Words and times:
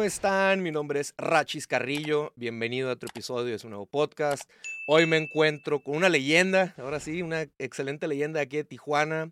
¿Cómo 0.00 0.06
están? 0.06 0.62
Mi 0.62 0.70
nombre 0.70 0.98
es 1.00 1.12
Rachis 1.18 1.66
Carrillo. 1.66 2.32
Bienvenido 2.34 2.88
a 2.88 2.94
otro 2.94 3.10
episodio 3.10 3.52
de 3.52 3.58
su 3.58 3.68
nuevo 3.68 3.84
podcast. 3.84 4.50
Hoy 4.88 5.04
me 5.04 5.18
encuentro 5.18 5.80
con 5.80 5.94
una 5.94 6.08
leyenda, 6.08 6.74
ahora 6.78 7.00
sí, 7.00 7.20
una 7.20 7.42
excelente 7.58 8.08
leyenda 8.08 8.40
aquí 8.40 8.56
de 8.56 8.64
Tijuana. 8.64 9.30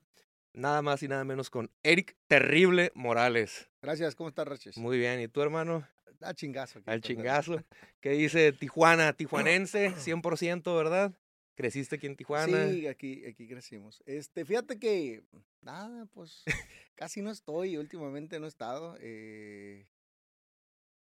Nada 0.52 0.82
más 0.82 1.02
y 1.02 1.08
nada 1.08 1.24
menos 1.24 1.48
con 1.48 1.70
Eric 1.82 2.18
Terrible 2.26 2.92
Morales. 2.94 3.70
Gracias, 3.80 4.14
¿cómo 4.14 4.28
estás, 4.28 4.46
Rachis? 4.46 4.76
Muy 4.76 4.98
bien, 4.98 5.22
¿y 5.22 5.28
tú, 5.28 5.40
hermano? 5.40 5.88
Al 6.20 6.34
chingazo. 6.34 6.82
Al 6.84 7.00
chingazo. 7.00 7.64
¿Qué 8.02 8.10
dice 8.10 8.52
Tijuana? 8.52 9.14
Tijuanense, 9.14 9.92
100%, 9.92 10.76
¿verdad? 10.76 11.14
¿Creciste 11.54 11.96
aquí 11.96 12.08
en 12.08 12.16
Tijuana? 12.16 12.68
Sí, 12.68 12.86
aquí, 12.86 13.24
aquí 13.24 13.48
crecimos. 13.48 14.02
Este, 14.04 14.44
fíjate 14.44 14.78
que, 14.78 15.24
nada, 15.62 16.04
pues, 16.12 16.44
casi 16.94 17.22
no 17.22 17.30
estoy, 17.30 17.78
últimamente 17.78 18.38
no 18.38 18.44
he 18.44 18.50
estado. 18.50 18.98
eh, 19.00 19.86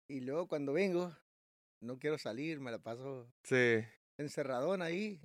y 0.08 0.22
luego 0.22 0.48
cuando 0.48 0.74
vengo, 0.74 1.16
no 1.82 1.98
quiero 2.00 2.18
salir, 2.18 2.60
me 2.60 2.72
la 2.72 2.80
paso 2.80 3.28
Sí. 3.44 3.84
encerradón 4.18 4.82
ahí. 4.82 5.20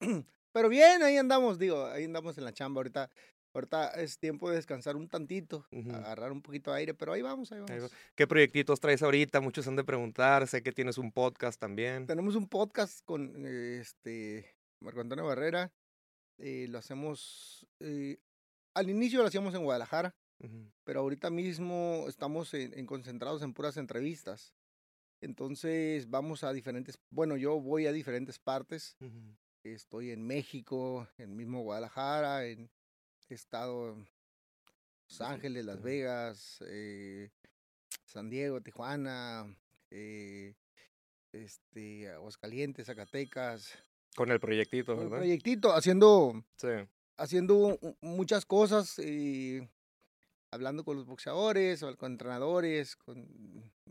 Pero 0.52 0.68
bien, 0.68 1.02
ahí 1.02 1.16
andamos, 1.16 1.58
digo, 1.58 1.86
ahí 1.86 2.04
andamos 2.04 2.36
en 2.38 2.44
la 2.44 2.52
chamba 2.52 2.80
ahorita. 2.80 3.10
Ahorita 3.54 3.88
es 4.00 4.18
tiempo 4.18 4.48
de 4.48 4.56
descansar 4.56 4.96
un 4.96 5.08
tantito, 5.08 5.66
agarrar 5.92 6.32
un 6.32 6.40
poquito 6.40 6.72
de 6.72 6.78
aire, 6.78 6.94
pero 6.94 7.12
ahí 7.12 7.20
vamos, 7.20 7.52
ahí 7.52 7.58
Ahí 7.68 7.76
vamos. 7.76 7.92
va. 7.92 7.96
¿Qué 8.14 8.26
proyectitos 8.26 8.80
traes 8.80 9.02
ahorita? 9.02 9.42
Muchos 9.42 9.66
han 9.68 9.76
de 9.76 9.84
preguntar. 9.84 10.48
Sé 10.48 10.62
que 10.62 10.72
tienes 10.72 10.96
un 10.96 11.12
podcast 11.12 11.60
también. 11.60 12.06
Tenemos 12.06 12.34
un 12.34 12.48
podcast 12.48 13.04
con 13.04 13.44
eh, 13.44 13.78
este 13.80 14.56
Marco 14.80 15.02
Antonio 15.02 15.26
Barrera. 15.26 15.70
eh, 16.38 16.66
lo 16.70 16.78
hacemos. 16.78 17.66
eh, 17.80 18.16
al 18.74 18.88
inicio 18.88 19.20
lo 19.20 19.26
hacíamos 19.28 19.54
en 19.54 19.64
Guadalajara, 19.64 20.14
Pero 20.84 21.00
ahorita 21.00 21.30
mismo 21.30 22.06
estamos 22.08 22.52
en, 22.54 22.76
en 22.78 22.86
concentrados 22.86 23.42
en 23.42 23.52
puras 23.54 23.76
entrevistas. 23.76 24.54
Entonces 25.20 26.10
vamos 26.10 26.42
a 26.44 26.52
diferentes. 26.52 26.98
Bueno, 27.10 27.36
yo 27.36 27.60
voy 27.60 27.86
a 27.86 27.92
diferentes 27.92 28.38
partes. 28.38 28.96
Ujú. 29.00 29.36
Estoy 29.62 30.10
en 30.10 30.26
México, 30.26 31.06
en 31.18 31.36
mismo 31.36 31.62
Guadalajara, 31.62 32.46
en 32.46 32.68
he 33.32 33.34
estado 33.34 33.92
en 33.92 34.08
Los 35.08 35.20
Ángeles, 35.20 35.64
Las. 35.64 35.82
Vegas, 35.82 36.64
eh, 36.66 37.30
San 38.04 38.28
Diego, 38.28 38.60
Tijuana, 38.60 39.56
eh, 39.90 40.54
este, 41.32 42.10
Aguascalientes, 42.10 42.86
Zacatecas. 42.86 43.78
Con 44.14 44.30
el 44.30 44.40
proyectito, 44.40 44.94
con 44.94 45.04
el 45.04 45.10
proyectito, 45.10 45.72
haciendo, 45.72 46.44
Sí. 46.56 46.68
haciendo 47.16 47.78
muchas 48.02 48.44
cosas, 48.44 48.98
hablando 50.52 50.84
con 50.84 50.96
los 50.96 51.06
boxeadores, 51.06 51.82
o 51.82 51.96
con 51.96 52.12
entrenadores, 52.12 52.94
con, 52.96 53.26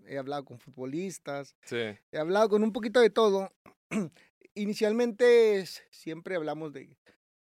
he 0.06 0.17
hablado 0.17 0.45
con 0.45 0.59
futbolistas, 0.59 1.56
Sí. 1.64 1.78
he 2.12 2.18
hablado 2.18 2.50
con 2.50 2.64
un 2.64 2.72
poquito 2.72 3.00
de 3.02 3.09
todo. 3.09 3.52
Inicialmente 4.56 5.66
siempre 5.90 6.36
hablamos 6.36 6.72
de, 6.73 6.98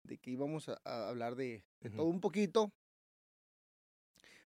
de 0.08 0.18
que 0.18 0.32
íbamos 0.32 0.70
a, 0.70 0.80
a 0.86 1.10
hablar 1.10 1.36
de, 1.36 1.64
todo 1.96 2.06
un 2.06 2.22
poquito, 2.22 2.72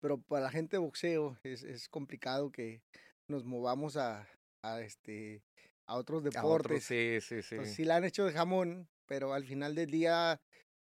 pero 0.01 0.21
para 0.21 0.43
la 0.43 0.51
gente 0.51 0.75
de 0.75 0.79
boxeo 0.81 1.37
es, 1.43 1.63
es 1.63 1.87
complicado 1.89 2.51
que 2.51 2.81
nos 3.29 3.45
movamos 3.45 3.95
a, 3.95 4.27
a, 4.61 4.81
este, 4.81 5.41
a 5.87 5.95
otros 5.95 6.23
A 6.25 6.27
otros, 6.27 6.33
deportes. 6.33 6.83
sí, 6.83 7.19
sí, 7.21 7.41
sí. 7.41 7.65
Sí 7.65 7.85
la 7.85 7.95
han 7.95 8.03
hecho 8.03 8.25
de 8.25 8.33
jamón, 8.33 8.89
pero 9.07 9.33
al 9.33 9.45
final 9.45 9.73
del 9.75 9.89
día 9.89 10.41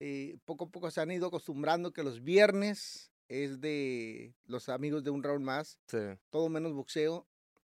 eh, 0.01 0.39
poco 0.47 0.65
a 0.65 0.69
poco 0.71 0.91
se 0.91 1.03
han 1.03 1.11
ido 1.11 1.27
acostumbrando 1.27 1.93
que 1.93 2.03
los 2.03 2.25
viernes 2.25 3.11
es 3.29 3.61
de 3.61 4.35
los 4.47 4.69
amigos 4.69 5.05
de 5.05 5.11
un 5.11 5.23
round 5.23 5.45
más, 5.45 5.79
sí, 5.89 5.99
todo 6.31 6.49
menos 6.49 6.73
boxeo, 6.73 7.27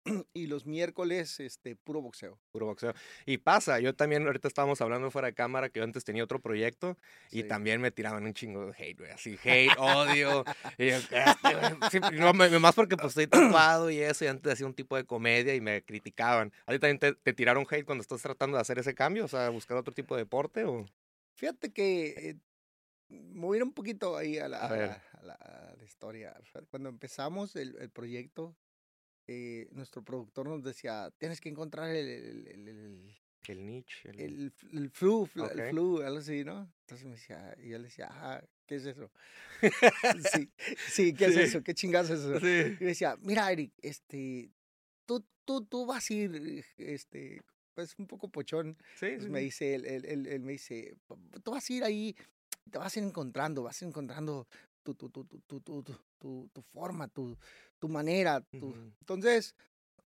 y 0.34 0.46
los 0.48 0.66
miércoles 0.66 1.38
este 1.38 1.76
puro 1.76 2.02
boxeo. 2.02 2.36
puro 2.50 2.66
boxeo. 2.66 2.92
Y 3.24 3.38
pasa, 3.38 3.78
yo 3.78 3.94
también, 3.94 4.26
ahorita 4.26 4.48
estábamos 4.48 4.80
hablando 4.80 5.10
fuera 5.12 5.28
de 5.28 5.34
cámara 5.34 5.68
que 5.68 5.78
yo 5.78 5.84
antes 5.84 6.02
tenía 6.04 6.24
otro 6.24 6.40
proyecto 6.40 6.98
y 7.30 7.42
Sí. 7.42 7.48
también 7.48 7.80
me 7.80 7.92
tiraban 7.92 8.24
un 8.24 8.34
chingo 8.34 8.66
de 8.66 8.72
hate, 8.72 8.98
güey, 8.98 9.10
así, 9.12 9.38
hate, 9.44 9.76
odio. 9.78 10.44
y 10.76 10.88
yo, 10.88 10.96
"Este, 10.96 11.54
güey", 11.54 11.90
sí, 11.90 12.00
no, 12.18 12.32
más 12.34 12.74
porque 12.74 12.96
pues 12.96 13.10
estoy 13.10 13.28
tatuado 13.28 13.90
y 13.90 13.98
eso, 14.00 14.24
y 14.24 14.28
antes 14.28 14.52
hacía 14.52 14.66
un 14.66 14.74
tipo 14.74 14.96
de 14.96 15.04
comedia 15.04 15.54
y 15.54 15.60
me 15.60 15.82
criticaban. 15.84 16.52
¿A 16.66 16.72
ti 16.72 16.80
también 16.80 16.98
te, 16.98 17.12
te 17.14 17.32
tiraron 17.32 17.64
hate 17.70 17.84
cuando 17.84 18.02
estás 18.02 18.22
tratando 18.22 18.56
de 18.56 18.60
hacer 18.62 18.78
ese 18.80 18.94
cambio? 18.94 19.24
O 19.26 19.28
sea, 19.28 19.50
buscar 19.50 19.76
otro 19.76 19.94
tipo 19.94 20.16
de 20.16 20.22
deporte 20.22 20.64
o... 20.64 20.84
Fíjate 21.36 21.72
que 21.72 22.06
eh, 22.30 22.36
ir 23.12 23.62
un 23.62 23.72
poquito 23.72 24.16
ahí 24.16 24.38
a 24.38 24.48
la, 24.48 24.60
A 24.60 24.66
a 24.66 24.76
la- 24.76 25.02
a 25.12 25.22
la- 25.22 25.74
la 25.78 25.84
historia. 25.84 26.34
Cuando 26.70 26.88
empezamos 26.88 27.54
el, 27.56 27.76
el 27.76 27.90
proyecto, 27.90 28.56
eh, 29.28 29.68
nuestro 29.72 30.02
productor 30.02 30.48
nos 30.48 30.62
decía, 30.62 31.12
tienes 31.18 31.40
que 31.40 31.48
encontrar 31.48 31.90
el, 31.90 32.06
el- 32.08 32.46
el- 32.48 32.68
el- 32.68 33.14
El 33.48 33.66
niche. 33.66 34.10
El... 34.10 34.52
el, 34.72 34.90
flu, 34.90 35.26
flu- 35.26 35.44
Ok. 35.46 35.56
el 35.58 35.70
flu, 35.70 36.02
algo 36.02 36.18
así, 36.18 36.44
¿no? 36.44 36.72
Entonces 36.80 37.04
me 37.06 37.12
decía, 37.12 37.56
y 37.62 37.68
yo 37.70 37.78
le 37.78 37.84
decía, 37.84 38.08
ah, 38.10 38.42
¿qué 38.66 38.76
es 38.76 38.86
eso? 38.86 39.10
sí, 40.32 40.50
sí, 40.88 41.14
¿qué 41.14 41.26
Sí. 41.30 41.38
es 41.40 41.48
eso? 41.48 41.62
¿Qué 41.62 41.74
chingados 41.74 42.10
es 42.10 42.20
eso? 42.20 42.40
Sí. 42.40 42.76
Y 42.80 42.84
me 42.84 42.90
decía, 42.90 43.16
mira, 43.20 43.50
Eric, 43.50 43.72
este, 43.82 44.50
tú, 45.06 45.24
tú, 45.44 45.64
tú 45.64 45.86
vas 45.86 46.10
a 46.10 46.14
ir, 46.14 46.64
este, 46.76 47.42
pues 47.74 47.94
un 47.98 48.06
poco 48.06 48.28
pochón. 48.28 48.76
Sí, 48.96 49.06
Pues 49.12 49.24
sí, 49.24 49.30
me 49.30 49.40
dice, 49.40 49.74
él, 49.74 49.84
él, 49.86 50.04
él- 50.04 50.26
él 50.26 50.40
me 50.42 50.52
dice, 50.52 50.94
"P- 51.06 51.40
tú 51.42 51.52
vas 51.52 51.68
a 51.68 51.72
ir 51.72 51.84
ahí, 51.84 52.14
te 52.70 52.78
vas 52.78 52.96
encontrando, 52.96 53.62
vas 53.62 53.82
encontrando 53.82 54.46
tu, 54.82 54.94
tu, 54.94 55.10
tu, 55.10 55.24
tu, 55.24 55.40
tu, 55.60 55.60
tu, 55.60 56.48
tu, 56.52 56.62
forma, 56.72 57.08
tu, 57.08 57.36
tu 57.78 57.88
manera. 57.88 58.40
tu-". 58.40 58.68
Ujú. 58.70 58.92
Entonces, 59.00 59.54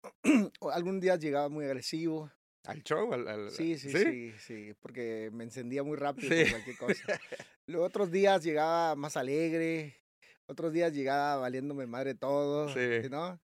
algún 0.72 1.00
día 1.00 1.16
llegaba 1.16 1.50
muy 1.50 1.66
agresivo. 1.66 2.32
Al 2.66 2.82
show, 2.84 3.14
al... 3.14 3.28
al- 3.28 3.52
Sí, 3.52 3.78
sí, 3.78 3.92
sí, 3.92 4.34
sí, 4.40 4.74
porque 4.82 5.30
me 5.34 5.44
encendía 5.44 5.84
muy 5.84 5.98
rápido 5.98 6.30
Sí. 6.30 6.44
por 6.44 6.62
cualquier 6.64 6.78
cosa. 6.78 7.20
Luego 7.68 7.86
otros 7.86 8.12
días 8.12 8.44
llegaba 8.44 8.96
más 8.96 9.18
alegre, 9.18 9.98
otros 10.48 10.72
días 10.72 10.94
llegaba 10.94 11.38
valiéndome 11.38 11.88
madre 11.88 12.16
todo, 12.20 12.70
Sí. 12.70 13.10
¿no? 13.10 13.40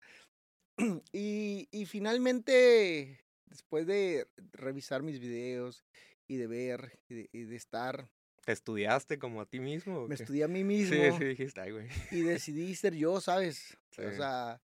Y, 1.12 1.68
y 1.72 1.86
finalmente, 1.86 3.20
después 3.46 3.86
de 3.86 4.28
revisar 4.54 5.04
mis 5.04 5.20
videos 5.20 5.84
y 6.28 6.38
de 6.38 6.48
ver 6.48 7.00
y 7.10 7.16
de, 7.16 7.30
y 7.34 7.44
de 7.44 7.56
estar, 7.58 8.10
¿Te 8.46 8.52
estudiaste 8.52 9.20
como 9.20 9.42
a 9.42 9.46
ti 9.46 9.60
mismo? 9.60 10.08
me 10.08 10.16
estudié 10.16 10.44
a 10.44 10.48
mí 10.48 10.64
mismo 10.64 10.96
Sí, 10.96 11.12
sí, 11.18 11.26
dijiste, 11.26 11.62
ay, 11.62 11.72
güey. 11.72 11.88
y 12.12 12.22
decidí 12.22 12.76
ser 12.76 12.96
yo, 12.96 13.22
¿sabes? 13.22 13.78
Sí. 13.92 14.02
O 14.02 14.12
sea, 14.12 14.62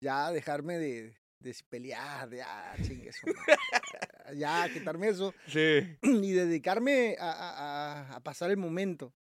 ya 0.00 0.30
dejarme 0.30 0.78
de, 0.78 1.16
de 1.40 1.56
pelear, 1.68 2.28
de, 2.28 2.42
ah, 2.42 2.76
chingue 2.82 3.10
ya 4.36 4.68
quitarme 4.68 5.08
eso 5.08 5.34
Sí. 5.46 5.96
y 6.02 6.32
dedicarme 6.32 7.16
a, 7.18 7.30
a- 7.32 8.16
a- 8.16 8.20
pasar 8.20 8.50
el 8.50 8.56
momento, 8.56 9.12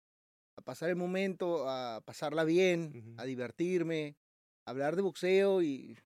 a 0.56 0.62
pasar 0.62 0.90
el 0.90 0.96
momento, 0.96 1.68
a 1.68 2.00
pasarla 2.04 2.44
bien, 2.44 3.14
a 3.18 3.24
divertirme, 3.24 4.16
a 4.66 4.70
hablar 4.70 4.96
de 4.96 5.02
boxeo 5.02 5.62
y 5.62 5.98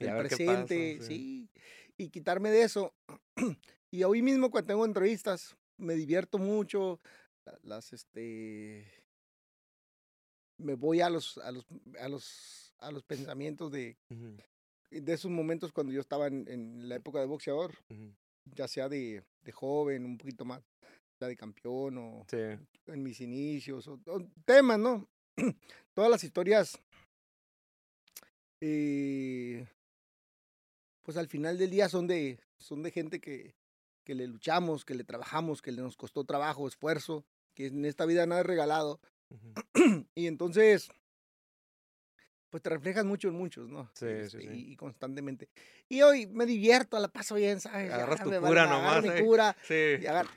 el 0.00 0.08
pasa, 0.08 0.18
presente, 0.18 0.98
sí. 1.00 1.06
sí, 1.06 1.50
y 1.96 2.08
quitarme 2.10 2.50
de 2.50 2.62
eso. 2.62 2.94
y 3.90 4.02
hoy 4.04 4.22
mismo 4.22 4.50
cuando 4.50 4.66
tengo 4.68 4.84
entrevistas, 4.84 5.56
me 5.76 5.94
divierto 5.94 6.38
mucho, 6.38 7.00
las, 7.62 7.92
este, 7.92 8.86
me 10.58 10.74
voy 10.74 11.00
a 11.00 11.10
los, 11.10 11.38
a 11.38 11.50
los, 11.52 11.66
a 11.98 12.08
los, 12.08 12.74
a 12.78 12.90
los 12.92 13.02
pensamientos 13.04 13.70
de, 13.72 13.96
de 14.90 15.12
esos 15.12 15.30
momentos 15.30 15.72
cuando 15.72 15.92
yo 15.92 16.00
estaba 16.00 16.26
en, 16.26 16.46
en 16.48 16.88
la 16.88 16.96
época 16.96 17.20
de 17.20 17.26
boxeador, 17.26 17.74
ya 18.44 18.68
sea 18.68 18.88
de, 18.88 19.24
de 19.42 19.52
joven, 19.52 20.04
un 20.04 20.18
poquito 20.18 20.44
más, 20.44 20.62
la 21.18 21.28
de 21.28 21.36
campeón 21.36 21.98
o 21.98 22.26
Sí. 22.28 22.36
en 22.86 23.02
mis 23.02 23.20
inicios, 23.20 23.86
o, 23.88 24.00
o 24.06 24.20
temas, 24.44 24.78
¿no? 24.78 25.08
Todas 25.94 26.10
las 26.10 26.24
historias, 26.24 26.78
eh, 28.60 29.66
pues 31.02 31.16
al 31.16 31.28
final 31.28 31.58
del 31.58 31.70
día 31.70 31.88
son 31.88 32.06
de, 32.06 32.38
son 32.58 32.82
de 32.82 32.90
gente 32.90 33.20
que, 33.20 33.54
que 34.04 34.14
le 34.14 34.26
luchamos, 34.26 34.84
que 34.84 34.94
le 34.94 35.04
trabajamos, 35.04 35.62
que 35.62 35.72
le 35.72 35.82
nos 35.82 35.96
costó 35.96 36.24
trabajo, 36.24 36.66
esfuerzo, 36.68 37.24
que 37.54 37.66
en 37.66 37.84
esta 37.84 38.04
vida 38.06 38.26
nada 38.26 38.40
es 38.42 38.46
regalado. 38.46 39.00
Y 40.14 40.26
entonces, 40.26 40.90
pues 42.50 42.62
te 42.62 42.68
reflejas 42.70 43.04
mucho 43.04 43.28
en 43.28 43.34
muchos, 43.34 43.68
¿no? 43.70 43.86
Sí, 43.94 44.06
sí, 44.06 44.12
Este, 44.12 44.40
sí. 44.42 44.48
Y, 44.48 44.72
y 44.72 44.76
constantemente. 44.76 45.48
Y 45.88 46.02
hoy 46.02 46.26
me 46.26 46.44
divierto, 46.44 46.98
la 46.98 47.08
paso 47.08 47.34
bien, 47.36 47.60
¿sabes? 47.60 47.88
Ya 47.88 47.94
Agarras 47.96 48.22
tu 48.24 48.30
cura 48.30 48.64
agarro 48.64 48.78
nomás, 48.82 49.02
mi 49.02 49.08
¿eh? 49.08 49.24
cura, 49.24 49.56
Sí. 49.66 49.74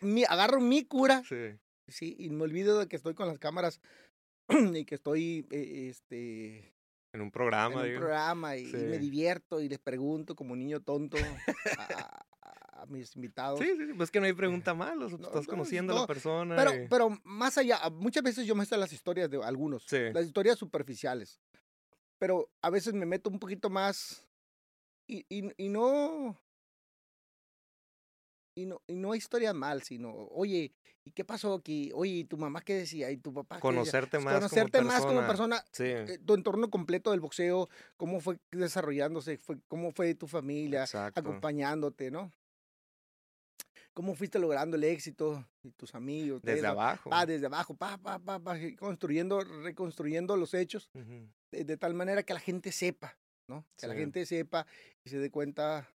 y 0.01 0.06
mi- 0.06 0.23
agarro 0.23 0.62
mi 0.62 0.85
cura 0.85 1.23
Sí. 1.27 1.57
Sí, 1.88 2.15
y 2.17 2.29
me 2.29 2.44
olvido 2.44 2.79
de 2.79 2.88
que 2.88 2.95
estoy 2.95 3.13
con 3.13 3.27
las 3.27 3.38
cámaras 3.38 3.79
y 4.79 4.85
que 4.85 4.95
estoy 4.95 5.45
eh, 5.51 5.89
este, 5.89 6.73
En 7.13 7.21
un 7.21 7.27
en 7.27 7.31
programa, 7.31 7.81
un 7.81 7.88
digo. 7.88 8.00
programa 8.00 8.56
y, 8.57 8.63
y 8.69 8.73
me 8.73 8.97
divierto 8.97 9.59
y 9.62 9.69
les 9.69 9.79
pregunto 9.79 10.35
como 10.35 10.56
niño 10.56 10.81
tonto 10.81 11.17
a, 11.77 12.25
a- 12.75 12.81
a 12.81 12.86
mis 12.88 13.16
invitados. 13.16 13.60
Sí, 13.60 13.66
sí, 13.77 13.94
pues 13.95 14.12
que 14.12 14.19
no 14.19 14.25
hay 14.25 14.33
pregunta 14.33 14.74
mal, 14.74 15.01
o 15.01 15.10
sea, 15.10 15.18
No, 15.18 15.27
estás 15.27 15.48
no, 15.48 15.51
conociendo 15.51 15.94
a 15.94 15.95
no, 15.95 16.01
la 16.01 16.07
persona. 16.07 16.56
Pero, 16.56 16.74
y- 16.83 16.88
pero 16.88 17.10
más 17.24 17.57
allá, 17.57 17.80
muchas 17.92 18.24
veces 18.24 18.45
yo 18.45 18.56
me 18.56 18.66
sé 18.66 18.77
las 18.77 18.94
historias 18.94 19.30
de 19.30 19.44
algunos, 19.44 19.83
Sí. 19.88 19.98
las 20.13 20.25
historias 20.25 20.57
superficiales. 20.57 21.39
pero 22.18 22.50
a 22.62 22.69
veces 22.69 22.94
me 22.94 23.06
meto 23.06 23.30
un 23.30 23.39
poquito 23.39 23.69
más 23.69 24.25
y, 25.06 25.25
y, 25.30 25.51
y 25.57 25.68
no, 25.69 26.39
y 28.57 28.66
no, 28.66 28.81
y 28.88 28.95
no 28.95 29.13
historia 29.16 29.54
mal, 29.54 29.83
sino, 29.83 30.12
oye, 30.31 30.72
¿y 31.04 31.12
qué 31.12 31.25
pasó 31.25 31.56
aquí? 31.56 31.92
Oye, 31.94 32.12
¿y 32.13 32.24
tu 32.24 32.38
mamá 32.38 32.62
qué 32.62 32.74
decía? 32.75 33.12
¿Y 33.12 33.18
tu 33.18 33.33
papá 33.33 33.60
Conocerte 33.60 34.18
más 34.19 34.33
Conocerte 34.36 34.77
como 34.77 34.88
más 34.88 35.01
como 35.06 35.19
persona. 35.25 35.57
persona. 35.62 35.66
Sí, 35.74 36.13
eh, 36.13 36.19
Tu 36.25 36.33
entorno 36.36 36.69
completo 36.69 37.12
del 37.12 37.19
boxeo, 37.19 37.68
cómo 37.98 38.22
fue 38.22 38.38
desarrollándose, 38.51 39.38
fue, 39.39 39.57
cómo 39.68 39.92
fue 39.92 40.16
tu 40.16 40.25
familia, 40.27 40.83
exacto. 40.83 41.19
acompañándote, 41.19 42.12
¿no? 42.12 42.31
¿Cómo 43.95 44.13
fuiste 44.13 44.39
logrando 44.39 44.75
el 44.75 44.83
éxito 44.83 45.47
y 45.63 45.71
tus 45.71 45.95
amigos? 45.95 46.42
Desde 46.44 46.59
eso? 46.59 46.68
abajo. 46.68 47.09
Ah, 47.13 47.25
desde 47.25 47.45
abajo, 47.45 47.75
pa, 47.75 47.97
pa, 47.97 48.19
pa, 48.19 48.39
pa, 48.39 48.57
construyendo, 48.77 49.39
reconstruyendo 49.42 50.36
los 50.36 50.53
hechos 50.53 50.89
Ujú, 50.94 51.30
de, 51.51 51.63
de 51.63 51.77
tal 51.77 51.94
manera 51.94 52.21
que 52.24 52.33
la 52.33 52.42
gente 52.42 52.74
sepa, 52.74 53.18
¿no? 53.47 53.65
Que 53.77 53.88
la 53.88 53.94
Sí. 53.94 54.00
gente 54.01 54.25
sepa 54.25 54.68
y 55.06 55.09
se 55.09 55.18
dé 55.19 55.31
cuenta. 55.31 55.89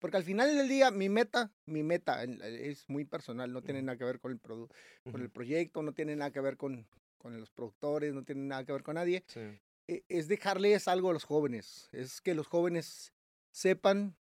Porque 0.00 0.16
al 0.16 0.24
final 0.24 0.54
del 0.56 0.68
día, 0.68 0.90
mi 0.90 1.08
meta, 1.08 1.52
mi 1.66 1.84
meta 1.84 2.24
eh, 2.24 2.70
es 2.70 2.88
muy 2.88 3.04
personal, 3.04 3.52
no 3.52 3.62
tiene 3.62 3.82
nada 3.82 3.96
que 3.96 4.04
ver 4.04 4.18
con 4.18 4.32
el, 4.32 4.42
produ- 4.42 4.68
con 5.10 5.22
el 5.22 5.30
proyecto, 5.30 5.80
no 5.82 5.92
tiene 5.94 6.16
nada 6.16 6.32
que 6.32 6.40
ver 6.40 6.56
con, 6.56 6.88
con 7.18 7.38
los 7.38 7.52
productores, 7.52 8.12
no 8.14 8.24
tiene 8.24 8.42
nada 8.42 8.64
que 8.64 8.72
ver 8.72 8.82
con 8.82 8.96
nadie. 8.96 9.24
sí, 9.28 9.40
e- 9.86 10.04
Es 10.08 10.26
dejarles 10.26 10.88
algo 10.88 11.10
a 11.10 11.12
los 11.12 11.24
jóvenes, 11.24 11.88
es 11.92 12.20
que 12.20 12.34
los 12.34 12.48
jóvenes 12.48 13.14
sepan 13.52 14.16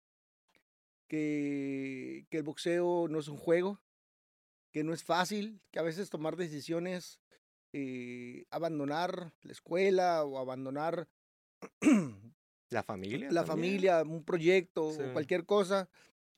que, 1.14 2.26
que 2.32 2.38
el 2.38 2.44
boxeo 2.44 3.08
no 3.08 3.20
es 3.20 3.28
un 3.28 3.38
juego, 3.38 3.80
que 4.72 4.84
no 4.84 4.94
es 4.96 5.04
fácil, 5.04 5.62
que 5.70 5.78
a 5.78 5.84
veces 5.84 6.10
tomar 6.10 6.38
decisiones, 6.38 7.20
eh, 7.72 8.46
abandonar 8.50 9.32
la 9.44 9.52
escuela 9.52 10.24
o 10.24 10.40
abandonar 10.40 11.08
La 12.72 12.82
familia. 12.82 13.30
la 13.30 13.46
también. 13.46 13.46
familia, 13.46 14.02
un 14.02 14.24
proyecto 14.24 14.92
Sí. 14.92 15.04
o 15.04 15.14
cualquier 15.14 15.46
cosa, 15.46 15.88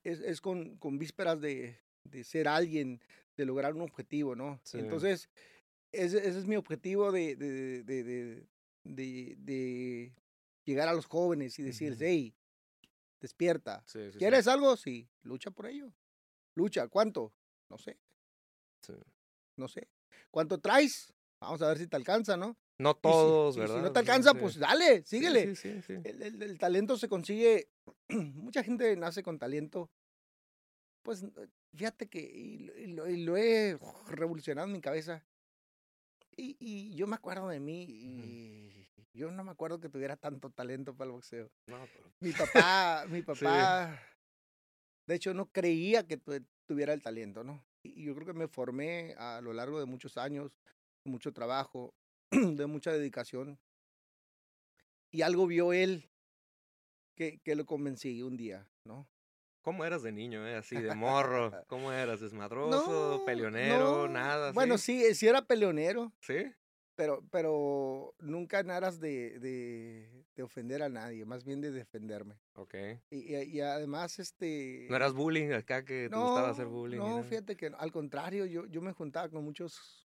es, 0.04 0.20
es 0.20 0.42
con, 0.42 0.76
con 0.76 1.00
vísperas 1.00 1.40
de, 1.40 1.80
de 2.04 2.26
ser 2.26 2.50
alguien, 2.50 3.00
de 3.38 3.46
lograr 3.46 3.76
un 3.76 3.82
objetivo, 3.82 4.36
¿no? 4.36 4.60
Sí. 4.66 4.80
Entonces, 4.80 5.30
ese, 5.94 6.18
ese 6.18 6.38
es 6.40 6.48
mi 6.48 6.58
objetivo 6.58 7.14
de, 7.14 7.38
de, 7.38 8.46
de, 8.84 10.14
llegar 10.66 10.90
a 10.90 10.94
los 10.94 11.06
jóvenes 11.06 11.58
y 11.60 11.64
decirles, 11.64 12.00
Ujú. 12.00 12.06
hey, 12.06 12.36
despierta. 13.20 13.84
Sí, 13.86 14.06
sí, 14.06 14.12
sí. 14.14 14.18
¿Quieres 14.18 14.48
algo? 14.48 14.76
Sí, 14.78 15.10
lucha 15.24 15.52
por 15.52 15.68
ello. 15.68 15.94
Lucha, 16.56 16.88
¿cuánto? 16.88 17.34
No 17.70 17.78
sé, 17.78 18.00
no 19.58 19.68
sé. 19.68 19.90
¿Cuánto 20.32 20.60
traes? 20.60 21.14
Vamos 21.40 21.62
a 21.62 21.68
ver 21.70 21.78
si 21.78 21.88
te 21.88 21.96
alcanza, 21.96 22.38
¿no? 22.38 22.58
No 22.78 22.92
Y 22.92 22.94
si- 22.94 23.02
todos, 23.02 23.56
y 23.56 23.60
¿verdad? 23.60 23.76
Si 23.78 23.82
no 23.82 23.92
te 23.94 24.00
alcanza, 24.00 24.34
pues 24.34 24.58
dale, 24.58 24.98
Sí, 25.04 25.18
síguele. 25.18 25.56
Sí, 25.56 25.74
sí, 25.74 25.82
sí. 25.82 25.94
El, 26.04 26.22
el- 26.22 26.42
el 26.42 26.58
talento 26.58 26.98
se 26.98 27.08
consigue, 27.08 27.70
mucha 28.10 28.64
gente 28.64 28.96
nace 28.96 29.24
con 29.24 29.40
talento. 29.40 29.90
Pues 31.04 31.24
fíjate 31.74 32.08
que 32.08 32.20
y, 32.20 32.58
lo- 32.60 32.78
y 32.78 32.88
lo, 32.88 33.10
y 33.10 33.24
lo 33.24 33.38
he 33.38 33.78
revolucionado 34.08 34.68
en 34.68 34.74
mi 34.74 34.82
cabeza. 34.82 35.26
Y, 36.38 36.58
y 36.60 36.96
yo 36.96 37.08
me 37.08 37.16
acuerdo 37.16 37.48
de 37.48 37.60
mí 37.62 37.84
y 37.88 38.65
yo 39.16 39.32
no 39.32 39.44
me 39.44 39.52
acuerdo 39.52 39.80
que 39.80 39.90
tuviera 39.90 40.18
tanto 40.18 40.50
talento 40.52 40.96
para 40.96 41.08
el 41.08 41.12
boxeo. 41.14 41.50
No, 41.68 41.88
pero- 41.94 42.12
Mi 42.20 42.32
papá, 42.68 43.06
mi 43.10 43.22
papá, 43.22 44.00
de 45.08 45.16
hecho 45.16 45.34
no 45.34 45.48
creía 45.52 46.06
que 46.06 46.18
tu- 46.18 46.46
tuviera 46.68 46.94
el 46.94 47.02
talento, 47.02 47.44
¿no? 47.44 47.64
Y 47.84 48.04
yo 48.04 48.14
creo 48.16 48.26
que 48.28 48.34
me 48.34 48.48
formé 48.48 49.14
a 49.18 49.40
lo 49.42 49.54
largo 49.54 49.80
de 49.80 49.86
muchos 49.86 50.18
años, 50.18 50.52
de 51.04 51.12
mucho 51.12 51.32
trabajo, 51.34 51.94
de 52.32 52.66
mucha 52.66 52.92
dedicación. 52.92 53.60
Y 55.12 55.22
algo 55.22 55.48
vio 55.48 55.72
él 55.72 56.10
que, 57.16 57.40
que 57.40 57.56
lo 57.56 57.66
convencí 57.66 58.22
un 58.22 58.36
día, 58.36 58.68
¿no? 58.84 59.08
¿Cómo 59.62 59.86
eras 59.86 60.04
de 60.04 60.12
niño, 60.12 60.46
eh? 60.48 60.56
Así, 60.58 60.76
de 60.76 60.94
morro. 60.94 61.52
¿Cómo 61.68 61.92
eras? 61.92 62.20
¿Desmadroso? 62.20 63.24
¿Peleonero? 63.26 64.08
no, 64.08 64.14
¿Nada? 64.14 64.52
Bueno, 64.52 64.78
sí, 64.78 65.16
sí 65.16 65.28
era 65.28 65.46
peleonero, 65.48 66.12
¿Sí? 66.22 66.54
Pero, 66.96 67.24
pero 67.32 68.16
nunca 68.20 68.60
en 68.60 68.72
aras 68.72 69.00
de, 69.00 69.40
de, 69.40 70.26
de 70.36 70.44
ofender 70.44 70.82
a 70.82 70.90
nadie, 70.90 71.26
más 71.26 71.44
bien 71.44 71.62
de 71.62 71.72
defenderme. 71.72 72.40
Ok. 72.54 72.74
Y, 73.10 73.36
y- 73.36 73.44
y 73.58 73.62
además, 73.62 74.20
este... 74.20 74.88
¿No 74.90 74.96
eras 74.96 75.14
bullying 75.14 75.52
acá 75.52 75.84
que 75.86 76.10
te 76.10 76.16
gustaba 76.20 76.50
hacer 76.50 76.68
bullying? 76.68 76.98
No, 77.00 77.24
fíjate 77.24 77.56
que 77.56 77.70
no, 77.70 77.78
al 77.78 77.92
contrario, 77.92 78.46
yo, 78.46 78.66
yo 78.68 78.82
me 78.82 78.94
juntaba 78.94 79.30
con 79.30 79.44
muchos, 79.44 80.08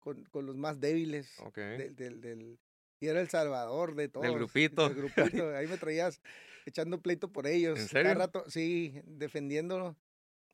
con, 0.00 0.24
con 0.26 0.46
los 0.46 0.56
más 0.56 0.80
débiles 0.80 1.38
Ok. 1.40 1.58
del, 1.58 1.94
del, 1.96 2.20
del- 2.20 2.58
y 3.00 3.08
era 3.08 3.20
el 3.20 3.28
salvador 3.28 3.94
de 3.96 4.08
todos. 4.08 4.26
grupito. 4.34 4.88
Del 4.88 4.96
grupito, 5.42 5.56
ahí 5.56 5.66
me 5.66 5.76
traías 5.76 6.20
echando 6.66 7.00
pleito 7.02 7.32
por 7.32 7.46
ellos. 7.46 7.78
¿En 7.78 7.88
Cada 7.88 8.04
serio? 8.04 8.18
rato, 8.18 8.44
sí, 8.48 9.00
defendiéndolo. 9.04 9.96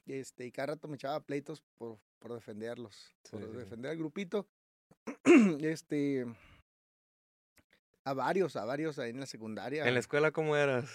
Este, 0.06 0.46
y 0.46 0.52
cada 0.52 0.68
rato 0.68 0.88
me 0.88 0.94
echaba 0.94 1.20
pleitos 1.20 1.62
por, 1.76 1.98
por 2.18 2.32
defenderlos, 2.32 3.14
por 3.30 3.42
Sí, 3.42 3.46
sí. 3.52 3.58
defender 3.58 3.90
al 3.90 3.98
grupito. 3.98 4.48
este, 5.60 6.24
a 8.04 8.14
varios, 8.14 8.56
a 8.56 8.64
varios 8.64 8.98
ahí 8.98 9.10
en 9.10 9.20
la 9.20 9.26
secundaria. 9.26 9.86
¿En 9.86 9.94
la 9.94 10.00
escuela 10.00 10.30
cómo 10.30 10.56
eras? 10.56 10.88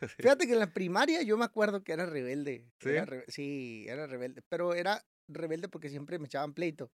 Fíjate 0.18 0.46
que 0.46 0.52
en 0.52 0.58
la 0.60 0.72
primaria 0.72 1.22
yo 1.22 1.36
me 1.36 1.44
acuerdo 1.44 1.82
que 1.82 1.92
era 1.92 2.06
rebelde. 2.06 2.64
¿Sí? 2.80 2.90
Era 2.90 3.04
re- 3.04 3.24
sí, 3.28 3.86
era 3.88 4.06
rebelde. 4.06 4.42
Pero 4.48 4.74
era 4.74 5.04
rebelde 5.28 5.68
porque 5.68 5.88
siempre 5.88 6.18
me 6.18 6.26
echaban 6.26 6.54
pleito. 6.54 6.90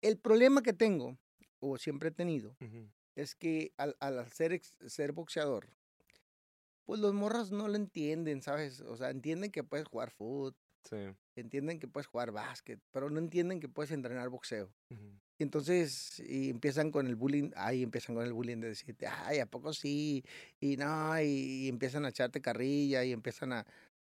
El 0.00 0.18
problema 0.18 0.62
que 0.62 0.72
tengo, 0.72 1.18
o 1.58 1.76
siempre 1.76 2.10
he 2.10 2.12
tenido, 2.12 2.56
es 3.16 3.34
que 3.34 3.72
al, 3.76 3.96
al 4.00 4.30
ser, 4.30 4.52
ex- 4.52 4.74
ser 4.86 5.12
boxeador, 5.12 5.68
pues 6.84 7.00
los 7.00 7.12
morros 7.12 7.50
no 7.50 7.66
lo 7.68 7.74
entienden, 7.76 8.40
¿sabes? 8.40 8.80
O 8.80 8.96
sea, 8.96 9.10
entienden 9.10 9.50
que 9.50 9.64
puedes 9.64 9.86
jugar 9.88 10.10
fútbol, 10.12 10.54
Sí. 10.84 10.96
entienden 11.36 11.78
que 11.80 11.88
puedes 11.88 12.06
jugar 12.06 12.32
básquet, 12.32 12.80
pero 12.92 13.10
no 13.10 13.18
entienden 13.20 13.60
que 13.60 13.68
puedes 13.68 13.92
entrenar 13.92 14.28
boxeo. 14.28 14.74
Ujú. 14.90 15.18
Y 15.38 15.44
entonces 15.44 16.20
y 16.20 16.50
empiezan 16.50 16.90
con 16.92 17.06
el 17.06 17.16
bullying, 17.16 17.50
ahí 17.56 17.82
empiezan 17.84 18.14
con 18.16 18.24
el 18.26 18.32
bullying 18.32 18.58
de 18.60 18.68
decirte, 18.70 19.06
ay, 19.08 19.40
¿a 19.40 19.46
poco 19.46 19.72
sí? 19.74 20.24
Y 20.60 20.76
no, 20.78 21.20
y, 21.20 21.26
y 21.66 21.68
empiezan 21.68 22.04
a 22.06 22.10
echarte 22.10 22.40
carrilla 22.42 23.04
y 23.04 23.12
empiezan 23.12 23.52
a, 23.52 23.66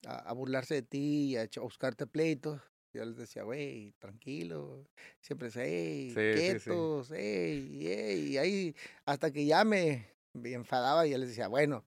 a, 0.06 0.18
a 0.30 0.34
burlarse 0.34 0.76
de 0.76 0.82
ti 0.84 1.32
y 1.34 1.38
a, 1.38 1.44
a 1.44 1.62
buscarte 1.62 2.08
pleitos. 2.08 2.62
Yo 2.94 3.06
les 3.06 3.18
decía, 3.18 3.44
güey, 3.44 3.94
tranquilo, 4.00 4.86
siempre 5.22 5.50
es, 5.50 5.56
hey, 5.58 6.22
Sí, 6.22 6.42
sí, 6.44 6.60
sí. 6.60 6.72
quietos, 6.72 7.12
hey, 7.16 7.80
hey, 7.84 8.28
y 8.34 8.38
ahí 8.38 8.76
hasta 9.06 9.32
que 9.32 9.46
ya 9.46 9.64
me, 9.66 10.08
me 10.34 10.54
enfadaba 10.54 11.06
y 11.08 11.12
ya 11.12 11.18
les 11.18 11.30
decía, 11.30 11.48
bueno, 11.48 11.84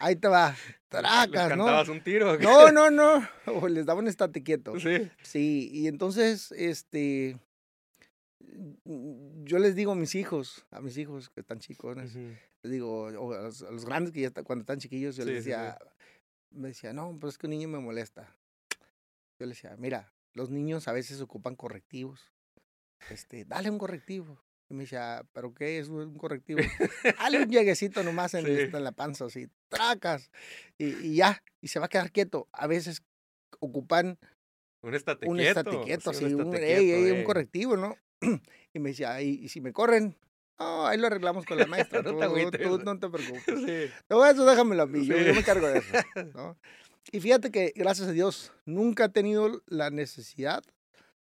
ahí 0.00 0.16
te 0.16 0.28
va, 0.28 0.50
¿Les 0.90 1.02
tracas, 1.02 1.50
¿no? 1.56 1.64
cantabas 1.64 1.88
un 1.88 2.02
tiro? 2.02 2.32
o 2.32 2.38
qué? 2.38 2.44
No, 2.44 2.70
no, 2.72 2.90
no, 2.90 3.28
o 3.46 3.68
les 3.68 3.86
daba 3.86 4.00
un 4.00 4.08
estate 4.08 4.42
quieto. 4.42 4.78
Sí. 4.78 5.10
Sí, 5.22 5.70
y 5.72 5.88
entonces, 5.88 6.52
este, 6.52 7.38
yo 9.44 9.58
les 9.58 9.74
digo 9.74 9.92
a 9.92 9.96
mis 9.96 10.14
hijos, 10.14 10.66
a 10.70 10.80
mis 10.80 10.96
hijos 10.98 11.30
que 11.30 11.40
están 11.40 11.58
chicos, 11.58 11.96
les 11.96 12.72
digo, 12.72 13.04
o 13.04 13.32
a 13.32 13.42
los, 13.42 13.62
a 13.62 13.70
los 13.70 13.84
grandes 13.84 14.12
que 14.12 14.20
ya 14.20 14.28
están, 14.28 14.44
cuando 14.44 14.62
están 14.62 14.78
chiquillos, 14.78 15.16
yo 15.16 15.24
les 15.24 15.44
Sí, 15.44 15.50
sí, 15.50 15.50
sí. 15.50 15.50
decía, 15.50 15.78
me 16.50 16.68
decía, 16.68 16.92
no, 16.92 17.16
pues 17.20 17.34
es 17.34 17.38
que 17.38 17.46
un 17.46 17.50
niño 17.50 17.68
me 17.68 17.78
molesta. 17.78 18.34
Yo 19.38 19.46
les 19.46 19.56
decía, 19.56 19.76
mira, 19.78 20.12
los 20.34 20.50
niños 20.50 20.88
a 20.88 20.92
veces 20.92 21.20
ocupan 21.20 21.54
correctivos. 21.56 22.32
Este, 23.10 23.44
dale 23.44 23.70
un 23.70 23.78
correctivo. 23.78 24.40
Y 24.70 24.74
me 24.74 24.82
decía, 24.82 25.24
¿pero 25.32 25.54
qué 25.54 25.78
es 25.78 25.88
un 25.88 26.16
correctivo? 26.18 26.60
dale 27.18 27.42
un 27.42 27.50
lleguecito 27.50 28.02
nomás 28.02 28.34
en, 28.34 28.44
Sí. 28.44 28.52
esta- 28.52 28.78
en 28.78 28.84
la 28.84 28.92
panza, 28.92 29.24
así, 29.26 29.48
tracas. 29.68 30.30
Y, 30.76 30.86
y 31.06 31.16
ya, 31.16 31.42
y 31.60 31.68
se 31.68 31.78
va 31.78 31.86
a 31.86 31.88
quedar 31.88 32.12
quieto. 32.12 32.48
A 32.52 32.66
veces 32.66 33.02
ocupan 33.60 34.18
Un 34.82 34.94
estate 34.94 35.26
un 35.26 35.38
sí, 35.40 35.46
así, 36.10 36.34
un, 36.34 36.54
ey, 36.54 36.90
ey, 36.92 37.24
correctivo, 37.24 37.76
¿no? 37.76 37.96
y 38.74 38.78
me 38.78 38.90
decía, 38.90 39.14
"Ay, 39.14 39.40
y 39.42 39.48
si 39.48 39.60
me 39.60 39.72
corren, 39.72 40.16
no, 40.58 40.86
ahí 40.86 40.98
lo 40.98 41.06
arreglamos 41.06 41.44
con 41.46 41.56
la 41.58 41.66
maestra, 41.66 42.02
No 42.02 42.10
tú, 42.10 42.18
te 42.50 42.58
tú 42.58 42.78
no 42.78 42.98
te 42.98 43.08
preocupes. 43.08 43.44
Sí. 43.64 43.90
No, 44.08 44.24
eso 44.24 44.44
déjamelo 44.44 44.82
a 44.82 44.86
mí, 44.86 45.06
yo, 45.06 45.16
me 45.16 45.42
cargo 45.42 45.66
de 45.68 45.78
eso, 45.78 45.92
¿no? 46.34 46.56
Y 47.10 47.20
fíjate 47.20 47.50
que, 47.50 47.72
gracias 47.74 48.08
a 48.08 48.12
Dios, 48.12 48.52
nunca 48.66 49.06
he 49.06 49.08
tenido 49.08 49.62
la 49.66 49.88
necesidad 49.90 50.62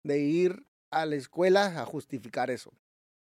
de 0.04 0.20
ir 0.20 0.66
a 0.92 1.06
la 1.06 1.16
escuela 1.16 1.80
a 1.82 1.86
justificar 1.86 2.50
eso. 2.50 2.74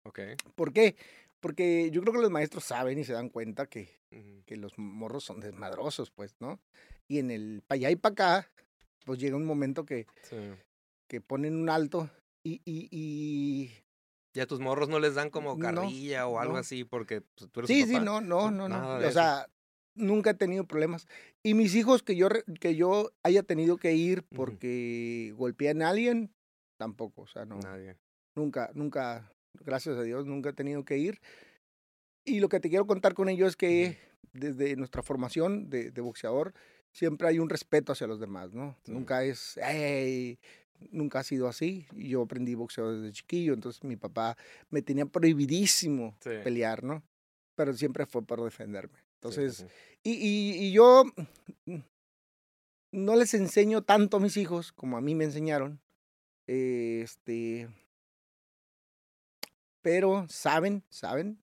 Ok. 0.04 0.20
¿Por 0.56 0.74
qué? 0.74 0.96
Porque 1.40 1.90
yo 1.92 2.02
creo 2.02 2.14
que 2.14 2.22
los 2.22 2.30
maestros 2.32 2.64
saben 2.66 3.00
y 3.00 3.04
se 3.04 3.14
dan 3.14 3.30
cuenta 3.30 3.66
que, 3.66 3.90
que 4.46 4.58
los 4.58 4.78
morros 4.78 5.24
son 5.24 5.40
desmadrosos, 5.40 6.12
pues, 6.12 6.36
¿no? 6.40 6.60
Y 7.10 7.18
en 7.20 7.32
el 7.32 7.64
para 7.68 7.78
allá 7.78 7.92
y 7.92 7.96
para 7.96 8.14
acá, 8.14 8.52
pues 9.06 9.20
llega 9.20 9.36
un 9.36 9.46
momento 9.46 9.86
que, 9.86 10.06
Sí. 10.24 10.38
que 11.10 11.20
ponen 11.22 11.56
un 11.56 11.70
alto 11.70 12.10
y, 12.46 12.62
y, 12.66 12.88
y... 12.92 13.72
Y 14.34 14.40
a 14.40 14.48
tus 14.48 14.60
morros 14.62 14.88
no 14.88 15.00
les 15.00 15.16
dan 15.16 15.30
como 15.30 15.56
No, 15.58 15.60
carrilla 15.60 16.26
o 16.28 16.40
algo 16.40 16.54
no. 16.54 16.60
así 16.60 16.84
porque 16.86 17.22
pues, 17.22 17.52
tú 17.52 17.60
eres 17.62 17.68
Sí, 17.68 17.84
sí, 17.86 17.94
papá. 17.94 18.06
no, 18.06 18.22
no, 18.22 18.50
no, 18.52 18.70
nada 18.70 18.96
no. 18.96 19.00
de 19.02 19.08
O 19.08 19.12
sea, 19.12 19.48
nunca 19.96 20.30
he 20.30 20.34
tenido 20.36 20.66
problemas. 20.66 21.08
Y 21.44 21.54
mis 21.56 21.76
hijos 21.76 22.02
que 22.04 22.16
yo, 22.16 22.30
que 22.60 22.76
yo 22.76 23.12
haya 23.24 23.44
tenido 23.44 23.78
que 23.78 23.94
ir 23.94 24.24
porque 24.24 25.34
golpean 25.36 25.82
a 25.82 25.90
alguien, 25.90 26.32
tampoco. 26.80 27.24
O 27.24 27.28
sea, 27.28 27.46
no, 27.46 27.60
Nadie. 27.60 27.98
nunca, 28.38 28.72
nunca, 28.74 29.30
gracias 29.60 29.98
a 29.98 30.04
Dios, 30.04 30.26
nunca 30.26 30.50
he 30.50 30.54
tenido 30.54 30.84
que 30.86 30.98
ir. 30.98 31.20
Y 32.26 32.40
lo 32.40 32.50
que 32.50 32.60
te 32.60 32.70
quiero 32.70 32.86
contar 32.86 33.14
con 33.14 33.30
ello 33.30 33.48
es 33.48 33.56
que 33.56 33.98
desde 34.34 34.76
nuestra 34.76 35.02
formación 35.04 35.70
de, 35.70 35.92
de 35.92 36.02
boxeador, 36.02 36.54
siempre 36.92 37.28
hay 37.28 37.40
un 37.40 37.50
respeto 37.50 37.92
hacia 37.92 38.08
los 38.08 38.20
demás, 38.20 38.54
¿no? 38.54 38.78
Sí. 38.84 38.92
Nunca 38.92 39.24
es, 39.24 39.60
hey, 39.64 40.38
nunca 40.92 41.20
ha 41.20 41.24
sido 41.24 41.48
así. 41.48 41.88
Yo 41.96 42.22
aprendí 42.22 42.54
boxeo 42.56 42.94
desde 42.96 43.12
chiquillo, 43.14 43.54
entonces 43.54 43.84
mi 43.84 43.96
papá 43.98 44.38
me 44.70 44.82
tenía 44.82 45.06
prohibidísimo 45.06 46.16
Sí. 46.22 46.30
pelear, 46.44 46.84
¿no? 46.84 47.04
Pero 47.56 47.74
siempre 47.74 48.06
fue 48.06 48.24
por 48.24 48.44
defenderme. 48.44 49.00
Entonces, 49.16 49.58
sí. 49.58 49.66
y, 50.04 50.12
y, 50.14 50.66
y 50.68 50.72
yo 50.72 51.04
mm, 51.66 51.78
no 52.94 53.16
les 53.16 53.34
enseño 53.34 53.84
tanto 53.84 54.18
a 54.18 54.20
mis 54.20 54.38
hijos 54.38 54.72
como 54.72 54.98
a 54.98 55.02
mí 55.02 55.16
me 55.16 55.26
enseñaron. 55.26 55.80
Este, 56.48 57.70
pero 59.82 60.26
saben, 60.30 60.84
saben. 60.90 61.42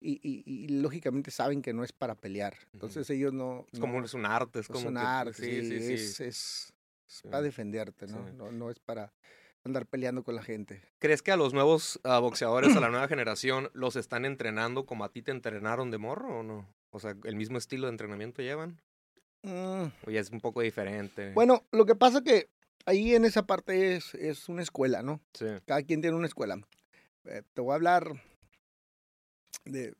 Y, 0.00 0.20
y, 0.22 0.42
y 0.46 0.68
lógicamente 0.68 1.30
saben 1.30 1.62
que 1.62 1.72
no 1.72 1.82
es 1.82 1.92
para 1.92 2.14
pelear. 2.14 2.54
Entonces 2.74 3.08
ellos 3.08 3.32
no... 3.32 3.66
Es 3.72 3.80
como 3.80 4.00
no- 4.00 4.04
es 4.04 4.12
un 4.12 4.26
arte, 4.26 4.58
es 4.58 4.66
es 4.66 4.68
como 4.70 4.88
un 4.88 4.94
que- 4.94 5.00
arte, 5.00 5.32
sí, 5.34 5.62
sí, 5.62 5.80
sí. 5.80 5.92
Es, 5.94 6.02
es, 6.10 6.20
es 6.20 6.74
Sí. 7.06 7.28
para 7.28 7.42
defenderte, 7.42 8.06
¿no? 8.08 8.26
Sí. 8.26 8.32
¿no? 8.36 8.50
No 8.52 8.70
es 8.70 8.80
para 8.80 9.12
andar 9.62 9.86
peleando 9.86 10.22
con 10.24 10.34
la 10.34 10.42
gente. 10.42 10.82
¿Crees 10.98 11.22
que 11.22 11.30
a 11.32 11.36
los 11.36 11.54
nuevos 11.54 12.00
ah, 12.04 12.18
boxeadores, 12.18 12.74
a 12.76 12.80
la 12.80 12.90
nueva 12.90 13.08
generación, 13.08 13.70
los 13.72 13.96
están 13.96 14.24
entrenando 14.26 14.84
como 14.84 15.04
a 15.04 15.10
ti 15.10 15.22
te 15.22 15.30
entrenaron 15.30 15.90
de 15.90 15.98
morro 15.98 16.40
o 16.40 16.42
no? 16.42 16.68
O 16.90 16.98
sea, 17.00 17.16
¿el 17.24 17.36
mismo 17.36 17.56
estilo 17.56 17.86
de 17.86 17.92
entrenamiento 17.92 18.42
llevan? 18.42 18.80
Mm, 19.42 19.84
¿O 20.06 20.10
ya 20.10 20.20
es 20.20 20.30
un 20.30 20.40
poco 20.40 20.60
diferente? 20.60 21.32
Bueno, 21.34 21.64
lo 21.72 21.86
que 21.86 21.94
pasa 21.94 22.22
que 22.22 22.50
ahí 22.84 23.14
en 23.14 23.24
esa 23.24 23.46
parte 23.46 23.94
es, 23.96 24.14
es 24.14 24.48
una 24.48 24.62
escuela, 24.62 25.02
¿no? 25.02 25.20
Sí. 25.34 25.46
Cada 25.66 25.82
quien 25.82 26.00
tiene 26.02 26.16
una 26.16 26.26
escuela. 26.26 26.56
Eh, 27.26 27.42
te 27.54 27.60
voy 27.60 27.72
a 27.72 27.74
hablar 27.76 28.22
de... 29.64 29.94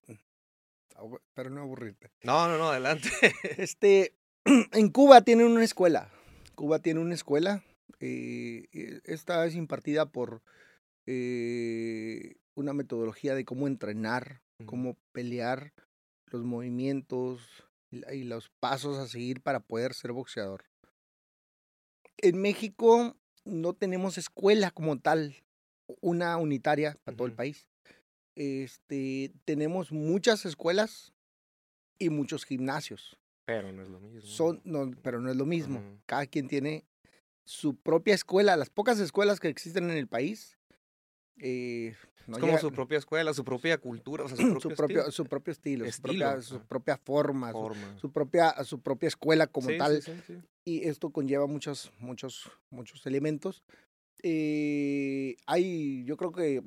abu- 0.97 1.21
Pero 1.35 1.51
no 1.51 1.63
aburrirte. 1.63 2.11
No, 2.23 2.49
no, 2.49 2.59
no, 2.59 2.71
adelante. 2.71 3.09
Este, 3.59 4.15
en 4.73 4.89
Cuba 4.91 5.23
tienen 5.23 5.47
una 5.47 5.65
escuela. 5.65 6.11
Cuba 6.55 6.79
tiene 6.81 7.01
una 7.01 7.15
escuela. 7.15 7.63
eh, 8.01 8.67
y 8.73 9.11
esta 9.11 9.45
es 9.47 9.55
impartida 9.55 10.07
por 10.07 10.43
eh, 11.07 12.37
una 12.55 12.73
metodología 12.73 13.35
de 13.35 13.45
cómo 13.45 13.67
entrenar, 13.67 14.41
cómo 14.67 14.97
pelear, 15.13 15.73
los 16.27 16.43
movimientos 16.45 17.41
y 17.91 18.25
los 18.25 18.51
pasos 18.61 18.99
a 18.99 19.07
seguir 19.07 19.41
para 19.41 19.61
poder 19.61 19.95
ser 19.95 20.13
boxeador. 20.13 20.65
En 22.19 22.41
México 22.41 23.17
no 23.45 23.75
tenemos 23.75 24.19
escuela 24.19 24.71
como 24.71 24.99
tal, 24.99 25.37
una 26.01 26.37
unitaria 26.37 26.97
para 27.05 27.17
todo 27.17 27.27
el 27.27 27.35
país. 27.35 27.69
Este, 28.37 29.33
tenemos 29.45 29.93
muchas 29.93 30.45
escuelas 30.45 31.13
y 31.99 32.11
muchos 32.11 32.45
gimnasios. 32.45 33.19
Pero 33.47 33.73
no 33.73 33.83
es 33.83 33.89
lo 33.89 34.01
mismo. 34.01 34.23
Son, 34.29 34.61
no, 34.65 34.91
pero 35.03 35.21
no 35.21 35.31
es 35.31 35.37
lo 35.37 35.47
mismo. 35.47 35.83
Cada 36.07 36.27
quien 36.27 36.49
tiene 36.49 36.85
su 37.45 37.77
propia 37.77 38.15
escuela. 38.15 38.57
Las 38.57 38.71
pocas 38.71 38.99
escuelas 38.99 39.39
que 39.39 39.49
existen 39.49 39.91
en 39.91 39.97
el 39.97 40.09
país. 40.09 40.59
eh, 41.39 41.95
no 42.27 42.37
es 42.37 42.41
como 42.41 42.57
su 42.59 42.73
propia 42.73 42.97
escuela, 42.97 43.35
su 43.35 43.45
propia 43.45 43.77
cultura, 43.77 44.25
o 44.25 44.29
sea, 44.29 44.37
su 44.39 44.43
propio, 44.59 44.61
su 44.61 44.75
propio, 44.75 44.99
estilo, 45.01 45.13
su 45.13 45.25
propio 45.27 45.53
estilo, 45.53 45.85
su, 45.85 45.89
Estilo, 45.91 46.25
propia, 46.25 46.43
su 46.43 46.55
ajá. 46.57 46.65
propia 46.67 46.97
forma, 46.97 47.53
su, 47.53 47.59
forma. 47.59 47.99
su 47.99 48.13
propia, 48.13 48.65
su 48.65 48.81
propia 48.81 49.07
escuela 49.09 49.47
como 49.47 49.69
Sí, 49.69 49.77
tal. 49.77 50.01
sí, 50.03 50.13
sí, 50.13 50.23
sí. 50.27 50.43
Y 50.65 50.89
esto 50.89 51.11
conlleva 51.11 51.47
muchos, 51.47 51.93
muchos, 51.99 52.51
muchos 52.71 53.05
elementos. 53.05 53.63
Eh, 54.27 55.37
hay, 55.47 56.03
yo 56.05 56.17
creo 56.17 56.33
que 56.33 56.63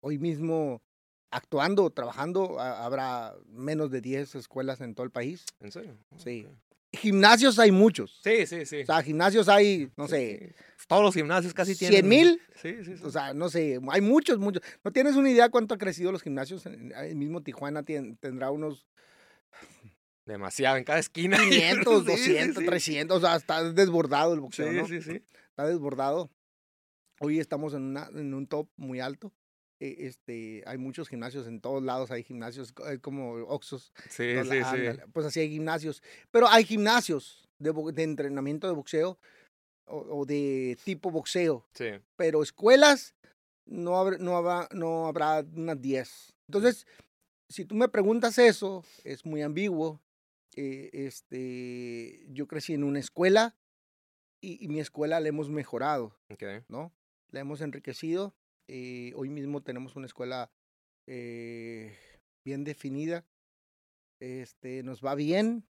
hoy 0.00 0.18
mismo, 0.18 0.82
actuando, 1.30 1.88
trabajando, 1.90 2.60
ha- 2.60 2.84
habrá 2.84 3.34
menos 3.46 3.90
de 3.90 4.02
10 4.02 4.34
escuelas 4.34 4.82
en 4.82 4.94
todo 4.94 5.04
el 5.04 5.10
país. 5.10 5.46
¿En 5.60 5.72
serio? 5.72 5.96
Sí. 6.18 6.46
Gimnasios 6.92 7.58
hay 7.58 7.70
muchos. 7.72 8.20
Sí, 8.22 8.46
sí, 8.46 8.66
sí. 8.66 8.82
O 8.82 8.86
sea, 8.86 9.02
gimnasios 9.02 9.48
hay, 9.48 9.90
no 9.96 10.06
Sí, 10.06 10.10
sé, 10.10 10.54
sí. 10.76 10.84
Todos 10.88 11.02
los 11.02 11.14
gimnasios 11.14 11.54
casi 11.54 11.74
tienen. 11.74 12.00
¿Cien 12.00 12.08
mil? 12.08 12.40
Sí, 12.54 12.76
sí, 12.84 12.96
sí. 12.98 13.02
o 13.02 13.10
sea, 13.10 13.32
no 13.32 13.48
sé, 13.48 13.78
hay 13.90 14.00
muchos, 14.02 14.38
muchos. 14.38 14.62
¿No 14.84 14.92
tienes 14.92 15.16
una 15.16 15.30
idea 15.30 15.48
cuánto 15.48 15.74
ha 15.74 15.78
crecido 15.78 16.12
los 16.12 16.22
gimnasios? 16.22 16.66
El 16.66 17.16
mismo 17.16 17.42
Tijuana 17.42 17.82
tendrá 17.82 18.50
unos 18.50 18.86
Demasiado, 20.26 20.76
en 20.76 20.84
cada 20.84 20.98
esquina. 20.98 21.38
500, 21.48 22.04
Sí, 22.04 22.16
sí, 22.16 22.32
200, 22.32 22.60
sí. 22.62 22.66
300, 22.66 23.16
o 23.16 23.20
sea, 23.20 23.36
está 23.36 23.72
desbordado 23.72 24.34
el 24.34 24.40
boxeo, 24.40 24.70
Sí, 24.70 24.76
¿no? 24.76 24.86
sí, 24.86 25.00
sí. 25.00 25.22
Está 25.50 25.66
desbordado. 25.66 26.30
Hoy 27.20 27.40
estamos 27.40 27.74
en, 27.74 27.82
una, 27.82 28.08
en 28.14 28.34
un 28.34 28.46
top 28.46 28.68
muy 28.76 29.00
alto. 29.00 29.32
Eh, 29.80 29.96
Este, 30.06 30.62
hay 30.66 30.78
muchos 30.78 31.08
gimnasios 31.08 31.46
en 31.46 31.60
todos 31.60 31.82
lados, 31.82 32.10
hay 32.10 32.22
gimnasios 32.22 32.74
hay 32.84 32.98
como 32.98 33.32
Oxos. 33.34 33.92
Sí, 34.08 34.24
sí, 34.42 34.48
la- 34.48 34.70
sí. 34.72 35.00
Pues 35.12 35.26
así 35.26 35.40
hay 35.40 35.50
gimnasios. 35.50 36.02
Pero 36.30 36.48
hay 36.48 36.64
gimnasios 36.64 37.48
de, 37.58 37.72
de 37.92 38.02
entrenamiento 38.02 38.66
de 38.66 38.74
boxeo 38.74 39.18
o, 39.86 39.96
o 40.20 40.26
de 40.26 40.76
tipo 40.84 41.10
boxeo. 41.10 41.66
Sí. 41.74 41.86
Pero 42.16 42.42
escuelas 42.42 43.14
no, 43.66 43.96
habrá, 43.98 44.18
no, 44.18 44.36
habrá, 44.36 44.68
no 44.72 45.06
habrá 45.06 45.40
unas 45.54 45.80
10. 45.80 46.34
Entonces, 46.48 46.86
si 47.48 47.64
tú 47.64 47.74
me 47.74 47.88
preguntas 47.88 48.38
eso, 48.38 48.84
es 49.04 49.24
muy 49.26 49.42
ambiguo. 49.42 50.00
Eh, 50.56 50.90
este, 50.92 52.26
yo 52.30 52.48
crecí 52.48 52.74
en 52.74 52.82
una 52.82 52.98
escuela 52.98 53.54
y, 54.40 54.62
y 54.64 54.68
mi 54.68 54.80
escuela 54.80 55.20
la 55.20 55.28
hemos 55.28 55.48
mejorado. 55.50 56.16
Ok. 56.30 56.42
¿no? 56.68 56.92
La 57.30 57.40
hemos 57.40 57.60
enriquecido. 57.60 58.34
eh, 58.70 59.12
hoy 59.16 59.30
mismo 59.30 59.62
tenemos 59.62 59.96
una 59.96 60.06
escuela 60.06 60.50
eh, 61.06 61.96
bien 62.44 62.64
definida. 62.64 63.24
Este, 64.20 64.82
nos 64.82 65.02
va 65.04 65.14
bien. 65.14 65.66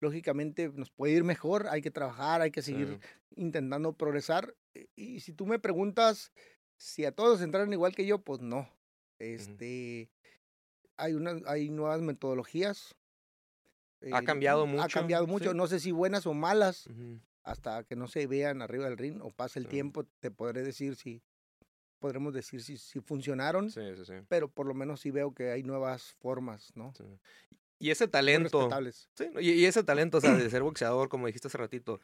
Lógicamente 0.00 0.68
nos 0.70 0.90
puede 0.90 1.12
ir 1.14 1.24
mejor. 1.24 1.68
Hay 1.68 1.80
que 1.82 1.90
trabajar, 1.90 2.40
hay 2.40 2.50
que 2.50 2.62
seguir 2.62 2.98
intentando 3.36 3.92
progresar. 3.96 4.54
eh, 4.74 4.86
Y 4.96 5.20
si 5.20 5.32
tú 5.32 5.46
me 5.46 5.58
preguntas 5.58 6.32
si 6.76 7.04
a 7.04 7.12
todos 7.12 7.40
entraron 7.42 7.72
igual 7.72 7.94
que 7.94 8.06
yo, 8.06 8.18
pues 8.18 8.40
no. 8.40 8.68
Este, 9.20 10.10
hay 10.96 11.14
unas, 11.14 11.42
hay 11.46 11.70
nuevas 11.70 12.00
metodologías. 12.00 12.96
Ha 14.12 14.22
cambiado 14.22 14.62
Ha 14.64 14.66
mucho, 14.66 14.88
cambiado 14.88 15.26
mucho. 15.28 15.50
sí. 15.52 15.56
No 15.56 15.68
sé 15.68 15.78
si 15.78 15.92
buenas 15.92 16.26
o 16.26 16.34
malas. 16.34 16.88
Hasta 17.42 17.84
que 17.84 17.96
no 17.96 18.06
se 18.08 18.26
vean 18.26 18.62
arriba 18.62 18.84
del 18.84 18.98
ring 18.98 19.20
o 19.22 19.30
pase 19.30 19.58
el 19.58 19.64
Sí. 19.66 19.70
tiempo, 19.70 20.04
te 20.20 20.30
podré 20.30 20.62
decir 20.62 20.96
si, 20.96 21.22
podremos 21.98 22.34
decir 22.34 22.62
si, 22.62 22.76
si 22.78 23.00
funcionaron, 23.00 23.70
Sí, 23.70 23.80
sí, 23.96 24.04
sí. 24.04 24.14
pero 24.28 24.48
por 24.48 24.66
lo 24.66 24.74
menos 24.74 25.00
sí 25.00 25.10
veo 25.10 25.34
que 25.34 25.50
hay 25.50 25.62
nuevas 25.62 26.14
formas, 26.20 26.72
¿no? 26.74 26.92
Y 27.78 27.90
ese 27.90 28.06
talento. 28.08 28.68
y, 29.40 29.50
y 29.50 29.64
ese 29.64 29.82
talento, 29.82 30.18
o 30.18 30.20
sea, 30.20 30.34
de 30.34 30.50
ser 30.50 30.62
boxeador, 30.62 31.08
como 31.08 31.26
dijiste 31.26 31.48
hace 31.48 31.58
ratito, 31.58 31.98
¿no- 31.98 32.02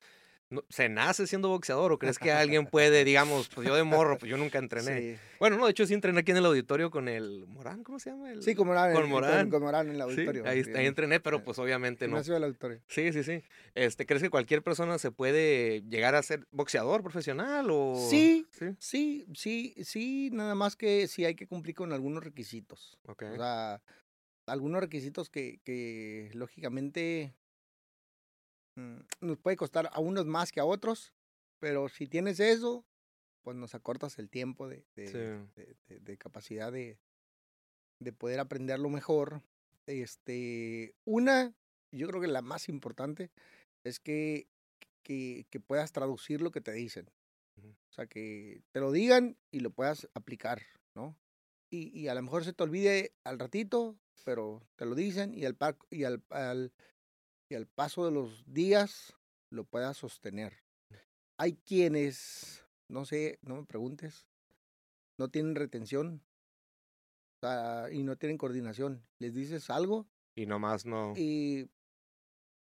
¿se 0.69 0.89
nace 0.89 1.27
siendo 1.27 1.49
boxeador 1.49 1.93
o 1.93 1.99
crees 1.99 2.19
que 2.19 2.33
alguien 2.33 2.67
puede, 2.67 3.05
digamos, 3.05 3.49
pues 3.49 3.67
yo 3.67 3.75
de 3.77 3.83
morro, 3.85 4.17
pues 4.19 4.31
yo 4.31 4.37
nunca 4.37 4.59
entrené? 4.59 5.15
Sí, 5.15 5.21
Bueno, 5.39 5.59
no, 5.59 5.67
de 5.67 5.73
hecho 5.73 5.87
sí 5.87 5.95
entrené 5.95 6.21
aquí 6.21 6.31
en 6.31 6.39
el 6.39 6.47
auditorio 6.47 6.91
con 6.91 7.09
el 7.09 7.47
Morán, 7.47 7.85
¿cómo 7.85 7.99
se 7.99 8.11
llama? 8.11 8.31
El... 8.31 8.43
sí 8.43 8.55
como 8.55 8.73
Morán, 8.73 8.95
con 8.95 9.09
Morán. 9.09 9.51
Con, 9.51 9.63
Morán 9.63 9.89
en 9.89 9.95
el 9.97 10.01
auditorio. 10.01 10.47
ahí, 10.47 10.65
sí, 10.65 10.71
ahí 10.71 10.83
en 10.83 10.87
entrené, 10.87 11.21
pero 11.21 11.39
eh, 11.39 11.43
pues 11.45 11.59
obviamente 11.59 12.07
no. 12.07 12.13
gimnasio 12.13 12.35
del 12.35 12.45
auditorio. 12.45 12.81
Sí, 12.89 13.13
sí, 13.13 13.23
sí. 13.23 13.43
Este, 13.75 14.07
¿Crees 14.07 14.23
que 14.23 14.31
cualquier 14.31 14.63
persona 14.63 14.99
se 14.99 15.11
puede 15.11 15.83
llegar 15.83 16.15
a 16.15 16.23
ser 16.23 16.47
boxeador 16.51 17.03
profesional 17.03 17.67
o...? 17.71 17.95
Sí. 18.09 18.47
Sí, 18.51 18.77
Sí, 18.79 19.27
sí, 19.35 19.75
sí, 19.85 20.31
nada 20.33 20.55
más 20.55 20.77
que 20.77 21.07
sí 21.09 21.25
hay 21.25 21.35
que 21.35 21.47
cumplir 21.47 21.75
con 21.75 21.93
algunos 21.93 22.25
requisitos. 22.25 22.99
ok. 23.07 23.23
O 23.33 23.37
sea, 23.37 23.83
algunos 24.47 24.81
requisitos 24.81 25.29
que, 25.31 25.61
que 25.65 26.31
lógicamente 26.33 27.35
nos 29.21 29.39
puede 29.39 29.57
costar 29.57 29.91
a 29.93 30.01
unos 30.01 30.27
más 30.27 30.53
que 30.53 30.61
a 30.61 30.65
otros, 30.65 31.13
pero 31.61 31.89
si 31.89 32.07
tienes 32.07 32.41
eso, 32.41 32.85
pues 33.43 33.57
nos 33.57 33.75
acortas 33.75 34.19
el 34.19 34.29
tiempo 34.29 34.69
de, 34.69 34.85
de, 34.95 35.07
Sí. 35.07 35.19
de- 35.57 35.77
de- 35.89 36.01
de 36.01 36.17
capacidad 36.19 36.71
de, 36.73 36.99
de 38.01 38.13
poder 38.13 38.41
aprenderlo 38.41 38.89
mejor. 38.91 39.43
Este, 39.87 40.95
una, 41.05 41.55
yo 41.93 42.07
creo 42.09 42.21
que 42.21 42.29
la 42.29 42.43
más 42.43 42.69
importante 42.69 43.31
es 43.85 43.99
que, 44.01 44.47
que, 45.03 45.47
que 45.51 45.61
puedas 45.61 45.93
traducir 45.93 46.41
lo 46.43 46.51
que 46.51 46.61
te 46.61 46.73
dicen. 46.73 47.11
O 47.61 47.93
sea, 47.93 48.07
que 48.07 48.63
te 48.71 48.79
lo 48.79 48.93
digan 48.93 49.37
y 49.51 49.61
lo 49.61 49.71
puedas 49.71 50.09
aplicar, 50.15 50.63
¿no? 50.95 51.17
Y, 51.71 51.89
y 51.99 52.07
a 52.07 52.15
lo 52.15 52.23
mejor 52.23 52.45
se 52.45 52.53
te 52.53 52.63
olvide 52.63 53.13
al 53.25 53.39
ratito, 53.41 53.99
pero 54.25 54.63
te 54.77 54.85
lo 54.87 54.95
dicen 54.95 55.35
y 55.35 55.45
al, 55.45 55.57
pa- 55.57 55.77
y 55.91 56.05
al, 56.05 56.23
al- 56.31 56.73
y 57.51 57.55
al 57.55 57.67
paso 57.67 58.05
de 58.05 58.13
los 58.13 58.45
días 58.53 59.15
lo 59.51 59.65
puedas 59.65 59.97
sostener. 59.97 60.59
Hay 61.39 61.55
quienes, 61.57 62.65
no 62.89 63.05
sé, 63.05 63.39
no 63.43 63.57
me 63.57 63.65
preguntes, 63.65 64.29
no 65.19 65.29
tienen 65.29 65.55
retención 65.55 66.23
o 67.41 67.47
sea, 67.47 67.87
y 67.93 68.03
no 68.03 68.17
tienen 68.17 68.37
coordinación. 68.37 69.07
Les 69.21 69.35
dices 69.35 69.71
algo 69.71 70.09
Y 70.35 70.47
nomás 70.47 70.85
no... 70.85 71.15
y 71.17 71.71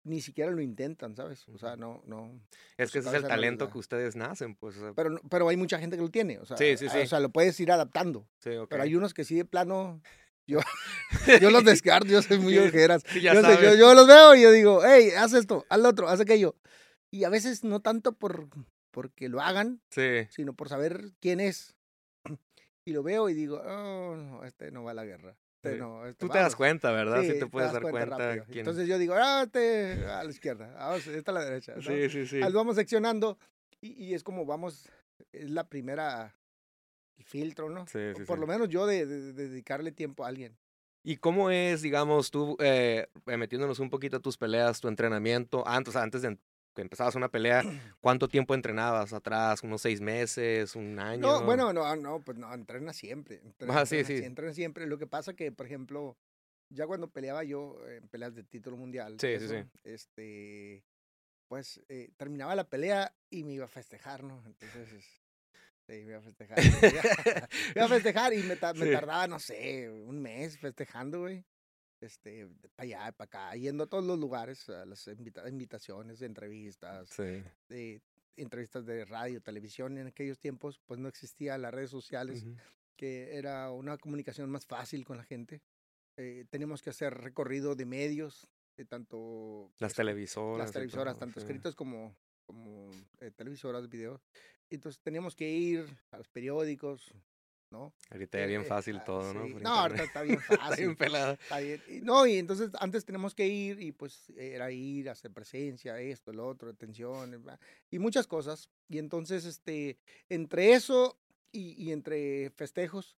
ni 0.03 0.21
siquiera 0.21 0.51
lo 0.51 0.61
intentan, 0.61 1.15
¿sabes? 1.17 1.49
O 1.49 1.57
sea, 1.57 1.75
no, 1.75 2.01
no. 2.05 2.39
es 2.77 2.91
que 2.91 2.99
ese 2.99 3.09
es 3.09 3.15
el 3.15 3.27
talento 3.27 3.69
que 3.69 3.77
ustedes 3.77 4.15
nacen, 4.15 4.55
pues. 4.55 4.77
o 4.77 4.79
sea, 4.79 4.93
Pero, 4.93 5.19
pero 5.29 5.49
hay 5.49 5.57
mucha 5.57 5.79
gente 5.79 5.97
que 5.97 6.01
lo 6.01 6.09
tiene. 6.09 6.39
O 6.39 6.45
sea, 6.45 6.55
Sí, 6.55 6.77
sí, 6.77 6.87
sí. 6.87 6.99
O 6.99 7.07
sea, 7.07 7.19
lo 7.19 7.29
puedes 7.29 7.59
ir 7.59 7.71
adaptando. 7.73 8.25
sí, 8.39 8.51
ok. 8.51 8.69
Pero 8.69 8.83
hay 8.83 8.95
unos 8.95 9.13
que 9.13 9.25
sí 9.25 9.35
de 9.35 9.43
plano 9.43 10.01
Yo, 10.47 10.59
yo 11.41 11.51
los 11.51 11.63
descarto, 11.65 12.07
yo 12.07 12.21
soy 12.21 12.39
muy 12.39 12.57
ojeras. 12.57 13.03
Sí, 13.07 13.21
Yo, 13.21 13.33
sé, 13.33 13.57
yo, 13.61 13.75
yo 13.75 13.93
los 13.93 14.07
veo 14.07 14.33
y 14.35 14.41
yo 14.41 14.51
digo, 14.51 14.81
hey, 14.85 15.09
haz 15.17 15.33
esto, 15.33 15.65
haz 15.69 15.79
lo 15.79 15.89
otro, 15.89 16.07
haz 16.07 16.19
aquello. 16.21 16.55
Y 17.11 17.23
a 17.25 17.29
veces 17.29 17.63
no 17.63 17.81
tanto 17.81 18.13
por 18.13 18.47
porque 18.91 19.29
lo 19.29 19.41
hagan, 19.41 19.81
Sí. 19.91 20.27
sino 20.31 20.53
por 20.53 20.69
saber 20.69 21.11
quién 21.19 21.39
es. 21.39 21.75
Y 22.85 22.93
lo 22.93 23.03
veo 23.03 23.27
y 23.27 23.33
digo, 23.33 23.61
oh, 23.65 24.15
no, 24.15 24.45
este 24.45 24.71
no 24.71 24.83
va 24.85 24.91
a 24.91 24.93
la 24.93 25.03
guerra. 25.03 25.35
Este 25.61 25.73
Sí. 25.75 25.79
no, 25.81 26.05
este 26.05 26.19
Tú 26.25 26.29
te 26.29 26.37
das 26.37 26.43
vamos". 26.45 26.55
cuenta, 26.55 26.91
¿verdad? 26.93 27.21
Sí, 27.21 27.37
te 27.37 27.45
puedes 27.47 27.73
das 27.73 27.81
dar 27.83 27.91
cuenta. 27.91 28.17
rápido. 28.17 28.45
quién- 28.45 28.59
Entonces 28.59 28.87
yo 28.87 28.97
digo, 28.97 29.15
ah, 29.17 29.43
este 29.45 30.05
a 30.05 30.23
la 30.23 30.29
izquierda, 30.29 30.95
esta 30.95 31.31
a 31.31 31.33
la 31.33 31.43
derecha. 31.43 31.73
¿no? 31.75 31.81
Sí, 31.81 32.09
sí, 32.09 32.25
sí. 32.25 32.39
Lo 32.39 32.51
vamos 32.53 32.77
seccionando 32.77 33.37
y, 33.81 34.05
y 34.05 34.13
es 34.13 34.23
como 34.23 34.45
vamos, 34.45 34.89
es 35.33 35.49
la 35.49 35.67
primera 35.67 36.33
el 37.17 37.23
filtro, 37.25 37.69
¿no? 37.69 37.85
Sí, 37.87 37.99
sí, 38.15 38.25
Por 38.25 38.37
sí. 38.37 38.41
lo 38.41 38.47
menos 38.47 38.69
yo 38.69 38.85
de, 38.85 39.05
de- 39.05 39.33
de 39.33 39.49
dedicarle 39.49 39.91
tiempo 39.91 40.23
a 40.25 40.27
alguien. 40.27 40.57
¿Y 41.03 41.17
cómo 41.17 41.49
es, 41.49 41.81
digamos, 41.81 42.31
tú, 42.31 42.57
eh, 42.59 43.07
eh, 43.27 43.37
metiéndonos 43.37 43.79
un 43.79 43.89
poquito 43.89 44.17
a 44.17 44.19
tus 44.19 44.37
peleas, 44.37 44.81
tu 44.81 44.87
entrenamiento? 44.87 45.65
Antes, 45.67 45.95
antes 45.95 46.21
de 46.21 46.37
que 46.75 46.81
empezabas 46.81 47.15
una 47.15 47.29
pelea, 47.29 47.61
¿cuánto 48.01 48.27
tiempo 48.27 48.53
entrenabas 48.53 49.13
atrás? 49.13 49.63
¿Unos 49.63 49.81
seis 49.81 50.01
meses? 50.01 50.75
¿Un 50.75 50.99
año? 50.99 51.21
No, 51.21 51.43
bueno, 51.43 51.71
no, 51.71 51.95
no, 51.95 52.21
pues 52.21 52.37
no, 52.37 52.53
entrena 52.53 52.93
siempre. 52.93 53.39
Entrena, 53.43 53.79
Ah, 53.81 53.85
sí, 53.85 53.97
entrena 53.97 54.19
sí. 54.19 54.25
entrena 54.25 54.53
siempre. 54.53 54.85
Lo 54.87 54.97
que 54.97 55.07
pasa 55.07 55.33
que, 55.33 55.51
por 55.51 55.65
ejemplo, 55.65 56.17
ya 56.69 56.85
cuando 56.87 57.09
peleaba 57.09 57.43
yo 57.43 57.77
en 57.87 58.07
peleas 58.09 58.35
de 58.35 58.43
título 58.43 58.75
mundial, 58.75 59.13
Sí, 59.19 59.27
sí, 59.27 59.33
eso, 59.35 59.47
sí. 59.53 59.63
este, 59.85 60.83
pues 61.47 61.81
eh, 61.87 62.09
terminaba 62.17 62.55
la 62.55 62.67
pelea 62.69 63.15
y 63.29 63.45
me 63.45 63.53
iba 63.53 63.65
a 63.65 63.69
festejar, 63.69 64.23
¿no? 64.23 64.43
Entonces, 64.45 64.91
es- 64.91 65.21
sí, 65.87 65.93
me 66.05 66.11
iba 66.11 66.17
a 66.17 66.21
festejar. 66.21 66.57
iba 66.63 66.69
a 67.85 67.87
festejar 67.87 68.33
y 68.33 68.43
me, 68.43 68.55
ta- 68.55 68.73
me 68.73 68.85
Sí. 68.85 68.91
tardaba, 68.91 69.27
no 69.27 69.39
sé, 69.39 69.89
un 69.89 70.21
mes 70.21 70.57
festejando, 70.59 71.21
güey. 71.21 71.43
Este, 71.99 72.47
para 72.75 72.83
allá, 72.85 73.11
para 73.13 73.25
acá, 73.25 73.55
yendo 73.55 73.85
a 73.85 73.87
todos 73.87 74.03
los 74.05 74.19
lugares, 74.19 74.69
a 74.69 74.85
las 74.85 75.07
invita- 75.07 75.47
invitaciones, 75.49 76.21
entrevistas, 76.21 77.09
Sí. 77.09 77.43
de 77.69 78.01
entrevistas 78.35 78.85
de 78.85 79.03
radio, 79.05 79.41
televisión 79.41 79.97
en 79.97 80.05
aquellos 80.07 80.37
tiempos, 80.39 80.79
pues 80.85 80.99
no 80.99 81.07
existía 81.09 81.57
las 81.57 81.73
redes 81.73 81.89
sociales, 81.89 82.43
Ujú. 82.43 82.55
que 82.95 83.35
era 83.35 83.71
una 83.71 83.97
comunicación 83.97 84.47
más 84.51 84.67
fácil 84.67 85.05
con 85.05 85.17
la 85.17 85.23
gente. 85.23 85.63
Eh, 86.17 86.45
teníamos 86.51 86.83
que 86.83 86.91
hacer 86.91 87.15
recorrido 87.15 87.73
de 87.75 87.85
medios, 87.87 88.47
de 88.75 88.85
tanto 88.85 89.71
Las 89.79 89.95
televisoras. 89.95 90.65
las 90.67 90.71
televisoras, 90.71 91.15
todo, 91.15 91.19
tanto 91.21 91.39
sí. 91.39 91.45
escritas 91.47 91.73
como, 91.73 92.15
como 92.47 92.89
eh, 93.19 93.29
televisoras, 93.31 93.87
videos. 93.89 94.21
Entonces 94.69 94.99
teníamos 95.01 95.35
que 95.35 95.47
ir 95.49 95.85
a 96.11 96.17
los 96.17 96.27
periódicos, 96.29 97.13
¿no? 97.69 97.93
Ahorita 98.09 98.39
ya 98.39 98.45
Eh, 98.45 98.47
bien 98.47 98.61
eh, 98.61 98.65
fácil 98.65 98.97
ah, 98.97 99.03
todo, 99.05 99.33
¿no? 99.33 99.45
sí. 99.45 99.53
No, 99.61 99.69
ahorita 99.69 100.03
está 100.03 100.21
bien 100.23 100.39
Está 100.39 100.55
fácil. 100.57 100.85
bien 100.85 100.95
pelada. 100.95 101.33
Está 101.33 101.59
bien. 101.59 101.83
Y 101.87 101.99
no, 102.01 102.25
y 102.25 102.37
entonces 102.37 102.71
antes 102.79 103.05
teníamos 103.05 103.35
que 103.35 103.45
ir 103.47 103.81
y 103.81 103.91
pues 103.91 104.29
era 104.37 104.71
ir, 104.71 105.09
hacer 105.09 105.31
presencia, 105.31 105.99
esto, 105.99 106.31
lo 106.33 106.47
otro, 106.47 106.69
atención, 106.69 107.43
y 107.91 107.99
muchas 107.99 108.25
cosas. 108.27 108.69
Y 108.89 108.97
entonces, 108.97 109.45
este, 109.45 109.97
entre 110.29 110.73
eso 110.73 111.19
y, 111.51 111.73
y 111.81 111.91
entre 111.91 112.49
festejos, 112.51 113.17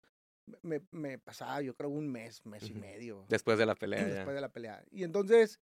me, 0.63 0.81
me 0.91 1.19
pasaba 1.19 1.61
yo 1.61 1.75
creo 1.75 1.89
un 1.89 2.07
mes, 2.11 2.43
mes 2.45 2.63
y 2.69 2.71
Ujú. 2.71 2.81
medio 2.81 3.25
Después 3.29 3.59
de 3.59 3.65
la 3.67 3.75
pelea 3.75 4.05
después 4.05 4.27
ya. 4.27 4.33
de 4.33 4.41
la 4.41 4.49
pelea. 4.51 4.83
Y 4.91 5.03
entonces 5.03 5.59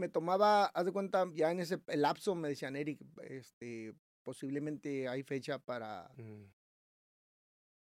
me 0.00 0.08
tomaba, 0.08 0.66
haz 0.66 0.84
de 0.86 0.92
cuenta, 0.92 1.26
ya 1.34 1.52
en 1.52 1.60
ese 1.60 1.78
lapso 1.94 2.34
me 2.34 2.48
decían, 2.48 2.74
Eric, 2.74 3.00
este, 3.22 3.94
posiblemente 4.24 5.06
hay 5.08 5.22
fecha 5.22 5.58
para 5.60 6.10
Mm. 6.16 6.46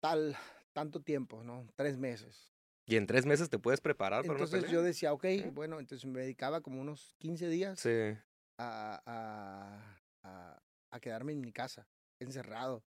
tal, 0.02 0.36
tanto 0.73 1.02
tiempo, 1.02 1.43
¿no? 1.43 1.67
Tres 1.76 1.97
meses. 1.97 2.54
Y 2.86 2.95
en 2.97 3.08
tres 3.08 3.26
meses 3.26 3.49
te 3.49 3.60
puedes 3.60 3.82
preparar 3.82 4.21
para 4.21 4.34
una 4.34 4.39
Entonces 4.45 4.62
pelea. 4.62 4.71
yo 4.71 4.82
decía, 4.84 5.13
ok, 5.13 5.26
bueno, 5.54 5.80
entonces 5.80 6.06
me 6.10 6.21
dedicaba 6.21 6.62
como 6.62 6.82
unos 6.82 7.15
15 7.17 7.47
días 7.47 7.80
Sí. 7.80 8.17
a, 8.60 9.02
a, 9.06 10.02
a, 10.23 10.62
a 10.91 10.99
quedarme 10.99 11.32
en 11.34 11.41
mi 11.41 11.52
casa, 11.54 11.88
encerrado. 12.19 12.84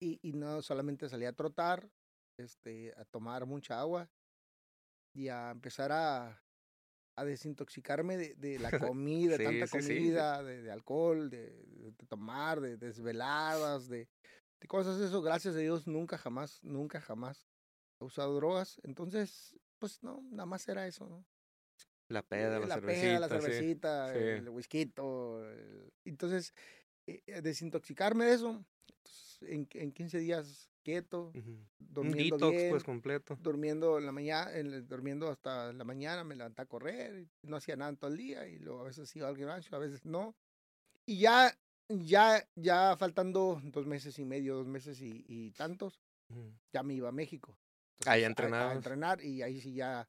Y, 0.00 0.18
y 0.22 0.32
no 0.32 0.60
solamente 0.62 1.08
salía 1.08 1.30
a 1.30 1.32
trotar, 1.32 1.90
este, 2.38 2.92
a 2.96 3.04
tomar 3.04 3.46
mucha 3.46 3.80
agua 3.80 4.10
y 5.14 5.28
a 5.28 5.50
empezar 5.50 5.92
a, 5.92 6.42
a 7.20 7.24
desintoxicarme 7.24 8.16
de, 8.16 8.34
de 8.34 8.58
la 8.58 8.72
comida, 8.94 9.36
Sí, 9.36 9.44
tanta 9.44 9.66
sí, 9.66 9.82
sí, 9.82 9.82
sí. 9.82 10.16
comida, 10.22 10.42
de, 10.42 10.62
de 10.62 10.70
alcohol, 10.70 11.30
de, 11.30 11.50
de 11.96 12.06
tomar, 12.06 12.60
de 12.60 12.76
desveladas, 12.76 13.88
de, 13.88 14.08
de 14.60 14.68
cosas 14.68 15.00
eso. 15.00 15.22
Gracias 15.22 15.54
a 15.54 15.58
Dios 15.58 15.86
nunca 15.86 16.18
jamás, 16.18 16.62
nunca 16.62 17.00
jamás 17.00 17.48
he 18.00 18.04
usado 18.04 18.34
drogas. 18.36 18.80
Entonces, 18.84 19.56
pues 19.78 20.02
no, 20.02 20.22
nada 20.30 20.46
más 20.46 20.68
era 20.68 20.86
eso, 20.86 21.06
¿no? 21.08 21.24
La 22.08 22.22
peda, 22.22 22.56
Eh, 22.56 22.60
la, 22.60 22.66
la 22.66 22.74
cervecita. 22.74 23.06
peda, 23.06 23.20
la 23.20 23.28
cervecita, 23.28 24.14
el 24.14 24.48
whisky. 24.48 24.92
Entonces, 26.04 26.54
eh, 27.06 27.22
eh, 27.26 27.42
desintoxicarme 27.42 28.26
de 28.26 28.34
eso, 28.34 28.64
entonces, 28.88 29.38
en, 29.42 29.68
en 29.72 29.92
15 29.92 30.18
días 30.18 30.67
quieto, 30.84 31.32
Ujú. 31.34 31.50
Un 31.50 31.66
durmiendo 31.78 32.36
detox, 32.36 32.56
bien, 32.56 32.70
pues, 32.70 32.84
completo. 32.84 33.36
durmiendo 33.40 33.98
en 33.98 34.06
la 34.06 34.12
mañana, 34.12 34.50
durmiendo 34.82 35.28
hasta 35.30 35.72
la 35.72 35.84
mañana, 35.84 36.24
me 36.24 36.36
levantaba 36.36 36.64
a 36.64 36.68
correr, 36.68 37.26
no 37.42 37.56
hacía 37.56 37.76
nada 37.76 37.90
en 37.90 37.96
todo 37.96 38.10
el 38.10 38.16
día, 38.16 38.46
y 38.46 38.58
luego 38.58 38.80
a 38.80 38.84
veces 38.84 39.14
iba 39.16 39.28
al 39.28 39.36
gimnasio, 39.36 39.76
a 39.76 39.80
veces 39.80 40.04
no. 40.04 40.34
Y 41.06 41.20
ya, 41.20 41.52
ya, 41.88 42.46
ya 42.54 42.96
faltando 42.96 43.60
dos 43.64 43.86
meses 43.86 44.18
y 44.18 44.24
medio, 44.24 44.56
dos 44.56 44.66
meses 44.66 45.00
y, 45.00 45.24
y 45.28 45.50
tantos, 45.52 46.00
Ujú. 46.30 46.52
ya 46.72 46.82
me 46.82 46.94
iba 46.94 47.08
a 47.08 47.12
México. 47.12 47.58
Ahí 48.06 48.22
Entonces, 48.24 48.52
a- 48.54 48.70
A, 48.70 48.74
entrenar 48.74 49.24
y 49.24 49.42
ahí 49.42 49.60
sí 49.60 49.74
ya 49.74 50.08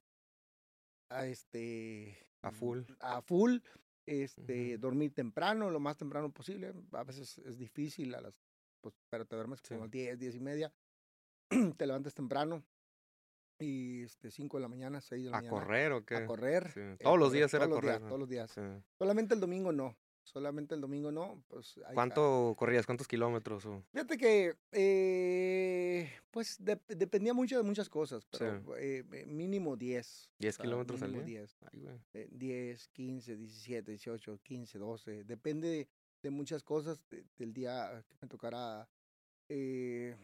a 1.09 1.25
este 1.25 2.17
A 2.41 2.51
full. 2.51 2.81
a 2.99 3.21
full 3.21 3.57
este 4.05 4.73
Ujú. 4.73 4.81
dormir 4.81 5.13
temprano 5.13 5.69
lo 5.69 5.79
más 5.79 5.97
temprano 5.97 6.31
posible 6.31 6.73
a 6.93 7.03
veces 7.03 7.37
es 7.39 7.57
difícil 7.57 8.13
a 8.15 8.21
las 8.21 8.35
pues 8.81 8.95
pero 9.09 9.25
te 9.25 9.35
duermes 9.35 9.61
como 9.61 9.81
a 9.81 9.83
las 9.85 9.91
10 9.91 10.17
10 10.19 10.35
y 10.35 10.39
media 10.39 10.73
te 11.77 11.85
levantas 11.87 12.13
temprano 12.13 12.63
y 13.59 14.03
este 14.03 14.31
5 14.31 14.57
de 14.57 14.61
la 14.61 14.67
mañana 14.69 15.01
6 15.01 15.25
de 15.25 15.29
la 15.31 15.37
¿A 15.37 15.41
mañana 15.41 15.57
correr 15.59 15.91
o 15.91 16.05
qué? 16.05 16.15
a 16.15 16.25
correr 16.25 16.71
Sí. 16.73 16.79
eh, 16.79 16.97
Todos 17.01 17.19
los 17.19 17.31
días 17.33 17.53
era 17.53 17.65
todos 17.65 17.77
los 17.77 17.81
días, 17.83 17.93
correr. 17.95 18.01
¿no? 18.01 18.07
todos 18.07 18.19
los 18.19 18.29
días 18.29 18.51
Sí. 18.51 18.61
solamente 18.97 19.33
el 19.33 19.39
domingo 19.41 19.71
no 19.71 19.97
solamente 20.23 20.75
el 20.75 20.81
domingo 20.81 21.11
no 21.11 21.43
pues 21.47 21.77
hay- 21.87 21.95
¿Cuánto 21.95 22.53
corrías? 22.57 22.85
¿Cuántos 22.85 23.07
kilómetros? 23.07 23.65
o? 23.65 23.83
Fíjate 23.91 24.15
que, 24.17 24.55
eh, 24.71 26.11
pues, 26.29 26.59
dep- 26.59 26.85
dependía 26.85 27.33
mucho 27.33 27.57
de 27.57 27.63
muchas 27.63 27.89
cosas, 27.89 28.25
pero 28.27 28.77
eh, 28.77 29.03
eh, 29.11 29.25
mínimo 29.25 29.75
10. 29.75 30.29
10 30.37 30.53
o 30.53 30.57
sea, 30.57 30.63
kilómetros 30.63 31.01
al 31.01 31.13
día. 31.13 31.23
10, 31.23 31.57
Ay, 31.71 31.79
güey. 31.81 31.99
eh, 32.13 32.27
10, 32.31 32.87
15, 32.89 33.35
17, 33.37 33.91
18, 33.91 34.39
15, 34.43 34.77
12. 34.77 35.23
Depende 35.23 35.87
de, 36.21 36.29
muchas 36.29 36.63
cosas 36.63 37.01
de- 37.09 37.25
del 37.37 37.53
día 37.53 38.03
que 38.07 38.15
me 38.21 38.27
tocara 38.27 38.89
eh, 39.49 40.15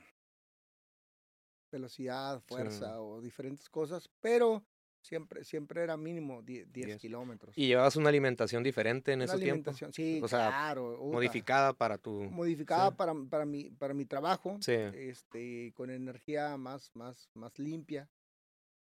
velocidad, 1.71 2.41
fuerza 2.41 3.01
o 3.01 3.21
diferentes 3.21 3.69
cosas, 3.69 4.10
pero 4.21 4.63
siempre, 5.01 5.43
siempre 5.43 5.84
era 5.84 5.97
mínimo 5.97 6.41
10, 6.41 6.71
10 6.71 6.88
10. 6.88 7.01
kilómetros. 7.01 7.58
¿Y 7.58 7.67
llevabas 7.67 7.95
una 7.95 8.10
alimentación 8.10 8.63
diferente 8.63 9.12
en 9.12 9.19
Una 9.21 9.25
ese 9.25 9.39
tiempo? 9.39 9.71
sí, 9.91 10.21
O 10.23 10.27
sea, 10.27 10.47
claro. 10.49 10.97
Modificada 11.12 11.73
para 11.73 11.97
tu... 11.97 12.23
modificada 12.23 12.89
sí. 12.91 12.95
para, 12.97 13.13
para, 13.29 13.45
mi, 13.45 13.71
para 13.71 13.93
mi 13.93 14.05
trabajo 14.05 14.58
Sí. 14.62 14.73
este, 14.73 15.73
con 15.73 15.89
energía 15.89 16.58
más, 16.58 16.91
más, 16.95 17.29
más 17.34 17.58
limpia, 17.60 18.10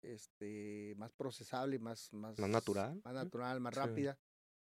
este, 0.02 0.94
más 0.96 1.12
procesable, 1.12 1.78
más, 1.78 2.12
más, 2.12 2.38
Más 2.38 2.50
natural, 2.50 3.00
más 3.04 3.14
natural, 3.14 3.61
rápida. 3.74 4.18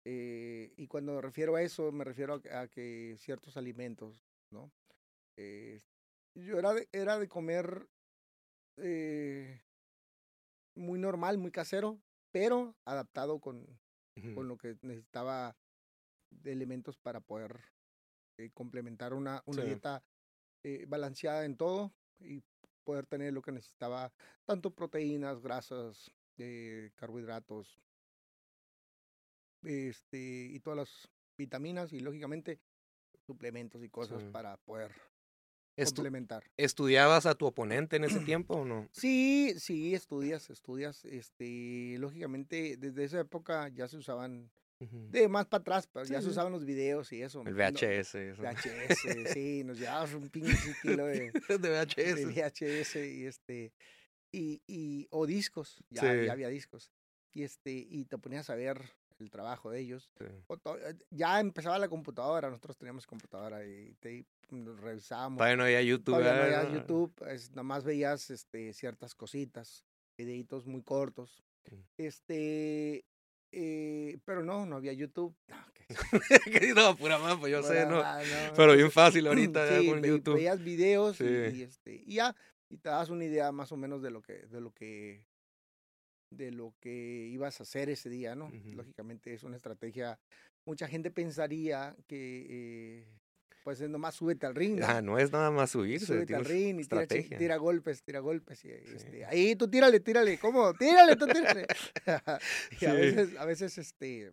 Eh, 0.03 0.73
y 0.77 0.87
cuando 0.87 1.21
refiero 1.21 1.55
a 1.55 1.61
eso, 1.61 1.91
me 1.91 2.03
refiero 2.03 2.35
a, 2.35 2.41
que- 2.41 2.51
a 2.51 2.67
que 2.67 3.15
ciertos 3.19 3.57
alimentos, 3.57 4.25
¿no? 4.49 4.71
Eh, 5.37 5.79
yo 6.35 6.57
era 6.59 6.73
de, 6.73 6.87
era 6.91 7.19
de 7.19 7.27
comer 7.27 7.89
eh, 8.77 9.61
muy 10.75 10.99
normal, 10.99 11.37
muy 11.37 11.51
casero, 11.51 12.01
pero 12.31 12.75
adaptado 12.85 13.39
con, 13.39 13.79
con 14.35 14.47
lo 14.47 14.57
que 14.57 14.77
necesitaba 14.81 15.57
de 16.31 16.53
elementos 16.53 16.97
para 16.97 17.19
poder 17.21 17.59
eh, 18.37 18.49
complementar 18.51 19.13
una, 19.13 19.43
una 19.45 19.61
Sí. 19.61 19.67
dieta 19.67 20.03
eh, 20.63 20.85
balanceada 20.87 21.45
en 21.45 21.57
todo 21.57 21.93
y 22.19 22.43
poder 22.83 23.05
tener 23.05 23.33
lo 23.33 23.41
que 23.41 23.51
necesitaba, 23.51 24.13
tanto 24.45 24.73
proteínas, 24.73 25.41
grasas, 25.41 26.11
carbohidratos, 26.95 27.79
este, 29.63 30.17
y 30.51 30.59
todas 30.59 30.77
las 30.77 31.09
vitaminas 31.37 31.93
y 31.93 31.99
lógicamente 31.99 32.59
suplementos 33.25 33.83
y 33.83 33.89
cosas 33.89 34.21
Sí. 34.21 34.29
para 34.31 34.57
poder 34.57 34.91
Estu- 35.77 35.95
complementar. 35.95 36.43
¿Estudiabas 36.57 37.25
a 37.25 37.35
tu 37.35 37.45
oponente 37.45 37.95
en 37.95 38.03
ese 38.03 38.19
tiempo 38.37 38.55
o 38.55 38.65
no? 38.65 38.89
Sí, 38.91 39.53
sí, 39.57 39.93
estudias, 39.95 40.49
estudias, 40.49 41.05
este, 41.05 41.95
lógicamente 41.99 42.75
desde 42.77 43.03
esa 43.05 43.19
época 43.21 43.69
ya 43.69 43.87
se 43.87 43.97
usaban. 43.97 44.51
De 45.11 45.27
más 45.27 45.45
para 45.45 45.61
atrás, 45.61 45.85
pero 45.93 46.05
ya 46.05 46.17
Sí, 46.17 46.23
se 46.23 46.29
sí. 46.29 46.31
usaban 46.31 46.51
los 46.51 46.65
videos 46.65 47.13
y 47.13 47.21
eso. 47.21 47.43
El 47.45 47.53
no- 47.53 47.55
VHS. 47.55 48.15
eso. 48.31 48.41
VHS, 48.41 49.31
sí, 49.31 49.63
nos 49.63 49.77
llevábamos 49.77 50.15
un 50.15 50.27
pinche 50.31 50.51
kilo 50.81 51.05
de, 51.05 51.31
de 51.31 51.57
de 51.59 51.69
VHS. 51.69 52.25
VHS 52.25 52.95
y 52.95 53.25
este. 53.27 53.73
y, 54.31 54.59
y, 54.65 55.07
o 55.11 55.27
discos, 55.27 55.83
ya, 55.91 56.01
Sí. 56.01 56.25
ya 56.25 56.31
había 56.31 56.47
discos. 56.47 56.91
Y, 57.31 57.43
este, 57.43 57.71
y 57.73 58.05
te 58.05 58.17
ponías 58.17 58.49
a 58.49 58.55
ver 58.55 58.81
el 59.21 59.29
trabajo 59.31 59.69
de 59.71 59.79
ellos. 59.79 60.09
Sí. 60.17 60.25
Eh, 60.25 60.95
Ya 61.09 61.39
empezaba 61.39 61.79
la 61.79 61.87
computadora, 61.87 62.49
nosotros 62.49 62.77
teníamos 62.77 63.05
computadora 63.07 63.65
y 63.65 63.93
te 63.99 64.25
mm, 64.49 64.77
revisábamos. 64.79 65.37
Todavía 65.37 65.57
no 65.57 65.63
había 65.63 65.81
YouTube. 65.81 66.15
Todavía 66.15 66.33
no 66.33 66.41
¿verdad? 66.41 66.63
veías 66.67 66.73
YouTube, 66.81 67.13
es, 67.27 67.49
nada 67.51 67.63
más 67.63 67.83
veías 67.83 68.29
este, 68.29 68.73
ciertas 68.73 69.15
cositas, 69.15 69.85
videitos 70.17 70.65
muy 70.67 70.81
cortos. 70.83 71.43
Sí. 71.69 71.75
Este, 71.97 73.05
eh, 73.51 74.17
pero 74.25 74.43
no, 74.43 74.65
no 74.65 74.75
había 74.77 74.93
YouTube. 74.93 75.35
No, 75.47 75.55
no, 76.75 76.95
pura 76.95 77.17
mamá, 77.17 77.39
pues 77.39 77.51
yo 77.51 77.61
sé, 77.63 77.85
¿no? 77.85 77.99
ah, 78.01 78.21
no, 78.21 78.53
Pero 78.55 78.73
bien 78.75 78.91
fácil 78.91 79.27
ahorita 79.27 79.69
ya 79.81 79.89
con 79.91 80.01
ve- 80.01 80.07
YouTube. 80.07 80.35
Veías 80.35 80.63
videos 80.63 81.19
y- 81.21 81.25
y, 81.25 81.61
este, 81.63 81.95
y 82.05 82.15
ya, 82.15 82.35
y 82.69 82.77
te 82.77 82.89
das 82.89 83.09
una 83.09 83.25
idea 83.25 83.51
más 83.51 83.71
o 83.73 83.77
menos 83.77 84.01
de 84.01 84.09
lo 84.11 84.21
que, 84.21 84.47
de 84.47 84.61
lo 84.61 84.71
que, 84.71 85.25
de 86.31 86.51
lo 86.51 86.73
que 86.79 87.27
ibas 87.31 87.59
a 87.59 87.63
hacer 87.63 87.89
ese 87.89 88.09
día, 88.09 88.35
¿no? 88.35 88.49
Lógicamente 88.73 89.33
es 89.33 89.43
una 89.43 89.57
estrategia. 89.57 90.17
Mucha 90.65 90.87
gente 90.87 91.11
pensaría 91.11 91.95
que, 92.07 92.45
eh, 92.49 93.05
pues 93.63 93.81
es 93.81 93.89
nomás 93.89 94.15
súbete 94.15 94.45
al 94.45 94.55
ring. 94.55 94.79
¿no? 94.79 94.87
Ah, 94.87 95.01
no 95.01 95.19
es 95.19 95.31
nada 95.31 95.51
más 95.51 95.71
subirse. 95.71 96.05
Súbete 96.05 96.35
al 96.35 96.45
ring 96.45 96.79
y 96.79 96.85
tira, 97.37 97.57
golpes, 97.57 98.01
tira 98.01 98.19
golpes. 98.19 98.63
Y, 98.65 98.69
Sí. 98.69 98.95
este, 98.95 99.25
ahí 99.25 99.55
tú 99.55 99.69
tírale, 99.69 99.99
tírale, 99.99 100.39
¿cómo? 100.39 100.73
Tírale, 100.73 101.15
tú 101.15 101.27
tírale. 101.27 101.67
y 102.81 102.85
a 102.85 102.93
veces, 102.93 103.37
a 103.37 103.45
veces, 103.45 103.77
este, 103.77 104.31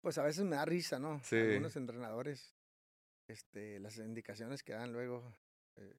pues 0.00 0.18
a 0.18 0.24
veces 0.24 0.44
me 0.44 0.56
da 0.56 0.64
risa, 0.64 0.98
¿no? 0.98 1.20
Sí. 1.24 1.36
Algunos 1.36 1.76
entrenadores, 1.76 2.54
este, 3.28 3.78
las 3.78 3.96
indicaciones 3.98 4.62
que 4.62 4.72
dan 4.74 4.92
luego. 4.92 5.34
Eh, 5.76 5.94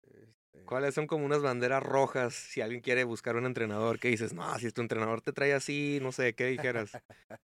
este, 0.54 0.64
¿Cuáles 0.66 0.94
son 0.96 1.06
como 1.08 1.26
unas 1.26 1.42
banderas 1.42 1.84
rojas 1.84 2.34
si 2.34 2.62
alguien 2.62 2.82
quiere 2.82 3.04
buscar 3.04 3.36
un 3.36 3.46
entrenador? 3.46 4.00
que 4.00 4.08
dices? 4.10 4.34
No, 4.34 4.58
si 4.60 4.72
tu 4.72 4.82
entrenador 4.82 5.22
te 5.22 5.34
trae 5.34 5.54
así, 5.54 6.00
no 6.02 6.12
sé, 6.12 6.34
¿qué 6.34 6.46
dijeras? 6.48 6.92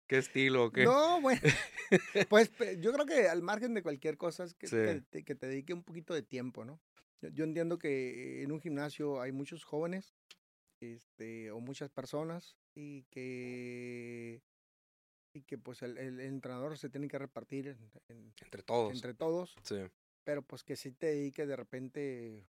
¿Qué 0.07 0.17
estilo 0.19 0.71
qué? 0.71 0.83
No, 0.85 1.19
bueno, 1.21 1.41
pues 2.29 2.51
yo 2.79 2.93
creo 2.93 3.05
que 3.05 3.27
al 3.27 3.41
margen 3.41 3.73
de 3.73 3.81
cualquier 3.83 4.17
cosa 4.17 4.43
es 4.43 4.53
que, 4.53 4.67
Sí. 4.67 4.75
que 4.75 5.01
te, 5.09 5.23
que 5.23 5.35
te 5.35 5.47
dedique 5.47 5.73
un 5.73 5.83
poquito 5.83 6.13
de 6.13 6.21
tiempo, 6.21 6.65
¿no? 6.65 6.79
Yo, 7.21 7.29
yo 7.29 7.43
entiendo 7.43 7.77
que 7.79 8.43
en 8.43 8.51
un 8.51 8.61
gimnasio 8.61 9.19
hay 9.21 9.31
muchos 9.31 9.63
jóvenes 9.65 10.13
este, 10.81 11.51
o 11.51 11.59
muchas 11.59 11.89
personas 11.89 12.55
y 12.75 13.03
que, 13.09 14.41
y 15.33 15.41
que 15.41 15.57
pues 15.57 15.81
el, 15.81 15.97
el 15.97 16.19
entrenador 16.21 16.77
se 16.77 16.89
tiene 16.89 17.07
que 17.07 17.17
repartir 17.17 17.67
en- 17.67 17.91
en- 18.07 18.33
Entre 18.41 18.63
todos. 18.63 18.93
entre 18.93 19.13
todos, 19.13 19.55
Sí. 19.63 19.75
Pero 20.29 20.43
pues 20.43 20.63
que 20.63 20.75
si 20.75 20.91
te 20.91 21.07
dedique 21.07 21.47
de 21.47 21.55
repente 21.55 22.47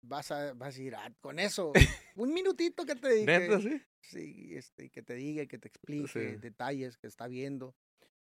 vas 0.00 0.30
a, 0.30 0.54
vas 0.54 0.78
a 0.78 0.80
ir 0.82 0.94
"Ah, 0.94 1.12
con 1.20 1.38
eso, 1.38 1.72
un 2.16 2.32
minutito 2.32 2.86
que 2.86 2.94
te. 2.94 3.26
¿Neta, 3.26 3.60
sí? 3.60 3.82
Sí, 4.00 4.56
este, 4.56 4.88
que 4.88 5.02
te 5.02 5.12
diga, 5.12 5.44
que 5.44 5.58
te 5.58 5.68
explique 5.68 6.08
Sí. 6.08 6.36
detalles 6.40 6.96
que 6.96 7.06
está 7.06 7.26
viendo. 7.26 7.76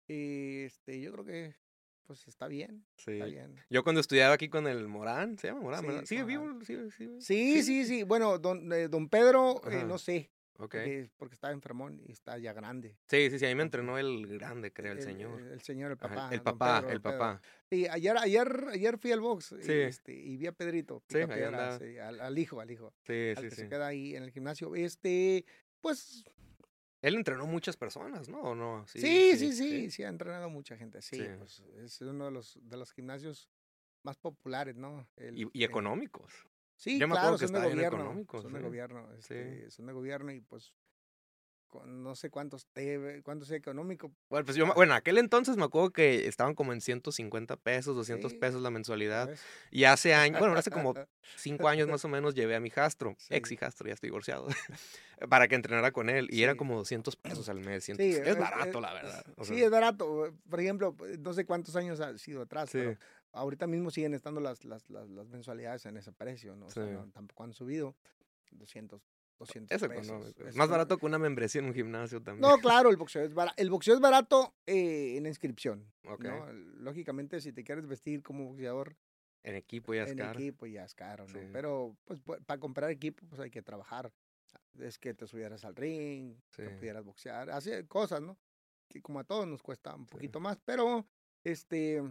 Y, 0.06 0.64
este, 0.64 1.00
yo 1.00 1.12
creo 1.12 1.24
que 1.24 1.56
pues 2.04 2.28
está 2.28 2.46
bien, 2.46 2.85
Sí. 2.98 3.12
está 3.12 3.24
bien. 3.24 3.56
Yo 3.70 3.85
cuando 3.85 4.02
estudiaba 4.02 4.35
aquí 4.35 4.50
con 4.50 4.66
el 4.66 4.87
Morán, 4.87 5.38
¿se 5.38 5.46
llama 5.48 5.62
Morán? 5.62 5.80
Sí, 5.80 5.87
¿verdad? 5.87 6.04
¿Sigue 6.04 6.22
Morán. 6.24 6.59
vivo? 6.59 6.64
¿Sigue, 6.66 6.90
sigue? 6.90 7.20
Sí, 7.22 7.62
sí, 7.62 7.87
sí. 7.87 8.02
Bueno, 8.02 8.38
don, 8.38 8.70
eh, 8.74 8.88
don 8.88 9.09
Pedro, 9.09 9.62
eh, 9.70 9.85
no 9.87 9.96
sé, 9.96 10.30
Ok. 10.61 10.75
porque, 11.16 11.35
está 11.35 11.51
enfermón 11.53 12.01
y 12.07 12.12
está 12.12 12.38
ya 12.38 12.53
grande. 12.53 12.96
Sí, 13.07 13.31
sí, 13.31 13.38
sí, 13.38 13.46
ahí 13.46 13.55
me 13.55 13.62
entrenó 13.62 13.99
el 13.99 14.27
grande, 14.27 14.73
creo, 14.73 14.92
el, 14.92 14.99
El, 14.99 15.05
señor. 15.05 15.40
El, 15.40 15.61
señor, 15.62 15.92
el 15.92 15.99
Ajá, 16.01 16.14
papá. 16.14 16.35
el 16.35 16.42
papá, 16.42 16.81
Pedro, 16.81 16.92
el 16.92 17.01
Pedro. 17.01 17.18
papá. 17.18 17.42
Sí, 17.70 17.87
ayer, 17.88 18.16
ayer, 18.18 18.64
ayer 18.70 18.99
fui 18.99 19.12
al 19.12 19.20
box 19.20 19.53
y, 19.53 19.70
este, 19.73 20.12
y 20.12 20.37
vi 20.37 20.46
a 20.46 20.53
Pedrito, 20.53 21.03
Sí, 21.09 21.18
andaba. 21.20 21.79
sí, 21.79 21.99
al, 21.99 22.20
al 22.20 22.38
hijo, 22.38 22.61
al 22.61 22.70
hijo, 22.70 22.92
Sí, 23.07 23.31
al 23.31 23.37
sí, 23.37 23.49
que 23.49 23.55
sí. 23.55 23.62
se 23.62 23.68
queda 23.68 23.87
ahí 23.87 24.14
en 24.16 24.23
el 24.25 24.31
gimnasio. 24.31 24.75
Este, 24.75 25.44
pues 25.81 26.25
Él 27.03 27.14
entrenó 27.14 27.46
muchas 27.46 27.77
personas, 27.77 28.29
¿no? 28.29 28.40
¿O 28.42 28.55
no? 28.55 28.87
Sí, 28.87 29.37
sí, 29.37 29.53
sí, 29.53 29.90
sí, 29.90 30.03
ha 30.03 30.09
entrenado 30.09 30.51
mucha 30.51 30.77
gente, 30.77 31.01
sí, 31.01 31.27
pues 31.38 31.61
es 31.79 32.01
uno 32.03 32.27
de 32.27 32.31
los, 32.31 32.59
de 32.62 32.77
los 32.77 32.92
gimnasios 32.92 33.49
más 34.03 34.16
populares, 34.18 34.77
¿no? 34.77 35.09
El- 35.16 35.38
Y, 35.38 35.49
y 35.53 35.64
económicos. 35.64 36.46
Sí, 36.81 36.99
yo 36.99 37.07
me 37.07 37.12
claro, 37.12 37.27
acuerdo 37.35 37.38
que 37.47 37.53
son 37.53 37.62
de 37.62 37.69
gobierno, 37.69 38.25
son 38.40 38.53
de 38.55 38.59
sí. 38.59 38.64
gobierno, 38.64 39.12
este, 39.12 39.71
son 39.71 39.87
de 39.87 39.93
gobierno 39.93 40.33
y 40.33 40.40
pues 40.40 40.73
con 41.69 42.03
no 42.03 42.14
sé 42.16 42.31
cuántos 42.31 42.66
TV, 42.73 43.23
cuánto 43.23 43.45
sea 43.45 43.59
económico. 43.59 44.11
Bueno, 44.31 44.47
pues 44.47 44.57
yo, 44.57 44.66
me- 44.66 44.73
bueno, 44.73 44.93
en 44.95 44.97
aquel 44.97 45.19
entonces 45.19 45.59
me 45.59 45.64
acuerdo 45.64 45.90
que 45.93 46.27
estaban 46.27 46.55
como 46.55 46.73
en 46.73 46.81
150 46.81 47.57
pesos, 47.59 47.95
200 47.95 48.33
Sí, 48.33 48.38
pesos 48.38 48.62
la 48.62 48.71
mensualidad. 48.71 49.31
Y 49.71 49.85
hace 49.85 50.14
años, 50.14 50.40
bueno, 50.40 50.55
hace 50.57 50.71
como 50.71 50.95
cinco 51.37 51.69
años 51.69 51.87
más 51.87 52.03
o 52.05 52.09
menos 52.09 52.35
llevé 52.35 52.57
a 52.57 52.61
mi 52.61 52.69
hijastro, 52.69 53.14
Sí. 53.19 53.35
ex 53.35 53.53
hijastro, 53.53 53.87
ya 53.87 53.93
estoy 53.95 54.09
divorciado, 54.09 54.47
para 55.29 55.47
que 55.49 55.55
entrenara 55.55 55.93
con 55.93 56.09
él. 56.09 56.29
Y 56.31 56.43
era 56.43 56.53
Sí. 56.53 56.59
como 56.59 56.77
200 56.79 57.14
pesos 57.14 57.49
al 57.51 57.61
mes. 57.61 57.85
100 57.85 57.99
Sí, 57.99 58.11
es 58.11 58.27
eh, 58.27 58.35
barato, 58.35 58.79
eh, 58.79 58.83
la 58.83 58.93
verdad. 58.95 59.25
o 59.37 59.45
sí, 59.45 59.62
es 59.62 59.71
barato. 59.71 60.33
Por 60.49 60.61
ejemplo, 60.61 60.97
no 61.21 61.33
sé 61.35 61.45
cuántos 61.45 61.77
años 61.77 62.01
ha 62.01 62.16
sido 62.19 62.43
atrás, 62.43 62.71
Sí. 62.71 62.79
pero 62.79 62.97
ahorita 63.33 63.66
mismo 63.66 63.90
siguen 63.90 64.14
estando 64.14 64.40
las, 64.40 64.64
las, 64.64 64.88
las, 64.90 65.09
las 65.09 65.29
mensualidades 65.29 65.87
en 65.87 65.97
ese 65.97 66.12
precio, 66.12 66.57
¿no? 66.57 66.66
O 66.66 66.71
sea, 66.71 66.85
Sí. 66.87 66.93
no, 66.93 67.09
tampoco 67.11 67.45
han 67.45 67.53
subido 67.53 67.97
200, 68.53 69.01
200 69.38 69.75
es 69.83 69.88
pesos. 69.88 70.35
Es 70.47 70.57
Más 70.57 70.69
barato 70.69 70.99
que 70.99 71.07
una 71.07 71.19
membresía 71.19 71.61
en 71.61 71.66
un 71.69 71.75
gimnasio 71.75 72.23
también. 72.23 72.49
No, 72.49 72.59
claro, 72.59 72.90
el 72.90 72.97
boxeo 72.97 73.23
es 73.23 73.33
barato. 73.33 73.55
El 73.61 73.71
boxeo 73.71 73.95
es 73.95 74.01
barato 74.01 74.55
eh, 74.66 75.16
en 75.16 75.27
inscripción. 75.27 75.90
Ok. 76.05 76.25
¿no? 76.25 76.53
Lógicamente, 76.53 77.40
si 77.40 77.53
te 77.53 77.64
quieres 77.64 77.87
vestir 77.87 78.23
como 78.23 78.47
boxeador 78.49 78.97
En 79.43 79.55
equipo 79.55 79.95
ya 79.95 80.03
es 80.05 80.11
en 80.11 80.19
caro. 80.19 80.38
equipo, 80.38 80.66
ya 80.66 80.85
es 80.85 80.95
caro, 80.95 81.27
¿no? 81.27 81.33
Sí. 81.40 81.47
Pero, 81.53 81.97
pues, 82.05 82.21
para 82.21 82.61
comprar 82.61 82.90
equipo, 82.90 83.25
pues 83.29 83.40
hay 83.40 83.51
que 83.51 83.62
trabajar. 83.62 84.12
Es 84.79 84.99
que 84.99 85.14
te 85.14 85.27
subieras 85.27 85.64
al 85.64 85.75
ring, 85.77 86.37
que 86.53 86.69
Sí. 86.69 86.75
pudieras 86.77 87.05
boxear, 87.05 87.51
hacer 87.51 87.87
cosas, 87.88 88.21
¿no? 88.21 88.37
Que 88.88 89.01
como 89.01 89.21
a 89.21 89.25
todos 89.25 89.47
nos 89.47 89.62
cuesta 89.62 89.95
un 89.95 90.07
poquito 90.07 90.40
más, 90.40 90.59
pero, 90.64 91.07
este, 91.45 92.03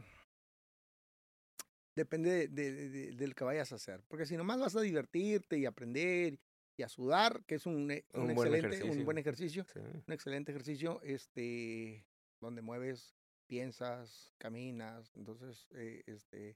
depende 1.96 2.48
de, 2.48 2.72
de- 2.72 2.90
de- 2.90 3.12
del 3.14 3.36
que 3.36 3.44
vayas 3.44 3.72
a 3.72 3.76
hacer. 3.76 4.04
Porque 4.08 4.26
si 4.26 4.38
nomás 4.38 4.60
vas 4.60 4.76
a 4.76 4.82
divertirte 4.82 5.58
y 5.58 5.66
aprender 5.66 6.40
y 6.78 6.84
a 6.84 6.90
sudar, 6.90 7.44
que 7.46 7.56
es 7.56 7.66
un, 7.66 7.92
eh, 7.92 8.06
un 8.14 8.22
Un 8.30 8.36
buen 8.36 8.48
excelente, 8.54 8.68
un 8.68 8.74
ejercicio. 8.74 9.06
buen 9.06 9.18
ejercicio, 9.18 9.66
Sí. 9.74 9.80
un 10.08 10.14
excelente 10.14 10.52
ejercicio, 10.52 11.02
este, 11.04 12.06
donde 12.40 12.62
mueves, 12.62 13.16
piensas, 13.48 14.34
caminas, 14.38 15.12
entonces, 15.16 15.68
eh, 15.76 16.04
este, 16.06 16.56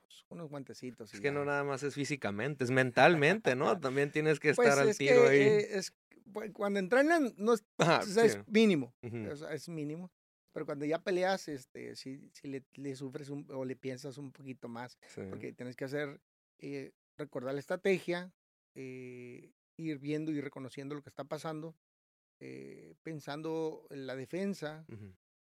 pues, 0.00 0.24
unos 0.28 0.50
guantecitos. 0.50 1.12
y 1.12 1.16
Es 1.16 1.20
que 1.22 1.30
no 1.30 1.44
nada 1.44 1.64
más 1.64 1.82
es 1.84 1.94
físicamente, 1.94 2.64
es 2.64 2.70
mentalmente, 3.22 3.54
¿no? 3.56 3.78
También 3.80 4.10
tienes 4.10 4.40
que 4.40 4.52
Pues 4.52 4.68
estar 4.68 4.82
al 4.82 4.90
es 4.90 4.98
tiro 4.98 5.22
que, 5.22 5.28
ahí. 5.28 5.40
eh, 5.40 5.78
es, 5.78 5.94
pues, 6.32 6.50
cuando 6.52 6.78
entrenan, 6.80 7.32
no 7.38 7.54
es, 7.54 7.64
Ajá, 7.78 8.00
o 8.00 8.06
sea, 8.06 8.24
es 8.26 8.32
sí. 8.32 8.38
mínimo, 8.48 8.92
Ujú. 9.02 9.30
o 9.30 9.36
sea, 9.36 9.54
es 9.54 9.68
mínimo. 9.68 10.10
Pero 10.52 10.66
cuando 10.66 10.84
ya 10.84 10.98
peleas, 10.98 11.48
este, 11.48 11.96
si, 11.96 12.30
si 12.32 12.48
le, 12.48 12.64
le 12.74 12.94
sufres 12.94 13.28
un- 13.30 13.46
o 13.50 13.64
le 13.64 13.74
piensas 13.76 14.18
un 14.18 14.32
poquito 14.32 14.68
más, 14.68 14.98
Sí. 15.06 15.22
porque 15.30 15.52
tienes 15.52 15.76
que 15.76 15.84
hacer, 15.86 16.20
eh, 16.58 16.92
recordar 17.16 17.54
la 17.54 17.60
estrategia, 17.60 18.32
eh, 18.74 19.52
ir 19.78 19.98
viendo 19.98 20.30
y 20.30 20.40
reconociendo 20.40 20.94
lo 20.94 21.02
que 21.02 21.08
está 21.08 21.24
pasando, 21.24 21.74
eh, 22.40 22.94
pensando 23.02 23.86
en 23.90 24.06
la 24.06 24.14
defensa, 24.16 24.84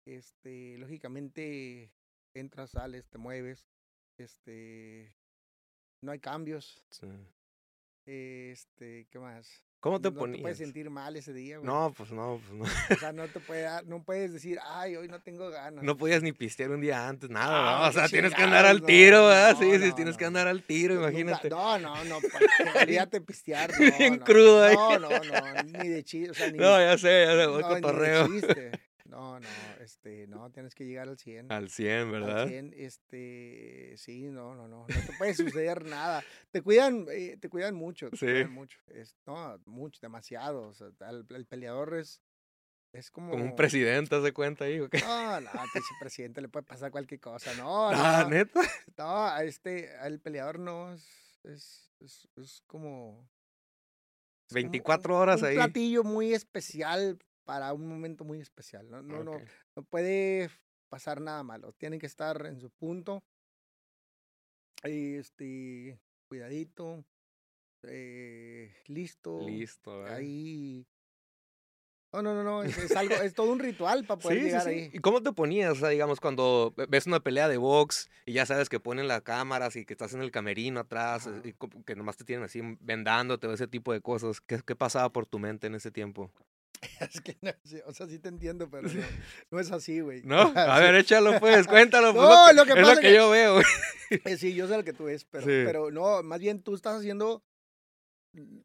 este, 0.05 0.77
lógicamente 0.77 1.91
entras, 2.33 2.71
sales, 2.71 3.07
te 3.09 3.17
mueves, 3.17 3.67
este, 4.17 5.15
no 6.01 6.11
hay 6.11 6.19
cambios, 6.19 6.85
Sí. 6.91 7.07
este, 8.05 9.07
¿qué 9.09 9.19
más? 9.19 9.64
¿Cómo 9.85 10.01
te 10.01 10.07
no 10.09 10.13
te 10.15 10.19
ponías? 10.19 10.41
puedes 10.41 10.57
sentir 10.57 10.89
mal 10.89 11.15
ese 11.15 11.31
día, 11.31 11.57
güey. 11.59 11.67
No, 11.67 11.93
pues 11.95 12.11
no, 12.11 12.41
pues 12.43 12.57
no. 12.57 12.65
O 12.97 12.99
sea, 12.99 13.11
no 13.13 13.27
te 13.27 13.39
puede 13.39 13.61
dar- 13.61 13.85
no 13.85 14.01
puedes 14.01 14.33
decir, 14.33 14.57
ay, 14.65 14.95
hoy 14.95 15.07
no 15.07 15.21
tengo 15.21 15.47
ganas. 15.51 15.83
No 15.83 15.95
podías 15.95 16.23
ni 16.23 16.31
pistear 16.31 16.71
un 16.71 16.81
día 16.81 17.07
antes, 17.07 17.29
nada, 17.29 17.77
Ah, 17.77 17.81
¿no? 17.83 17.89
O 17.89 17.91
sea, 17.91 18.09
tienes 18.09 18.33
que 18.33 18.41
andar 18.41 18.65
al 18.65 18.79
no, 18.81 18.87
tiro, 18.87 19.27
¿verdad? 19.27 19.53
no, 19.53 19.59
sí, 19.59 19.77
sí, 19.79 19.89
no, 19.89 19.95
tienes 19.95 20.17
que 20.17 20.23
no, 20.23 20.27
andar 20.29 20.47
al 20.47 20.63
tiro, 20.63 20.95
imagínate. 20.95 21.49
No, 21.51 21.77
no, 21.77 22.03
no, 22.05 22.17
olvídate 22.81 23.21
pistear, 23.21 23.71
no, 23.79 23.97
Bien 23.97 24.17
no, 24.17 24.25
crudo 24.25 24.63
ahí. 24.63 24.75
No, 24.75 24.97
no, 24.97 25.09
no, 25.09 25.63
ni 25.63 25.87
de 25.87 26.03
chiste, 26.03 26.31
o 26.31 26.33
sea, 26.33 26.51
ni, 26.51 26.57
No, 26.57 26.79
ya 26.79 26.97
sé, 26.97 27.25
ya 27.27 27.35
sé, 27.35 27.45
voy 27.45 27.61
no, 27.61 27.69
ni 27.69 27.75
de 27.75 27.81
cotorreo. 27.81 28.27
chiste. 28.27 28.71
No, 29.15 29.39
no, 29.39 29.47
este, 29.79 30.27
no, 30.27 30.51
tienes 30.51 30.75
que 30.75 30.85
llegar 30.85 31.07
al 31.07 31.17
100. 31.17 31.49
Al 31.49 31.69
100, 31.69 32.07
al 32.07 32.11
¿verdad? 32.11 32.47
100, 32.47 32.73
este, 32.75 33.93
sí, 33.95 34.25
no, 34.29 34.55
no, 34.55 34.67
no, 34.67 34.85
no 34.89 35.05
te 35.05 35.13
puede 35.17 35.33
suceder 35.33 35.85
nada. 35.85 36.21
Te 36.51 36.61
cuidan, 36.61 37.05
eh, 37.09 37.37
te 37.39 37.47
cuidan 37.47 37.75
mucho, 37.75 38.09
te 38.09 38.17
Sí. 38.17 38.25
cuidan 38.25 38.51
mucho, 38.51 38.77
es, 38.87 39.15
no, 39.25 39.57
mucho, 39.65 39.99
demasiado, 40.01 40.67
o 40.67 40.73
sea, 40.73 40.89
el, 41.09 41.25
el 41.29 41.45
peleador 41.45 41.95
es, 41.95 42.21
es 42.91 43.09
como... 43.09 43.31
Como 43.31 43.45
un 43.45 43.55
presidente, 43.55 44.21
¿se 44.21 44.33
cuenta 44.33 44.65
ahí? 44.65 44.81
¿o 44.81 44.89
qué? 44.89 44.99
No, 44.99 45.39
no, 45.39 45.49
pinche 45.71 45.93
presidente 46.01 46.41
le 46.41 46.49
puede 46.49 46.63
pasar 46.65 46.91
cualquier 46.91 47.21
cosa, 47.21 47.53
no, 47.55 47.87
Ah, 47.91 48.23
no, 48.23 48.29
neta. 48.31 48.59
no, 48.97 49.27
a 49.27 49.45
este, 49.45 49.95
al 49.95 50.19
peleador 50.19 50.59
no, 50.59 50.93
es, 50.93 51.39
es, 51.45 51.89
es, 52.01 52.27
es 52.35 52.61
como... 52.67 53.29
es 54.49 54.55
como 54.55 54.55
24 54.55 55.15
un- 55.15 55.21
horas 55.21 55.41
un 55.41 55.47
ahí. 55.47 55.55
platillo 55.55 56.03
muy 56.03 56.33
especial 56.33 57.17
para 57.45 57.71
un 57.73 57.87
momento 57.87 58.23
muy 58.25 58.41
especial, 58.41 58.89
no, 58.89 59.01
no, 59.01 59.23
no, 59.23 59.31
Ok. 59.33 59.43
no 59.75 59.83
puede 59.83 60.49
pasar 60.89 61.21
nada 61.21 61.43
malo. 61.43 61.71
Tienen 61.73 61.99
que 61.99 62.07
estar 62.07 62.45
en 62.45 62.59
su 62.59 62.69
punto. 62.71 63.23
Este, 64.83 65.99
cuidadito, 66.27 67.05
eh, 67.83 68.75
listo. 68.87 69.45
Listo, 69.47 70.07
¿eh? 70.07 70.11
Ahí. 70.11 70.87
No, 72.13 72.21
no, 72.21 72.33
no, 72.33 72.43
no. 72.43 72.63
Es, 72.63 72.77
es 72.77 72.95
algo, 72.95 73.15
es 73.21 73.33
todo 73.33 73.51
un 73.51 73.59
ritual 73.59 74.05
para 74.05 74.19
poder 74.19 74.37
Sí, 74.37 74.43
sí, 74.43 74.47
llegar 74.47 74.63
sí. 74.63 74.69
ahí. 74.69 74.89
¿Y 74.93 74.99
cómo 74.99 75.21
te 75.21 75.33
ponías? 75.33 75.73
O 75.73 75.75
sea, 75.75 75.89
digamos, 75.89 76.19
cuando 76.21 76.73
ve- 76.77 76.85
ves 76.87 77.07
una 77.07 77.19
pelea 77.19 77.49
de 77.49 77.57
box 77.57 78.09
y 78.25 78.33
ya 78.33 78.45
sabes 78.45 78.69
que 78.69 78.79
ponen 78.79 79.07
las 79.07 79.21
cámaras 79.21 79.75
y 79.75 79.85
que 79.85 79.93
estás 79.93 80.13
en 80.13 80.21
el 80.21 80.31
camerino 80.31 80.79
atrás 80.79 81.27
Ajá. 81.27 81.41
y 81.43 81.53
que 81.83 81.95
nomás 81.95 82.15
te 82.15 82.23
tienen 82.23 82.45
así 82.45 82.61
vendándote 82.79 83.47
o 83.47 83.53
ese 83.53 83.67
tipo 83.67 83.91
de 83.91 83.99
cosas. 84.01 84.39
¿Qué, 84.39 84.61
qué 84.65 84.75
pasaba 84.75 85.11
por 85.11 85.25
tu 85.25 85.39
mente 85.39 85.67
en 85.67 85.75
ese 85.75 85.91
tiempo? 85.91 86.31
Es 87.13 87.21
que, 87.21 87.37
no, 87.41 87.51
sí, 87.63 87.79
o 87.85 87.93
sea, 87.93 88.07
sí 88.07 88.19
te 88.19 88.29
entiendo, 88.29 88.69
pero 88.69 88.83
no, 88.87 88.89
no 89.51 89.59
es 89.59 89.71
así, 89.71 89.99
güey. 90.01 90.21
¿No? 90.23 90.39
A 90.55 90.77
Sí. 90.77 90.83
ver, 90.83 90.95
échalo 90.95 91.39
pues, 91.39 91.67
cuéntalo. 91.67 92.13
pues, 92.13 92.27
No, 92.27 92.47
lo 92.53 92.53
lo 92.53 92.65
que 92.65 92.71
es 92.71 92.75
pasa 92.85 92.95
lo 92.95 93.01
que, 93.01 93.07
que- 93.07 93.15
yo 93.15 93.29
veo. 93.29 93.59
Eh, 94.25 94.37
Sí, 94.37 94.53
yo 94.53 94.67
sé 94.67 94.77
lo 94.77 94.83
que 94.83 94.93
tú 94.93 95.05
ves, 95.05 95.25
pero, 95.25 95.43
Sí. 95.45 95.63
pero 95.65 95.91
no, 95.91 96.21
más 96.23 96.39
bien 96.39 96.61
tú 96.61 96.75
estás 96.75 96.97
haciendo 96.99 97.43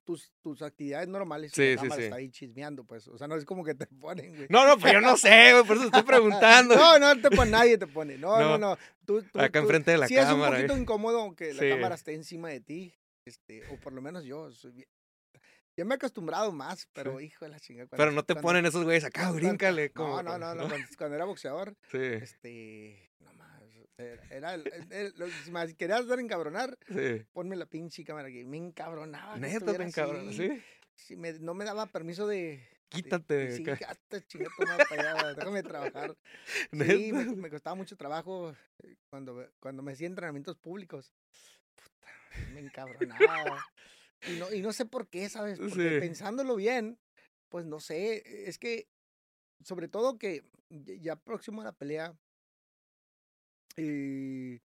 tus, 0.05 0.33
tus 0.43 0.63
actividades 0.63 1.07
normales 1.09 1.53
Sí, 1.55 1.77
sí, 1.81 1.87
sí. 1.95 2.03
está 2.03 2.17
ahí 2.17 2.29
chismeando, 2.31 2.83
pues. 2.85 3.07
O 3.07 3.17
sea, 3.17 3.29
no 3.29 3.37
es 3.37 3.45
como 3.45 3.65
que 3.65 3.75
te 3.75 3.87
ponen, 3.87 4.35
güey. 4.35 4.47
No, 4.51 4.67
no, 4.67 4.77
pues 4.77 4.93
yo 4.93 5.01
no 5.01 5.17
sé, 5.17 5.53
güey, 5.53 5.65
por 5.65 5.77
eso 5.77 5.87
estoy 5.87 6.03
preguntando. 6.03 6.75
No, 6.75 6.99
no 6.99 7.21
te 7.21 7.31
pone, 7.31 7.53
nadie 7.53 7.79
te 7.79 7.87
pone. 7.87 8.19
No, 8.19 8.37
No. 8.41 8.49
no, 8.51 8.59
no. 8.59 8.79
Tú, 9.07 9.23
tú- 9.23 9.39
Acá 9.41 9.61
tú- 9.61 9.67
enfrente 9.67 9.93
de 9.93 9.99
la 9.99 10.09
sí 10.09 10.17
cámara. 10.17 10.33
es 10.33 10.35
un 10.35 10.43
¿eh? 10.43 10.57
poquito 10.67 10.77
incómodo 10.77 11.35
que 11.37 11.55
la 11.55 11.63
Sí. 11.63 11.69
cámara 11.69 11.95
esté 11.95 12.15
encima 12.15 12.49
de 12.49 12.61
ti. 12.61 12.95
Este, 13.25 13.63
o 13.71 13.77
por 13.77 13.93
lo 13.93 14.03
menos 14.03 14.25
yo 14.25 14.51
soy 14.51 14.85
Ya 15.77 15.85
me 15.85 15.95
he 15.95 15.97
acostumbrado 15.97 16.53
más, 16.53 16.89
pero 16.93 17.21
hijo 17.21 17.45
de 17.45 17.51
la 17.51 17.61
chingada. 17.61 17.89
Pero 17.91 18.13
no 18.13 18.23
te 18.25 18.35
cuando- 18.35 18.49
ponen 18.49 18.67
esos 18.67 18.85
güeyes 18.85 19.05
acá, 19.05 19.31
bríncale. 19.31 19.89
No, 19.89 19.93
como- 19.95 20.23
no, 20.23 20.39
no, 20.39 20.55
no. 20.55 20.69
Cuando, 20.69 20.87
cuando 20.99 21.17
era 21.17 21.25
boxeador, 21.25 21.75
Sí, 21.91 21.99
este. 22.01 23.11
No 23.21 23.33
más. 23.35 23.63
Era, 23.97 24.23
era 24.31 24.55
el- 24.55 24.67
el- 24.73 24.93
el- 24.93 25.15
lo- 25.17 25.29
si 25.29 25.51
me 25.51 25.75
querías 25.75 26.07
dar 26.07 26.21
encabronar, 26.21 26.77
sí. 26.89 27.25
ponme 27.33 27.55
la 27.57 27.67
pinche 27.67 28.03
cámara 28.05 28.29
aquí. 28.29 28.45
Me 28.45 28.57
encabronaba. 28.57 29.37
Neta, 29.37 29.77
te 29.77 29.93
cabrón. 29.93 30.29
así. 30.29 30.37
Sí. 30.49 30.63
Sí, 30.97 31.17
me- 31.17 31.39
no 31.39 31.55
me 31.55 31.65
daba 31.65 31.87
permiso 31.87 32.27
de. 32.27 32.67
Quítate. 32.89 33.35
de- 33.35 33.57
Sí, 33.57 33.63
acá. 33.71 33.87
gasta, 33.87 34.27
chinga 34.27 34.51
tu 34.57 34.65
madre 34.67 34.85
para 34.89 35.13
allá, 35.13 35.35
déjame 35.35 35.63
trabajar. 35.63 36.17
Sí, 37.09 37.13
me 37.13 37.49
costaba 37.49 37.77
mucho 37.77 37.97
trabajo 37.97 38.55
eh, 38.83 38.97
cuando, 39.09 39.49
cuando 39.61 39.83
me 39.83 39.93
hacía 39.93 40.09
entrenamientos 40.09 40.57
públicos. 40.57 41.13
Puta, 41.77 42.09
me 42.53 42.61
encabronaba. 42.61 43.65
Y 44.27 44.39
no, 44.39 44.53
y 44.53 44.61
no 44.61 44.73
sé 44.73 44.85
por 44.85 45.09
qué, 45.09 45.29
¿sabes? 45.29 45.59
Porque 45.59 45.91
Sí. 45.95 46.01
pensándolo 46.01 46.57
bien, 46.57 46.99
pues 47.49 47.67
no 47.67 47.81
sé, 47.81 48.49
es 48.49 48.59
que, 48.59 48.89
sobre 49.65 49.89
todo 49.89 50.19
que 50.19 50.45
ya 50.71 51.17
próximo 51.17 51.63
a 51.63 51.65
la 51.65 51.73
pelea, 51.73 52.17
y 53.77 54.61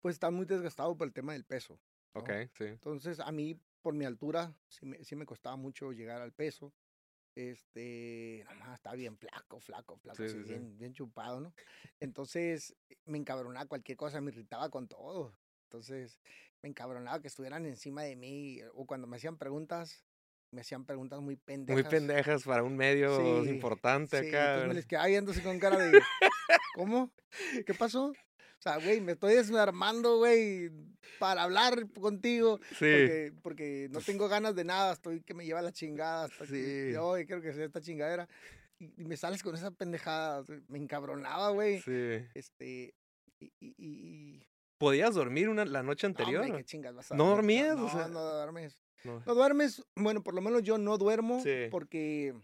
pues 0.00 0.14
está 0.14 0.30
muy 0.30 0.46
desgastado 0.46 0.96
por 0.96 1.06
el 1.06 1.12
tema 1.12 1.32
del 1.32 1.44
peso. 1.44 1.78
¿no? 2.14 2.20
Ok, 2.20 2.30
sí. 2.56 2.64
Entonces, 2.64 3.20
a 3.20 3.30
mí, 3.32 3.60
por 3.82 3.94
mi 3.94 4.04
altura, 4.04 4.54
sí 4.68 4.86
me, 4.86 5.04
sí 5.04 5.16
me 5.16 5.26
costaba 5.26 5.56
mucho 5.56 5.92
llegar 5.92 6.22
al 6.22 6.32
peso. 6.32 6.72
Este, 7.34 8.44
nomás 8.48 8.74
estaba 8.74 8.96
bien 8.96 9.18
flaco, 9.18 9.60
flaco, 9.60 9.96
flaco, 9.98 10.22
sí, 10.22 10.28
sí. 10.30 10.42
bien, 10.44 10.78
bien 10.78 10.94
chupado, 10.94 11.40
¿no? 11.40 11.52
Entonces, 12.00 12.74
me 13.04 13.18
encabronaba 13.18 13.66
cualquier 13.66 13.98
cosa, 13.98 14.20
me 14.22 14.30
irritaba 14.30 14.70
con 14.70 14.88
todo. 14.88 15.36
Entonces, 15.64 16.18
me 16.62 16.68
encabronaba 16.70 17.20
que 17.20 17.28
estuvieran 17.28 17.66
encima 17.66 18.02
de 18.02 18.16
mí, 18.16 18.60
o 18.74 18.86
cuando 18.86 19.06
me 19.06 19.16
hacían 19.16 19.36
preguntas, 19.36 20.04
me 20.52 20.60
hacían 20.62 20.84
preguntas 20.84 21.20
muy 21.20 21.36
pendejas. 21.36 21.82
Muy 21.82 21.90
pendejas 21.90 22.44
para 22.44 22.62
un 22.62 22.76
medio 22.76 23.16
Sí, 23.44 23.50
importante 23.50 24.20
Sí, 24.22 24.28
acá. 24.28 24.44
entonces 24.46 24.68
me 24.68 24.74
les 24.74 24.86
quedaba 24.86 25.06
viendo 25.08 25.32
así 25.32 25.40
con 25.42 25.58
cara 25.58 25.78
de, 25.78 26.00
¿cómo? 26.74 27.12
¿Qué 27.66 27.74
pasó? 27.74 28.06
O 28.08 28.62
sea, 28.62 28.78
güey, 28.78 29.00
me 29.00 29.12
estoy 29.12 29.34
desarmando, 29.34 30.16
güey, 30.18 30.70
para 31.18 31.42
hablar 31.42 31.86
contigo. 31.92 32.58
Sí. 32.70 32.74
Porque, 32.78 33.32
porque 33.42 33.88
no 33.90 34.00
tengo 34.00 34.28
ganas 34.28 34.54
de 34.56 34.64
nada, 34.64 34.94
estoy 34.94 35.20
que 35.22 35.34
me 35.34 35.44
lleva 35.44 35.60
la 35.62 35.72
chingada. 35.72 36.24
Hasta 36.24 36.46
Sí. 36.46 36.52
que 36.52 36.92
yo 36.94 37.14
quiero 37.26 37.42
que 37.42 37.52
sea 37.52 37.66
esta 37.66 37.80
chingadera. 37.82 38.26
Y, 38.78 39.02
y 39.02 39.04
me 39.04 39.16
sales 39.16 39.42
con 39.42 39.54
esa 39.54 39.70
pendejada. 39.70 40.42
Me 40.68 40.78
encabronaba, 40.78 41.50
güey. 41.50 41.80
Sí. 41.82 42.24
Este. 42.34 42.94
Y. 43.38 43.52
y, 43.60 43.74
y- 43.76 43.76
y- 43.78 44.45
¿Podías 44.78 45.14
dormir 45.14 45.48
una, 45.48 45.64
la 45.64 45.82
noche 45.82 46.06
no, 46.06 46.10
anterior? 46.12 46.42
hombre, 46.44 46.58
qué 46.58 46.64
chingas 46.64 46.94
vas 46.94 47.12
a 47.12 47.16
¿No 47.16 47.28
dormir? 47.30 47.64
dormías? 47.66 47.76
No, 47.78 47.86
O 47.86 47.90
sea- 47.90 48.08
no 48.08 48.22
duermes. 48.22 48.82
No. 49.04 49.22
No 49.24 49.34
duermes. 49.34 49.84
Bueno, 49.94 50.22
por 50.22 50.34
lo 50.34 50.40
menos 50.40 50.62
yo 50.62 50.78
no 50.78 50.98
duermo 50.98 51.40
Sí. 51.42 51.68
porque. 51.70 52.34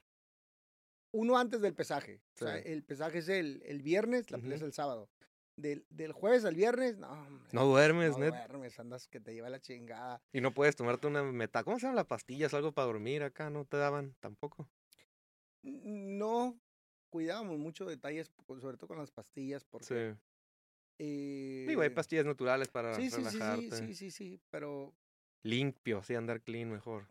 Uno 1.14 1.36
antes 1.36 1.60
del 1.60 1.74
pesaje. 1.74 2.22
O 2.36 2.38
sea, 2.38 2.56
el 2.56 2.82
pesaje 2.84 3.18
es 3.18 3.28
el, 3.28 3.62
el 3.66 3.82
viernes, 3.82 4.30
la 4.30 4.38
pelea 4.38 4.56
es 4.56 4.62
el 4.62 4.72
sábado. 4.72 5.10
Del, 5.56 5.84
del 5.90 6.12
jueves 6.12 6.46
al 6.46 6.54
viernes, 6.54 6.96
no, 6.96 7.10
hombre. 7.12 7.50
No 7.52 7.66
duermes, 7.66 8.12
no 8.12 8.18
net. 8.20 8.30
duermes, 8.30 8.78
andas 8.80 9.06
que 9.08 9.20
te 9.20 9.34
lleva 9.34 9.50
la 9.50 9.60
chingada. 9.60 10.22
Y 10.32 10.40
no 10.40 10.54
puedes 10.54 10.74
tomarte 10.74 11.06
una 11.08 11.22
meta. 11.22 11.64
¿Cómo 11.64 11.78
se 11.78 11.82
llaman 11.82 11.96
las 11.96 12.06
pastillas? 12.06 12.54
Algo 12.54 12.72
para 12.72 12.86
dormir 12.86 13.22
acá, 13.22 13.50
no 13.50 13.66
te 13.66 13.76
daban 13.76 14.14
tampoco. 14.20 14.66
No 15.62 16.58
cuidábamos 17.10 17.58
mucho 17.58 17.84
detalles, 17.84 18.30
po- 18.30 18.58
sobre 18.60 18.78
todo 18.78 18.88
con 18.88 18.98
las 18.98 19.10
pastillas, 19.10 19.64
porque... 19.64 19.86
Sí. 20.14 20.18
Digo, 20.98 21.80
hay 21.82 21.88
eh, 21.88 21.90
pastillas 21.90 22.26
naturales 22.26 22.68
para 22.68 22.94
sí, 22.94 23.10
sí, 23.10 23.24
sí, 23.24 23.40
sí, 23.40 23.70
sí, 23.70 23.94
sí, 23.94 24.10
sí, 24.10 24.40
pero 24.50 24.92
Limpio, 25.44 25.98
así 25.98 26.14
andar 26.14 26.40
clean 26.40 26.70
mejor. 26.70 27.06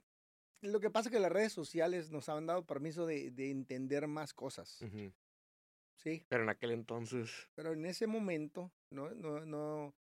lo 0.62 0.80
que 0.80 0.90
pasa 0.90 1.10
es 1.10 1.14
que 1.14 1.20
las 1.20 1.32
redes 1.32 1.52
sociales 1.54 2.12
nos 2.12 2.30
han 2.30 2.46
dado 2.46 2.66
permiso 2.66 3.06
de, 3.06 3.32
de 3.32 3.52
entender 3.52 4.08
más 4.08 4.34
cosas, 4.34 4.82
Ujú. 4.82 5.12
¿sí? 5.98 6.24
Pero 6.30 6.44
en 6.44 6.50
aquel 6.50 6.72
entonces. 6.72 7.48
Pero 7.56 7.74
en 7.74 7.86
ese 7.86 8.08
momento 8.08 8.72
no, 8.92 9.10
no, 9.12 9.46
no, 9.46 9.94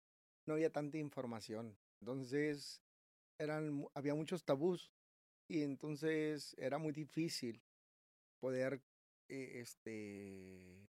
no 0.46 0.54
había 0.54 0.70
tanta 0.70 0.98
información. 0.98 1.76
Entonces, 2.02 2.82
eran, 3.40 3.86
había 3.94 4.16
muchos 4.16 4.44
tabús 4.44 4.92
y 5.48 5.64
entonces 5.64 6.56
era 6.58 6.78
muy 6.78 6.92
difícil 6.94 7.62
poder 8.40 8.82
eh, 9.30 9.60
este, 9.62 10.88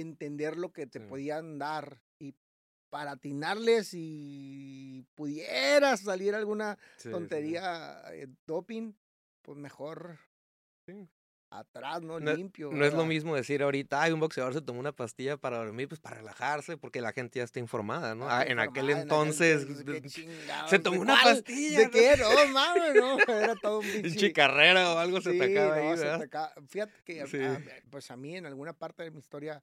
entender 0.00 0.56
lo 0.56 0.72
que 0.72 0.86
te 0.86 0.98
Sí. 1.00 1.06
podían 1.06 1.58
dar 1.58 2.00
y 2.18 2.34
para 2.90 3.12
atinarles 3.12 3.90
y 3.92 5.04
pudiera 5.14 5.96
salir 5.96 6.34
alguna 6.34 6.76
sí, 6.76 6.80
sí, 6.96 7.02
sí. 7.04 7.10
tontería 7.10 8.02
eh, 8.12 8.28
doping, 8.46 8.92
pues 9.42 9.58
mejor 9.58 10.18
Sí. 10.86 11.06
atrás, 11.50 12.02
¿no? 12.02 12.18
No- 12.20 12.34
Limpio. 12.34 12.70
No 12.70 12.84
es 12.84 12.92
lo 12.92 12.98
¿verdad? 12.98 13.08
mismo 13.08 13.34
decir 13.34 13.62
ahorita, 13.62 14.02
ay, 14.02 14.12
un 14.12 14.20
boxeador 14.20 14.52
se 14.54 14.60
tomó 14.62 14.80
una 14.80 14.92
pastilla 14.92 15.36
para 15.38 15.58
dormir, 15.58 15.88
pues 15.88 15.98
para 16.00 16.16
relajarse, 16.16 16.76
porque 16.76 17.00
la 17.00 17.12
gente 17.12 17.38
ya 17.38 17.44
está 17.44 17.58
informada, 17.58 18.14
¿no? 18.14 18.28
Ah, 18.28 18.40
Ah, 18.40 18.42
en 18.44 18.58
aquel 18.58 18.90
informada, 18.90 19.02
entonces 19.02 19.66
se 20.66 20.76
¿de 20.76 20.82
tomó 20.82 21.00
una 21.00 21.20
cuál? 21.22 21.34
pastilla. 21.36 21.78
¿De 21.78 21.84
¿no? 21.86 21.90
qué? 21.90 22.16
No, 22.18 22.28
mames, 22.54 22.94
no. 22.94 23.18
Era 23.18 23.54
todo 23.56 23.78
un 23.80 23.86
En 23.86 24.02
pinche. 24.02 24.18
chicarrera 24.18 24.94
o 24.94 24.98
algo 24.98 25.20
se 25.22 25.32
te 25.32 25.46
Sí, 25.46 25.52
acaba 25.56 25.76
no, 25.76 25.82
ahí, 25.90 25.96
se 25.96 26.02
te 26.02 26.08
¿verdad? 26.08 26.22
acaba- 26.22 26.54
Fíjate 26.68 27.02
que, 27.04 27.26
Sí. 27.26 27.42
a- 27.42 27.62
pues 27.90 28.10
a 28.10 28.16
mí 28.16 28.36
en 28.36 28.46
alguna 28.46 28.72
parte 28.74 29.02
de 29.02 29.10
mi 29.10 29.18
historia, 29.18 29.62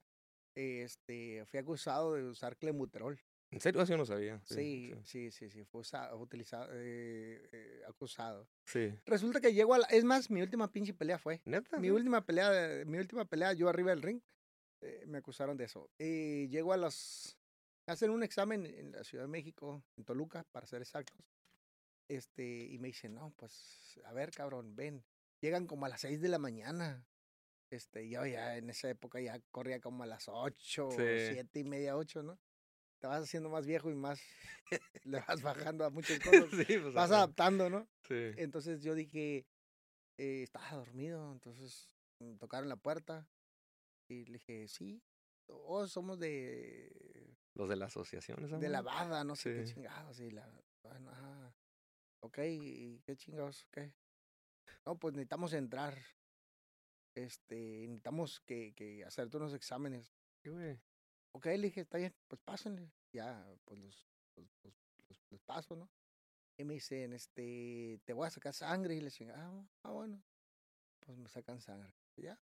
este, 0.56 1.44
fui 1.46 1.58
acusado 1.60 2.14
de 2.14 2.24
usar 2.24 2.56
clemuterol. 2.56 3.20
En 3.52 3.60
serio, 3.60 3.80
eso 3.82 3.92
yo 3.92 3.96
no 3.98 4.04
sabía. 4.06 4.40
Sí, 4.44 4.92
sí, 5.04 5.30
sí, 5.30 5.48
sí, 5.50 5.64
fue 5.64 5.82
usa- 5.82 6.12
utilizado, 6.16 6.68
eh, 6.72 7.48
eh, 7.52 7.82
acusado. 7.86 8.48
Sí. 8.64 8.92
Resulta 9.06 9.40
que 9.40 9.54
llego 9.54 9.74
a 9.74 9.78
la, 9.78 9.86
es 9.86 10.02
más, 10.04 10.30
mi 10.30 10.42
última 10.42 10.72
pinche 10.72 10.92
pelea 10.94 11.18
fue. 11.18 11.40
¿Neta? 11.44 11.78
Mi 11.78 11.86
Sí. 11.88 11.92
última 11.92 12.26
pelea, 12.26 12.84
mi 12.86 12.98
última 12.98 13.24
pelea, 13.24 13.52
yo 13.52 13.68
arriba 13.68 13.90
del 13.90 14.02
ring, 14.02 14.20
eh, 14.82 15.04
me 15.06 15.18
acusaron 15.18 15.56
de 15.56 15.64
eso. 15.64 15.88
Y 15.98 16.48
llego 16.48 16.72
a 16.72 16.76
los, 16.76 17.38
hacen 17.86 18.10
un 18.10 18.24
examen 18.24 18.66
en 18.66 18.90
la 18.90 19.04
Ciudad 19.04 19.24
de 19.24 19.28
México, 19.28 19.84
en 19.96 20.04
Toluca, 20.04 20.44
para 20.50 20.66
ser 20.66 20.82
exactos. 20.82 21.16
Este, 22.08 22.66
y 22.66 22.78
me 22.78 22.88
dicen, 22.88 23.14
no, 23.14 23.32
pues, 23.36 24.00
a 24.04 24.12
ver, 24.12 24.30
cabrón, 24.32 24.74
ven. 24.74 25.04
Llegan 25.40 25.66
como 25.66 25.86
a 25.86 25.88
las 25.88 26.00
6 26.00 26.20
de 26.20 26.28
la 26.28 26.38
mañana. 26.38 27.06
Este, 27.70 28.08
yo 28.08 28.24
ya 28.26 28.56
en 28.56 28.70
esa 28.70 28.88
época 28.88 29.20
ya 29.20 29.40
corría 29.50 29.80
como 29.80 30.04
a 30.04 30.06
las 30.06 30.28
8, 30.28 30.90
Sí. 30.90 31.32
siete 31.32 31.60
y 31.60 31.64
media, 31.64 31.96
8, 31.96 32.22
¿no? 32.22 32.38
Te 33.00 33.08
vas 33.08 33.22
haciendo 33.24 33.50
más 33.50 33.66
viejo 33.66 33.90
y 33.90 33.94
más 33.94 34.20
le 35.04 35.20
vas 35.20 35.42
bajando 35.42 35.84
a 35.84 35.90
muchas 35.90 36.20
cosas. 36.20 36.48
Sí, 36.50 36.78
pues, 36.78 36.94
Vas 36.94 37.10
adaptando, 37.10 37.68
¿no? 37.68 37.88
Sí. 38.08 38.32
Entonces 38.36 38.82
yo 38.82 38.94
dije, 38.94 39.46
eh, 40.18 40.42
estaba 40.42 40.70
dormido, 40.72 41.32
entonces 41.32 41.94
me 42.20 42.36
tocaron 42.36 42.68
la 42.68 42.76
puerta 42.76 43.28
y 44.08 44.24
le 44.26 44.34
dije, 44.34 44.68
sí, 44.68 45.02
oh, 45.48 45.86
somos 45.88 46.18
de, 46.18 47.36
Los 47.54 47.68
de 47.68 47.76
la 47.76 47.86
asociación, 47.86 48.44
esa 48.44 48.58
de 48.58 48.68
la 48.68 48.82
bada, 48.82 49.24
no 49.24 49.34
sé 49.36 49.54
qué 49.54 49.64
chingados. 49.64 50.20
Y 50.20 50.30
la, 50.30 50.48
bueno, 50.82 51.10
ah, 51.12 51.52
ok, 52.20 52.38
¿y 52.48 53.00
qué 53.00 53.16
chingados? 53.16 53.66
¿Qué? 53.72 53.92
No, 54.86 54.96
pues 54.98 55.14
necesitamos 55.14 55.52
entrar. 55.52 55.98
Este, 57.16 57.56
necesitamos 57.86 58.40
que, 58.40 58.74
que 58.74 59.04
hacerte 59.04 59.38
unos 59.38 59.54
exámenes. 59.54 60.14
Sí, 60.42 60.50
güey. 60.50 60.78
Ok, 61.32 61.46
le 61.46 61.58
dije, 61.68 61.80
está 61.80 61.98
bien, 61.98 62.14
pues 62.28 62.40
pásenle. 62.42 62.92
Ya, 63.12 63.44
pues 63.64 63.80
los, 63.80 64.06
los, 64.36 64.46
los, 64.62 64.74
los- 65.08 65.22
los 65.30 65.42
paso, 65.42 65.76
¿no? 65.76 65.90
Y 66.58 66.64
me 66.64 66.74
dicen, 66.74 67.12
este, 67.12 68.00
te 68.04 68.12
voy 68.12 68.26
a 68.26 68.30
sacar 68.30 68.52
sangre. 68.54 68.94
Y 68.94 68.98
le 69.00 69.06
dicen, 69.06 69.30
ah, 69.30 69.66
ah, 69.82 69.90
bueno. 69.92 70.22
Pues 71.00 71.16
me 71.16 71.28
sacan 71.28 71.60
sangre. 71.60 71.94
Ya. 72.16 72.38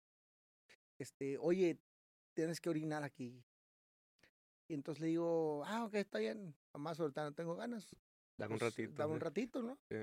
Este, 0.98 1.38
oye, 1.40 1.80
tienes 2.34 2.62
que 2.62 2.70
orinar 2.70 3.04
aquí. 3.04 3.44
Y 4.68 4.74
entonces 4.76 5.02
le 5.02 5.08
digo, 5.08 5.64
ah, 5.66 5.86
ok, 5.86 5.96
está 5.96 6.20
bien. 6.20 6.56
Mamá, 6.74 6.92
ahorita 6.98 7.24
no 7.24 7.34
tengo 7.34 7.56
ganas. 7.56 7.88
Dame 8.38 8.54
un 8.54 8.60
pues, 8.60 8.72
ratito. 8.72 8.94
Dame 8.96 9.14
un 9.14 9.20
ratito, 9.20 9.62
¿no? 9.64 9.80
Sí. 9.90 9.96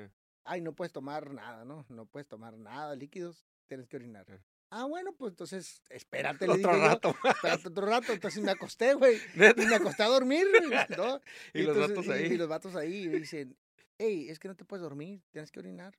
Ay, 0.44 0.61
no 0.61 0.74
puedes 0.74 0.92
tomar 0.92 1.31
nada, 1.31 1.64
¿no? 1.64 1.87
No 1.88 2.07
puedes 2.07 2.29
tomar 2.29 2.57
nada, 2.57 2.94
líquidos, 2.94 3.46
tienes 3.66 3.88
que 3.88 3.96
orinar. 3.96 4.26
Ah, 4.70 4.85
bueno, 4.85 5.12
pues 5.12 5.31
entonces 5.33 5.81
espérate, 5.90 6.46
le 6.46 6.55
Otro 6.55 6.70
dije 6.72 6.81
yo, 6.83 6.87
rato. 6.88 7.14
espérate 7.24 7.68
otro 7.68 7.87
rato. 7.87 8.12
Entonces 8.12 8.42
me 8.42 8.50
acosté, 8.50 8.94
güey. 8.94 9.16
Y 9.57 9.66
me 9.66 9.74
acosté 9.76 10.02
a 10.02 10.09
dormir, 10.09 10.46
güey, 10.50 10.68
¿no? 10.96 11.20
Y 11.55 11.62
los 11.62 11.76
entonces- 11.76 11.96
vatos 11.96 12.07
y- 12.07 12.11
ahí. 12.12 12.33
Y, 12.33 12.37
los 12.37 12.48
vatos 12.48 12.76
ahí 12.76 12.94
y 13.05 13.09
dicen, 13.09 13.57
hey, 13.98 14.26
es 14.29 14.38
que 14.38 14.48
no 14.48 14.57
te 14.57 14.64
puedes 14.64 14.83
dormir, 14.83 15.22
tienes 15.31 15.50
que 15.50 15.61
orinar. 15.61 15.94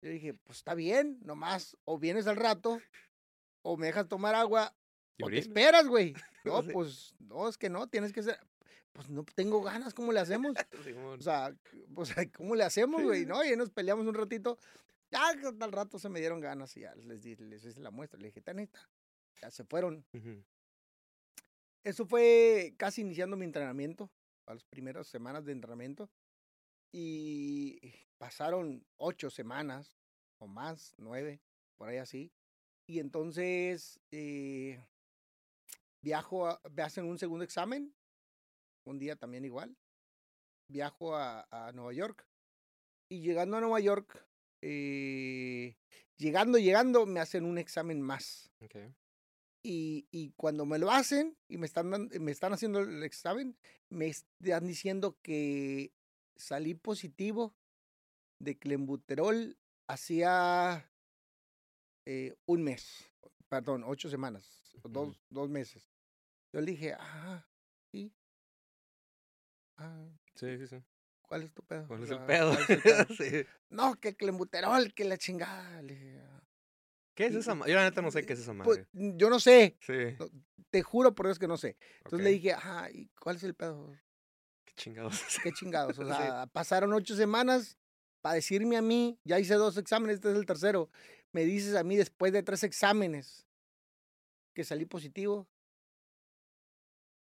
Yo 0.00 0.10
dije, 0.10 0.34
pues 0.34 0.58
está 0.58 0.74
bien, 0.74 1.18
nomás, 1.24 1.76
o 1.84 1.98
vienes 1.98 2.28
al 2.28 2.36
rato, 2.36 2.80
o 3.62 3.76
me 3.76 3.86
dejas 3.88 4.06
tomar 4.08 4.36
agua, 4.36 4.72
Y 5.16 5.24
o 5.24 5.26
te 5.26 5.38
esperas, 5.38 5.86
güey. 5.86 6.14
No, 6.44 6.62
pues, 6.62 7.14
no, 7.18 7.46
es 7.48 7.58
que 7.58 7.68
no, 7.68 7.88
tienes 7.88 8.12
que 8.12 8.22
ser, 8.22 8.38
pues 8.92 9.10
no 9.10 9.24
tengo 9.34 9.60
ganas, 9.60 9.92
¿cómo 9.92 10.12
le 10.12 10.20
hacemos? 10.20 10.54
O 11.18 11.20
sea, 11.20 11.54
pues, 11.94 12.14
¿cómo 12.34 12.54
le 12.54 12.62
hacemos, 12.64 13.02
güey? 13.02 13.20
sí. 13.22 13.26
¿No? 13.26 13.44
Y 13.44 13.54
nos 13.56 13.68
peleamos 13.70 14.06
un 14.06 14.14
ratito. 14.14 14.56
Ya 15.10 15.28
al 15.28 15.72
rato 15.72 15.98
se 15.98 16.08
me 16.08 16.20
dieron 16.20 16.40
ganas 16.40 16.76
y 16.76 16.80
ya 16.80 16.94
les 16.94 17.22
di, 17.22 17.36
les 17.36 17.64
hice 17.64 17.80
la 17.80 17.90
muestra. 17.90 18.20
Le 18.20 18.28
dije, 18.28 18.40
"Ta 18.40 18.52
neta". 18.52 18.90
Ya 19.40 19.50
se 19.50 19.64
fueron. 19.64 20.04
Ujú. 20.12 20.44
Eso 21.84 22.04
fue 22.06 22.74
casi 22.76 23.00
iniciando 23.00 23.36
mi 23.36 23.44
entrenamiento, 23.44 24.10
a 24.46 24.54
las 24.54 24.64
primeras 24.64 25.06
semanas 25.06 25.44
de 25.44 25.52
entrenamiento. 25.52 26.10
Y 26.92 27.80
pasaron 28.18 28.84
ocho 28.96 29.30
semanas 29.30 29.98
o 30.38 30.46
más, 30.46 30.94
nueve, 30.98 31.40
por 31.76 31.88
ahí 31.88 31.98
así. 31.98 32.32
Y 32.86 32.98
entonces 32.98 34.00
eh, 34.10 34.82
viajo, 36.02 36.46
a, 36.46 36.60
me 36.70 36.82
hacen 36.82 37.04
un 37.04 37.18
segundo 37.18 37.44
examen, 37.44 37.94
un 38.84 38.98
día 38.98 39.16
también 39.16 39.44
igual. 39.44 39.76
Viajo 40.70 41.16
a, 41.16 41.46
a 41.50 41.72
Nueva 41.72 41.92
York. 41.92 42.26
Y 43.10 43.22
llegando 43.22 43.56
a 43.56 43.60
Nueva 43.60 43.80
York, 43.80 44.27
eh, 44.62 45.76
llegando, 46.16 46.58
llegando, 46.58 47.06
me 47.06 47.20
hacen 47.20 47.44
un 47.44 47.58
examen 47.58 48.00
más. 48.00 48.50
Ok. 48.60 48.76
Y, 49.62 50.06
y 50.10 50.30
cuando 50.36 50.64
me 50.66 50.78
lo 50.78 50.90
hacen 50.90 51.36
y 51.48 51.58
me 51.58 51.66
están, 51.66 51.90
dan- 51.90 52.10
me 52.20 52.30
están 52.30 52.52
haciendo 52.52 52.80
el 52.80 53.02
examen, 53.02 53.56
me 53.90 54.06
están 54.06 54.66
diciendo 54.66 55.18
que 55.22 55.92
salí 56.36 56.74
positivo 56.74 57.54
de 58.40 58.56
clenbuterol 58.56 59.58
hacía 59.88 60.90
eh, 62.06 62.36
un 62.46 62.62
mes, 62.62 63.10
perdón, 63.48 63.82
ocho 63.84 64.08
semanas, 64.08 64.76
o 64.82 64.88
Ujú. 64.88 64.88
dos, 64.90 65.20
dos 65.28 65.48
meses. 65.50 65.90
Yo 66.52 66.60
le 66.60 66.70
dije, 66.72 66.94
ah, 66.98 67.46
sí. 67.92 68.12
Ah, 69.76 70.08
Sí, 70.34 70.56
sí, 70.58 70.66
sí. 70.68 70.76
¿Cuál 71.28 71.42
es 71.44 71.52
tu 71.52 71.62
pedo? 71.62 71.86
¿Cuál 71.86 72.02
es 72.02 72.10
el 72.10 72.20
pedo? 72.24 72.50
¿cuál 72.50 72.62
es 72.62 72.70
el 72.70 72.82
pedo? 72.82 73.06
Sí. 73.14 73.46
no, 73.70 73.94
que 74.00 74.16
clenbuterol, 74.16 74.92
que 74.94 75.04
la 75.04 75.16
chingada. 75.18 75.80
Le 75.82 76.18
"Ah". 76.20 76.42
¿Qué 77.14 77.26
es 77.26 77.34
esa 77.34 77.54
madre? 77.54 77.72
Yo 77.72 77.78
la 77.78 77.84
neta 77.84 78.00
no 78.02 78.10
sé 78.10 78.24
qué 78.24 78.32
es 78.32 78.40
esa 78.40 78.52
Pues, 78.64 78.78
madre. 78.78 78.88
yo 78.92 79.28
no 79.28 79.38
sé, 79.40 79.76
Sí. 79.80 80.16
no, 80.18 80.28
te 80.70 80.82
juro 80.82 81.14
por 81.14 81.26
Dios 81.26 81.38
que 81.38 81.48
no 81.48 81.56
sé. 81.56 81.76
Entonces 81.98 82.24
le 82.24 82.30
dije, 82.30 82.52
ajá, 82.52 82.90
¿y 82.90 83.08
cuál 83.20 83.36
es 83.36 83.42
el 83.44 83.54
pedo? 83.54 83.92
¿Qué 84.64 84.72
chingados? 84.76 85.22
Qué 85.42 85.52
chingados. 85.52 85.98
O 85.98 86.02
Sí. 86.06 86.16
sea, 86.16 86.46
pasaron 86.46 86.92
ocho 86.92 87.14
semanas 87.16 87.76
para 88.20 88.36
decirme 88.36 88.76
a 88.76 88.82
mí, 88.82 89.18
ya 89.24 89.38
hice 89.38 89.54
dos 89.54 89.76
exámenes, 89.78 90.16
este 90.16 90.30
es 90.30 90.36
el 90.36 90.46
tercero. 90.46 90.90
Me 91.32 91.44
dices 91.44 91.74
a 91.74 91.82
mí 91.84 91.96
después 91.96 92.32
de 92.32 92.42
tres 92.42 92.62
exámenes 92.62 93.46
que 94.54 94.64
salí 94.64 94.86
positivo. 94.86 95.48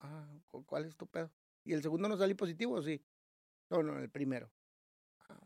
Ah, 0.00 0.26
¿cu- 0.48 0.64
¿cuál 0.64 0.84
es 0.86 0.96
tu 0.96 1.06
pedo? 1.06 1.30
¿Y 1.64 1.72
el 1.74 1.82
segundo 1.82 2.08
no 2.08 2.16
salí 2.16 2.34
positivo 2.34 2.74
o 2.74 2.82
sí? 2.82 3.00
No, 3.72 3.82
no, 3.82 3.98
el 3.98 4.10
primero. 4.10 4.50
Ah, 5.28 5.38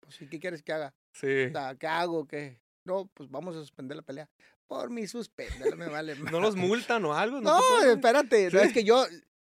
pues 0.00 0.14
sí, 0.16 0.26
¿qué 0.28 0.40
quieres 0.40 0.62
que 0.62 0.72
haga? 0.72 0.94
Sí. 1.12 1.44
O 1.44 1.50
sea, 1.50 1.74
¿qué 1.74 1.86
hago? 1.86 2.26
¿Qué? 2.26 2.58
No, 2.84 3.06
pues 3.14 3.30
vamos 3.30 3.54
a 3.56 3.60
suspender 3.60 3.96
la 3.96 4.02
pelea. 4.02 4.28
Por 4.66 4.90
mí, 4.90 5.06
suspéndela, 5.06 5.76
me 5.76 5.88
vale. 5.88 6.14
¿No 6.38 6.40
los 6.40 6.56
multan 6.56 7.04
o 7.04 7.12
algo? 7.14 7.40
No, 7.40 7.60
espérate, 7.82 8.50
no 8.50 8.60
Sí. 8.60 8.66
es 8.66 8.72
que 8.72 8.84
yo, 8.84 9.04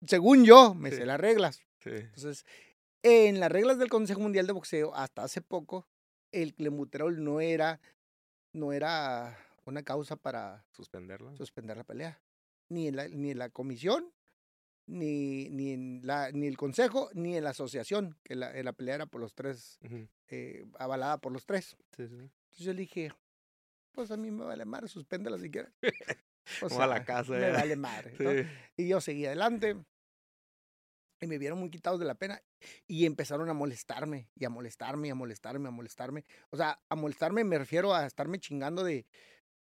según 0.07 0.45
yo, 0.45 0.75
me 0.75 0.91
Sí. 0.91 0.97
sé 0.97 1.07
las 1.07 1.21
reglas. 1.21 1.63
Sí. 1.81 1.91
Entonces, 1.91 2.47
en 3.03 3.41
las 3.41 3.53
reglas 3.53 3.79
del 3.79 3.89
Consejo 3.91 4.21
Mundial 4.21 4.47
de 4.47 4.53
Boxeo, 4.53 4.95
hasta 4.95 5.23
hace 5.23 5.43
poco, 5.43 5.87
el 6.31 6.55
clenbuterol 6.55 7.23
no 7.23 7.41
era, 7.41 7.81
no 8.55 8.73
era 8.73 9.37
una 9.67 9.83
causa 9.83 10.17
para 10.17 10.65
¿Suspenderlo? 10.71 11.37
suspender 11.37 11.77
la 11.77 11.85
pelea. 11.85 12.21
Ni 12.71 12.89
en 12.89 12.97
la, 12.97 13.09
ni 13.09 13.31
en 13.33 13.39
la 13.39 13.51
comisión, 13.51 14.13
ni, 14.87 15.49
ni, 15.51 15.73
en 15.73 16.01
la, 16.05 16.31
ni 16.33 16.47
el 16.47 16.57
consejo, 16.57 17.11
ni 17.15 17.37
en 17.37 17.45
la 17.45 17.51
asociación, 17.51 18.17
que 18.25 18.35
la, 18.35 18.53
la 18.63 18.73
pelea 18.73 18.97
era 18.97 19.07
por 19.07 19.21
los 19.21 19.35
tres, 19.35 19.79
Ujú. 19.85 20.09
eh, 20.29 20.65
avalada 20.79 21.19
por 21.19 21.33
los 21.33 21.47
tres. 21.47 21.77
Sí, 21.97 22.07
sí. 22.09 22.15
Entonces 22.15 22.59
yo 22.67 22.73
le 22.73 22.81
dije, 22.81 23.13
pues 23.93 24.11
a 24.11 24.17
mí 24.17 24.31
me 24.31 24.45
vale 24.45 24.65
madre, 24.65 24.89
suspéndela 24.89 25.39
si 25.39 25.51
quieres. 25.51 25.73
O 26.61 26.69
Como 26.69 26.83
a 26.83 26.87
la 26.89 27.05
casa, 27.05 27.35
Me 27.35 27.41
ya. 27.41 27.53
vale 27.53 27.77
madre. 27.77 28.15
¿no? 28.19 28.31
Sí. 28.33 28.49
Y 28.77 28.89
yo 28.89 29.01
seguí 29.01 29.25
adelante. 29.27 29.77
Y 31.21 31.27
me 31.29 31.39
vieron 31.39 31.61
muy 31.61 31.71
quitados 31.71 32.01
de 32.01 32.05
la 32.05 32.17
pena. 32.17 32.43
Y 32.89 33.07
empezaron 33.07 33.49
a 33.49 33.55
molestarme, 33.55 34.29
y 34.35 34.45
a 34.45 34.51
molestarme, 34.51 35.07
y 35.07 35.11
a 35.13 35.15
molestarme, 35.15 35.69
a 35.69 35.71
molestarme. 35.71 36.25
O 36.51 36.57
sea, 36.57 36.81
a 36.89 36.97
molestarme 36.97 37.45
me 37.45 37.59
refiero 37.59 37.95
a 37.95 38.07
estarme 38.07 38.41
chingando 38.41 38.83
de, 38.83 39.07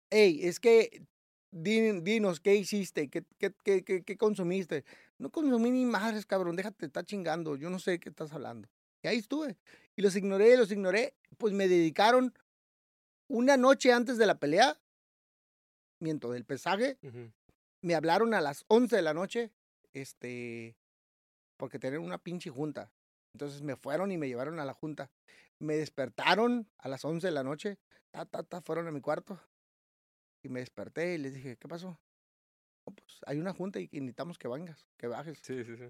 hey, 0.09 0.41
es 0.43 0.59
que 0.59 1.03
din- 1.53 2.03
dinos, 2.03 2.41
¿qué 2.41 2.55
hiciste? 2.55 3.11
¿Qué, 3.11 3.25
qué, 3.39 3.53
qué, 3.63 3.85
qué, 3.85 4.03
qué 4.03 4.17
consumiste? 4.17 4.85
No 5.21 5.31
consumí 5.31 5.71
ni 5.71 5.85
madres, 5.85 6.25
cabrón, 6.25 6.57
déjate, 6.57 6.87
está 6.87 7.05
chingando. 7.05 7.55
Yo 7.57 7.69
no 7.69 7.79
sé 7.79 7.93
de 7.93 8.01
qué 8.01 8.09
estás 8.09 8.33
hablando. 8.33 8.71
Y 9.03 9.09
ahí 9.09 9.19
estuve. 9.19 9.59
Y 9.95 10.01
los 10.01 10.17
ignoré, 10.17 10.57
los 10.57 10.73
ignoré. 10.73 11.15
Pues 11.37 11.53
me 11.53 11.69
dedicaron 11.69 12.33
una 13.29 13.59
noche 13.59 13.93
antes 13.93 14.17
de 14.17 14.25
la 14.25 14.39
pelea, 14.39 14.81
miento, 16.01 16.33
del 16.33 16.47
pesaje, 16.47 16.99
me 17.83 17.95
hablaron 17.95 18.33
a 18.33 18.41
las 18.41 18.65
11 18.69 18.97
de 18.97 19.03
la 19.03 19.13
noche, 19.13 19.53
este, 19.93 20.75
porque 21.59 21.79
tenían 21.79 22.03
una 22.03 22.17
pinche 22.17 22.49
junta. 22.49 22.91
Entonces 23.35 23.61
me 23.61 23.77
fueron 23.77 24.11
y 24.11 24.17
me 24.17 24.27
llevaron 24.27 24.59
a 24.59 24.65
la 24.65 24.73
junta. 24.73 25.11
Me 25.59 25.77
despertaron 25.77 26.67
a 26.79 26.89
las 26.89 27.05
11 27.05 27.27
de 27.27 27.33
la 27.33 27.45
noche, 27.45 27.79
ta, 28.11 28.25
ta, 28.25 28.43
ta, 28.43 28.63
fueron 28.63 28.89
a 28.89 28.91
mi 28.91 29.03
cuarto. 29.03 29.39
Y 30.43 30.49
me 30.49 30.61
desperté 30.61 31.17
y 31.17 31.19
les 31.19 31.35
dije, 31.35 31.59
¿qué 31.59 31.69
pasó? 31.69 32.01
"No, 32.87 32.95
pues 32.95 33.21
hay 33.27 33.39
una 33.39 33.53
junta 33.53 33.81
y 33.81 33.89
necesitamos 33.93 34.39
que 34.39 34.49
vengas, 34.49 34.87
que 34.97 35.07
bajes. 35.07 35.39
Sí, 35.43 35.65
sí, 35.65 35.77
sí. 35.77 35.85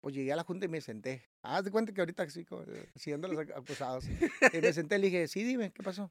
Pues 0.00 0.14
llegué 0.14 0.32
a 0.32 0.36
la 0.36 0.42
junta 0.44 0.66
y 0.66 0.68
me 0.68 0.80
senté. 0.80 1.28
Haz 1.42 1.64
de 1.64 1.70
cuenta 1.70 1.92
que 1.92 2.00
ahorita 2.00 2.28
sí, 2.28 2.44
eh, 2.66 2.90
siguiendo 2.96 3.28
los 3.28 3.38
ac- 3.38 3.54
acusados. 3.56 4.04
Y 4.08 4.60
me 4.60 4.72
senté 4.72 4.96
y 4.96 4.98
le 4.98 5.06
dije, 5.06 5.28
sí, 5.28 5.44
dime, 5.44 5.72
¿qué 5.72 5.82
pasó? 5.82 6.10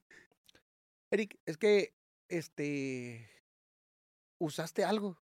Eric, 1.11 1.37
es 1.45 1.57
que, 1.57 1.93
este, 2.29 3.29
usaste 4.39 4.83
algo. 4.83 5.21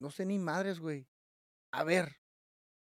No 0.00 0.10
sé 0.10 0.24
ni 0.26 0.38
madres, 0.38 0.80
güey. 0.80 1.06
A 1.72 1.84
ver, 1.84 2.16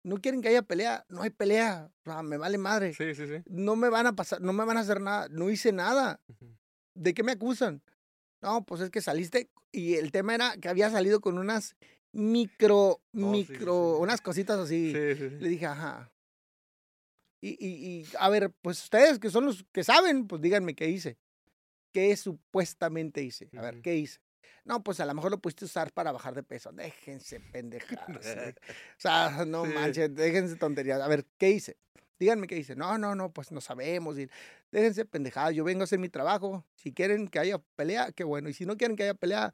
no 0.05 0.17
quieren 0.19 0.43
que 0.43 0.49
haya 0.49 0.63
pelea, 0.63 1.05
no 1.09 1.23
hay 1.23 1.31
pelea. 1.31 1.91
O 2.01 2.11
sea, 2.11 2.23
me 2.23 2.37
vale 2.37 2.59
madre. 2.59 2.95
Sí, 2.95 3.15
sí, 3.15 3.27
sí. 3.27 3.43
No 3.47 3.77
me 3.77 3.89
van 3.89 4.07
a 4.07 4.15
pasar, 4.15 4.41
no 4.41 4.53
me 4.53 4.65
van 4.65 4.77
a 4.77 4.81
hacer 4.81 5.01
nada. 5.01 5.29
No 5.31 5.51
hice 5.51 5.73
nada. 5.73 6.21
¿De 6.95 7.13
qué 7.15 7.23
me 7.23 7.33
acusan? 7.33 7.83
No, 8.45 8.63
pues 8.67 8.83
es 8.83 8.91
que 8.91 9.01
saliste 9.01 9.49
y 9.73 9.95
el 9.95 10.13
tema 10.13 10.35
era 10.35 10.57
que 10.59 10.69
había 10.69 10.91
salido 10.91 11.23
con 11.23 11.39
unas 11.39 11.77
micro, 12.13 12.79
Oh, 12.79 13.01
sí, 13.15 13.25
micro, 13.25 13.95
sí. 13.97 14.03
unas 14.03 14.21
cositas 14.21 14.59
así. 14.59 14.93
Sí, 14.93 15.15
sí, 15.17 15.31
sí. 15.31 15.37
Le 15.41 15.49
dije, 15.49 15.65
ajá. 15.65 16.13
Y, 17.41 17.57
y, 17.59 18.01
y, 18.01 18.07
a 18.19 18.29
ver, 18.29 18.53
pues 18.61 18.83
ustedes 18.83 19.19
que 19.19 19.31
son 19.31 19.47
los 19.47 19.65
que 19.73 19.83
saben, 19.83 20.27
pues 20.27 20.43
díganme 20.43 20.75
qué 20.75 20.91
hice. 20.91 21.17
¿Qué 21.91 22.15
supuestamente 22.17 23.23
hice? 23.23 23.49
A 23.57 23.63
ver. 23.63 23.81
¿qué 23.81 23.97
hice? 23.97 24.21
No, 24.65 24.83
pues 24.83 25.01
a 25.01 25.07
lo 25.07 25.15
mejor 25.15 25.31
lo 25.31 25.39
pudiste 25.39 25.65
usar 25.65 25.93
para 25.93 26.13
bajar 26.13 26.35
de 26.35 26.43
peso. 26.43 26.71
Déjense 26.73 27.41
pendejadas. 27.53 28.27
o 28.27 29.01
sea, 29.01 29.45
no 29.47 29.65
manches, 29.65 30.15
déjense 30.15 30.57
tonterías. 30.57 31.01
A 31.01 31.09
ver, 31.09 31.25
¿qué 31.39 31.51
hice? 31.51 31.79
Díganme 32.19 32.47
qué 32.47 32.57
hice. 32.57 32.77
No, 32.77 32.97
no, 32.99 33.15
no, 33.15 33.31
pues 33.33 33.51
no 33.53 33.61
sabemos. 33.61 34.19
Y 34.19 34.29
déjense 34.71 35.05
pendejadas. 35.05 35.55
Yo 35.55 35.65
vengo 35.65 35.81
a 35.83 35.85
hacer 35.85 35.99
mi 35.99 36.09
trabajo. 36.09 36.65
Si 36.77 36.93
quieren 36.93 37.29
que 37.29 37.39
haya 37.39 37.59
pelea, 37.77 38.13
qué 38.13 38.25
bueno. 38.25 38.49
Y 38.49 38.55
si 38.55 38.67
no 38.67 38.77
quieren 38.77 38.97
que 38.97 39.03
haya 39.05 39.15
pelea, 39.15 39.53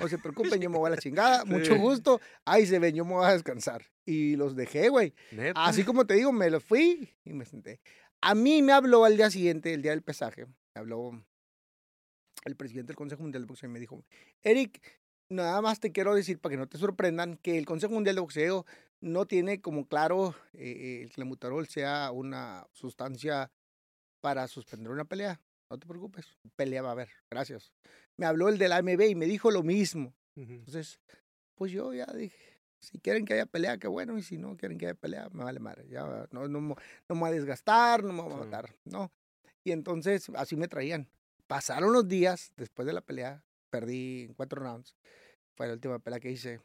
no 0.00 0.08
se 0.08 0.18
preocupen, 0.56 0.60
yo 0.60 0.68
me 0.70 0.78
voy 0.78 0.88
a 0.88 0.90
la 0.90 0.98
chingada. 0.98 1.44
Mucho 1.44 1.74
Sí. 1.74 1.78
gusto. 1.80 2.20
Ahí 2.44 2.66
se 2.66 2.78
ven, 2.78 2.94
yo 2.94 3.04
me 3.04 3.12
voy 3.14 3.26
a 3.26 3.32
descansar. 3.32 3.84
Y 4.04 4.36
los 4.36 4.56
dejé, 4.56 4.88
güey. 4.88 5.14
Así 5.54 5.84
como 5.84 6.06
te 6.06 6.14
digo, 6.14 6.32
me 6.32 6.50
lo 6.50 6.60
fui 6.60 7.08
y 7.24 7.32
me 7.32 7.44
senté. 7.44 7.80
A 8.20 8.34
mí 8.34 8.62
me 8.62 8.72
habló 8.72 9.04
al 9.04 9.16
día 9.16 9.30
siguiente, 9.30 9.72
el 9.74 9.82
día 9.82 9.90
del 9.92 10.02
pesaje, 10.02 10.46
me 10.46 10.80
habló 10.80 11.10
el 12.44 12.56
presidente 12.56 12.88
del 12.88 12.96
Consejo 12.96 13.22
Mundial 13.22 13.42
de 13.42 13.46
Boxeo 13.46 13.68
y 13.68 13.72
me 13.72 13.80
dijo, 13.80 14.02
Eric, 14.42 14.80
nada 15.28 15.60
más 15.62 15.80
te 15.80 15.92
quiero 15.92 16.14
decir 16.14 16.38
para 16.40 16.52
que 16.52 16.56
no 16.56 16.66
te 16.68 16.78
sorprendan 16.78 17.36
que 17.36 17.58
el 17.58 17.66
Consejo 17.66 17.92
Mundial 17.94 18.16
de 18.16 18.20
Boxeo 18.20 18.66
no 19.02 19.26
tiene 19.26 19.60
como 19.60 19.86
claro 19.86 20.34
eh, 20.54 21.00
el 21.02 21.10
clenbuterol 21.10 21.66
sea 21.68 22.10
una 22.12 22.66
sustancia 22.72 23.50
para 24.22 24.48
suspender 24.48 24.90
una 24.90 25.04
pelea. 25.04 25.40
No 25.70 25.78
te 25.78 25.86
preocupes, 25.86 26.26
pelea 26.56 26.82
va 26.82 26.90
a 26.90 26.92
haber. 26.92 27.08
Gracias. 27.30 27.72
Me 28.16 28.26
habló 28.26 28.48
el 28.48 28.58
de 28.58 28.68
la 28.68 28.76
AMB 28.76 29.00
y 29.08 29.14
me 29.14 29.26
dijo 29.26 29.50
lo 29.50 29.62
mismo. 29.62 30.14
Entonces, 30.36 31.00
pues 31.56 31.72
yo 31.72 31.92
ya 31.92 32.06
dije, 32.06 32.36
Si 32.80 32.98
quieren 32.98 33.24
que 33.24 33.34
haya 33.34 33.46
pelea, 33.46 33.78
qué 33.78 33.86
bueno. 33.86 34.18
Y 34.18 34.22
si 34.22 34.38
no 34.38 34.56
quieren 34.56 34.76
que 34.76 34.86
haya 34.86 34.94
pelea, 34.94 35.28
me 35.32 35.44
vale 35.44 35.60
madre. 35.60 35.86
Ya 35.88 36.26
no, 36.32 36.48
no, 36.48 36.60
me- 36.60 36.74
no 37.08 37.14
me 37.14 37.20
voy 37.20 37.28
a 37.30 37.32
desgastar, 37.32 38.02
no 38.02 38.12
me 38.12 38.22
voy 38.22 38.32
a 38.32 38.34
Sí. 38.36 38.40
matar. 38.44 38.74
No. 38.84 39.12
Y 39.64 39.70
entonces 39.72 40.28
así 40.34 40.56
me 40.56 40.66
traían. 40.68 41.08
Pasaron 41.46 41.92
los 41.92 42.08
días 42.08 42.52
después 42.56 42.84
de 42.86 42.92
la 42.92 43.00
pelea. 43.00 43.44
Perdí 43.70 44.24
en 44.24 44.34
cuatro 44.34 44.60
rounds. 44.62 44.96
Fue 45.56 45.66
la 45.68 45.74
última 45.74 45.98
pelea 46.00 46.18
que 46.18 46.30
hice. 46.32 46.60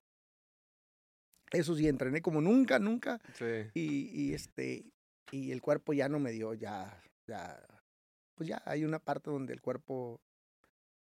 Eso 1.52 1.76
sí, 1.76 1.88
entrené 1.88 2.22
como 2.22 2.42
nunca, 2.42 2.80
nunca. 2.80 3.20
Sí. 3.34 3.46
Y, 3.74 4.10
y 4.14 4.34
este, 4.34 4.86
y 5.32 5.52
el 5.52 5.62
cuerpo 5.62 5.94
ya 5.94 6.10
no 6.10 6.20
me 6.20 6.32
dio, 6.32 6.54
ya, 6.54 7.02
ya, 7.28 7.58
pues 8.36 8.50
ya 8.50 8.62
hay 8.66 8.84
una 8.84 9.00
parte 9.00 9.30
donde 9.30 9.54
el 9.54 9.62
cuerpo, 9.62 10.20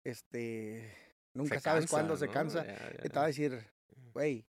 este, 0.05 0.95
nunca 1.35 1.57
Se 1.57 1.61
sabes 1.61 1.83
cansa, 1.83 1.91
cuándo 1.97 2.17
se 2.17 2.27
¿no? 2.27 2.33
cansa. 2.33 2.65
Ya, 2.67 2.75
ya, 2.93 2.99
Te 2.99 3.07
estaba 3.09 3.27
a 3.27 3.31
ya. 3.31 3.49
decir, 3.49 3.67
güey, 4.13 4.47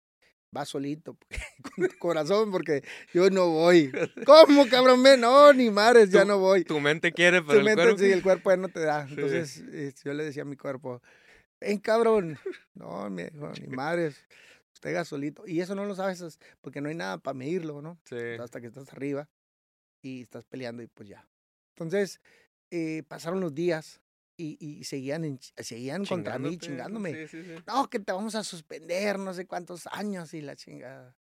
va 0.55 0.65
solito, 0.65 1.17
con 1.75 1.87
tu 1.89 1.97
corazón, 1.97 2.51
porque 2.51 2.83
yo 3.13 3.29
no 3.29 3.49
voy. 3.49 3.91
¿Cómo, 4.25 4.67
cabrón? 4.69 5.03
No, 5.19 5.51
ni 5.53 5.69
madres, 5.69 6.09
ya 6.09 6.25
no 6.25 6.39
voy. 6.39 6.63
Tu 6.63 6.79
mente 6.79 7.11
quiere, 7.11 7.41
pero 7.41 7.53
Tu 7.53 7.59
el 7.59 7.65
mente, 7.65 7.81
cuerpo... 7.83 7.97
sí, 7.99 8.11
el 8.11 8.23
cuerpo 8.23 8.49
ya 8.51 8.57
no 8.57 8.69
te 8.69 8.79
da. 8.79 9.05
Entonces, 9.09 9.61
eh, 9.71 9.93
yo 10.03 10.13
le 10.13 10.23
decía 10.23 10.43
a 10.43 10.45
mi 10.45 10.55
cuerpo, 10.57 11.01
ven, 11.59 11.79
cabrón. 11.79 12.37
No, 12.75 13.09
mi 13.09 13.23
hijo, 13.23 13.51
ni 13.61 13.67
madres. 13.75 14.25
Haga 14.89 15.05
solito. 15.05 15.43
Y 15.47 15.61
eso 15.61 15.75
no 15.75 15.85
lo 15.85 15.95
sabes 15.95 16.21
es 16.21 16.39
porque 16.61 16.81
no 16.81 16.89
hay 16.89 16.95
nada 16.95 17.17
para 17.17 17.33
medirlo, 17.33 17.81
¿no? 17.81 17.99
Sí. 18.05 18.15
hasta 18.39 18.61
que 18.61 18.67
estás 18.67 18.91
arriba 18.93 19.29
y 20.01 20.21
estás 20.21 20.45
peleando 20.45 20.81
y 20.83 20.87
pues 20.87 21.09
ya. 21.09 21.27
Entonces, 21.75 22.21
eh, 22.71 23.03
pasaron 23.07 23.39
los 23.39 23.53
días 23.53 24.01
y, 24.37 24.57
y 24.59 24.83
seguían, 24.85 25.23
en 25.23 25.39
seguían 25.57 26.05
contra 26.05 26.39
mí, 26.39 26.57
chingándome. 26.57 27.27
Sí, 27.27 27.43
sí, 27.43 27.43
sí. 27.43 27.63
No, 27.67 27.89
que 27.89 27.99
te 27.99 28.11
vamos 28.11 28.33
a 28.35 28.43
suspender 28.43 29.19
no 29.19 29.33
sé 29.33 29.45
cuántos 29.45 29.87
años 29.87 30.33
y 30.33 30.41
la 30.41 30.55
chingada. 30.55 31.15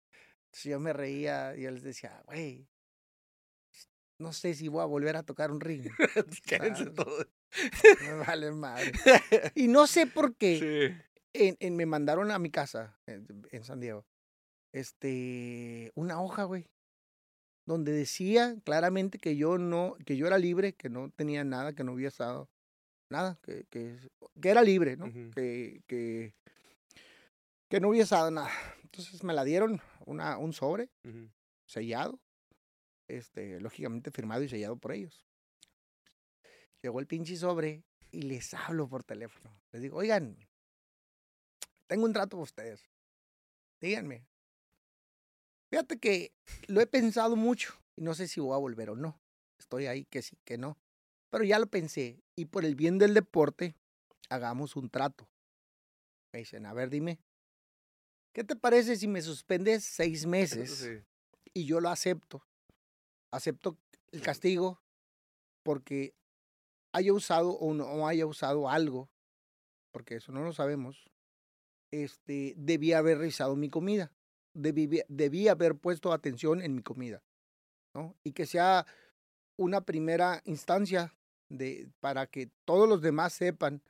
Entonces 0.47 0.65
yo 0.65 0.81
me 0.81 0.93
reía 0.93 1.55
y 1.57 1.63
yo 1.63 1.71
les 1.71 1.83
decía, 1.83 2.23
güey, 2.27 2.67
no 4.19 4.33
sé 4.33 4.55
si 4.55 4.69
voy 4.69 4.83
a 4.83 4.87
volver 4.87 5.17
a 5.17 5.23
tocar 5.23 5.51
un 5.51 5.61
ring. 5.61 5.87
Quédense 6.45 6.87
todos. 6.87 7.27
Me 8.03 8.13
vale 8.15 8.53
madre. 8.53 8.93
Y 9.55 9.69
no 9.69 9.87
sé 9.87 10.07
por 10.07 10.37
qué 10.37 10.59
Sí. 10.99 11.10
En, 11.33 11.57
en- 11.61 11.77
me 11.77 11.87
mandaron 11.87 12.31
a 12.31 12.39
mi 12.39 12.51
casa 12.51 12.99
en, 13.07 13.27
en 13.51 13.65
San 13.65 13.81
Diego 13.81 14.05
este 14.73 15.91
una 15.95 16.21
hoja, 16.23 16.45
güey, 16.45 16.67
donde 17.67 17.93
decía 17.93 18.57
claramente 18.65 19.19
que 19.19 19.37
yo 19.37 19.59
no, 19.59 19.97
que 20.07 20.17
yo 20.17 20.27
era 20.27 20.39
libre, 20.39 20.75
que 20.75 20.89
no 20.89 21.11
tenía 21.11 21.45
nada, 21.45 21.73
que 21.73 21.85
no 21.85 21.93
había 21.93 22.09
estado 22.09 22.49
nada, 23.11 23.39
que, 23.43 23.65
que, 23.71 23.99
que 24.41 24.49
era 24.49 24.63
libre, 24.63 24.97
¿no? 24.97 25.07
Ujú. 25.07 25.31
que, 25.35 25.83
que, 25.89 26.35
que 27.69 27.81
no 27.81 27.89
había 27.89 28.05
estado 28.05 28.31
nada. 28.31 28.51
Entonces 28.83 29.23
me 29.25 29.35
la 29.35 29.45
dieron 29.45 29.81
una, 30.07 30.39
un 30.39 30.53
sobre 30.53 30.91
Ujú. 31.05 31.31
sellado, 31.67 32.21
este, 33.09 33.61
lógicamente 33.61 34.11
firmado 34.13 34.43
y 34.43 34.49
sellado 34.49 34.77
por 34.77 34.93
ellos. 34.93 35.25
Llegó 36.83 37.01
el 37.01 37.07
pinche 37.07 37.37
sobre 37.37 37.85
y 38.11 38.23
les 38.23 38.55
hablo 38.55 38.89
por 38.89 39.05
teléfono. 39.05 39.61
Les 39.73 39.83
digo, 39.83 39.99
oigan, 39.99 40.37
tengo 41.91 42.05
un 42.05 42.13
trato 42.13 42.37
para 42.37 42.45
ustedes. 42.45 42.89
Díganme. 43.81 44.25
Fíjate 45.71 45.99
que 45.99 46.33
lo 46.69 46.81
he 46.81 46.87
pensado 46.87 47.35
mucho 47.35 47.75
y 47.97 48.03
no 48.03 48.15
sé 48.15 48.29
si 48.29 48.39
voy 48.39 48.55
a 48.55 48.59
volver 48.59 48.91
o 48.91 48.97
no. 48.97 49.21
Estoy 49.59 49.87
ahí 49.87 50.05
que 50.05 50.23
sí, 50.23 50.39
que 50.45 50.57
no. 50.57 50.79
Pero 51.31 51.43
ya 51.43 51.59
lo 51.59 51.67
pensé 51.67 52.23
y 52.37 52.45
por 52.45 52.65
el 52.65 52.77
bien 52.77 52.99
del 52.99 53.13
deporte, 53.13 53.75
hagamos 54.29 54.77
un 54.77 54.89
trato. 54.89 55.29
Me 56.33 56.39
dicen, 56.39 56.65
a 56.65 56.73
ver, 56.73 56.91
dime, 56.91 57.19
¿qué 58.35 58.45
te 58.45 58.55
parece 58.55 58.95
si 58.95 59.09
me 59.09 59.21
suspendes 59.21 59.85
seis 59.85 60.27
meses? 60.27 60.71
Sí. 60.71 61.05
y 61.55 61.65
yo 61.65 61.81
lo 61.81 61.89
acepto. 61.89 62.47
Acepto 63.33 63.77
el 64.13 64.23
castigo 64.23 64.81
porque 65.65 66.15
haya 66.93 67.13
usado 67.13 67.51
o 67.51 67.75
no 67.75 68.07
haya 68.07 68.27
usado 68.27 68.69
algo, 68.69 69.11
porque 69.91 70.15
eso 70.17 70.31
no 70.31 70.45
lo 70.45 70.53
sabemos. 70.53 71.10
Este, 71.91 72.55
debía 72.57 72.99
haber 72.99 73.19
revisado 73.19 73.57
mi 73.57 73.69
comida. 73.69 74.13
Debí, 74.55 74.89
debía 75.09 75.53
haber 75.53 75.77
puesto 75.77 76.13
atención 76.13 76.61
en 76.63 76.75
mi 76.75 76.83
comida, 76.83 77.23
¿no? 77.95 78.17
Y 78.25 78.33
que 78.33 78.47
sea 78.47 78.85
una 79.57 79.81
primera 79.83 80.41
instancia 80.45 81.15
de, 81.49 81.89
para 82.01 82.27
que 82.27 82.51
todos 82.65 82.89
los 82.89 83.01
demás 83.01 83.33
sepan 83.33 83.83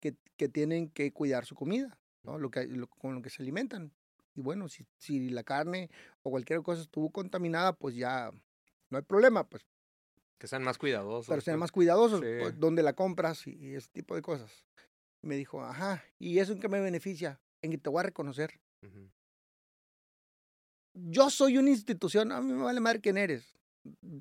que, 0.00 0.14
que 0.36 0.48
tienen 0.48 0.90
que 0.90 1.12
cuidar 1.12 1.46
su 1.46 1.54
comida, 1.54 1.98
¿no? 2.24 2.38
Lo 2.38 2.50
que, 2.50 2.66
lo- 2.66 2.88
con 2.88 3.14
lo 3.14 3.22
que 3.22 3.30
se 3.30 3.42
alimentan. 3.42 3.92
Y 4.34 4.42
bueno, 4.42 4.68
si, 4.68 4.86
si 4.98 5.30
la 5.30 5.44
carne 5.44 5.90
o 6.22 6.30
cualquier 6.30 6.62
cosa 6.62 6.82
estuvo 6.82 7.10
contaminada, 7.10 7.72
pues 7.72 7.94
ya 7.96 8.30
no 8.90 8.98
hay 8.98 9.02
problema, 9.04 9.48
pues, 9.48 9.64
Que 10.38 10.46
sean 10.46 10.62
más 10.62 10.76
cuidadosos. 10.76 11.26
pero 11.28 11.40
sean 11.40 11.54
pues. 11.54 11.60
más 11.60 11.72
cuidadosos, 11.72 12.20
Sí. 12.20 12.26
pues, 12.40 12.58
dónde 12.60 12.82
la 12.82 12.92
compras 12.92 13.46
y, 13.46 13.52
y 13.56 13.74
ese 13.76 13.88
tipo 13.92 14.14
de 14.14 14.20
cosas. 14.20 14.64
Me 15.26 15.36
dijo, 15.36 15.60
ajá, 15.60 16.04
¿y 16.20 16.38
eso 16.38 16.52
en 16.52 16.60
qué 16.60 16.68
me 16.68 16.80
beneficia? 16.80 17.40
En 17.60 17.72
que 17.72 17.78
te 17.78 17.90
voy 17.90 17.98
a 18.00 18.04
reconocer. 18.04 18.60
Yo 20.94 21.30
soy 21.30 21.58
una 21.58 21.70
institución, 21.70 22.30
a 22.30 22.40
mí 22.40 22.52
me 22.52 22.62
vale 22.62 22.80
madre 22.80 23.00
quién 23.00 23.18
eres. 23.18 23.54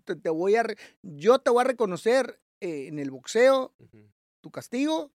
Te, 0.04 0.16
te 0.16 0.30
voy 0.30 0.56
a, 0.56 0.64
re- 0.64 0.78
yo 1.04 1.38
te 1.40 1.52
voy 1.52 1.62
a 1.62 1.66
reconocer 1.66 2.40
eh, 2.60 2.88
en 2.88 2.98
el 2.98 3.12
boxeo, 3.12 3.74
tu 4.42 4.50
castigo, 4.52 5.12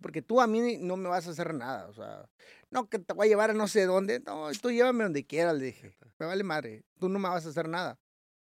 porque 0.00 0.22
tú 0.22 0.40
a 0.40 0.46
mí 0.46 0.78
no 0.78 0.96
me 0.96 1.08
vas 1.10 1.26
a 1.26 1.30
hacer 1.30 1.52
nada, 1.54 1.88
o 1.88 1.92
sea, 1.92 2.28
no 2.70 2.88
que 2.88 2.98
te 2.98 3.12
voy 3.14 3.26
a 3.26 3.28
llevar 3.30 3.50
a 3.50 3.54
no 3.54 3.68
sé 3.68 3.84
dónde, 3.84 4.20
no, 4.20 4.50
tú 4.60 4.70
llévame 4.70 5.04
donde 5.04 5.24
quieras, 5.26 5.56
le 5.56 5.66
dije, 5.66 5.96
me 6.18 6.26
vale 6.26 6.44
madre, 6.44 6.84
tú 6.98 7.08
no 7.10 7.18
me 7.18 7.28
vas 7.28 7.44
a 7.46 7.50
hacer 7.50 7.68
nada. 7.68 7.98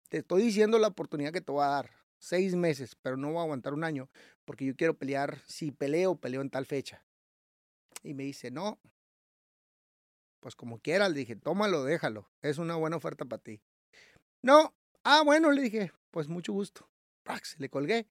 Te 0.10 0.20
estoy 0.20 0.44
diciendo 0.44 0.80
la 0.80 0.88
oportunidad 0.90 1.32
que 1.32 1.42
te 1.42 1.52
voy 1.52 1.64
a 1.64 1.68
dar, 1.68 1.92
seis 2.20 2.56
meses, 2.56 2.96
pero 3.02 3.18
no 3.18 3.30
voy 3.30 3.40
a 3.40 3.42
aguantar 3.44 3.74
un 3.74 3.84
año, 3.84 4.10
porque 4.46 4.66
yo 4.66 4.76
quiero 4.76 4.94
pelear, 4.96 5.42
si 5.48 5.72
peleo, 5.72 6.16
peleo 6.16 6.42
en 6.42 6.50
tal 6.50 6.66
fecha. 6.66 7.04
Y 8.04 8.14
me 8.14 8.24
dice, 8.24 8.52
no, 8.52 8.80
pues 10.40 10.56
como 10.56 10.80
quieras, 10.80 11.12
le 11.12 11.20
dije, 11.20 11.36
tómalo, 11.36 11.84
déjalo, 11.84 12.30
es 12.42 12.58
una 12.58 12.76
buena 12.76 12.98
oferta 12.98 13.26
para 13.26 13.42
ti. 13.42 13.62
No, 14.42 14.74
ah, 15.04 15.22
bueno, 15.24 15.52
le 15.52 15.62
dije, 15.62 15.92
pues 16.12 16.28
mucho 16.28 16.54
gusto. 16.54 16.90
Prax, 17.24 17.58
Le 17.60 17.70
colgué 17.70 18.08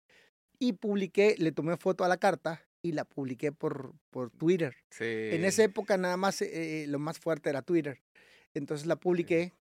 y 0.59 0.73
publiqué, 0.75 1.35
le 1.39 1.53
tomé 1.53 1.77
foto 1.77 2.05
a 2.05 2.09
la 2.09 2.17
carta 2.17 2.65
y 2.83 2.93
la 2.93 3.05
publiqué 3.05 3.53
por, 3.53 3.93
por 4.11 4.31
Twitter. 4.31 4.77
Sí. 4.91 5.05
En 5.05 5.45
esa 5.45 5.65
época 5.65 5.97
nada 5.99 6.17
más, 6.17 6.41
eh, 6.41 6.87
lo 6.89 6.99
más 6.99 7.19
fuerte 7.19 7.51
era 7.51 7.63
Twitter. 7.63 8.01
Entonces 8.55 8.87
la 8.87 8.97
publiqué. 8.97 9.53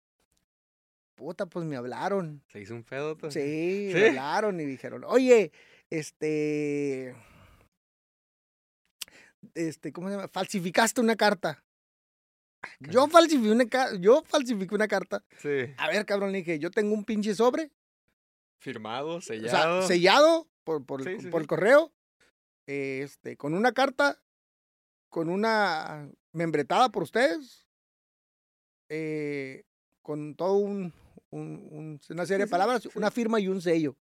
Puta, 1.14 1.46
pues 1.46 1.66
me 1.66 1.76
hablaron. 1.76 2.42
Se 2.52 2.60
hizo 2.60 2.74
un 2.74 2.84
pedo. 2.84 3.16
Sí, 3.30 3.90
¿Sí? 3.92 3.94
me 3.94 4.08
hablaron 4.08 4.60
y 4.60 4.64
dijeron, 4.64 5.04
oye, 5.04 5.52
este, 5.91 7.14
este, 9.55 9.93
¿cómo 9.93 10.09
se 10.09 10.14
llama? 10.16 10.28
Falsificaste 10.28 11.01
una 11.01 11.16
carta. 11.16 11.62
Yo 12.80 13.09
falsifiqué 13.09 13.51
una, 13.53 13.66
yo 13.99 14.22
falsifiqué 14.26 14.74
una 14.74 14.88
carta. 14.88 15.24
Sí. 15.38 15.74
A 15.78 15.88
ver, 15.88 16.05
cabrón, 16.05 16.32
le 16.32 16.38
dije, 16.38 16.59
yo 16.59 16.70
tengo 16.70 16.95
un 16.95 17.05
pinche 17.05 17.34
sobre 17.34 17.70
Firmado, 18.59 19.16
O 19.16 19.20
sellado. 19.22 19.80
sea, 19.80 19.88
sellado 19.88 20.47
por, 20.64 20.84
por, 20.84 21.01
el- 21.01 21.16
Sí, 21.16 21.24
sí, 21.24 21.30
por 21.30 21.41
el 21.41 21.47
correo, 21.47 21.91
este, 22.66 23.38
con 23.38 23.55
una 23.55 23.72
carta, 23.72 24.22
con 25.09 25.30
una 25.30 26.11
membretada 26.32 26.91
por 26.91 27.03
ustedes, 27.05 27.66
eh, 28.91 29.64
con 30.03 30.34
todo 30.34 30.57
un, 30.59 30.93
un- 31.30 31.66
un- 31.70 32.01
una 32.11 32.26
serie 32.26 32.45
de 32.45 32.51
palabras, 32.51 32.84
una 32.95 33.11
firma 33.11 33.41
y 33.41 33.49
un 33.49 33.62
sello. 33.62 33.97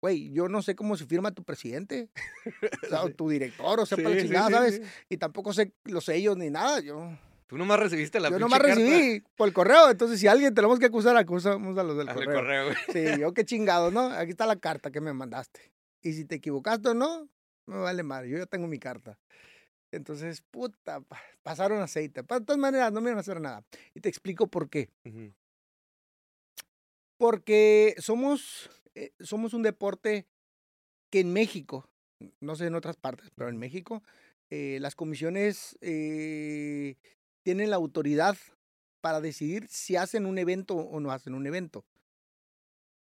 Güey, 0.00 0.30
yo 0.32 0.48
no 0.48 0.62
sé 0.62 0.76
cómo 0.76 0.96
se 0.96 1.06
firma 1.06 1.32
tu 1.32 1.42
presidente, 1.42 2.08
o, 2.84 2.86
sea, 2.88 3.02
o 3.02 3.08
Sí. 3.08 3.14
tu 3.14 3.28
director, 3.28 3.80
o 3.80 3.86
sea, 3.86 3.96
para 3.96 4.10
la 4.10 4.20
chingada, 4.22 4.46
sí, 4.48 4.52
¿sabes? 4.54 4.82
Y 5.08 5.16
tampoco 5.16 5.52
sé 5.52 5.72
los 5.84 6.04
sellos 6.04 6.36
ni 6.36 6.50
nada. 6.50 6.80
Yo, 6.80 7.10
Tú 7.48 7.56
nomás 7.56 7.80
recibiste 7.80 8.20
la 8.20 8.28
yo 8.30 8.38
nomás 8.38 8.60
carta. 8.60 8.74
recibí 8.76 9.24
por 9.36 9.48
el 9.48 9.54
correo. 9.54 9.90
Entonces, 9.90 10.20
si 10.20 10.26
alguien 10.28 10.54
tenemos 10.54 10.78
que 10.78 10.86
acusar, 10.86 11.16
acusamos 11.16 11.76
a 11.78 11.82
los 11.82 11.96
del 11.96 12.08
Hazle 12.10 12.26
correo. 12.26 12.40
correo, 12.40 12.64
güey. 12.66 12.76
Sí, 13.14 13.20
yo 13.20 13.32
qué 13.34 13.44
chingado, 13.46 13.90
¿no? 13.90 14.10
Aquí 14.12 14.30
está 14.32 14.44
la 14.46 14.56
carta 14.56 14.90
que 14.90 15.00
me 15.00 15.12
mandaste. 15.14 15.72
Y 16.02 16.12
si 16.12 16.24
te 16.26 16.36
equivocaste 16.36 16.90
o 16.90 16.94
no, 16.94 17.28
me 17.66 17.78
vale 17.78 18.02
madre, 18.02 18.28
yo 18.28 18.38
ya 18.38 18.46
tengo 18.46 18.66
mi 18.68 18.78
carta. 18.78 19.18
Entonces, 19.90 20.42
puta, 20.50 21.00
pa- 21.00 21.22
pasaron 21.42 21.80
aceite. 21.80 22.20
De 22.22 22.26
todas 22.42 22.58
maneras, 22.58 22.92
no 22.92 23.00
me 23.00 23.08
iban 23.08 23.16
a 23.16 23.20
hacer 23.22 23.40
nada. 23.40 23.64
Y 23.94 24.00
te 24.00 24.10
explico 24.10 24.46
por 24.46 24.68
qué. 24.68 24.90
Porque 27.16 27.94
somos, 27.98 28.70
eh, 29.04 29.12
somos 29.20 29.54
un 29.54 29.62
deporte 29.62 30.26
que 31.10 31.20
en 31.20 31.32
México, 31.32 31.88
no 32.40 32.56
sé 32.56 32.66
en 32.66 32.74
otras 32.74 32.96
partes, 32.96 33.30
pero 33.34 33.48
en 33.48 33.56
México, 33.56 34.02
eh, 34.50 34.78
las 34.80 34.94
comisiones 34.94 35.78
eh, 35.80 36.96
tienen 37.42 37.70
la 37.70 37.76
autoridad 37.76 38.36
para 39.00 39.20
decidir 39.20 39.66
si 39.68 39.96
hacen 39.96 40.26
un 40.26 40.38
evento 40.38 40.74
o 40.74 41.00
no 41.00 41.12
hacen 41.12 41.34
un 41.34 41.46
evento, 41.46 41.84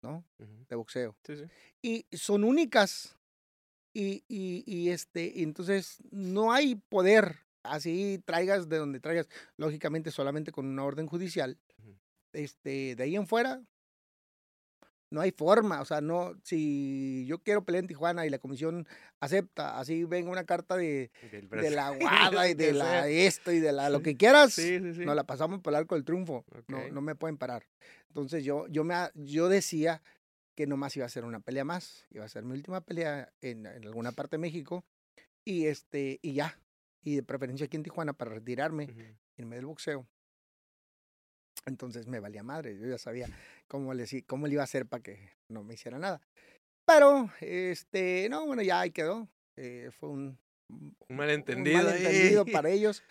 ¿no? 0.02 0.24
De 0.70 0.76
boxeo. 0.76 1.18
Sí, 1.24 1.36
sí. 1.36 1.46
y 1.82 2.18
son 2.18 2.44
únicas. 2.44 3.16
Y, 3.94 4.24
y, 4.28 4.64
y 4.68 4.92
este, 4.92 5.32
y 5.34 5.42
entonces 5.42 5.98
no 6.12 6.54
hay 6.54 6.76
poder 6.76 7.48
Así 7.68 8.22
traigas 8.26 8.70
de 8.70 8.78
donde 8.78 9.00
traigas, 9.00 9.28
lógicamente 9.58 10.12
solamente 10.12 10.52
con 10.52 10.66
una 10.66 10.84
orden 10.84 11.08
judicial. 11.08 11.58
Este, 12.34 12.96
de 12.96 13.04
ahí 13.04 13.16
en 13.16 13.28
fuera, 13.28 13.62
no 15.10 15.22
hay 15.22 15.32
forma, 15.32 15.82
o 15.82 15.86
sea, 15.86 16.02
no, 16.02 16.36
si 16.44 17.26
yo 17.28 17.40
quiero 17.40 17.64
pelear 17.64 17.84
en 17.84 17.88
Tijuana 17.88 18.26
y 18.26 18.30
la 18.30 18.40
comisión 18.40 18.88
acepta, 19.20 19.80
así 19.80 20.04
venga 20.04 20.30
una 20.30 20.46
carta 20.46 20.76
de, 20.76 21.12
la 21.52 21.92
guada 21.92 22.50
y 22.50 22.54
de 22.54 22.74
la 22.74 23.08
esto 23.08 23.52
y 23.52 23.60
de 23.60 23.72
la 23.72 23.90
lo 23.90 24.02
que 24.02 24.18
quieras, 24.18 24.54
Sí, 24.54 24.80
sí, 24.80 24.94
sí. 24.94 25.06
nos 25.06 25.16
la 25.16 25.24
pasamos 25.24 25.62
por 25.62 25.74
el 25.74 25.78
arco 25.78 25.96
del 25.96 26.04
triunfo, 26.04 26.46
no, 26.68 26.90
no 26.90 27.02
me 27.02 27.16
pueden 27.16 27.38
parar. 27.38 27.66
Entonces 28.10 28.44
yo, 28.44 28.68
yo, 28.68 28.84
me, 28.84 28.96
yo 29.16 29.48
decía 29.50 30.02
que 30.56 30.68
nomás 30.68 30.96
iba 30.98 31.06
a 31.06 31.10
ser 31.10 31.24
una 31.24 31.40
pelea 31.40 31.64
más, 31.64 32.06
iba 32.10 32.26
a 32.26 32.30
ser 32.30 32.44
mi 32.44 32.54
última 32.54 32.82
pelea 32.82 33.32
en, 33.42 33.66
en 33.66 33.86
alguna 33.86 34.12
parte 34.12 34.38
de 34.38 34.42
México 34.42 34.84
y, 35.46 35.68
este, 35.68 36.20
y 36.22 36.34
ya, 36.34 36.60
y 37.02 37.16
de 37.16 37.24
preferencia 37.24 37.66
aquí 37.66 37.78
en 37.78 37.84
Tijuana 37.84 38.14
para 38.14 38.32
retirarme 38.32 38.86
Ujú. 38.86 39.02
en 39.38 39.48
medio 39.48 39.62
del 39.62 39.68
boxeo. 39.68 40.06
Entonces 41.66 42.08
me 42.08 42.20
valía 42.20 42.44
madre, 42.44 42.78
yo 42.78 42.88
ya 42.88 42.98
sabía 42.98 43.28
cómo 43.68 43.94
le, 43.94 44.06
cómo 44.26 44.48
le 44.48 44.54
iba 44.54 44.62
a 44.64 44.66
hacer 44.66 44.86
para 44.86 45.04
que 45.04 45.32
no 45.50 45.64
me 45.64 45.74
hiciera 45.76 45.98
nada. 46.00 46.22
Pero, 46.86 47.30
este, 47.42 48.28
no, 48.30 48.46
bueno, 48.46 48.62
ya 48.62 48.80
ahí 48.82 48.92
quedó. 48.92 49.28
eh, 49.58 49.90
fue 50.00 50.10
un, 50.10 50.38
un 50.70 50.96
Un 51.10 51.16
malentendido. 51.18 51.78
ahí. 51.80 51.86
malentendido 52.04 52.46
para 52.52 52.70
ellos. 52.70 53.04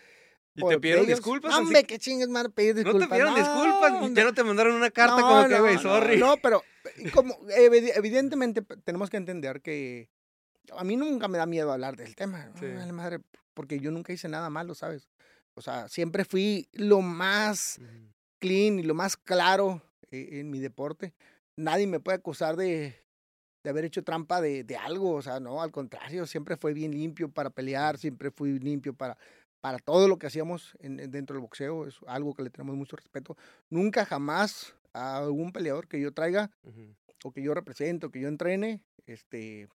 ¿Y 0.55 0.67
te 0.67 0.79
pidieron 0.79 1.05
ellos. 1.05 1.19
disculpas? 1.19 1.51
No, 1.51 1.57
así 1.57 1.63
hombre, 1.65 1.81
que- 1.81 1.87
qué 1.87 1.99
chingues, 1.99 2.29
man, 2.29 2.51
pedir 2.51 2.73
¿No 2.75 2.81
disculpas. 2.81 3.07
te 3.09 3.13
pidieron 3.13 3.35
disculpas? 3.35 3.91
no, 3.91 4.07
¿Ya 4.15 4.23
no 4.23 4.33
te 4.33 4.43
mandaron 4.43 4.73
una 4.75 4.89
carta 4.89 5.17
no, 5.17 5.21
como 5.21 5.43
que, 5.47 5.53
no, 5.55 5.59
güey, 5.61 5.75
no, 5.75 5.81
sorry? 5.81 6.17
No, 6.17 6.37
pero 6.37 6.63
como 7.13 7.37
evi- 7.49 7.91
evidentemente 7.95 8.63
tenemos 8.83 9.11
que 9.11 9.17
entender 9.17 9.61
que 9.61 10.09
a 10.75 10.83
mí 10.83 10.95
nunca 10.97 11.27
me 11.27 11.37
da 11.37 11.45
miedo 11.45 11.71
hablar 11.71 11.95
del 11.95 12.15
tema. 12.15 12.51
Sí. 12.59 12.65
Madre, 12.91 13.19
porque 13.53 13.79
yo 13.79 13.91
nunca 13.91 14.13
hice 14.13 14.27
nada 14.29 14.49
malo, 14.49 14.73
¿sabes? 14.73 15.07
O 15.55 15.61
sea, 15.61 15.87
siempre 15.89 16.25
fui 16.25 16.67
lo 16.73 17.01
más 17.01 17.79
clean 18.39 18.79
y 18.79 18.83
lo 18.83 18.95
más 18.95 19.15
claro 19.15 19.81
en 20.11 20.49
mi 20.49 20.59
deporte. 20.59 21.13
Nadie 21.57 21.87
me 21.87 21.99
puede 21.99 22.17
acusar 22.17 22.55
de, 22.55 22.95
de 23.63 23.69
haber 23.69 23.85
hecho 23.85 24.03
trampa 24.03 24.41
de, 24.41 24.63
de 24.63 24.77
algo, 24.77 25.11
o 25.15 25.21
sea, 25.21 25.39
no, 25.39 25.61
al 25.61 25.71
contrario, 25.71 26.25
siempre 26.27 26.55
fue 26.57 26.73
bien 26.73 26.91
limpio 26.91 27.29
para 27.29 27.49
pelear, 27.49 27.97
siempre 27.97 28.31
fui 28.31 28.59
limpio 28.59 28.93
para, 28.93 29.17
para 29.61 29.79
todo 29.79 30.07
lo 30.07 30.17
que 30.17 30.27
hacíamos 30.27 30.75
en, 30.79 30.99
en- 30.99 31.11
dentro 31.11 31.33
del 31.35 31.41
boxeo, 31.41 31.87
es 31.87 31.95
algo 32.07 32.33
que 32.33 32.43
le 32.43 32.49
tenemos 32.49 32.75
mucho 32.75 32.95
respeto. 32.95 33.35
Nunca 33.69 34.05
jamás 34.05 34.75
a 34.93 35.17
algún 35.17 35.51
peleador 35.51 35.87
que 35.87 35.99
yo 35.99 36.13
traiga 36.13 36.51
Ujú. 36.63 36.95
o 37.23 37.31
que 37.31 37.41
yo 37.41 37.53
represente 37.53 38.05
o 38.05 38.11
que 38.11 38.21
yo 38.21 38.27
entrene, 38.27 38.81
este, 39.07 39.67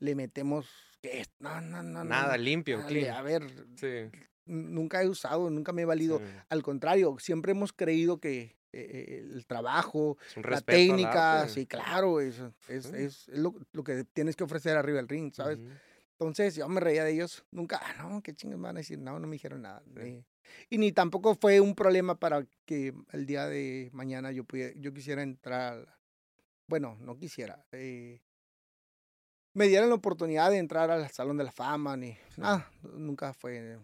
le 0.00 0.14
metemos 0.14 0.68
que 1.02 1.24
no, 1.38 1.60
no, 1.60 1.82
no, 1.82 2.04
Nada, 2.04 2.36
no, 2.36 2.42
limpio, 2.42 2.84
clean. 2.86 3.14
A 3.14 3.22
ver, 3.22 3.42
Sí. 3.76 4.10
nunca 4.44 5.02
he 5.02 5.08
usado, 5.08 5.48
nunca 5.50 5.72
me 5.72 5.82
he 5.82 5.86
valido 5.86 6.18
sí. 6.18 6.24
al 6.48 6.62
contrario, 6.62 7.16
siempre 7.18 7.52
hemos 7.52 7.72
creído 7.72 8.18
que 8.18 8.54
eh, 8.72 9.28
el 9.32 9.46
trabajo, 9.46 10.16
la 10.42 10.60
técnica, 10.60 11.48
sí, 11.48 11.66
claro, 11.66 12.20
es, 12.20 12.40
es, 12.68 12.86
es, 12.86 13.28
es 13.28 13.38
lo, 13.38 13.54
lo 13.72 13.84
que 13.84 14.04
tienes 14.04 14.36
que 14.36 14.44
ofrecer 14.44 14.76
arriba 14.76 14.98
del 14.98 15.08
ring, 15.08 15.32
¿sabes? 15.32 15.58
Ujú. 15.58 15.68
Entonces 16.12 16.54
yo 16.54 16.68
me 16.68 16.80
reía 16.80 17.02
de 17.02 17.12
ellos, 17.12 17.44
nunca, 17.50 17.80
ah, 17.82 17.94
no, 18.02 18.22
qué 18.22 18.34
chingados 18.34 18.60
me 18.60 18.66
van 18.68 18.76
a 18.76 18.80
decir, 18.80 18.98
no, 18.98 19.18
no 19.18 19.26
me 19.26 19.34
dijeron 19.34 19.62
nada. 19.62 19.82
Y 20.68 20.78
ni 20.78 20.92
tampoco 20.92 21.34
fue 21.34 21.60
un 21.60 21.74
problema 21.74 22.14
para 22.14 22.44
que 22.66 22.92
el 23.12 23.26
día 23.26 23.46
de 23.46 23.88
mañana 23.92 24.30
yo, 24.30 24.44
pudiera, 24.44 24.74
yo 24.76 24.92
quisiera 24.92 25.22
entrar, 25.22 25.98
bueno, 26.66 26.96
no 27.00 27.16
quisiera, 27.16 27.64
eh, 27.72 28.20
me 29.54 29.66
dieran 29.66 29.88
la 29.88 29.94
oportunidad 29.96 30.50
de 30.50 30.58
entrar 30.58 30.90
al 30.90 31.08
Salón 31.10 31.36
de 31.36 31.44
la 31.44 31.52
Fama, 31.52 31.96
ni 31.96 32.16
nada, 32.36 32.70
nunca 32.82 33.32
fue. 33.32 33.78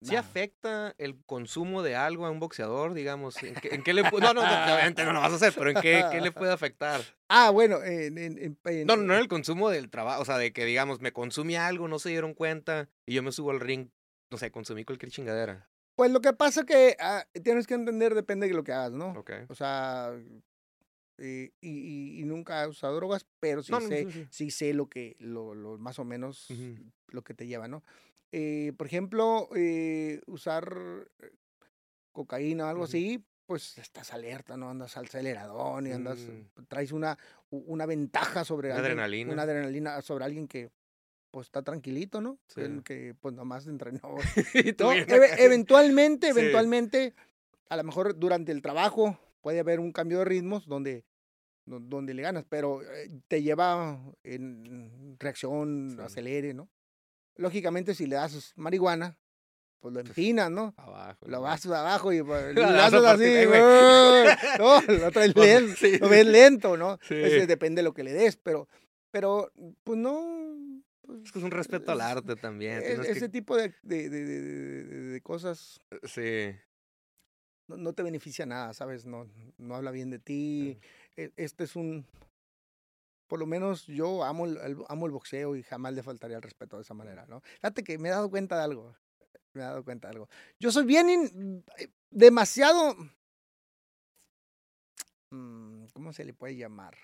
¿Sí 0.00 0.14
afecta 0.16 0.94
el 0.98 1.16
consumo 1.24 1.82
de 1.82 1.96
algo 1.96 2.26
a 2.26 2.30
un 2.30 2.38
boxeador, 2.38 2.94
digamos? 2.94 3.42
¿En 3.42 3.54
qué, 3.56 3.74
en 3.74 3.82
qué 3.82 3.92
le 3.92 4.02
No, 4.02 4.32
no, 4.32 4.40
obviamente 4.74 5.04
no 5.04 5.12
lo 5.12 5.20
vas 5.20 5.32
a 5.32 5.36
hacer, 5.36 5.52
pero 5.56 5.70
¿en 5.70 5.80
qué, 5.80 6.04
qué 6.10 6.20
le 6.20 6.30
puede 6.32 6.52
afectar? 6.52 7.00
Ah, 7.28 7.50
bueno, 7.50 7.82
en, 7.82 8.16
en- 8.16 8.58
No, 8.86 8.96
no 8.96 9.14
en 9.14 9.20
el 9.20 9.28
consumo 9.28 9.70
del 9.70 9.90
trabajo, 9.90 10.22
o 10.22 10.24
sea, 10.24 10.38
de 10.38 10.52
que, 10.52 10.64
digamos, 10.64 11.00
me 11.00 11.12
consumí 11.12 11.56
algo, 11.56 11.88
no 11.88 11.98
se 11.98 12.10
dieron 12.10 12.34
cuenta, 12.34 12.88
y 13.06 13.14
yo 13.14 13.22
me 13.22 13.32
subo 13.32 13.50
al 13.50 13.60
ring, 13.60 13.90
no 14.30 14.38
sé, 14.38 14.50
consumí 14.50 14.84
cualquier 14.84 15.10
chingadera. 15.10 15.68
Pues 15.96 16.12
lo 16.12 16.20
que 16.20 16.32
pasa 16.32 16.64
que 16.64 16.96
ah, 17.00 17.26
tienes 17.42 17.66
que 17.66 17.74
entender, 17.74 18.14
depende 18.14 18.46
de 18.46 18.54
lo 18.54 18.62
que 18.62 18.72
hagas, 18.72 18.92
¿no? 18.92 19.10
Ok. 19.18 19.32
O 19.48 19.54
sea, 19.56 20.12
eh, 21.18 21.50
y, 21.60 21.68
y- 21.68 22.20
y 22.20 22.24
nunca 22.24 22.62
he 22.62 22.68
usado 22.68 22.94
drogas, 22.94 23.26
pero 23.40 23.62
sí 23.62 23.72
No, 23.72 23.80
sé, 23.80 24.06
sí, 24.30 24.50
sé 24.52 24.72
lo 24.74 24.88
que, 24.88 25.16
lo, 25.18 25.54
lo 25.54 25.76
más 25.78 25.98
o 25.98 26.04
menos 26.04 26.46
lo 27.08 27.22
que 27.22 27.34
te 27.34 27.46
lleva, 27.46 27.66
¿no? 27.66 27.82
Eh, 28.32 28.72
por 28.76 28.86
ejemplo, 28.86 29.48
eh, 29.56 30.20
usar 30.26 30.76
eh, 31.20 31.30
cocaína 32.12 32.66
o 32.66 32.68
algo 32.68 32.84
así, 32.84 33.24
pues 33.46 33.78
estás 33.78 34.12
alerta, 34.12 34.56
¿no? 34.56 34.68
Andas 34.68 34.96
aceleradón 34.98 35.86
y 35.86 35.92
andas, 35.92 36.18
Mm. 36.18 36.64
traes 36.68 36.92
una, 36.92 37.16
una 37.50 37.86
ventaja 37.86 38.44
sobre 38.44 38.68
Una 38.68 38.76
alguien, 38.76 38.92
adrenalina. 38.92 39.32
Una 39.32 39.42
adrenalina 39.42 40.02
sobre 40.02 40.24
alguien 40.26 40.46
que 40.46 40.70
pues 41.30 41.46
está 41.46 41.62
tranquilito, 41.62 42.20
¿no? 42.20 42.38
Sí. 42.48 42.60
El 42.62 42.82
que 42.82 43.14
pues 43.18 43.34
nomás 43.34 43.66
entrenó 43.66 44.00
no, 44.02 44.16
acá. 44.90 45.16
eventualmente, 45.38 46.32
Sí. 46.32 46.38
eventualmente, 46.38 47.14
a 47.68 47.76
lo 47.76 47.84
mejor 47.84 48.18
durante 48.18 48.52
el 48.52 48.60
trabajo 48.62 49.18
puede 49.40 49.60
haber 49.60 49.80
un 49.80 49.92
cambio 49.92 50.18
de 50.20 50.24
ritmos 50.26 50.66
donde, 50.66 51.04
do- 51.66 51.80
donde 51.80 52.12
le 52.14 52.22
ganas, 52.22 52.44
pero 52.48 52.82
eh, 52.82 53.08
te 53.28 53.42
lleva 53.42 53.98
en 54.24 55.16
reacción, 55.18 55.92
Sí. 55.96 56.02
acelere, 56.02 56.52
¿no? 56.54 56.68
Lógicamente, 57.38 57.94
si 57.94 58.06
le 58.06 58.16
das 58.16 58.52
marihuana, 58.56 59.16
pues 59.80 59.94
lo 59.94 60.00
empinas, 60.00 60.50
¿no? 60.50 60.74
Abajo. 60.76 61.18
Lo 61.26 61.36
¿no? 61.38 61.42
vas 61.42 61.64
abajo 61.66 62.12
y 62.12 62.22
pues, 62.22 62.54
lo 62.56 62.64
haces 62.66 63.04
así, 63.04 63.24
ahí, 63.24 63.46
güey. 63.46 63.60
no, 64.58 64.80
lo 64.82 65.10
traes 65.12 65.32
Pues, 65.34 65.46
lento, 65.62 65.76
sí, 65.76 65.98
lo 65.98 66.08
ves 66.08 66.26
lento, 66.26 66.76
¿no? 66.76 66.98
Sí. 67.02 67.14
Ese 67.14 67.46
depende 67.46 67.78
de 67.80 67.84
lo 67.84 67.94
que 67.94 68.02
le 68.04 68.12
des, 68.12 68.36
pero, 68.36 68.68
pero, 69.12 69.52
pues 69.84 69.98
no. 69.98 70.82
pues, 71.02 71.22
Es 71.24 71.32
que 71.32 71.38
es 71.38 71.44
un 71.44 71.50
respeto 71.52 71.92
al 71.92 72.00
arte 72.00 72.34
también. 72.36 72.78
e- 72.78 73.00
que- 73.02 73.10
ese 73.12 73.28
tipo 73.28 73.56
de, 73.56 73.72
de, 73.82 74.10
de- 74.10 75.20
cosas 75.22 75.80
Sí. 76.02 76.54
no, 77.68 77.76
no 77.76 77.92
te 77.92 78.02
beneficia 78.02 78.46
nada, 78.46 78.72
¿sabes? 78.74 79.06
No, 79.06 79.28
no 79.58 79.74
habla 79.76 79.90
bien 79.92 80.10
de 80.10 80.18
ti. 80.18 80.78
E- 81.16 81.32
Este 81.36 81.64
es 81.64 81.76
un... 81.76 82.04
Por 83.28 83.38
lo 83.38 83.46
menos 83.46 83.86
yo 83.86 84.24
amo 84.24 84.46
el, 84.46 84.56
el- 84.58 84.84
amo 84.88 85.06
el 85.06 85.12
boxeo 85.12 85.54
y 85.54 85.62
jamás 85.62 85.92
le 85.92 86.02
faltaría 86.02 86.36
el 86.36 86.42
respeto 86.42 86.76
de 86.76 86.82
esa 86.82 86.94
manera, 86.94 87.26
¿no? 87.26 87.40
Fíjate 87.42 87.84
que 87.84 87.98
me 87.98 88.08
he 88.08 88.12
dado 88.12 88.30
cuenta 88.30 88.56
de 88.56 88.64
algo. 88.64 88.96
Me 89.52 89.62
he 89.62 89.64
dado 89.64 89.84
cuenta 89.84 90.08
de 90.08 90.12
algo. 90.14 90.28
Yo 90.58 90.72
soy 90.72 90.84
bien... 90.86 91.08
in- 91.10 91.64
eh, 91.78 91.88
demasiado... 92.10 92.96
mm, 95.30 95.86
¿Cómo 95.92 96.12
se 96.12 96.24
le 96.24 96.32
puede 96.34 96.56
llamar? 96.56 96.96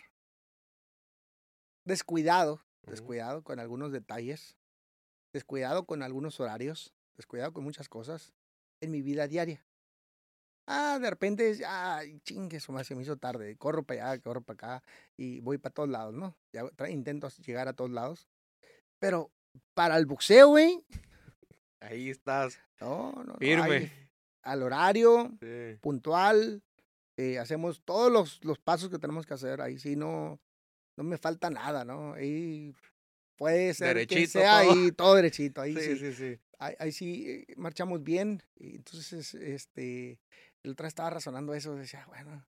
Descuidado. 1.84 2.64
Descuidado 2.82 3.42
con 3.42 3.60
algunos 3.60 3.92
detalles. 3.92 4.56
Descuidado 5.32 5.84
con 5.86 6.02
algunos 6.02 6.40
horarios. 6.40 6.94
Descuidado 7.16 7.52
con 7.52 7.64
muchas 7.64 7.88
cosas 7.88 8.32
en 8.80 8.90
mi 8.90 9.02
vida 9.02 9.28
diaria. 9.28 9.64
Ah, 10.66 10.98
de 10.98 11.10
repente, 11.10 11.60
ay, 11.66 12.18
chingue, 12.24 12.56
eso 12.56 12.76
se 12.84 12.94
me 12.94 13.02
hizo 13.02 13.16
tarde. 13.16 13.56
Corro 13.56 13.82
para 13.82 14.10
allá, 14.12 14.22
corro 14.22 14.40
para 14.40 14.54
acá 14.78 14.84
y 15.16 15.40
voy 15.40 15.58
para 15.58 15.72
todos 15.74 15.88
lados, 15.88 16.14
¿no? 16.14 16.36
Ya 16.52 16.64
intento 16.88 17.28
llegar 17.44 17.68
a 17.68 17.74
todos 17.74 17.90
lados. 17.90 18.28
Pero 18.98 19.30
para 19.74 19.96
el 19.98 20.06
boxeo, 20.06 20.48
güey, 20.48 20.82
Ahí 21.80 22.08
estás. 22.08 22.58
no, 22.80 23.12
no, 23.12 23.24
no. 23.24 23.34
Firme. 23.36 23.76
ahí, 23.76 23.92
al 24.42 24.62
horario, 24.62 25.32
Sí. 25.40 25.76
puntual, 25.80 26.62
eh, 27.18 27.38
hacemos 27.38 27.82
todos 27.84 28.10
los, 28.10 28.42
los 28.44 28.58
pasos 28.58 28.88
que 28.88 28.98
tenemos 28.98 29.26
que 29.26 29.34
hacer. 29.34 29.60
Ahí 29.60 29.78
sí 29.78 29.96
no, 29.96 30.40
no 30.96 31.04
me 31.04 31.18
falta 31.18 31.50
nada, 31.50 31.84
¿no? 31.84 32.14
Ahí 32.14 32.74
puede 33.36 33.74
ser 33.74 34.06
que 34.06 34.14
Derechito 34.14 34.32
sea 34.40 34.62
todo. 34.62 34.72
ahí 34.72 34.92
todo 34.92 35.14
derechito. 35.14 35.60
Ahí 35.60 35.74
Sí, 35.78 35.96
sí, 35.98 35.98
sí, 35.98 36.12
sí. 36.14 36.40
ahí, 36.58 36.74
ahí 36.78 36.92
sí 36.92 37.24
eh, 37.28 37.54
marchamos 37.58 38.02
bien. 38.02 38.42
Entonces, 38.58 39.34
este, 39.34 40.18
el 40.64 40.72
otro 40.72 40.86
estaba 40.86 41.10
razonando 41.10 41.54
eso, 41.54 41.74
decía, 41.76 42.04
bueno, 42.08 42.44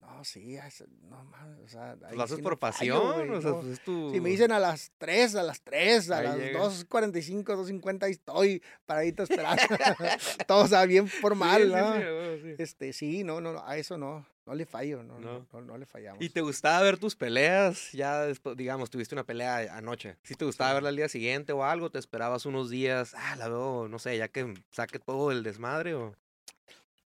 no, 0.00 0.24
sí, 0.24 0.56
es- 0.56 0.84
no 1.02 1.22
mames, 1.24 1.60
o 1.64 1.68
sea, 1.68 1.96
Pues 1.98 2.10
ahí 2.10 2.16
lo 2.16 2.22
haces 2.24 2.36
sí 2.36 2.42
por 2.42 2.52
no 2.54 2.58
fallo, 2.58 2.94
pasión, 3.02 3.26
güey, 3.26 3.30
o 3.38 3.40
sea, 3.40 3.50
no. 3.50 3.60
pues 3.60 3.72
es 3.72 3.80
tu... 3.80 4.10
Si 4.10 4.20
me 4.20 4.30
dicen 4.30 4.50
a 4.52 4.58
las 4.58 4.90
3, 4.98 5.34
a 5.36 5.42
las 5.42 5.60
3, 5.62 6.10
a 6.10 6.18
Ahí 6.18 6.24
las 6.24 6.36
llega. 6.38 6.60
2.45, 6.60 7.54
2.50, 7.56 8.04
ahí 8.06 8.12
estoy 8.12 8.62
paradito 8.86 9.22
esperando. 9.28 9.62
Todo, 10.46 10.64
o 10.64 10.68
sea, 10.68 10.84
bien 10.86 11.06
formal, 11.08 11.62
Sí, 11.64 11.68
¿no? 11.72 11.96
sí, 11.96 12.42
sí. 12.42 12.54
Este, 12.62 12.92
sí, 12.92 13.24
no, 13.24 13.40
no, 13.40 13.52
no, 13.52 13.64
a 13.64 13.76
eso 13.76 13.96
no, 13.98 14.26
no 14.44 14.54
le 14.56 14.66
fallo, 14.66 15.02
no, 15.04 15.20
no, 15.20 15.46
No. 15.60 15.78
le 15.78 15.86
fallamos. 15.86 16.20
¿Y 16.22 16.30
te 16.30 16.40
gustaba 16.40 16.80
ver 16.82 16.98
tus 16.98 17.14
peleas? 17.14 17.92
Ya 17.92 18.22
después, 18.22 18.56
digamos, 18.56 18.90
tuviste 18.90 19.14
una 19.14 19.24
pelea 19.24 19.76
anoche. 19.76 20.16
¿Sí 20.24 20.34
te 20.34 20.44
gustaba 20.44 20.74
verla 20.74 20.88
al 20.88 20.96
día 20.96 21.08
siguiente 21.08 21.52
o 21.52 21.64
algo? 21.64 21.90
¿Te 21.90 21.98
esperabas 22.00 22.44
unos 22.44 22.70
días? 22.70 23.14
Ah, 23.16 23.36
la 23.36 23.48
veo, 23.48 23.86
no 23.88 23.98
sé, 24.00 24.16
ya 24.18 24.26
que 24.28 24.52
saque 24.72 24.98
todo 24.98 25.30
el 25.30 25.42
desmadre 25.44 25.94
o... 25.94 26.16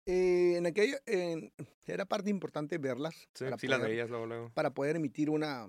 Eh, 0.06 0.54
en 0.56 0.66
aquello, 0.66 0.96
en- 1.06 1.52
era 1.86 2.04
parte 2.04 2.30
importante 2.30 2.78
verlas 2.78 3.14
Sí, 3.34 3.44
para, 3.44 3.58
sí 3.58 3.66
las 3.66 3.78
poder, 3.78 3.90
veías 3.90 4.08
luego, 4.10 4.26
luego. 4.26 4.50
para 4.54 4.70
poder 4.70 4.96
emitir 4.96 5.30
una, 5.30 5.66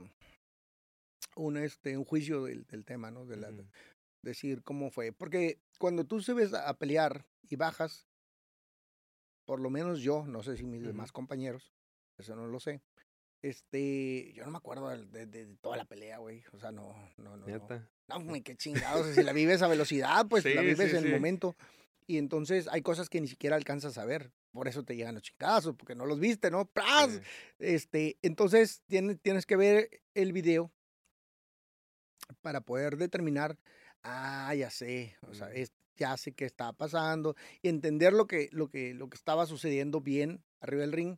un, 1.36 1.58
este, 1.58 1.98
un 1.98 2.06
juicio 2.06 2.44
del, 2.44 2.66
del 2.68 2.86
tema, 2.86 3.10
¿no? 3.12 3.26
De 3.26 3.38
la, 3.38 3.50
Ujú. 3.50 3.66
decir 4.24 4.62
cómo 4.64 4.92
fue. 4.92 5.12
Porque 5.12 5.60
cuando 5.80 6.06
tú 6.06 6.22
subes 6.22 6.54
a 6.54 6.72
pelear 6.78 7.26
y 7.50 7.56
bajas, 7.56 8.08
por 9.46 9.60
lo 9.60 9.70
menos 9.70 10.02
yo, 10.02 10.26
no 10.28 10.44
sé 10.44 10.56
si 10.58 10.66
mis 10.66 10.82
Ujú. 10.82 10.90
demás 10.90 11.12
compañeros, 11.12 11.74
eso 12.20 12.36
no 12.36 12.48
lo 12.48 12.60
sé. 12.60 12.82
Este, 13.44 14.34
yo 14.34 14.44
no 14.46 14.52
me 14.52 14.58
acuerdo 14.58 14.90
de, 14.90 15.06
de- 15.06 15.26
de 15.46 15.56
toda 15.58 15.78
la 15.78 15.86
pelea, 15.86 16.18
güey. 16.18 16.44
O 16.54 16.60
sea, 16.60 16.72
no, 16.72 16.94
no, 17.18 17.38
no. 17.38 17.38
no. 17.38 17.46
Neta. 17.48 17.88
No, 18.10 18.20
güey, 18.38 18.42
qué 18.42 18.56
chingados. 18.56 19.16
Si 19.16 19.24
la 19.24 19.34
vives 19.34 19.62
a 19.64 19.68
velocidad, 19.68 20.28
pues 20.28 20.44
la 20.46 20.62
Sí, 20.62 20.68
vives 20.68 20.92
sí, 20.92 20.98
en 20.98 21.06
el 21.06 21.12
momento. 21.12 21.56
Y 22.08 22.18
entonces 22.18 22.68
hay 22.72 22.82
cosas 22.82 23.10
que 23.10 23.20
ni 23.22 23.28
siquiera 23.28 23.56
alcanzas 23.58 23.98
a 23.98 24.06
ver. 24.06 24.32
Por 24.52 24.68
eso 24.68 24.84
te 24.84 24.96
llegan 24.96 25.14
los 25.14 25.24
chingazos, 25.24 25.76
porque 25.76 25.94
no 25.94 26.06
los 26.06 26.20
viste, 26.20 26.50
¿no? 26.50 26.66
¡Pras! 26.66 27.12
Sí. 27.12 27.20
Este, 27.60 28.18
entonces 28.22 28.82
tienes, 28.88 29.20
tienes 29.22 29.46
que 29.46 29.58
ver 29.58 30.02
el 30.14 30.32
video 30.34 30.72
para 32.42 32.62
poder 32.62 32.98
determinar, 32.98 33.58
ah, 34.04 34.54
ya 34.56 34.70
sé, 34.70 35.16
o 35.30 35.34
sea, 35.34 35.52
es- 35.54 35.74
ya 35.96 36.16
sé 36.18 36.32
qué 36.34 36.46
está 36.46 36.74
pasando, 36.74 37.36
y 37.62 37.70
entender 37.70 38.14
lo 38.14 38.28
que, 38.28 38.50
lo 38.52 38.70
que, 38.70 38.94
lo 38.94 39.10
que 39.10 39.18
estaba 39.18 39.46
sucediendo 39.46 40.00
bien 40.02 40.44
arriba 40.60 40.82
del 40.82 40.92
ring. 40.94 41.18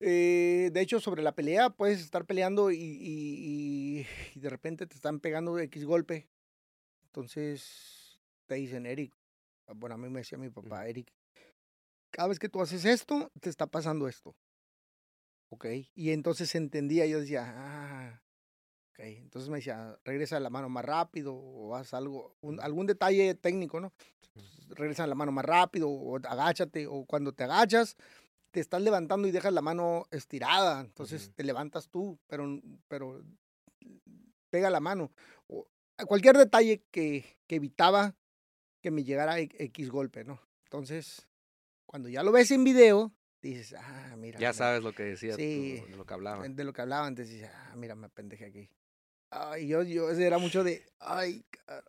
Eh, 0.00 0.70
de 0.72 0.80
hecho, 0.80 1.00
sobre 1.00 1.22
la 1.22 1.34
pelea, 1.34 1.70
puedes 1.70 2.00
estar 2.00 2.24
peleando 2.26 2.70
y, 2.70 2.76
y- 2.76 4.06
y- 4.34 4.40
de 4.40 4.50
repente 4.50 4.86
te 4.86 4.94
están 4.96 5.20
pegando 5.20 5.58
X 5.58 5.84
golpe. 5.84 6.28
Entonces 7.04 8.20
te 8.46 8.56
dicen, 8.56 8.84
Eric, 8.86 9.14
bueno, 9.74 9.94
a 9.94 9.98
mí 9.98 10.08
me 10.08 10.20
decía 10.20 10.38
mi 10.38 10.50
papá, 10.50 10.86
Eric, 10.86 11.12
cada 12.10 12.28
vez 12.28 12.38
que 12.38 12.48
tú 12.48 12.60
haces 12.60 12.84
esto, 12.84 13.30
te 13.40 13.48
está 13.48 13.66
pasando 13.66 14.08
esto. 14.08 14.34
Ok. 15.50 15.66
Y 15.94 16.10
entonces 16.10 16.54
entendía, 16.54 17.06
yo 17.06 17.20
decía, 17.20 17.44
ah, 17.46 18.22
ok. 18.92 19.00
Entonces 19.00 19.50
me 19.50 19.56
decía, 19.58 19.98
regresa 20.04 20.40
la 20.40 20.50
mano 20.50 20.68
más 20.68 20.84
rápido 20.84 21.34
o 21.34 21.74
haz 21.74 21.94
algo, 21.94 22.36
un- 22.40 22.60
algún 22.60 22.86
detalle 22.86 23.34
técnico, 23.34 23.80
¿no? 23.80 23.92
Entonces, 24.24 24.68
regresa 24.70 25.06
la 25.06 25.14
mano 25.14 25.32
más 25.32 25.44
rápido 25.44 25.90
o 25.90 26.16
agáchate 26.16 26.86
o 26.86 27.04
cuando 27.04 27.32
te 27.34 27.44
agachas, 27.44 27.96
te 28.50 28.60
estás 28.60 28.82
levantando 28.82 29.28
y 29.28 29.30
dejas 29.30 29.52
la 29.52 29.62
mano 29.62 30.06
estirada. 30.10 30.80
Entonces 30.80 31.32
te 31.34 31.44
levantas 31.44 31.88
tú, 31.88 32.18
pero, 32.26 32.60
pero 32.88 33.22
pega 34.50 34.70
la 34.70 34.80
mano. 34.80 35.12
O 35.48 35.66
cualquier 36.06 36.36
detalle 36.36 36.82
que, 36.90 37.24
que 37.46 37.56
evitaba 37.56 38.14
que 38.82 38.90
me 38.90 39.04
llegara 39.04 39.38
e- 39.40 39.48
X 39.58 39.88
golpe, 39.90 40.24
¿no? 40.24 40.40
Entonces, 40.64 41.26
cuando 41.86 42.08
ya 42.08 42.22
lo 42.22 42.32
ves 42.32 42.50
en 42.50 42.64
video, 42.64 43.12
dices, 43.40 43.74
ah, 43.78 44.14
mira. 44.18 44.38
Ya 44.38 44.48
mira, 44.48 44.52
sabes 44.52 44.82
lo 44.82 44.92
que 44.92 45.04
decía, 45.04 45.32
tú, 45.32 45.38
Sí. 45.38 45.82
de 45.88 45.96
lo 45.96 46.04
que 46.04 46.14
hablaba. 46.14 46.46
de 46.48 46.64
lo 46.64 46.72
que 46.72 46.82
hablaba 46.82 47.06
antes, 47.06 47.28
dices, 47.30 47.50
ah, 47.54 47.74
mira, 47.76 47.94
me 47.94 48.08
pendejé 48.08 48.46
aquí. 48.46 48.68
Ay, 49.34 49.66
yo, 49.66 49.82
yo, 49.82 50.10
ese 50.10 50.26
era 50.26 50.36
mucho 50.36 50.62
de, 50.62 50.84
ay. 50.98 51.42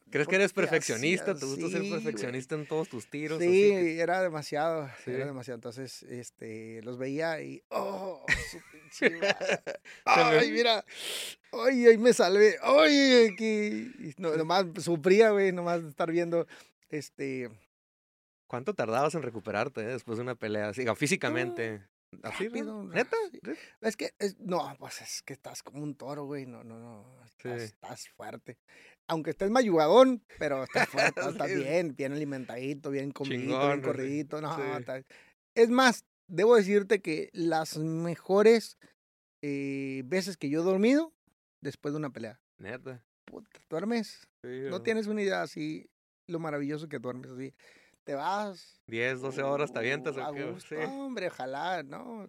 ¿Crees 0.09 0.25
¿por 0.27 0.31
que 0.31 0.35
eres 0.37 0.53
perfeccionista? 0.53 1.35
¿Te 1.37 1.45
gusta 1.45 1.65
Sí, 1.65 1.71
ser 1.73 1.79
güey. 1.81 1.91
perfeccionista 1.91 2.55
en 2.55 2.65
todos 2.67 2.87
tus 2.87 3.09
tiros? 3.09 3.37
Sí, 3.39 3.45
que- 3.49 3.99
era 3.99 4.21
demasiado, 4.21 4.87
Sí. 5.03 5.11
era 5.11 5.25
demasiado. 5.25 5.55
Entonces, 5.57 6.03
este, 6.03 6.81
los 6.83 6.97
veía 6.97 7.41
y, 7.41 7.61
oh, 7.67 8.25
su 8.49 8.59
pinche. 8.71 9.19
Ay, 10.05 10.51
mira, 10.51 10.85
ay, 11.51 11.85
ahí 11.87 11.97
me 11.97 12.13
salvé, 12.13 12.55
ay, 12.61 13.27
aquí. 13.33 13.91
Y 13.99 14.13
no, 14.19 14.35
nomás 14.37 14.65
sufría, 14.81 15.31
güey, 15.31 15.51
nomás 15.51 15.83
estar 15.83 16.09
viendo, 16.11 16.47
este, 16.93 17.49
¿Cuánto 18.47 18.73
tardabas 18.75 19.15
en 19.15 19.23
recuperarte 19.23 19.81
eh, 19.81 19.85
después 19.85 20.17
de 20.17 20.23
una 20.23 20.35
pelea? 20.35 20.69
Así, 20.69 20.85
físicamente. 20.95 21.81
¿Neta? 22.91 23.17
Es 23.81 23.97
que, 23.97 24.11
es, 24.19 24.39
no, 24.39 24.75
pues 24.77 25.01
es 25.01 25.23
que 25.23 25.33
estás 25.33 25.63
como 25.63 25.81
un 25.81 25.95
toro, 25.95 26.25
güey. 26.25 26.45
No, 26.45 26.63
no, 26.63 26.77
no. 26.77 27.23
Estás, 27.25 27.61
Sí. 27.61 27.65
estás 27.65 28.09
fuerte. 28.09 28.59
Aunque 29.07 29.31
estés 29.31 29.49
mayugadón, 29.49 30.23
pero 30.37 30.63
estás 30.63 30.87
fuerte, 30.87 31.21
estás 31.47 31.49
Sí. 31.49 31.55
bien, 31.55 31.95
bien 31.95 32.13
alimentadito, 32.13 32.91
bien 32.91 33.11
comido, 33.11 33.41
Chingón, 33.41 33.67
bien 33.67 33.81
corridito. 33.81 34.41
No, 34.41 34.55
Sí. 34.55 35.05
Es 35.55 35.69
más, 35.69 36.05
debo 36.27 36.55
decirte 36.55 37.01
que 37.01 37.29
las 37.33 37.77
mejores 37.77 38.77
eh, 39.41 40.03
veces 40.05 40.37
que 40.37 40.49
yo 40.49 40.61
he 40.61 40.63
dormido 40.63 41.11
después 41.61 41.93
de 41.93 41.97
una 41.97 42.11
pelea. 42.11 42.39
Neta. 42.59 43.03
Puta, 43.25 43.49
duermes. 43.69 44.27
Sí, 44.43 44.61
No 44.69 44.83
tienes 44.83 45.07
una 45.07 45.23
idea 45.23 45.41
así, 45.41 45.89
lo 46.27 46.39
maravilloso 46.39 46.87
que 46.87 46.99
duermes 46.99 47.31
así. 47.31 47.53
Te 48.03 48.15
vas, 48.15 48.81
10, 48.87 49.21
12 49.21 49.43
horas 49.43 49.71
te 49.71 49.79
avientas. 49.79 50.17
A 50.17 50.29
gusto. 50.31 50.75
Sí. 50.75 50.75
Hombre, 50.75 51.27
ojalá, 51.27 51.83
¿no? 51.83 52.27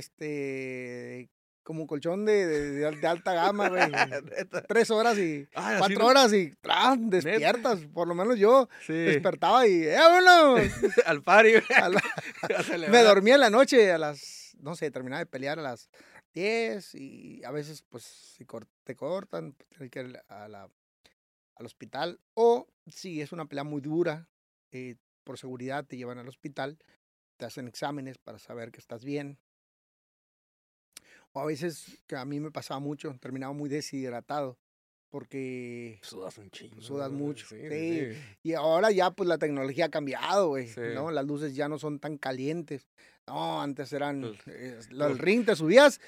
Este, 0.00 1.30
como 1.62 1.82
un 1.82 1.86
colchón 1.86 2.24
de, 2.24 2.46
de- 2.46 2.70
de 2.72 2.86
al- 2.86 3.00
de 3.00 3.06
alta 3.06 3.32
gama, 3.34 3.68
güey. 3.68 3.82
Tres 4.68 4.90
horas 4.90 5.18
y 5.18 5.46
Ay, 5.54 5.76
cuatro 5.78 5.98
no- 5.98 6.06
horas 6.06 6.32
y 6.32 6.50
¡tran! 6.60 7.10
despiertas. 7.10 7.80
Por 7.92 8.08
lo 8.08 8.14
menos 8.14 8.38
yo 8.38 8.68
Sí. 8.86 8.92
despertaba 8.92 9.66
y 9.66 9.82
¡eh! 9.84 9.96
Al 11.06 11.22
pari. 11.22 11.52
güey. 11.52 11.64
A 11.80 11.88
la- 11.88 12.02
A 12.42 12.90
me 12.90 13.02
dormía 13.02 13.34
en 13.34 13.40
la 13.40 13.50
noche 13.50 13.92
a 13.92 13.98
las, 13.98 14.54
no 14.58 14.74
sé, 14.74 14.90
terminaba 14.90 15.20
de 15.20 15.26
pelear 15.26 15.58
a 15.58 15.62
las 15.62 15.90
10 16.34 16.94
y 16.94 17.42
a 17.44 17.50
veces, 17.50 17.82
pues, 17.88 18.04
si 18.04 18.46
te 18.84 18.94
cortan, 18.96 19.52
pues, 19.52 19.68
tienes 19.68 19.90
que 19.90 20.00
ir 20.00 20.22
a 20.28 20.48
la, 20.48 20.68
al 21.60 21.66
hospital. 21.66 22.18
O 22.34 22.66
si 22.88 23.20
es 23.20 23.30
una 23.32 23.44
pelea 23.46 23.64
muy 23.64 23.80
dura, 23.80 24.28
eh, 24.72 24.96
por 25.24 25.38
seguridad 25.38 25.84
te 25.86 25.96
llevan 25.96 26.18
al 26.18 26.28
hospital, 26.28 26.78
te 27.36 27.44
hacen 27.44 27.68
exámenes 27.68 28.18
para 28.18 28.38
saber 28.38 28.72
que 28.72 28.80
estás 28.80 29.04
bien. 29.04 29.38
O 31.32 31.40
a 31.40 31.46
veces, 31.46 32.02
que 32.08 32.16
a 32.16 32.24
mí 32.24 32.40
me 32.40 32.50
pasaba 32.50 32.80
mucho, 32.80 33.16
terminaba 33.20 33.52
muy 33.52 33.68
deshidratado, 33.68 34.58
porque 35.10 36.00
Sudas 36.02 36.36
un 36.38 36.50
chingo. 36.50 36.80
Sudas 36.80 37.12
mucho, 37.12 37.46
Sí, 37.46 37.56
sí. 37.68 38.12
sí. 38.14 38.18
y 38.42 38.54
ahora 38.54 38.90
ya 38.90 39.12
pues 39.12 39.28
la 39.28 39.38
tecnología 39.38 39.84
ha 39.86 39.90
cambiado, 39.90 40.48
güey. 40.48 40.68
¿no? 40.94 41.10
Las 41.12 41.26
luces 41.26 41.54
ya 41.54 41.68
no 41.68 41.78
son 41.78 42.00
tan 42.00 42.18
calientes. 42.18 42.88
No, 43.28 43.62
antes 43.62 43.92
eran 43.92 44.22
Los- 44.22 44.38
eh, 44.46 44.80
lo- 44.90 45.06
el 45.06 45.10
los- 45.12 45.20
ring 45.20 45.44
te 45.46 45.54
subías, 45.54 46.00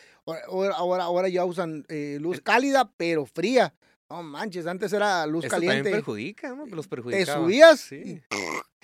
ahora 0.48 1.04
ahora 1.04 1.28
ya 1.28 1.44
usan 1.44 1.84
eh, 1.88 2.18
luz 2.20 2.40
cálida 2.40 2.90
pero 2.96 3.24
fría. 3.26 3.72
No 4.12 4.22
manches, 4.22 4.66
antes 4.66 4.92
era 4.92 5.26
luz 5.26 5.44
Eso 5.46 5.52
también 5.52 5.70
caliente. 5.70 5.90
perjudica, 5.90 6.54
¿no? 6.54 6.66
Los 6.66 6.86
Te 6.88 7.24
subías 7.26 7.80
Sí. 7.80 8.20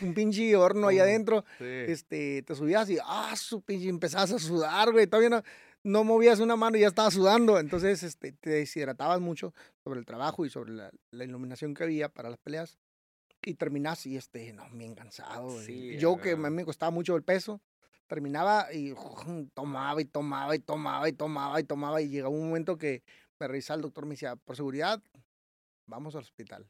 y 0.00 0.04
un 0.04 0.14
pinche 0.14 0.56
horno 0.56 0.88
ahí 0.88 0.96
No, 0.96 1.02
adentro, 1.02 1.44
Sí. 1.58 1.64
este, 1.64 2.42
te 2.42 2.54
subías 2.54 2.88
y 2.88 2.98
ah, 3.04 3.34
su 3.36 3.60
pinche 3.60 3.88
empezabas 3.88 4.32
a 4.32 4.38
sudar, 4.38 4.90
güey, 4.92 5.06
todavía 5.06 5.28
no, 5.28 5.42
no 5.82 6.04
movías 6.04 6.40
una 6.40 6.56
mano 6.56 6.76
y 6.78 6.80
ya 6.80 6.88
estabas 6.88 7.12
sudando, 7.14 7.58
entonces 7.58 8.02
este, 8.02 8.32
te 8.32 8.50
deshidratabas 8.50 9.20
mucho 9.20 9.52
sobre 9.84 10.00
el 10.00 10.06
trabajo 10.06 10.46
y 10.46 10.50
sobre 10.50 10.72
la, 10.72 10.90
la 11.10 11.24
iluminación 11.24 11.74
que 11.74 11.84
había 11.84 12.08
para 12.08 12.30
las 12.30 12.38
peleas 12.38 12.78
y 13.44 13.54
terminas 13.54 14.06
y 14.06 14.16
este, 14.16 14.52
no, 14.54 14.64
bien 14.72 14.94
cansado. 14.94 15.60
Sí, 15.60 15.96
Yo 15.98 16.16
que 16.16 16.32
a 16.32 16.36
mí 16.36 16.50
me 16.50 16.64
costaba 16.64 16.90
mucho 16.90 17.14
el 17.16 17.22
peso, 17.22 17.60
terminaba 18.06 18.72
y 18.72 18.94
tomaba 19.54 20.00
y 20.00 20.04
tomaba 20.06 20.54
y 20.54 20.58
tomaba 20.60 21.08
y 21.08 21.12
tomaba 21.12 21.60
y 21.60 21.64
tomaba 21.64 22.00
y 22.00 22.08
llegaba 22.08 22.34
un 22.34 22.48
momento 22.48 22.78
que 22.78 23.02
me 23.40 23.48
revisaba 23.48 23.76
el 23.76 23.82
doctor, 23.82 24.04
me 24.06 24.10
decía, 24.14 24.36
por 24.36 24.56
seguridad, 24.56 25.02
vamos 25.86 26.14
al 26.14 26.22
hospital. 26.22 26.68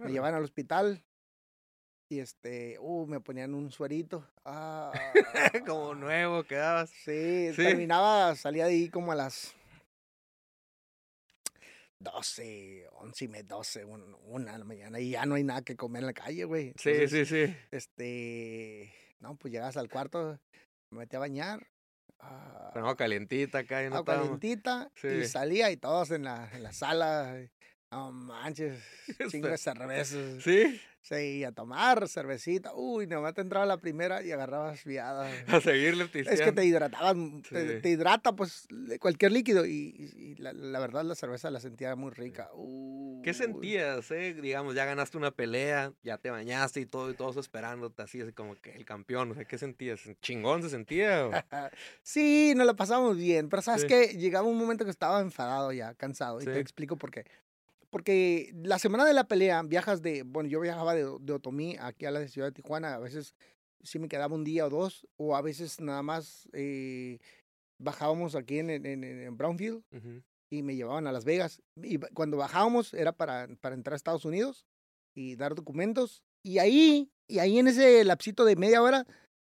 Me 0.00 0.10
llevaban 0.10 0.34
al 0.34 0.44
hospital 0.44 1.04
y 2.10 2.20
este, 2.20 2.78
uh, 2.80 3.06
me 3.06 3.20
ponían 3.20 3.54
un 3.54 3.70
suerito. 3.70 4.28
Ah, 4.44 4.92
Como 5.66 5.94
nuevo 5.94 6.44
quedabas. 6.44 6.90
Sí, 6.90 7.50
Sí. 7.54 7.62
terminaba, 7.62 8.34
salía 8.36 8.66
de 8.66 8.72
ahí 8.72 8.88
como 8.88 9.12
a 9.12 9.14
las 9.16 9.54
12, 11.98 12.86
11 12.92 13.24
y 13.24 13.28
media, 13.28 13.44
12, 13.44 13.84
un- 13.84 14.16
una 14.26 14.52
de 14.52 14.58
la 14.58 14.64
mañana 14.64 15.00
y 15.00 15.10
ya 15.10 15.24
no 15.26 15.36
hay 15.36 15.44
nada 15.44 15.62
que 15.62 15.76
comer 15.76 16.00
en 16.02 16.06
la 16.06 16.12
calle, 16.12 16.44
güey. 16.44 16.74
Sí, 16.76 17.08
sí, 17.08 17.24
sí. 17.24 17.56
Este, 17.70 18.92
no, 19.20 19.36
pues 19.36 19.52
llegas 19.52 19.76
al 19.76 19.88
cuarto, 19.88 20.38
me 20.90 20.98
metí 21.00 21.16
a 21.16 21.20
bañar. 21.20 21.66
Ah, 22.24 22.70
Pero 22.72 22.86
no, 22.86 22.96
calientita 22.96 23.58
acá. 23.58 23.88
no 23.88 24.04
calientita 24.04 24.90
y 25.02 25.24
salía 25.26 25.70
y 25.70 25.76
todos 25.76 26.10
en 26.10 26.24
la, 26.24 26.48
en 26.52 26.62
la 26.62 26.72
sala. 26.72 27.36
No 27.90 28.10
manches, 28.10 28.82
chingo 29.30 29.48
de 29.48 29.58
cervezas. 29.58 30.42
Sí, 30.42 30.80
Sí, 31.06 31.44
a 31.44 31.52
tomar 31.52 32.08
cervecita. 32.08 32.72
Uy, 32.74 33.06
nomás 33.06 33.34
te 33.34 33.42
entraba 33.42 33.66
la 33.66 33.76
primera 33.78 34.22
y 34.22 34.32
agarrabas 34.32 34.84
viada. 34.84 35.30
a 35.48 35.60
seguirle 35.60 36.08
Es 36.14 36.40
que 36.40 36.50
te 36.52 36.64
hidratabas, 36.64 37.14
mm, 37.14 37.42
te, 37.42 37.74
Sí. 37.76 37.82
te 37.82 37.90
hidrata 37.90 38.32
pues 38.34 38.66
cualquier 39.00 39.32
líquido 39.32 39.66
y, 39.66 39.94
y 40.16 40.34
la, 40.36 40.54
la 40.54 40.80
verdad 40.80 41.04
la 41.04 41.14
cerveza 41.14 41.50
la 41.50 41.60
sentía 41.60 41.94
muy 41.94 42.10
rica. 42.10 42.48
¿Qué 43.22 43.30
Uy. 43.30 43.34
sentías, 43.34 44.10
eh? 44.12 44.32
Digamos, 44.32 44.74
ya 44.74 44.86
ganaste 44.86 45.18
una 45.18 45.30
pelea, 45.30 45.92
ya 46.02 46.16
te 46.16 46.30
bañaste 46.30 46.80
y 46.80 46.86
todo, 46.86 47.10
y 47.10 47.14
todos 47.14 47.36
esperándote 47.36 48.00
así, 48.02 48.22
así 48.22 48.32
como 48.32 48.54
que 48.56 48.72
el 48.72 48.86
campeón, 48.86 49.30
o 49.30 49.34
sea, 49.34 49.44
¿qué 49.44 49.58
sentías? 49.58 50.00
¿Chingón 50.22 50.62
se 50.62 50.70
sentía? 50.70 51.28
Sí, 52.02 52.54
nos 52.56 52.66
la 52.66 52.74
pasamos 52.74 53.18
bien, 53.18 53.50
pero 53.50 53.60
sabes 53.60 53.82
Sí. 53.82 53.88
que 53.88 54.06
llegaba 54.16 54.46
un 54.48 54.56
momento 54.56 54.84
que 54.86 54.90
estaba 54.90 55.20
enfadado 55.20 55.70
ya, 55.72 55.92
cansado, 55.94 56.40
y 56.40 56.44
Sí. 56.44 56.50
te 56.50 56.60
explico 56.60 56.96
por 56.96 57.10
qué. 57.10 57.26
Porque 57.94 58.50
la 58.64 58.80
semana 58.80 59.04
de 59.04 59.12
la 59.12 59.28
pelea 59.28 59.62
viajas 59.62 60.02
de, 60.02 60.24
bueno, 60.24 60.48
yo 60.48 60.58
viajaba 60.58 60.96
de, 60.96 61.04
de 61.20 61.32
Otomí 61.32 61.76
aquí 61.78 62.06
a 62.06 62.10
la 62.10 62.26
ciudad 62.26 62.48
de 62.48 62.52
Tijuana, 62.60 62.96
a 62.96 62.98
veces 62.98 63.36
sí 63.84 64.00
me 64.00 64.08
quedaba 64.08 64.34
un 64.34 64.42
día 64.42 64.66
o 64.66 64.68
dos, 64.68 65.06
o 65.16 65.36
a 65.36 65.42
veces 65.42 65.80
nada 65.80 66.02
más 66.02 66.48
eh, 66.54 67.20
bajábamos 67.80 68.34
aquí 68.34 68.58
en, 68.58 68.70
en, 68.70 69.04
en- 69.04 69.36
Brownfield 69.36 69.84
Ujú. 69.92 70.22
y 70.52 70.62
me 70.64 70.74
llevaban 70.74 71.06
a 71.06 71.12
Las 71.12 71.24
Vegas. 71.24 71.62
Y 71.80 71.98
cuando 72.14 72.36
bajábamos 72.36 72.94
era 72.94 73.12
para, 73.12 73.46
para 73.60 73.76
entrar 73.76 73.92
a 73.92 73.96
Estados 73.96 74.24
Unidos 74.24 74.66
y 75.14 75.36
dar 75.36 75.54
documentos. 75.54 76.24
Y 76.44 76.58
ahí, 76.58 77.12
y 77.30 77.38
ahí 77.38 77.60
en 77.60 77.68
ese 77.68 78.02
lapsito 78.02 78.44
de 78.44 78.56
media 78.56 78.82
hora 78.82 79.06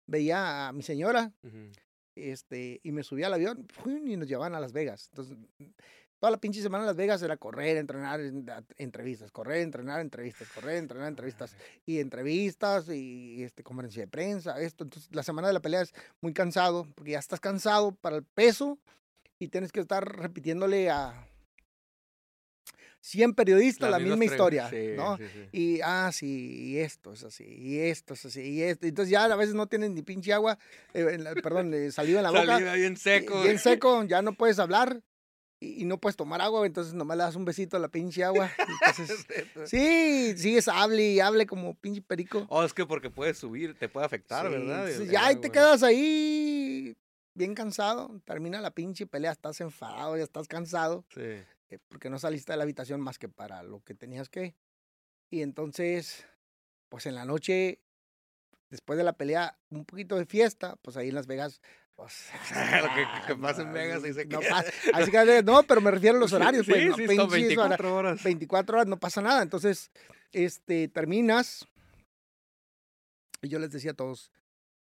veía 0.09 0.69
a 0.69 0.71
mi 0.71 0.83
señora 0.83 1.33
Ujú. 1.43 1.73
este, 2.15 2.79
y 2.81 2.93
me 2.93 3.03
subía 3.03 3.27
al 3.27 3.33
avión 3.33 3.67
y 4.05 4.15
nos 4.15 4.29
llevaban 4.29 4.55
a 4.55 4.61
Las 4.61 4.71
Vegas. 4.71 5.09
Entonces, 5.11 5.37
toda 6.19 6.31
la 6.31 6.37
pinche 6.37 6.61
semana 6.61 6.83
en 6.83 6.87
Las 6.87 6.95
Vegas 6.95 7.21
era 7.21 7.37
correr, 7.37 7.77
entrenar, 7.77 8.19
entrevistas, 8.77 9.31
correr, 9.31 9.61
entrenar, 9.61 10.01
entrevistas, 10.01 10.47
correr, 10.53 10.77
entrenar, 10.77 11.07
entrevistas 11.07 11.55
y 11.85 11.99
entrevistas 11.99 12.89
y 12.89 13.43
este, 13.43 13.63
conferencia 13.63 14.01
de 14.03 14.07
prensa, 14.07 14.59
esto. 14.59 14.83
Entonces, 14.83 15.13
la 15.13 15.23
semana 15.23 15.47
de 15.47 15.53
la 15.53 15.61
pelea 15.61 15.81
es 15.81 15.93
muy 16.21 16.33
cansado 16.33 16.87
porque 16.95 17.11
ya 17.11 17.19
estás 17.19 17.39
cansado 17.39 17.93
para 17.93 18.15
el 18.17 18.23
peso 18.23 18.79
y 19.39 19.49
tienes 19.49 19.71
que 19.71 19.79
estar 19.79 20.03
repitiéndole 20.03 20.89
a 20.89 21.27
100 22.99 23.33
periodistas 23.33 23.89
la 23.89 23.99
mismas 23.99 24.17
misma 24.19 24.33
historia, 24.33 24.69
sí, 24.69 24.89
¿no? 24.95 25.17
sí, 25.17 25.23
sí. 25.31 25.49
Y, 25.51 25.79
ah, 25.83 26.09
sí, 26.11 26.71
y 26.71 26.77
esto 26.79 27.13
es 27.13 27.23
así, 27.23 27.45
y 27.45 27.79
esto 27.79 28.15
es 28.15 28.25
así, 28.25 28.41
y 28.41 28.63
esto. 28.63 28.87
Entonces 28.87 29.11
ya 29.11 29.25
a 29.25 29.35
veces 29.35 29.53
no 29.53 29.67
tienen 29.67 29.93
ni 29.93 30.01
pinche 30.01 30.33
agua, 30.33 30.57
eh, 30.93 31.05
en 31.11 31.23
la- 31.23 31.35
perdón, 31.35 31.73
saliva 31.91 32.19
en 32.19 32.23
la 32.23 32.31
boca. 32.31 32.45
Saliva 32.45 32.73
bien 32.73 32.97
seco. 32.97 33.43
Bien 33.43 33.59
seco, 33.59 34.03
ya 34.03 34.21
no 34.21 34.33
puedes 34.33 34.59
hablar 34.59 35.01
y, 35.59 35.81
y 35.81 35.85
no 35.85 35.97
puedes 35.99 36.15
tomar 36.15 36.41
agua, 36.41 36.65
entonces 36.65 36.93
nomás 36.93 37.17
le 37.17 37.23
das 37.23 37.35
un 37.35 37.45
besito 37.45 37.77
a 37.77 37.79
la 37.79 37.87
pinche 37.89 38.23
agua. 38.23 38.49
Entonces, 38.95 39.25
sí, 39.65 40.37
sigues 40.37 40.67
hable 40.67 41.03
y 41.13 41.19
hable 41.19 41.45
como 41.47 41.73
pinche 41.75 42.01
perico. 42.01 42.45
Oh, 42.49 42.63
es 42.63 42.73
que 42.73 42.85
porque 42.85 43.09
puedes 43.09 43.37
subir, 43.37 43.77
te 43.77 43.89
puede 43.89 44.05
afectar, 44.05 44.45
Sí, 44.45 44.51
¿verdad? 44.51 44.87
entonces 44.89 45.09
ya 45.11 45.25
ahí 45.27 45.35
te 45.37 45.49
quedas 45.51 45.81
ahí 45.83 46.95
bien 47.33 47.55
cansado, 47.55 48.19
termina 48.25 48.61
la 48.61 48.71
pinche 48.71 49.05
pelea, 49.07 49.31
estás 49.31 49.59
enfadado, 49.61 50.17
ya 50.17 50.23
estás 50.23 50.47
cansado 50.47 51.05
Sí. 51.13 51.21
eh, 51.21 51.79
porque 51.87 52.09
no 52.09 52.17
saliste 52.19 52.51
de 52.53 52.57
la 52.57 52.63
habitación 52.63 53.01
más 53.01 53.17
que 53.19 53.29
para 53.29 53.63
lo 53.63 53.81
que 53.83 53.93
tenías 53.93 54.29
que. 54.29 54.55
Y 55.29 55.41
entonces, 55.41 56.25
pues 56.89 57.05
en 57.05 57.15
la 57.15 57.25
noche, 57.25 57.81
después 58.69 58.97
de 58.97 59.03
la 59.03 59.13
pelea, 59.13 59.57
un 59.69 59.85
poquito 59.85 60.15
de 60.17 60.25
fiesta, 60.25 60.77
pues 60.81 60.97
ahí 60.97 61.09
en 61.09 61.15
Las 61.15 61.27
Vegas. 61.27 61.61
Pues, 61.97 62.29
Lo 62.83 62.93
que- 62.93 63.27
que 63.27 63.35
pasa 63.35 63.63
en 63.63 63.73
Vegas, 63.73 64.03
ahí 64.03 64.13
se 64.13 64.25
no, 64.25 64.39
pasa- 64.39 64.71
así 64.93 65.09
que, 65.11 65.41
no, 65.43 65.63
pero 65.63 65.81
me 65.81 65.89
refiero 65.91 66.15
a 66.17 66.19
los 66.19 66.31
horarios, 66.31 66.65
pues, 66.67 66.77
sí, 66.79 66.85
no, 66.89 66.95
sí, 66.95 67.05
son 67.07 67.29
pinches 67.29 67.57
hora- 67.57 67.69
24 67.69 67.95
horas. 67.95 68.23
24 68.23 68.75
horas 68.77 68.87
no 68.87 68.97
pasa 68.99 69.21
nada. 69.21 69.41
Entonces, 69.41 69.89
este, 70.31 70.87
terminas. 70.89 71.67
Y 73.41 73.49
yo 73.49 73.57
les 73.59 73.71
decía 73.71 73.91
a 73.91 73.95
todos, 73.95 74.31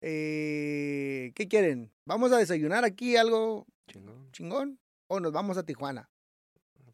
eh, 0.03 1.33
¿qué 1.35 1.49
quieren? 1.49 1.91
¿Vamos 2.05 2.31
a 2.33 2.37
desayunar 2.39 2.85
aquí 2.85 3.17
algo 3.17 3.67
Chingón. 3.91 4.31
chingón 4.33 4.79
o 5.09 5.19
nos 5.21 5.33
vamos 5.33 5.57
a 5.57 5.63
Tijuana? 5.65 6.11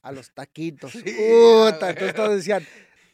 A 0.02 0.12
los 0.12 0.32
taquitos. 0.32 0.92
Sí, 0.92 1.02
Puta, 1.02 1.90
entonces 1.90 2.14
todos 2.14 2.36
decían, 2.36 2.64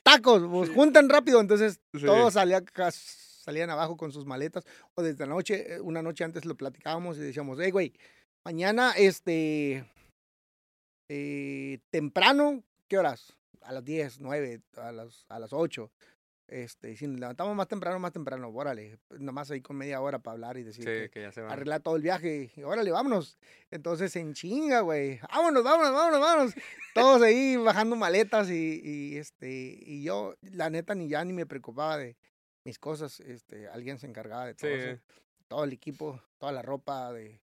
tacos, 0.03 0.43
pues 0.51 0.69
juntan 0.71 1.09
rápido. 1.09 1.41
Entonces 1.41 1.81
Sí. 1.95 2.05
todos 2.05 2.35
salían, 2.35 2.65
ca- 2.67 2.91
salían 3.41 3.71
abajo 3.71 3.97
con 3.97 4.13
sus 4.13 4.27
maletas. 4.27 4.65
O 4.95 5.03
desde 5.03 5.27
la 5.27 5.33
noche, 5.35 5.75
eh, 5.75 5.81
una 5.81 6.03
noche 6.03 6.25
antes 6.25 6.45
lo 6.45 6.57
platicábamos 6.57 7.17
y 7.19 7.21
decíamos, 7.21 7.59
hey, 7.61 7.71
güey, 7.71 7.93
mañana, 8.45 8.93
este, 8.97 9.85
eh, 11.09 11.79
temprano, 11.91 12.63
¿qué 12.89 12.99
horas? 12.99 13.37
A 13.63 13.73
las 13.73 13.85
10, 13.85 14.21
9, 14.21 14.61
a 14.77 14.93
las, 14.93 15.27
a 15.29 15.39
las 15.39 15.53
8. 15.53 15.91
Este, 16.49 16.97
si 16.97 17.07
nos 17.07 17.21
levantamos 17.21 17.55
más 17.55 17.69
temprano, 17.69 18.01
más 18.01 18.13
temprano, 18.13 18.49
órale, 18.49 18.99
nomás 19.21 19.53
ahí 19.53 19.61
con 19.61 19.77
media 19.77 20.01
hora 20.01 20.19
para 20.19 20.33
hablar 20.33 20.57
y 20.57 20.65
decir 20.65 20.85
que- 20.85 21.05
Sí, 21.05 21.09
que 21.11 21.21
ya 21.23 21.31
se 21.33 21.43
va. 21.43 21.53
arreglar 21.53 21.81
todo 21.81 21.95
el 21.95 22.03
viaje. 22.03 22.51
Y 22.57 22.63
órale, 22.65 22.91
vámonos. 22.91 23.39
Entonces 23.71 24.17
en 24.17 24.35
chinga, 24.35 24.81
güey. 24.81 25.21
Vámonos, 25.33 25.63
vámonos, 25.63 25.93
vámonos, 25.93 26.21
vámonos. 26.21 26.55
Todos 26.95 27.23
ahí 27.23 27.57
bajando 27.57 27.95
maletas 27.95 28.51
y, 28.51 28.81
y, 28.83 29.17
este, 29.19 29.79
y 29.81 30.03
yo, 30.03 30.35
la 30.43 30.71
neta, 30.71 30.97
ni 30.97 31.09
ya 31.09 31.25
ni 31.25 31.33
me 31.33 31.47
preocupaba 31.47 31.99
de 31.99 32.17
mis 32.71 32.79
cosas. 32.79 33.19
Este, 33.21 33.69
alguien 33.69 33.99
se 33.99 34.07
encargaba 34.07 34.47
de 34.47 34.55
todo 34.55 34.71
Sí. 34.71 34.77
eso. 34.77 35.03
Todo 35.49 35.65
el 35.65 35.73
equipo, 35.73 36.23
toda 36.39 36.53
la 36.53 36.63
ropa 36.63 37.13
de 37.13 37.41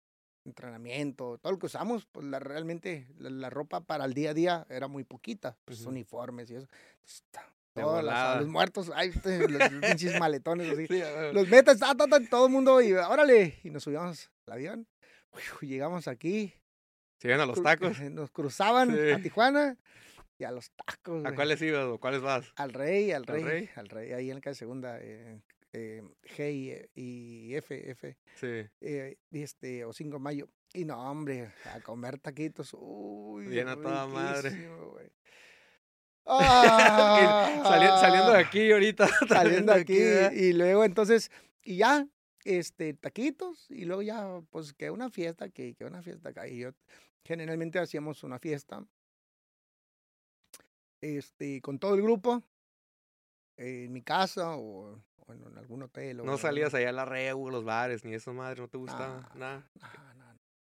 entrenamiento, 0.44 1.38
todo 1.38 1.52
lo 1.52 1.58
que 1.58 1.66
usamos, 1.66 2.04
pues 2.12 2.26
la, 2.26 2.38
realmente 2.38 3.06
la, 3.18 3.30
la 3.30 3.48
ropa 3.50 3.80
para 3.80 4.04
el 4.04 4.12
día 4.12 4.30
a 4.30 4.34
día 4.34 4.66
era 4.68 4.88
muy 4.88 5.04
poquita, 5.04 5.56
pues 5.64 5.80
Ujú. 5.80 5.88
uniformes 5.90 6.50
y 6.50 6.56
eso. 6.56 6.68
Entonces, 7.02 7.42
a 7.76 7.84
volada. 7.86 8.40
los 8.40 8.48
muertos, 8.48 8.90
ay, 8.94 9.10
los 9.48 9.68
pinches 9.80 10.20
maletones 10.20 10.70
así 10.70 10.86
Sí, 10.86 11.00
a 11.00 11.32
los 11.32 11.48
metas, 11.48 11.78
ta, 11.78 11.94
ta, 11.94 12.06
ta, 12.06 12.20
todo 12.28 12.46
el 12.46 12.52
mundo, 12.52 12.80
y 12.82 12.92
órale, 12.92 13.58
y 13.64 13.70
nos 13.70 13.82
subíamos 13.84 14.30
al 14.46 14.52
avión. 14.52 14.86
Uf, 15.32 15.62
llegamos 15.62 16.06
aquí. 16.06 16.52
¿Se 17.18 17.28
iban 17.28 17.40
a 17.40 17.46
los 17.46 17.58
cru- 17.58 17.62
tacos? 17.64 17.98
Nos 18.12 18.30
cruzaban 18.30 18.90
a 18.90 19.16
Sí. 19.16 19.22
Tijuana 19.22 19.78
y 20.38 20.44
a 20.44 20.50
los 20.50 20.70
tacos. 20.72 21.24
¿A 21.24 21.34
cuáles 21.34 21.60
ibas 21.62 21.84
o 21.84 21.98
cuáles 21.98 22.20
vas? 22.20 22.52
Al 22.56 22.72
rey, 22.72 23.12
al 23.12 23.22
¿Al 23.22 23.26
rey, 23.26 23.42
Rey? 23.44 23.68
al 23.76 23.88
rey, 23.88 24.12
ahí 24.12 24.28
en 24.30 24.36
la 24.36 24.40
calle 24.40 24.54
segunda, 24.56 24.98
eh, 25.00 25.40
eh, 25.72 26.02
G 26.36 26.52
y, 26.94 27.48
y 27.48 27.54
F, 27.56 27.90
F, 27.90 28.16
Sí. 28.34 28.68
eh, 28.80 29.16
este, 29.32 29.84
o 29.84 29.92
5 29.92 30.14
de 30.16 30.22
mayo. 30.22 30.48
Y 30.72 30.84
no, 30.84 30.98
hombre, 31.10 31.52
a 31.72 31.80
comer 31.80 32.18
taquitos, 32.18 32.74
uy. 32.78 33.46
Bien 33.46 33.68
a 33.68 33.76
toda 33.76 34.06
madre. 34.08 34.50
Sali- 36.26 38.00
saliendo 38.00 38.32
de 38.32 38.38
Ah 38.38 38.40
aquí 38.40 38.72
ahorita. 38.72 39.06
saliendo 39.28 39.72
aquí 39.72 39.98
¿verdad? 39.98 40.32
y 40.32 40.52
luego 40.52 40.84
entonces 40.84 41.30
y 41.62 41.76
ya 41.76 42.06
este 42.44 42.94
taquitos 42.94 43.70
y 43.70 43.84
luego 43.84 44.02
ya 44.02 44.40
pues 44.50 44.72
que 44.72 44.90
una 44.90 45.10
fiesta 45.10 45.48
que, 45.50 45.74
que 45.74 45.84
una 45.84 46.02
fiesta 46.02 46.32
y 46.48 46.58
yo 46.58 46.70
generalmente 47.24 47.78
hacíamos 47.78 48.22
una 48.22 48.38
fiesta 48.38 48.84
este 51.04 51.60
con 51.60 51.78
todo 51.78 51.94
el 51.94 52.02
grupo 52.02 52.42
eh, 53.56 53.84
en 53.84 53.92
mi 53.92 54.02
casa 54.02 54.56
o, 54.56 55.00
o 55.26 55.32
en, 55.32 55.42
en 55.46 55.58
algún 55.58 55.82
hotel 55.82 56.20
o 56.20 56.24
No 56.24 56.32
en 56.32 56.38
salías 56.38 56.74
allá 56.74 56.88
a 56.88 56.92
la 56.92 57.04
reu, 57.04 57.50
los 57.50 57.64
bares, 57.64 58.04
ni 58.04 58.14
eso, 58.14 58.32
madre, 58.32 58.60
¿no 58.60 58.68
te 58.68 58.78
gustaba? 58.78 59.30
Nada. 59.34 59.70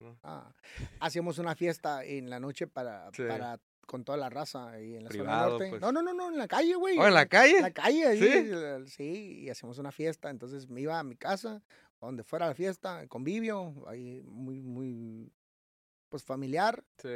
no, 0.01 0.18
hacíamos 1.01 1.38
una 1.38 1.55
fiesta 1.55 2.05
en 2.05 2.30
la 2.30 2.41
noche 2.41 2.66
para 2.66 3.11
Sí. 3.12 3.22
para 3.28 3.59
con 3.86 4.05
toda 4.05 4.16
la 4.16 4.30
raza 4.30 4.70
ahí 4.70 4.95
en 4.95 5.05
la 5.05 5.11
zona 5.11 5.41
norte 5.49 5.68
pues. 5.68 5.80
no 5.82 5.91
no 5.91 6.01
no 6.01 6.14
no 6.14 6.28
en 6.28 6.38
la 6.38 6.47
calle 6.47 6.76
güey 6.76 6.97
¿Oh, 6.97 7.07
en 7.09 7.12
la 7.14 7.22
en 7.22 7.28
calle? 7.28 7.61
la 7.61 7.72
calle, 7.72 8.07
ahí, 8.07 8.18
¿Sí? 8.20 8.88
sí, 8.91 9.41
y 9.43 9.51
hacíamos 9.51 9.78
una 9.78 9.91
fiesta, 9.91 10.30
entonces 10.30 10.68
me 10.68 10.80
iba 10.80 10.97
a 10.99 11.03
mi 11.03 11.16
casa, 11.16 11.61
donde 12.01 12.22
fuera 12.22 12.47
la 12.47 12.55
fiesta, 12.55 13.07
convivio, 13.09 13.74
ahí 13.88 14.22
muy, 14.26 14.62
muy, 14.62 15.32
pues 16.09 16.22
familiar, 16.22 16.84
Sí, 16.99 17.09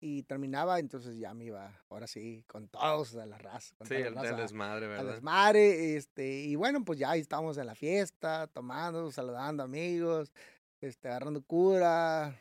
y 0.00 0.22
terminaba, 0.22 0.78
entonces 0.78 1.16
ya 1.18 1.34
me 1.34 1.46
iba, 1.46 1.82
ahora 1.88 2.06
sí, 2.06 2.44
con 2.46 2.68
todos 2.68 3.16
a 3.16 3.26
la 3.26 3.36
raza, 3.38 3.74
con 3.76 3.86
sí, 3.88 3.94
el, 3.94 4.14
raza, 4.14 4.36
desmadre, 4.36 4.86
¿verdad? 4.86 5.12
desmadre, 5.14 5.96
este, 5.96 6.40
y 6.42 6.54
bueno, 6.54 6.84
pues 6.84 6.98
ya 6.98 7.10
ahí 7.10 7.20
estábamos 7.20 7.58
en 7.58 7.66
la 7.66 7.74
fiesta, 7.74 8.46
tomando, 8.46 9.10
saludando 9.10 9.62
amigos, 9.64 10.32
este, 10.80 11.08
agarrando 11.08 11.42
cura, 11.42 12.40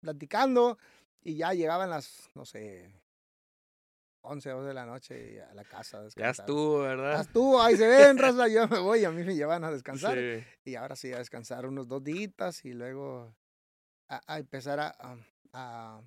platicando, 0.00 0.78
y 1.22 1.36
ya 1.36 1.52
llegaban 1.54 1.90
las, 1.90 2.30
no 2.34 2.44
sé, 2.44 2.92
11, 4.24 4.50
12 4.50 4.68
de 4.68 4.74
la 4.74 4.86
noche 4.86 5.42
a 5.42 5.52
la 5.54 5.64
casa. 5.64 5.98
a 6.00 6.08
Ya 6.14 6.30
estuvo, 6.30 6.82
Ya 6.82 6.88
¿verdad? 6.90 7.20
estuvo, 7.22 7.60
ahí 7.60 7.76
se 7.76 7.88
ven, 7.88 8.16
raza, 8.18 8.46
yo 8.46 8.68
me 8.68 8.78
voy, 8.78 9.04
a 9.04 9.10
mí 9.10 9.24
me 9.24 9.34
llevan 9.34 9.64
a 9.64 9.70
descansar. 9.72 10.16
Sí. 10.16 10.44
Y 10.64 10.76
ahora 10.76 10.94
sí, 10.94 11.12
a 11.12 11.18
descansar 11.18 11.66
unos 11.66 11.88
dos 11.88 12.04
días 12.04 12.64
y 12.64 12.72
luego 12.72 13.34
a, 14.08 14.20
a 14.32 14.38
empezar 14.38 14.78
a- 14.78 14.94
a 15.52 16.00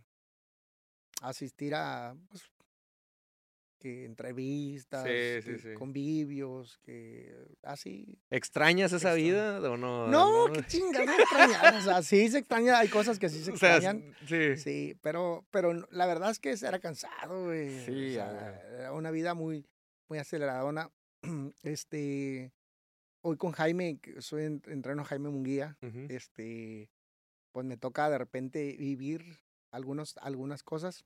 asistir 1.30 1.76
a 1.76 2.16
pues, 2.30 2.44
que 3.80 4.06
entrevistas, 4.06 5.04
Sí, 5.04 5.10
que 5.10 5.42
sí, 5.44 5.60
sí. 5.60 5.74
convivios, 5.76 6.80
que 6.80 7.36
así. 7.62 8.18
¿Extrañas 8.32 8.94
esa 8.94 9.14
vida 9.14 9.60
o 9.70 9.78
no? 9.78 10.08
No, 10.08 10.52
qué 10.54 10.66
chinga, 10.66 11.06
no 11.06 11.14
extrañar. 11.20 11.76
O 11.76 11.82
sea, 11.82 12.02
sí 12.02 12.30
se 12.30 12.40
extraña, 12.40 12.80
hay 12.80 12.88
cosas 12.88 13.20
que 13.20 13.30
sí 13.30 13.44
se 13.44 13.52
O 13.54 13.58
sea, 13.58 13.76
extrañan. 13.76 14.16
sí. 14.28 14.58
Sí, 14.58 14.98
pero, 15.02 15.46
pero 15.52 15.74
la 15.92 16.06
verdad 16.08 16.32
es 16.32 16.40
que 16.40 16.52
era 16.52 16.80
cansado, 16.80 17.46
güey. 17.46 17.80
o 17.82 17.86
Sí, 17.86 18.14
sea, 18.14 18.30
ah. 18.30 18.74
era 18.80 18.94
una 18.94 19.12
vida 19.12 19.34
muy, 19.34 19.66
muy 20.10 20.18
aceleradona. 20.20 20.90
Este, 21.64 22.54
hoy 23.22 23.38
con 23.38 23.52
Jaime, 23.52 24.00
soy 24.20 24.44
en- 24.46 24.62
entreno 24.68 25.04
Jaime 25.04 25.30
Munguía, 25.30 25.78
este, 26.10 26.90
pues 27.52 27.66
me 27.66 27.78
toca 27.78 28.10
de 28.10 28.18
repente 28.18 28.76
vivir 28.80 29.40
algunos, 29.72 30.18
algunas 30.18 30.64
cosas. 30.64 31.06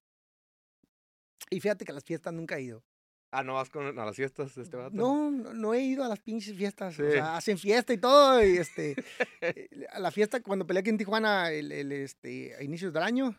Y 1.49 1.59
fíjate 1.59 1.85
que 1.85 1.91
a 1.91 1.95
las 1.95 2.03
fiestas 2.03 2.33
nunca 2.33 2.57
he 2.57 2.63
ido. 2.63 2.83
Ah, 3.31 3.43
¿no 3.43 3.53
vas 3.53 3.69
con, 3.69 3.99
a 3.99 4.05
las 4.05 4.15
fiestas 4.15 4.55
de 4.55 4.63
este 4.63 4.75
vato? 4.75 4.95
No, 4.95 5.29
no, 5.29 5.53
no 5.53 5.73
he 5.75 5.81
ido 5.81 6.03
a 6.03 6.07
las 6.07 6.19
pinches 6.19 6.55
fiestas. 6.57 6.99
O 6.99 7.11
sea, 7.11 7.37
hacen 7.37 7.59
fiesta 7.59 7.93
y 7.93 7.97
todo. 7.97 8.43
Y 8.43 8.57
este, 8.57 8.95
eh, 9.41 9.69
a 9.91 9.99
la 9.99 10.09
fiesta 10.09 10.41
cuando 10.41 10.65
peleé 10.65 10.81
aquí 10.81 10.89
en 10.89 10.97
Tijuana, 10.97 11.51
el, 11.51 11.71
el, 11.71 11.91
este, 11.91 12.55
a 12.55 12.63
inicios 12.63 12.91
del 12.91 13.03
año, 13.03 13.37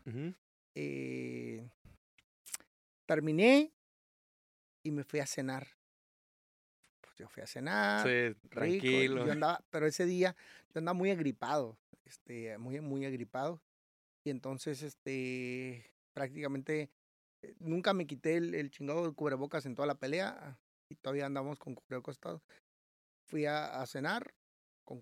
eh, 0.75 1.67
terminé 3.05 3.73
y 4.83 4.91
me 4.91 5.03
fui 5.03 5.19
a 5.19 5.25
cenar. 5.25 5.67
Pues 7.01 7.17
yo 7.17 7.27
fui 7.27 7.43
a 7.43 7.47
cenar. 7.47 8.07
Sí, 8.07 8.29
rico, 8.29 8.49
tranquilo. 8.49 9.25
Yo 9.25 9.31
andaba, 9.33 9.61
pero 9.69 9.87
ese 9.87 10.05
día 10.05 10.37
yo 10.73 10.79
andaba 10.79 10.97
muy 10.97 11.11
agripado, 11.11 11.77
este, 12.05 12.57
muy, 12.57 12.79
muy 12.79 13.05
agripado. 13.05 13.61
Y 14.23 14.29
entonces, 14.29 14.83
este, 14.83 15.91
prácticamente 16.13 16.89
nunca 17.59 17.93
me 17.93 18.05
quité 18.07 18.37
el, 18.37 18.53
el 18.55 18.69
chingado 18.71 19.07
de 19.07 19.13
cubrebocas 19.13 19.65
en 19.65 19.75
toda 19.75 19.87
la 19.87 19.95
pelea 19.95 20.59
y 20.89 20.95
todavía 20.95 21.25
andamos 21.25 21.59
con 21.59 21.75
cubrebocas 21.75 22.19
todos. 22.19 22.41
Fui 23.27 23.45
a, 23.45 23.81
a 23.81 23.85
cenar 23.85 24.33
con 24.83 25.01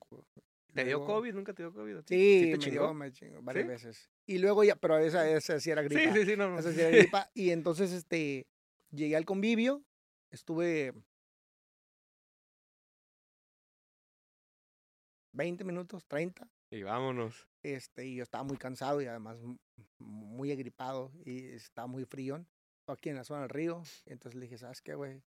¿Te 0.73 0.83
dio 0.85 0.97
luego- 0.97 1.05
COVID? 1.15 1.33
¿Nunca 1.33 1.53
te 1.53 1.63
dio 1.63 1.73
COVID? 1.73 1.97
ti? 2.03 2.15
Sí, 2.15 2.39
te 2.45 2.51
me 2.51 2.57
chingó? 2.59 2.83
dio, 2.83 2.93
me 2.93 3.11
chingó 3.11 3.41
varias 3.41 3.65
¿Sí? 3.65 3.69
veces. 3.69 4.09
Y 4.27 4.37
luego 4.37 4.63
ya, 4.63 4.75
pero 4.75 4.99
esa, 4.99 5.27
esa 5.29 5.59
sí 5.59 5.71
era 5.71 5.81
gripa. 5.81 6.13
Sí, 6.13 6.19
sí, 6.19 6.25
sí, 6.31 6.37
no. 6.37 6.49
no. 6.51 6.59
Esa 6.59 6.71
sí 6.71 6.79
era 6.79 6.89
gripa. 7.25 7.31
Y 7.33 7.49
entonces, 7.49 7.91
este, 7.91 8.45
llegué 8.91 9.15
al 9.15 9.25
convivio, 9.25 9.83
estuve 10.29 10.93
20 15.33 15.63
minutos, 15.63 16.05
30, 16.05 16.47
Y 16.71 16.83
vámonos. 16.83 17.49
Este, 17.64 18.05
y 18.05 18.16
yo 18.16 18.24
estaba 18.24 18.43
muy 18.43 18.57
cansado 18.57 19.01
y 19.01 19.05
además 19.05 19.38
muy 19.97 20.51
agripado 20.51 21.12
y 21.26 21.47
estaba 21.47 21.88
muy 21.88 22.05
frío. 22.05 22.45
Aquí 22.88 23.10
en 23.10 23.16
la 23.18 23.24
zona 23.24 23.41
del 23.41 23.49
río. 23.49 23.84
Entonces 24.05 24.36
le 24.36 24.45
dije, 24.45 24.57
¿sabes 24.57 24.82
qué, 24.82 24.95
güey? 24.95 25.22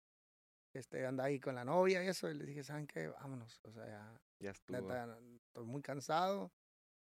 Este, 0.75 1.07
anda 1.07 1.25
ahí 1.25 1.39
con 1.39 1.55
la 1.55 1.65
novia 1.65 2.03
y 2.03 2.09
eso. 2.09 2.29
Y 2.31 2.35
le 2.35 2.45
dije, 2.45 2.65
¿saben 2.65 2.87
qué? 2.87 3.09
Vámonos. 3.09 3.61
O 3.65 3.71
sea, 3.73 3.87
ya, 3.87 4.21
Ya 4.41 4.51
estuvo. 4.51 4.81
neta, 4.81 5.19
estoy 5.47 5.67
muy 5.67 5.83
cansado. 5.83 6.51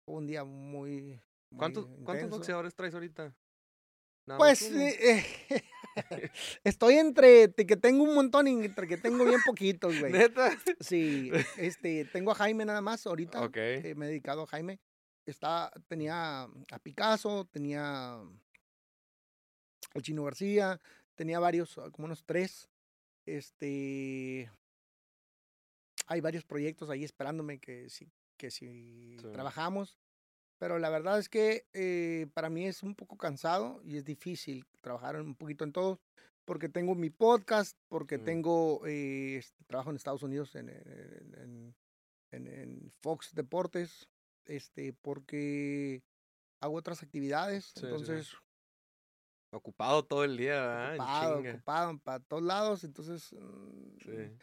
Fue 0.06 0.16
un 0.16 0.28
día 0.28 0.44
muy. 0.44 1.20
muy 1.50 1.58
¿Cuántos, 1.58 1.88
¿Cuántos 2.04 2.30
boxeadores 2.30 2.74
traes 2.74 2.94
ahorita? 2.94 3.36
Nada 4.28 4.38
Pues 4.40 4.62
eh, 4.72 5.24
eh, 5.50 5.62
estoy 6.64 6.96
entre 6.96 7.54
que 7.54 7.76
tengo 7.78 8.04
un 8.04 8.16
montón 8.16 8.48
y 8.48 8.66
entre 8.66 8.88
que 8.88 8.98
tengo 8.98 9.24
bien 9.26 9.42
poquitos, 9.46 9.94
güey. 10.00 10.12
¿Neta? 10.12 10.58
Sí, 10.80 11.32
este, 11.58 12.06
tengo 12.06 12.32
a 12.32 12.36
Jaime 12.36 12.66
nada 12.66 12.82
más 12.82 13.06
ahorita. 13.06 13.44
Ok. 13.44 13.58
eh, 13.58 13.94
me 13.96 14.06
he 14.06 14.10
dedicado 14.10 14.44
a 14.44 14.48
Jaime. 14.48 14.80
Está, 15.26 15.72
tenía 15.88 16.44
a 16.44 16.80
Picasso, 16.84 17.46
tenía 17.46 18.16
al 19.94 20.02
Chino 20.02 20.24
García, 20.24 20.80
tenía 21.16 21.40
varios, 21.40 21.78
ah, 21.78 21.90
como 21.92 22.06
unos 22.06 22.24
tres. 22.26 22.70
Este, 23.26 24.52
hay 26.08 26.22
varios 26.22 26.44
proyectos 26.46 26.90
ahí 26.90 27.04
esperándome 27.04 27.60
que 27.60 27.90
si, 27.90 28.12
que 28.38 28.52
si 28.52 29.18
Sí. 29.20 29.32
trabajamos. 29.32 29.98
Pero 30.60 30.80
la 30.80 30.90
verdad 30.90 31.20
es 31.20 31.28
que 31.28 31.66
eh, 31.74 32.28
para 32.34 32.50
mí 32.50 32.66
es 32.66 32.82
un 32.84 32.96
poco 32.96 33.18
cansado 33.18 33.82
y 33.84 33.98
es 33.98 34.06
difícil 34.06 34.66
trabajar 34.82 35.20
un 35.20 35.36
poquito 35.36 35.64
en 35.66 35.74
todo, 35.74 36.00
porque 36.46 36.70
tengo 36.70 36.94
mi 36.96 37.10
podcast, 37.10 37.76
porque 37.90 38.18
Mm. 38.20 38.24
tengo, 38.24 38.86
eh, 38.86 39.38
este, 39.38 39.64
trabajo 39.66 39.90
en 39.90 39.96
Estados 39.98 40.24
Unidos 40.24 40.56
en- 40.56 40.70
en- 40.70 41.76
en 42.32 42.92
Fox 43.02 43.34
Deportes, 43.34 44.08
este, 44.46 44.94
porque 44.94 46.04
hago 46.62 46.76
otras 46.76 47.04
actividades, 47.04 47.66
Sí, 47.66 47.72
sí, 47.74 47.80
sí. 47.82 47.86
entonces 47.86 48.34
Ocupado 49.52 50.04
todo 50.04 50.26
el 50.26 50.36
día, 50.36 50.60
¿verdad? 50.60 50.96
Ocupado, 50.96 51.40
ocupado 51.40 52.00
para 52.00 52.20
todos 52.20 52.44
lados, 52.44 52.84
entonces 52.84 53.32
mm, 53.34 53.98
Sí. 54.02 54.38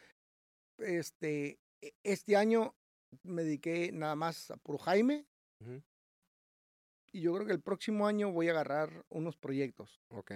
este, 0.79 1.59
e- 1.81 1.93
este 2.03 2.35
año 2.35 2.75
me 3.21 3.43
dediqué 3.43 3.91
nada 3.91 4.15
más 4.15 4.49
a 4.49 4.57
puro 4.57 4.79
Jaime 4.79 5.27
y 7.11 7.21
yo 7.21 7.33
creo 7.35 7.45
que 7.45 7.53
el 7.53 7.61
próximo 7.61 8.07
año 8.07 8.31
voy 8.31 8.47
a 8.47 8.51
agarrar 8.51 9.05
unos 9.09 9.37
proyectos. 9.37 10.01
Ok. 10.09 10.31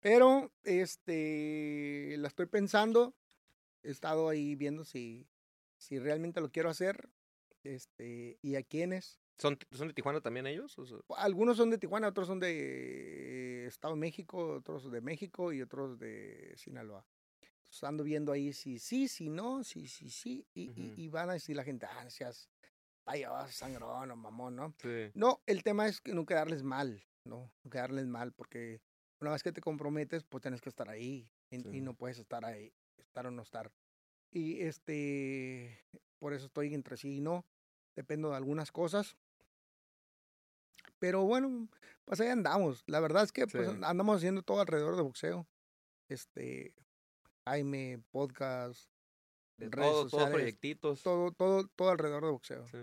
Pero, 0.00 0.52
este, 0.62 2.16
la 2.18 2.28
estoy 2.28 2.46
pensando. 2.46 3.14
He 3.82 3.90
estado 3.90 4.30
ahí 4.30 4.54
viendo 4.54 4.84
si, 4.84 5.28
si 5.76 5.98
realmente 5.98 6.40
lo 6.40 6.50
quiero 6.50 6.70
hacer. 6.70 7.10
Este, 7.64 8.38
y 8.42 8.56
a 8.56 8.62
quiénes. 8.62 9.20
¿Son, 9.38 9.58
¿Son 9.72 9.88
de 9.88 9.94
Tijuana 9.94 10.20
también 10.20 10.46
ellos? 10.46 10.76
Algunos 11.16 11.56
son 11.56 11.70
de 11.70 11.78
Tijuana, 11.78 12.08
otros 12.08 12.28
son 12.28 12.38
de 12.38 13.66
Estado 13.66 13.94
de 13.94 14.00
México, 14.00 14.54
otros 14.58 14.90
de 14.92 15.00
México 15.00 15.52
y 15.52 15.60
otros 15.60 15.98
de 15.98 16.52
Sinaloa. 16.56 17.04
Entonces 17.56 17.82
ando 17.84 18.04
viendo 18.04 18.30
ahí 18.30 18.52
si 18.52 18.78
sí, 18.78 19.08
si 19.08 19.28
no, 19.30 19.64
si 19.64 19.88
sí, 19.88 20.08
sí. 20.08 20.46
Y, 20.54 20.70
y- 20.96 21.08
van 21.08 21.30
a 21.30 21.32
decir 21.32 21.56
la 21.56 21.64
gente, 21.64 21.86
ah, 21.86 22.04
no 22.04 22.10
seas 22.10 22.48
payaso, 23.02 23.50
sangrón 23.52 24.10
o 24.12 24.16
mamón, 24.16 24.54
¿no? 24.56 24.74
sí. 24.80 25.10
No, 25.14 25.42
el 25.46 25.62
tema 25.64 25.88
es 25.88 26.00
que 26.00 26.14
no 26.14 26.24
quedarles 26.26 26.62
mal, 26.62 27.04
¿no? 27.24 27.50
No 27.64 27.70
quedarles 27.70 28.06
mal, 28.06 28.32
porque 28.32 28.80
una 29.20 29.32
vez 29.32 29.42
que 29.42 29.52
te 29.52 29.60
comprometes, 29.60 30.22
pues 30.24 30.42
tienes 30.42 30.60
que 30.60 30.68
estar 30.68 30.88
ahí 30.88 31.28
y, 31.50 31.60
Sí. 31.60 31.68
y 31.72 31.80
no 31.80 31.94
puedes 31.94 32.18
estar 32.18 32.44
ahí, 32.44 32.72
estar 32.98 33.26
o 33.26 33.30
no 33.32 33.42
estar. 33.42 33.72
Y 34.30 34.60
este, 34.62 35.80
por 36.18 36.32
eso 36.34 36.46
estoy 36.46 36.72
entre 36.74 36.96
sí 36.96 37.16
y 37.16 37.20
no, 37.20 37.44
dependo 37.96 38.30
de 38.30 38.36
algunas 38.36 38.70
cosas. 38.72 39.16
Pero 40.98 41.24
bueno, 41.24 41.68
pues 42.04 42.20
ahí 42.20 42.28
andamos. 42.28 42.82
La 42.86 43.00
verdad 43.00 43.24
es 43.24 43.32
que 43.32 43.46
pues, 43.46 43.70
Sí. 43.70 43.78
andamos 43.82 44.16
haciendo 44.16 44.42
todo 44.42 44.60
alrededor 44.60 44.96
de 44.96 45.02
boxeo. 45.02 45.46
Este, 46.08 46.74
Jaime, 47.46 48.00
podcast, 48.10 48.88
De 49.58 49.68
redes 49.70 50.10
todos, 50.10 50.30
proyectitos. 50.30 51.02
todo, 51.02 51.30
todo, 51.32 51.68
todo 51.76 51.90
alrededor 51.90 52.24
de 52.24 52.30
boxeo. 52.30 52.66
Sí. 52.68 52.78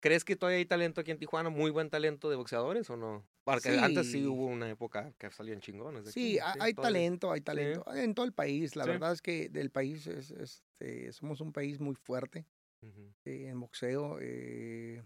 ¿Crees 0.00 0.24
que 0.24 0.36
todavía 0.36 0.58
hay 0.58 0.66
talento 0.66 1.00
aquí 1.00 1.10
en 1.10 1.18
Tijuana? 1.18 1.50
¿Muy 1.50 1.70
buen 1.70 1.90
talento 1.90 2.28
de 2.30 2.36
boxeadores 2.36 2.88
o 2.90 2.96
no? 2.96 3.26
Porque 3.44 3.78
antes 3.78 4.06
sí 4.06 4.20
Sí. 4.20 4.26
hubo 4.26 4.46
una 4.46 4.68
época 4.68 5.12
que 5.18 5.30
salían 5.30 5.60
chingones. 5.60 6.10
Sí, 6.10 6.38
aquí, 6.38 6.58
ha- 6.60 6.64
hay 6.64 6.74
todavía. 6.74 6.98
talento, 6.98 7.30
hay 7.32 7.40
talento. 7.42 7.94
En 7.94 8.14
todo 8.14 8.26
el 8.26 8.32
país, 8.32 8.74
la 8.74 8.84
Sí. 8.84 8.90
verdad 8.90 9.12
es 9.12 9.22
que 9.22 9.48
del 9.48 9.70
país 9.70 10.06
es, 10.06 10.30
este, 10.32 11.12
somos 11.12 11.40
un 11.40 11.52
país 11.52 11.78
muy 11.78 11.94
fuerte 11.94 12.44
Ujú. 12.88 13.12
eh, 13.24 13.48
en 13.48 13.60
boxeo. 13.60 14.18
eh, 14.20 15.02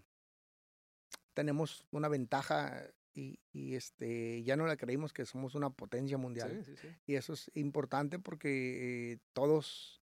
tenemos 1.33 1.85
una 1.91 2.07
ventaja 2.09 2.83
y, 3.13 3.39
y, 3.51 3.75
este 3.75 4.43
ya 4.43 4.55
no 4.55 4.65
la 4.67 4.77
creímos 4.77 5.13
que 5.13 5.25
somos 5.25 5.55
una 5.55 5.69
potencia 5.69 6.17
mundial. 6.17 6.63
Sí, 6.63 6.75
sí, 6.75 6.77
sí. 6.77 6.87
Y 7.07 7.15
eso 7.15 7.33
es 7.33 7.49
importante 7.55 8.19
porque 8.19 9.13
eh, 9.13 9.19
todos 9.33 10.01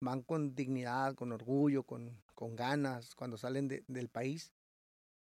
van 0.00 0.22
con 0.22 0.54
dignidad, 0.54 1.14
con 1.14 1.32
orgullo, 1.32 1.82
con, 1.84 2.22
con 2.34 2.56
ganas 2.56 3.14
cuando 3.14 3.36
salen 3.36 3.68
de- 3.68 3.84
del 3.86 4.08
país, 4.08 4.52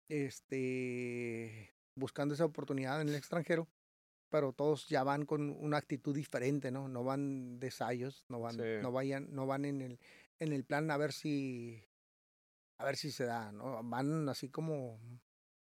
este, 0.09 1.73
buscando 1.95 2.33
esa 2.33 2.45
oportunidad 2.45 3.01
en 3.01 3.09
el 3.09 3.15
extranjero, 3.15 3.67
pero 4.29 4.51
todos 4.51 4.87
ya 4.89 5.03
van 5.03 5.25
con 5.25 5.49
una 5.51 5.77
actitud 5.77 6.15
diferente, 6.15 6.71
¿no? 6.71 6.87
No 6.87 7.03
van 7.03 7.59
de 7.59 7.67
ensayos, 7.67 8.25
no 8.29 8.39
van, 8.39 8.55
Sí. 8.55 8.61
no 8.81 8.91
vayan, 8.91 9.27
no 9.31 9.45
van 9.45 9.65
en 9.65 9.81
el, 9.81 9.99
en 10.43 10.53
el 10.53 10.63
plan 10.63 10.89
a 10.91 10.97
ver 10.97 11.11
si, 11.13 11.83
a 12.77 12.85
ver 12.85 12.95
si 12.95 13.11
se 13.11 13.25
da, 13.25 13.51
¿no? 13.51 13.81
Van 13.83 14.27
así 14.29 14.49
como, 14.49 14.99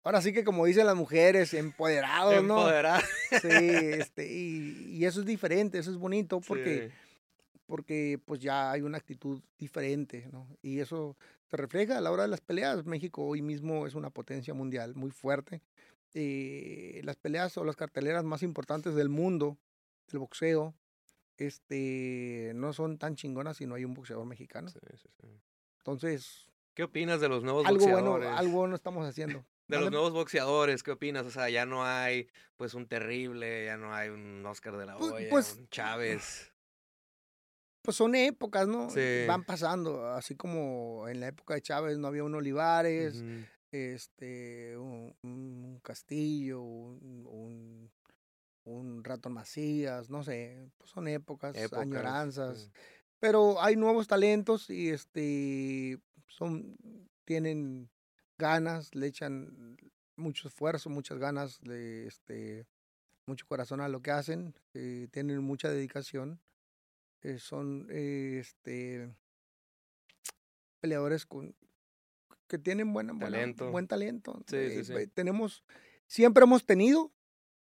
ahora 0.04 0.22
sí 0.22 0.34
que 0.34 0.44
como 0.44 0.66
dicen 0.66 0.86
las 0.86 0.96
mujeres, 0.96 1.54
empoderados, 1.54 2.44
¿no? 2.44 2.60
Empoderar. 2.60 3.04
Sí, 3.42 3.48
este, 3.50 4.32
y, 4.32 4.96
y 4.98 5.06
eso 5.06 5.20
es 5.22 5.26
diferente, 5.26 5.78
eso 5.80 5.92
es 5.92 5.98
bonito 5.98 6.42
porque, 6.42 6.90
Sí. 6.90 6.96
porque 7.66 8.20
pues 8.26 8.40
ya 8.40 8.72
hay 8.72 8.82
una 8.82 8.98
actitud 8.98 9.42
diferente, 9.58 10.28
¿no? 10.32 10.48
Y 10.62 10.80
eso 10.80 11.16
se 11.50 11.58
refleja 11.58 11.98
a 11.98 12.02
la 12.02 12.12
hora 12.12 12.24
de 12.24 12.30
las 12.30 12.42
peleas. 12.42 12.86
México 12.86 13.24
hoy 13.26 13.42
mismo 13.42 13.86
es 13.88 13.94
una 13.96 14.10
potencia 14.10 14.54
mundial 14.54 14.96
muy 14.96 15.12
fuerte. 15.12 15.62
Eh, 16.16 17.02
las 17.04 17.16
peleas 17.16 17.58
o 17.58 17.64
las 17.64 17.76
carteleras 17.76 18.24
más 18.24 18.44
importantes 18.44 18.94
del 18.96 19.10
mundo, 19.10 19.58
del 20.12 20.20
boxeo, 20.20 20.76
este, 21.38 22.52
no 22.56 22.74
son 22.74 22.98
tan 22.98 23.16
chingonas 23.16 23.58
si 23.58 23.66
no 23.66 23.76
hay 23.76 23.86
un 23.86 23.94
boxeador 23.94 24.26
mexicano. 24.26 24.70
Sí, 24.70 24.80
sí, 24.96 25.10
sí. 25.22 25.28
Entonces, 25.80 26.48
¿Qué 26.74 26.84
opinas 26.84 27.22
de 27.22 27.30
los 27.30 27.44
nuevos 27.44 27.66
algo 27.66 27.86
bueno, 27.86 28.12
boxeadores? 28.12 28.40
algo 28.40 28.58
bueno 28.58 28.76
estamos 28.76 29.08
haciendo. 29.08 29.46
De 29.68 29.80
los 29.80 29.92
nuevos 29.92 30.12
boxeadores, 30.12 30.84
¿qué 30.84 30.92
opinas? 30.92 31.26
O 31.26 31.32
sea, 31.32 31.50
ya 31.50 31.66
no 31.66 31.86
hay 31.86 32.28
pues 32.58 32.74
un 32.74 32.86
terrible, 32.86 33.66
ya 33.66 33.78
no 33.78 33.94
hay 33.94 34.10
un 34.10 34.46
Oscar 34.46 34.78
de 34.78 34.86
la 34.86 34.98
Pues- 34.98 35.12
Hoya, 35.14 35.28
pues, 35.30 35.56
un 35.58 35.70
Chávez. 35.70 36.52
Pues 37.82 37.98
son 37.98 38.14
épocas, 38.14 38.68
¿no? 38.68 38.90
Sí. 38.90 39.26
Van 39.28 39.44
pasando, 39.46 40.08
así 40.08 40.36
como 40.36 41.08
en 41.08 41.22
la 41.22 41.28
época 41.28 41.54
de 41.54 41.62
Chávez 41.62 41.98
no 41.98 42.08
había 42.08 42.24
un 42.24 42.36
Olivares, 42.36 43.24
este, 43.72 44.78
un, 44.78 45.16
un 45.24 45.80
Castillo, 45.82 46.62
un, 46.62 47.26
un, 47.26 47.92
un 48.66 49.04
Ratón 49.04 49.34
Macías, 49.34 50.10
no 50.10 50.24
sé, 50.24 50.70
pues 50.78 50.90
son 50.90 51.08
épocas, 51.08 51.56
Épocas, 51.56 51.82
añoranzas, 51.82 52.72
pero 53.20 53.62
hay 53.62 53.76
nuevos 53.76 54.08
talentos 54.08 54.70
y 54.70 54.90
este, 54.90 56.00
son, 56.28 56.78
tienen 57.26 57.90
ganas, 58.38 58.94
le 58.96 59.08
echan 59.08 59.78
mucho 60.16 60.48
esfuerzo, 60.48 60.90
muchas 60.90 61.18
ganas, 61.18 61.60
de, 61.62 62.08
este, 62.08 62.68
mucho 63.26 63.46
corazón 63.48 63.82
a 63.82 63.90
lo 63.90 64.02
que 64.02 64.12
hacen, 64.12 64.56
eh, 64.74 65.08
tienen 65.12 65.42
mucha 65.44 65.70
dedicación, 65.70 66.40
eh, 67.22 67.40
son, 67.40 67.88
eh, 67.90 68.38
este, 68.40 69.14
peleadores 70.80 71.26
con 71.26 71.56
que 72.48 72.58
tienen 72.60 72.94
buena, 72.94 73.14
buena- 73.14 73.30
Talento. 73.38 73.72
buen 73.72 73.88
talento. 73.88 74.44
Sí, 74.48 74.70
sí, 74.70 74.84
sí. 74.84 75.08
Tenemos, 75.08 75.64
siempre 76.08 76.44
hemos 76.44 76.66
tenido, 76.66 77.12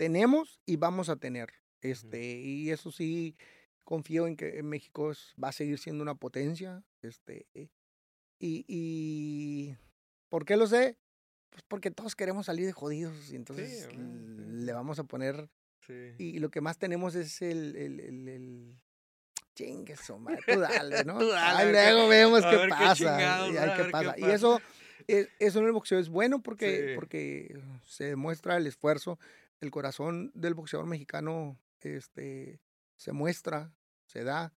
tenemos 0.02 0.60
y 0.66 0.76
vamos 0.76 1.08
a 1.08 1.14
tener. 1.16 1.52
Este, 1.80 2.40
y 2.40 2.70
eso 2.70 2.90
sí, 2.90 3.36
confío 3.84 4.26
en 4.26 4.36
que 4.36 4.60
México 4.64 5.12
es- 5.12 5.32
va 5.42 5.48
a 5.50 5.52
seguir 5.52 5.78
siendo 5.78 6.02
una 6.02 6.16
potencia. 6.16 6.82
Este, 7.02 7.46
eh, 7.54 7.68
y, 8.40 8.64
y 8.66 9.76
¿por 10.28 10.44
qué 10.44 10.56
lo 10.56 10.66
sé? 10.66 10.98
Pues 11.50 11.62
porque 11.68 11.92
todos 11.92 12.16
queremos 12.16 12.46
salir 12.46 12.66
de 12.66 12.72
jodidos 12.72 13.30
y 13.30 13.36
entonces 13.36 13.86
sí, 13.90 13.96
le 13.96 14.72
vamos 14.72 14.98
a 14.98 15.04
poner 15.04 15.48
Sí. 15.86 16.12
Y 16.18 16.38
lo 16.38 16.48
que 16.50 16.60
más 16.60 16.78
tenemos 16.78 17.14
es 17.16 17.42
el, 17.42 17.74
el, 17.76 17.98
el, 18.00 18.28
el... 18.28 18.80
Chingue 19.56 19.96
su 19.96 20.16
madre, 20.18 20.40
tú 20.46 20.60
dale, 20.60 21.04
¿no? 21.04 21.18
Tú 21.18 21.28
dale, 21.28 21.38
a 21.40 21.58
Ahí 21.58 21.66
ver 21.72 21.86
qué- 21.86 21.92
luego 21.92 22.08
vemos 22.08 22.40
qué 22.44 22.50
qué 22.62 22.68
pasa. 22.68 22.94
chingados, 22.94 23.50
y 23.50 23.52
ver 23.52 23.70
qué 23.76 23.82
qué 23.84 23.90
pasa. 23.90 24.14
Y 24.16 24.20
pasa. 24.22 24.34
eso, 24.34 24.60
eh, 25.08 25.28
eso 25.40 25.58
en 25.58 25.66
el 25.66 25.72
boxeo 25.72 25.98
es 25.98 26.08
bueno 26.08 26.40
porque, 26.40 26.88
Sí. 26.90 26.94
porque 26.94 27.60
se 27.84 28.04
demuestra 28.04 28.56
el 28.56 28.66
esfuerzo, 28.68 29.18
el 29.62 29.70
corazón 29.70 30.32
del 30.34 30.54
boxeador 30.54 30.86
mexicano 30.86 31.56
este, 31.80 32.60
se 32.96 33.12
muestra, 33.12 33.72
se 34.06 34.24
da. 34.24 34.52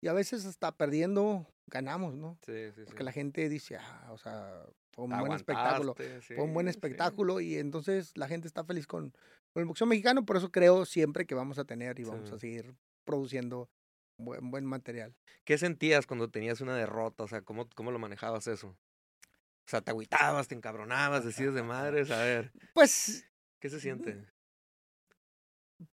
Y 0.00 0.08
a 0.08 0.12
veces 0.12 0.44
hasta 0.44 0.76
perdiendo 0.76 1.46
ganamos, 1.66 2.14
¿no? 2.14 2.38
Sí, 2.44 2.70
sí, 2.74 2.82
Porque 2.84 3.02
sí. 3.02 3.04
la 3.04 3.12
gente 3.12 3.48
dice, 3.48 3.76
ah, 3.76 4.08
o 4.10 4.18
sea, 4.18 4.64
fue 4.92 5.04
un 5.04 5.18
buen 5.18 5.32
espectáculo. 5.32 5.94
Fue 5.94 6.40
un 6.40 6.54
buen 6.54 6.66
sí, 6.66 6.70
espectáculo 6.70 7.40
y 7.40 7.56
entonces 7.56 8.16
la 8.16 8.26
gente 8.26 8.48
está 8.48 8.64
feliz 8.64 8.86
con, 8.86 9.10
con 9.52 9.60
el 9.60 9.66
boxeo 9.66 9.86
mexicano, 9.86 10.24
por 10.26 10.36
eso 10.36 10.50
creo 10.50 10.84
siempre 10.84 11.26
que 11.26 11.34
vamos 11.34 11.58
a 11.58 11.64
tener 11.64 11.98
y 12.00 12.04
vamos 12.04 12.32
a 12.32 12.38
seguir 12.38 12.74
produciendo 13.04 13.70
buen, 14.18 14.50
buen 14.50 14.64
material. 14.64 15.14
¿Qué 15.44 15.56
sentías 15.56 16.06
cuando 16.06 16.30
tenías 16.30 16.60
una 16.60 16.76
derrota? 16.76 17.22
O 17.22 17.28
sea, 17.28 17.42
¿cómo, 17.42 17.68
cómo 17.74 17.92
lo 17.92 17.98
manejabas 17.98 18.48
eso? 18.48 18.68
O 18.68 19.70
sea, 19.70 19.82
te 19.82 19.90
agüitabas, 19.90 20.48
te 20.48 20.54
encabronabas, 20.54 21.24
decías 21.24 21.54
de 21.54 21.62
madres, 21.62 22.10
a 22.10 22.18
ver, 22.22 22.52
Pues, 22.74 23.24
¿qué 23.60 23.68
se 23.68 23.78
siente? 23.78 24.26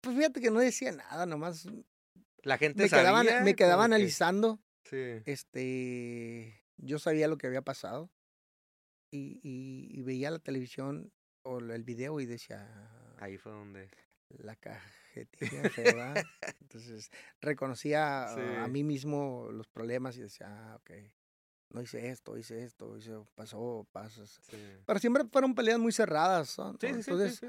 Pues 0.01 0.15
fíjate 0.17 0.41
que 0.41 0.51
no 0.51 0.59
decía 0.59 0.91
nada, 0.91 1.25
nomás 1.25 1.67
La 2.43 2.57
gente 2.57 2.83
me 2.83 2.89
quedaba, 2.89 3.19
sabía 3.19 3.41
me 3.41 3.55
quedaba 3.55 3.83
como 3.83 3.89
que- 3.89 3.95
analizando, 3.95 4.59
Sí, 4.85 5.21
este, 5.25 6.61
yo 6.77 6.99
sabía 6.99 7.27
lo 7.27 7.37
que 7.37 7.47
había 7.47 7.61
pasado 7.61 8.11
y, 9.11 9.39
y, 9.43 9.87
y 9.97 10.01
veía 10.01 10.31
la 10.31 10.39
televisión 10.39 11.11
o 11.43 11.59
el 11.59 11.83
video 11.83 12.19
y 12.19 12.25
decía, 12.25 12.67
ahí 13.19 13.37
fue 13.37 13.51
donde... 13.51 13.89
la 14.29 14.55
cajetilla 14.55 15.69
fea, 15.69 15.93
¿verdad? 15.93 16.25
Entonces 16.61 17.09
reconocía 17.41 18.27
Sí. 18.27 18.41
a 18.41 18.67
mí 18.67 18.83
mismo 18.83 19.49
los 19.51 19.67
problemas 19.67 20.17
y 20.17 20.21
decía, 20.21 20.47
ah, 20.49 20.75
ok, 20.77 20.91
no 21.69 21.81
hice 21.81 22.09
esto, 22.09 22.37
hice 22.37 22.63
esto, 22.63 22.97
hice, 22.97 23.11
pasó, 23.35 23.87
pasas. 23.91 24.39
Sí, 24.49 24.57
Pero 24.85 24.99
siempre 24.99 25.23
fueron 25.31 25.55
peleas 25.55 25.79
muy 25.79 25.91
cerradas, 25.91 26.57
¿no? 26.57 26.71
sí, 26.79 26.87
Entonces, 26.87 27.39
sí. 27.39 27.47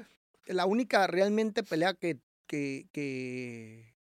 la 0.53 0.65
única 0.65 1.07
realmente 1.07 1.63
pelea 1.63 1.93
que, 1.95 2.19
que, 2.47 2.87
que 2.91 3.95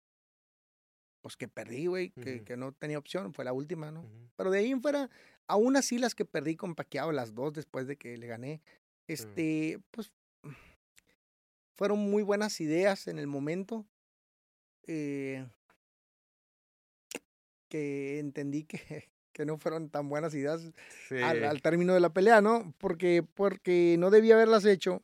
pues 1.21 1.37
que 1.37 1.47
perdí, 1.47 1.85
güey, 1.85 2.09
que, 2.11 2.37
Ujú. 2.37 2.45
que 2.45 2.57
no 2.57 2.71
tenía 2.73 2.97
opción, 2.97 3.33
fue 3.33 3.45
la 3.45 3.53
última, 3.53 3.91
¿no? 3.91 4.01
Ujú. 4.01 4.29
Pero 4.35 4.51
de 4.51 4.59
ahí 4.59 4.71
en 4.71 4.81
fuera, 4.81 5.09
aún 5.47 5.75
así 5.75 5.97
las 5.99 6.15
que 6.15 6.25
perdí 6.25 6.55
con 6.55 6.75
Paquiao, 6.75 7.11
las 7.11 7.35
dos 7.35 7.53
después 7.53 7.87
de 7.87 7.97
que 7.97 8.17
le 8.17 8.27
gané, 8.27 8.61
este, 9.07 9.79
pues 9.91 10.11
fueron 11.75 11.99
muy 11.99 12.23
buenas 12.23 12.59
ideas 12.59 13.07
en 13.07 13.19
el 13.19 13.27
momento. 13.27 13.85
eh, 14.87 15.47
que 17.69 18.19
entendí 18.19 18.65
que, 18.65 19.09
que 19.31 19.45
no 19.45 19.57
fueron 19.57 19.89
tan 19.89 20.09
buenas 20.09 20.33
ideas 20.35 20.61
Sí, 21.07 21.15
al, 21.21 21.43
al 21.43 21.61
término 21.61 21.93
de 21.93 22.01
la 22.01 22.11
pelea, 22.11 22.41
¿no? 22.41 22.73
Porque, 22.77 23.23
porque 23.23 23.95
no 23.97 24.09
debía 24.09 24.35
haberlas 24.35 24.65
hecho 24.65 25.03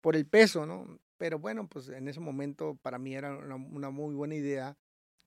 por 0.00 0.16
el 0.16 0.26
peso, 0.26 0.66
¿no? 0.66 1.00
Pero 1.20 1.38
bueno, 1.38 1.68
pues 1.68 1.90
en 1.90 2.08
ese 2.08 2.18
momento 2.18 2.76
para 2.80 2.98
mí 2.98 3.14
era 3.14 3.36
una, 3.36 3.56
una 3.56 3.90
muy 3.90 4.14
buena 4.14 4.34
idea 4.34 4.78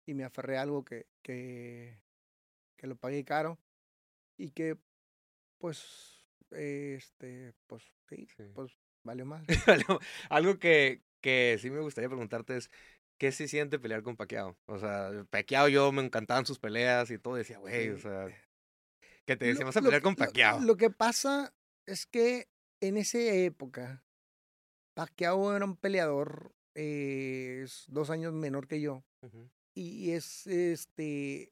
y 0.07 0.15
me 0.15 0.23
aferré 0.23 0.57
a 0.57 0.63
algo 0.63 0.83
que, 0.83 1.05
que, 1.21 2.01
que 2.77 2.87
lo 2.87 2.95
pagué 2.95 3.23
caro 3.23 3.59
y 4.35 4.49
que, 4.49 4.75
pues, 5.59 6.25
este, 6.49 7.53
pues 7.67 7.83
sí, 8.09 8.27
sí. 8.35 8.43
pues 8.55 8.75
valió 9.03 9.23
más. 9.27 9.45
Algo- 10.29 10.57
que, 10.59 11.03
que 11.21 11.59
sí 11.61 11.69
me 11.69 11.79
gustaría 11.81 12.09
preguntarte 12.09 12.57
es, 12.57 12.71
¿qué 13.19 13.31
se 13.31 13.47
siente 13.47 13.77
pelear 13.77 14.01
con 14.01 14.17
Pacquiao? 14.17 14.57
O 14.65 14.79
sea, 14.79 15.11
Pacquiao 15.29 15.67
yo 15.67 15.91
me 15.91 16.03
encantaban 16.03 16.47
sus 16.47 16.57
peleas 16.57 17.11
y 17.11 17.19
todo, 17.19 17.35
decía, 17.35 17.59
güey, 17.59 17.89
o 17.89 17.99
sea, 17.99 18.25
que 19.27 19.35
te 19.37 19.45
Lo- 19.45 19.49
decíamos 19.51 19.77
a 19.77 19.81
lo 19.81 19.83
pelear 19.85 20.01
que- 20.01 20.05
con 20.05 20.13
lo- 20.13 20.17
Pacquiao. 20.25 20.59
Lo, 20.59 20.75
que 20.75 20.89
pasa 20.89 21.53
es 21.85 22.07
que 22.07 22.47
en 22.81 22.97
esa 22.97 23.19
época, 23.19 24.02
Pacquiao 24.93 25.55
era 25.55 25.65
un 25.65 25.75
peleador 25.75 26.53
eh, 26.75 27.61
es 27.63 27.85
dos 27.87 28.09
años 28.09 28.33
menor 28.33 28.67
que 28.67 28.81
yo. 28.81 29.03
Y 29.73 30.11
es 30.11 30.45
este 30.47 31.51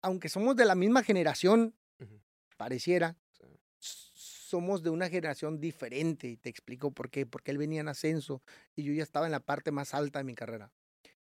aunque 0.00 0.28
somos 0.28 0.54
de 0.56 0.64
la 0.64 0.74
misma 0.74 1.02
generación 1.02 1.74
pareciera 2.56 3.16
sí, 3.30 3.44
somos 3.80 4.82
de 4.82 4.90
una 4.90 5.08
generación 5.08 5.60
diferente 5.60 6.28
y 6.28 6.36
te 6.36 6.48
explico 6.48 6.92
por 6.92 7.10
qué 7.10 7.26
porque 7.26 7.50
él 7.50 7.58
venía 7.58 7.80
en 7.80 7.88
ascenso 7.88 8.42
y 8.76 8.84
yo 8.84 8.92
ya 8.92 9.02
estaba 9.02 9.26
en 9.26 9.32
la 9.32 9.40
parte 9.40 9.72
más 9.72 9.92
alta 9.92 10.20
de 10.20 10.24
mi 10.24 10.34
carrera. 10.34 10.72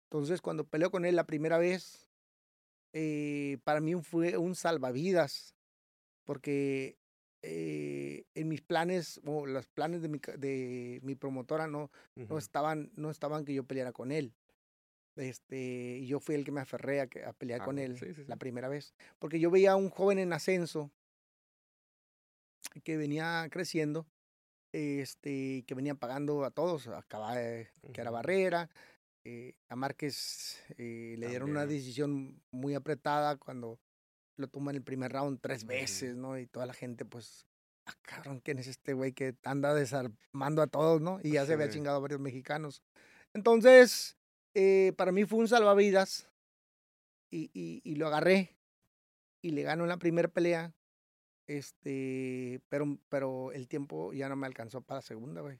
Entonces 0.03 0.41
cuando 0.41 0.65
peleó 0.65 0.91
con 0.91 1.05
él 1.05 1.15
la 1.15 1.25
primera 1.25 1.57
vez 1.57 2.09
eh, 2.93 3.57
para 3.63 3.81
mí 3.81 3.95
fue 3.95 4.37
un 4.37 4.55
salvavidas 4.55 5.55
porque 6.23 6.98
eh, 7.41 8.25
en 8.35 8.47
mis 8.49 8.61
planes 8.61 9.21
o 9.25 9.45
los 9.45 9.67
planes 9.67 10.01
de 10.01 10.09
mi, 10.09 10.19
de 10.37 10.99
mi 11.03 11.15
promotora 11.15 11.67
no, 11.67 11.89
no 12.15 12.37
estaban 12.37 12.91
no 12.95 13.09
estaban 13.09 13.45
que 13.45 13.53
yo 13.53 13.63
peleara 13.63 13.91
con 13.93 14.11
él 14.11 14.33
este 15.15 15.99
y 16.01 16.07
yo 16.07 16.19
fui 16.19 16.35
el 16.35 16.43
que 16.45 16.51
me 16.51 16.61
aferré 16.61 17.01
a, 17.01 17.09
a 17.27 17.33
pelear 17.33 17.61
Ah, 17.61 17.65
con 17.65 17.79
él 17.79 17.97
sí, 17.97 18.13
sí, 18.13 18.23
la 18.27 18.35
sí. 18.35 18.39
primera 18.39 18.67
vez 18.67 18.93
porque 19.19 19.39
yo 19.39 19.51
veía 19.51 19.71
a 19.71 19.75
un 19.75 19.89
joven 19.89 20.19
en 20.19 20.33
ascenso 20.33 20.91
que 22.83 22.97
venía 22.97 23.47
creciendo 23.49 24.05
este 24.73 25.63
que 25.65 25.73
venía 25.75 25.95
pagando 25.95 26.43
a 26.45 26.51
todos 26.51 26.87
a 26.87 27.01
Caballe, 27.03 27.69
que 27.93 28.01
era. 28.01 28.11
Barrera 28.11 28.69
eh, 29.25 29.53
a 29.67 29.75
Márquez 29.75 30.63
eh, 30.77 31.15
le 31.17 31.27
dieron 31.27 31.49
una 31.51 31.65
decisión 31.65 32.41
muy 32.51 32.75
apretada 32.75 33.37
cuando 33.37 33.79
lo 34.39 34.47
toma 34.47 34.71
en 34.71 34.77
el 34.77 34.83
primer 34.83 35.11
round 35.11 35.39
tres 35.41 35.65
veces 35.65 36.15
no 36.15 36.37
y 36.39 36.47
toda 36.47 36.65
la 36.65 36.73
gente 36.73 37.05
pues 37.05 37.45
ah, 37.85 37.93
cabrón, 38.03 38.39
¿quién 38.39 38.57
es 38.59 38.67
este 38.67 38.93
güey 38.93 39.11
que 39.13 39.35
anda 39.43 39.73
desarmando 39.73 40.61
a 40.61 40.67
todos, 40.67 41.01
no? 41.01 41.19
Y 41.23 41.31
ya 41.31 41.45
se 41.45 41.53
había 41.53 41.67
Sí. 41.67 41.73
chingado 41.73 41.97
a 41.97 41.99
varios 41.99 42.19
mexicanos. 42.21 42.81
Entonces, 43.33 44.17
eh, 44.53 44.93
para 44.97 45.11
mí 45.11 45.25
fue 45.25 45.39
un 45.39 45.47
salvavidas 45.47 46.29
y, 47.31 47.51
y, 47.53 47.81
y 47.83 47.95
lo 47.95 48.07
agarré 48.07 48.57
y 49.41 49.51
le 49.51 49.63
gano 49.63 49.83
en 49.83 49.89
la 49.89 49.97
primera 49.97 50.27
pelea. 50.27 50.73
Este, 51.47 52.61
pero, 52.69 52.97
pero 53.09 53.51
el 53.51 53.67
tiempo 53.67 54.13
ya 54.13 54.29
no 54.29 54.35
me 54.35 54.45
alcanzó 54.47 54.81
para 54.81 54.99
la 54.99 55.01
segunda, 55.01 55.41
güey. 55.41 55.59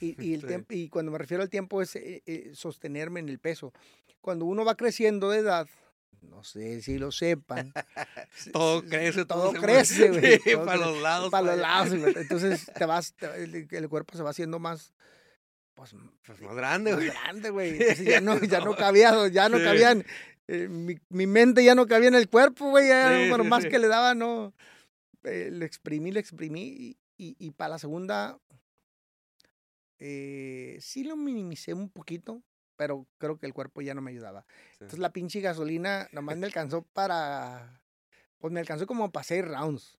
Y, 0.00 0.16
y, 0.24 0.34
el 0.34 0.42
Sí. 0.42 0.64
y 0.70 0.88
cuando 0.88 1.12
me 1.12 1.18
refiero 1.18 1.42
al 1.42 1.50
tiempo 1.50 1.80
es 1.82 1.94
eh, 1.96 2.22
eh, 2.26 2.50
sostenerme 2.54 3.20
en 3.20 3.28
el 3.28 3.38
peso. 3.38 3.72
Cuando 4.20 4.44
uno 4.44 4.64
va 4.64 4.74
creciendo 4.76 5.30
de 5.30 5.38
edad, 5.38 5.68
no 6.22 6.44
sé 6.44 6.82
si 6.82 6.98
lo 6.98 7.10
sepan. 7.12 7.72
se- 8.36 8.50
Todo 8.52 8.82
crece, 8.84 9.24
todo, 9.24 9.50
todo 9.52 9.60
crece, 9.62 10.08
güey. 10.10 10.38
Sí, 10.40 10.56
para 10.56 10.76
los 10.76 10.98
lados. 11.02 11.30
para 11.30 11.46
los 11.52 11.58
lados. 11.58 11.94
güey. 11.98 12.14
Entonces 12.16 12.70
te 12.76 12.84
vas, 12.84 13.14
te- 13.14 13.42
el, 13.44 13.68
el 13.70 13.88
cuerpo 13.88 14.16
se 14.16 14.22
va 14.22 14.30
haciendo 14.30 14.58
más, 14.58 14.92
pues, 15.74 15.94
Pues 16.26 16.40
más 16.42 16.54
grande, 16.56 16.90
más 16.92 17.00
güey. 17.00 17.10
grande, 17.10 17.50
güey. 17.50 17.78
Ya 18.04 18.20
no, 18.20 18.38
ya 18.40 18.60
no 18.60 18.74
cabía, 18.76 19.28
ya 19.28 19.48
no 19.48 19.58
Sí. 19.58 19.64
cabían, 19.64 20.04
eh, 20.48 20.68
mi, 20.68 20.98
mi 21.08 21.26
mente 21.26 21.64
ya 21.64 21.74
no 21.74 21.86
cabía 21.86 22.08
en 22.08 22.14
el 22.16 22.28
cuerpo, 22.28 22.70
güey. 22.70 22.88
Ya, 22.88 23.16
Sí, 23.16 23.28
bueno, 23.28 23.44
más 23.44 23.64
que 23.66 23.78
le 23.78 23.88
daba, 23.88 24.14
no. 24.14 24.52
eh, 25.24 25.50
le 25.52 25.64
exprimí, 25.64 26.10
le 26.12 26.20
exprimí. 26.20 26.62
Y, 26.62 26.98
y, 27.16 27.36
y 27.38 27.50
para 27.52 27.70
la 27.70 27.78
segunda, 27.78 28.38
eh, 29.98 30.78
sí 30.80 31.04
lo 31.04 31.16
minimicé 31.16 31.74
un 31.74 31.90
poquito, 31.90 32.42
pero 32.80 33.06
creo 33.18 33.36
que 33.36 33.44
el 33.44 33.52
cuerpo 33.52 33.82
ya 33.82 33.92
no 33.92 34.00
me 34.00 34.10
ayudaba. 34.10 34.46
Sí. 34.70 34.78
Entonces 34.80 35.00
la 35.00 35.12
pinche 35.12 35.42
gasolina 35.42 36.08
nomás 36.12 36.38
me 36.38 36.46
alcanzó 36.46 36.80
para. 36.80 37.82
Pues 38.38 38.54
me 38.54 38.60
alcanzó 38.60 38.86
como 38.86 39.12
para 39.12 39.22
seis 39.22 39.44
rounds. 39.44 39.98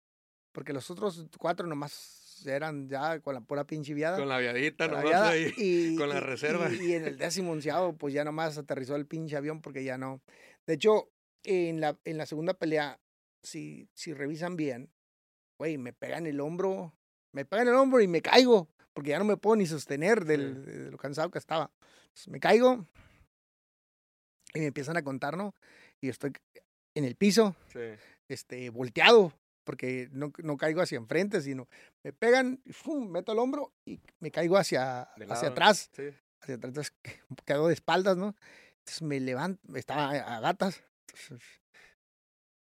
Porque 0.51 0.73
los 0.73 0.89
otros 0.89 1.27
cuatro 1.37 1.67
nomás 1.67 2.43
eran 2.47 2.89
ya 2.89 3.19
con 3.19 3.35
la 3.35 3.41
pura 3.41 3.67
pinche 3.67 3.93
viada. 3.93 4.17
Con 4.17 4.27
la 4.27 4.39
viadita 4.39 4.85
con 4.85 4.95
la 4.95 5.03
nomás 5.03 5.11
viada, 5.11 5.29
ahí. 5.29 5.53
y, 5.57 5.95
con 5.95 6.09
la 6.09 6.21
reserva. 6.21 6.71
Y, 6.71 6.87
y 6.87 6.93
en 6.93 7.05
el 7.05 7.17
décimo 7.19 7.51
onceavo, 7.51 7.95
pues 7.95 8.15
ya 8.15 8.23
nomás 8.23 8.57
aterrizó 8.57 8.95
el 8.95 9.05
pinche 9.05 9.37
avión 9.37 9.61
porque 9.61 9.83
ya 9.83 9.99
no. 9.99 10.19
De 10.65 10.73
hecho, 10.73 11.11
en 11.43 11.81
la, 11.81 11.99
en 12.03 12.17
la 12.17 12.25
segunda 12.25 12.55
pelea, 12.55 12.99
si, 13.43 13.89
si 13.93 14.11
revisan 14.11 14.55
bien, 14.55 14.89
güey, 15.59 15.77
me 15.77 15.93
pegan 15.93 16.25
el 16.25 16.39
hombro, 16.39 16.95
me 17.31 17.45
pegan 17.45 17.67
el 17.67 17.75
hombro 17.75 18.01
y 18.01 18.07
me 18.07 18.23
caigo. 18.23 18.69
Porque 18.91 19.11
ya 19.11 19.19
no 19.19 19.25
me 19.25 19.37
puedo 19.37 19.55
ni 19.55 19.67
sostener 19.67 20.25
del, 20.25 20.65
de 20.65 20.91
lo 20.91 20.97
cansado 20.97 21.29
que 21.29 21.37
estaba. 21.37 21.71
Entonces, 22.11 22.27
me 22.29 22.39
caigo 22.39 22.85
y 24.53 24.59
me 24.59 24.65
empiezan 24.67 24.97
a 24.97 25.03
contar, 25.03 25.37
¿no? 25.37 25.55
Y 26.01 26.09
estoy 26.09 26.33
en 26.95 27.05
el 27.05 27.15
piso, 27.15 27.55
Sí. 27.71 27.79
este, 28.29 28.69
volteado, 28.69 29.33
porque 29.63 30.09
no, 30.11 30.31
no 30.43 30.57
caigo 30.57 30.81
hacia 30.81 30.97
enfrente, 30.97 31.41
sino 31.41 31.67
me 32.03 32.11
pegan, 32.11 32.61
y 32.65 32.73
¡fum! 32.73 33.09
meto 33.09 33.31
el 33.31 33.39
hombro 33.39 33.73
y 33.85 34.01
me 34.19 34.31
caigo 34.31 34.57
hacia, 34.57 35.03
hacia 35.03 35.49
atrás, 35.49 35.89
Sí. 35.93 36.09
hacia 36.41 36.55
atrás, 36.55 36.69
entonces 36.69 36.93
quedo 37.45 37.67
de 37.67 37.73
espaldas, 37.73 38.17
¿no? 38.17 38.35
Entonces 38.79 39.01
me 39.03 39.19
levanto, 39.19 39.61
estaba 39.77 40.09
a 40.11 40.39
gatas, 40.41 40.83
entonces, 41.07 41.47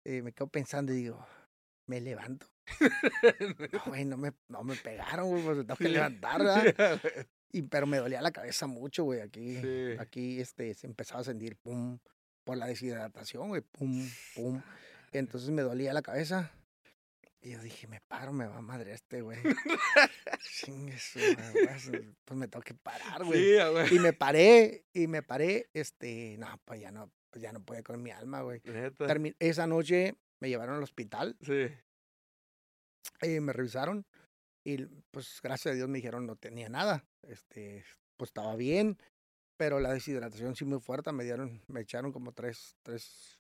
eh, 0.04 0.22
me 0.22 0.32
quedo 0.32 0.48
pensando 0.48 0.92
y 0.92 0.96
digo, 0.96 1.24
me 1.86 2.00
levanto. 2.00 2.46
No, 3.72 3.80
güey, 3.86 4.04
no 4.04 4.16
me, 4.16 4.32
no 4.48 4.64
me 4.64 4.74
pegaron, 4.76 5.28
güey, 5.28 5.44
pues 5.44 5.56
me 5.58 5.64
tengo 5.64 5.76
que 5.76 5.88
levantar, 5.88 6.38
¿verdad? 6.42 7.26
Y, 7.52 7.62
pero 7.62 7.86
me 7.86 7.98
dolía 7.98 8.20
la 8.22 8.32
cabeza 8.32 8.66
mucho, 8.66 9.04
güey. 9.04 9.20
Aquí, 9.20 9.60
Sí. 9.60 9.96
aquí 9.98 10.40
este, 10.40 10.74
se 10.74 10.86
empezaba 10.86 11.20
a 11.20 11.24
sentir 11.24 11.56
pum, 11.56 11.98
por 12.44 12.56
la 12.56 12.66
deshidratación, 12.66 13.48
güey, 13.48 13.62
pum, 13.62 14.08
pum. 14.34 14.62
Entonces 15.12 15.50
me 15.50 15.62
dolía 15.62 15.92
la 15.92 16.02
cabeza. 16.02 16.52
Y 17.40 17.50
yo 17.52 17.62
dije, 17.62 17.86
me 17.86 18.00
paro, 18.00 18.32
me 18.32 18.46
va 18.46 18.56
a 18.56 18.60
madre 18.62 18.92
este, 18.92 19.20
güey. 19.22 19.38
Pues, 22.24 22.36
me 22.38 22.48
tengo 22.48 22.62
que 22.64 22.74
parar, 22.74 23.24
güey. 23.24 23.42
Sí, 23.42 23.58
a 23.58 23.68
güey. 23.68 23.94
Y 23.94 23.98
me 23.98 24.12
paré, 24.12 24.84
y 24.92 25.06
me 25.06 25.22
paré, 25.22 25.68
este, 25.74 26.36
no, 26.38 26.60
pues 26.64 26.80
ya 26.80 26.90
no, 26.90 27.10
pues 27.30 27.42
ya 27.42 27.52
no 27.52 27.64
con 27.84 28.02
mi 28.02 28.10
alma, 28.10 28.42
güey. 28.42 28.60
Esa 29.38 29.66
noche 29.66 30.16
me 30.40 30.48
llevaron 30.48 30.76
al 30.76 30.82
hospital, 30.82 31.36
Sí. 31.40 31.68
eh, 33.22 33.40
me 33.40 33.52
revisaron 33.52 34.04
y 34.66 34.84
pues 35.12 35.38
gracias 35.42 35.72
a 35.72 35.76
Dios 35.76 35.88
me 35.88 35.98
dijeron 35.98 36.26
no 36.26 36.34
tenía 36.34 36.68
nada, 36.68 37.04
este, 37.22 37.84
pues 38.16 38.30
estaba 38.30 38.56
bien, 38.56 38.98
pero 39.56 39.78
la 39.78 39.92
deshidratación 39.92 40.56
sí 40.56 40.64
muy 40.64 40.80
fuerte, 40.80 41.12
me 41.12 41.22
dieron, 41.22 41.62
me 41.68 41.82
echaron 41.82 42.10
como 42.10 42.32
tres, 42.32 42.76
tres, 42.82 43.38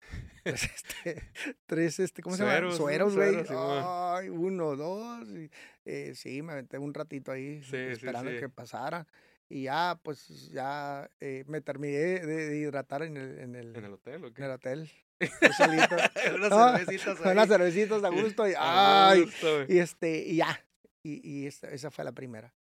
tres, 0.44 0.64
este, 0.64 1.22
tres, 1.64 1.98
este, 2.00 2.20
¿cómo 2.22 2.36
se 2.36 2.42
llama? 2.42 2.52
Sueros. 2.52 2.76
Sueros, 2.76 3.16
güey. 3.16 3.30
Sueros, 3.30 3.48
Simón. 3.48 3.82
Ay, 3.86 4.28
uno, 4.28 4.76
dos, 4.76 5.26
y, 5.30 5.50
eh, 5.86 6.12
sí, 6.14 6.42
me 6.42 6.52
aventé 6.52 6.78
un 6.78 6.92
ratito 6.92 7.32
ahí 7.32 7.62
Sí, 7.62 7.70
sí, 7.70 7.76
esperando 7.76 8.30
sí. 8.30 8.38
que 8.38 8.48
pasara. 8.50 9.06
Y 9.48 9.62
ya, 9.62 9.98
pues, 10.02 10.50
ya 10.50 11.10
eh, 11.20 11.44
me 11.46 11.62
terminé 11.62 11.96
de, 11.96 12.26
de 12.26 12.58
hidratar 12.58 13.02
en 13.02 13.16
el, 13.16 13.38
en 13.38 13.54
el, 13.56 13.74
¿En 13.74 13.84
el 13.86 13.94
hotel 13.94 14.24
o 14.24 14.26
en 14.28 14.34
qué? 14.34 14.44
el 14.44 14.50
hotel. 14.50 14.90
Unas 15.20 16.50
No, 16.50 16.76
cervecitas 16.76 17.18
Con 17.20 17.32
unas 17.32 17.48
cervecitas 17.48 18.04
a 18.04 18.08
gusto 18.08 18.48
y 18.48 18.52
ay, 18.56 19.22
gusto, 19.22 19.64
y 19.68 19.78
este, 19.78 20.18
y 20.18 20.36
ya. 20.36 20.64
Y, 21.02 21.20
y 21.28 21.46
esta- 21.46 21.70
esa 21.70 21.90
fue 21.90 22.04
la 22.04 22.12
primera. 22.12 22.54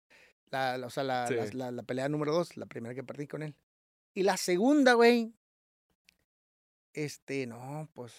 La, 0.49 0.77
la- 0.77 0.87
o 0.87 0.89
sea, 0.89 1.03
la, 1.03 1.27
Sí. 1.27 1.35
la, 1.53 1.71
la- 1.71 1.83
pelea 1.83 2.09
número 2.09 2.31
dos, 2.33 2.57
la 2.57 2.65
primera 2.65 2.95
que 2.95 3.03
perdí 3.03 3.27
con 3.27 3.43
él. 3.43 3.55
Y 4.13 4.23
la 4.23 4.37
segunda, 4.37 4.93
güey. 4.93 5.33
Este, 6.93 7.45
no, 7.45 7.89
pues, 7.93 8.13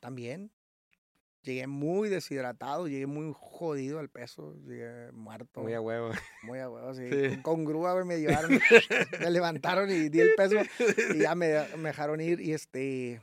también. 0.00 0.52
Llegué 1.42 1.66
muy 1.66 2.08
deshidratado, 2.08 2.86
llegué 2.86 3.06
muy 3.06 3.32
jodido 3.36 3.98
al 3.98 4.08
peso, 4.08 4.54
llegué 4.64 5.10
muerto. 5.10 5.60
Muy 5.62 5.72
a 5.74 5.80
huevo. 5.80 6.12
Muy 6.44 6.60
a 6.60 6.70
huevo, 6.70 6.94
sí. 6.94 7.02
Sí. 7.10 7.28
Con, 7.42 7.42
con 7.42 7.64
grúa, 7.64 7.94
güey, 7.94 8.04
me 8.04 8.20
llevaron, 8.20 8.60
me 9.20 9.30
levantaron 9.30 9.90
y 9.90 10.08
di 10.08 10.20
el 10.20 10.34
peso 10.36 10.54
y 11.14 11.18
ya 11.18 11.34
me, 11.34 11.66
me 11.78 11.88
dejaron 11.88 12.20
ir 12.20 12.40
y 12.40 12.52
este... 12.52 13.20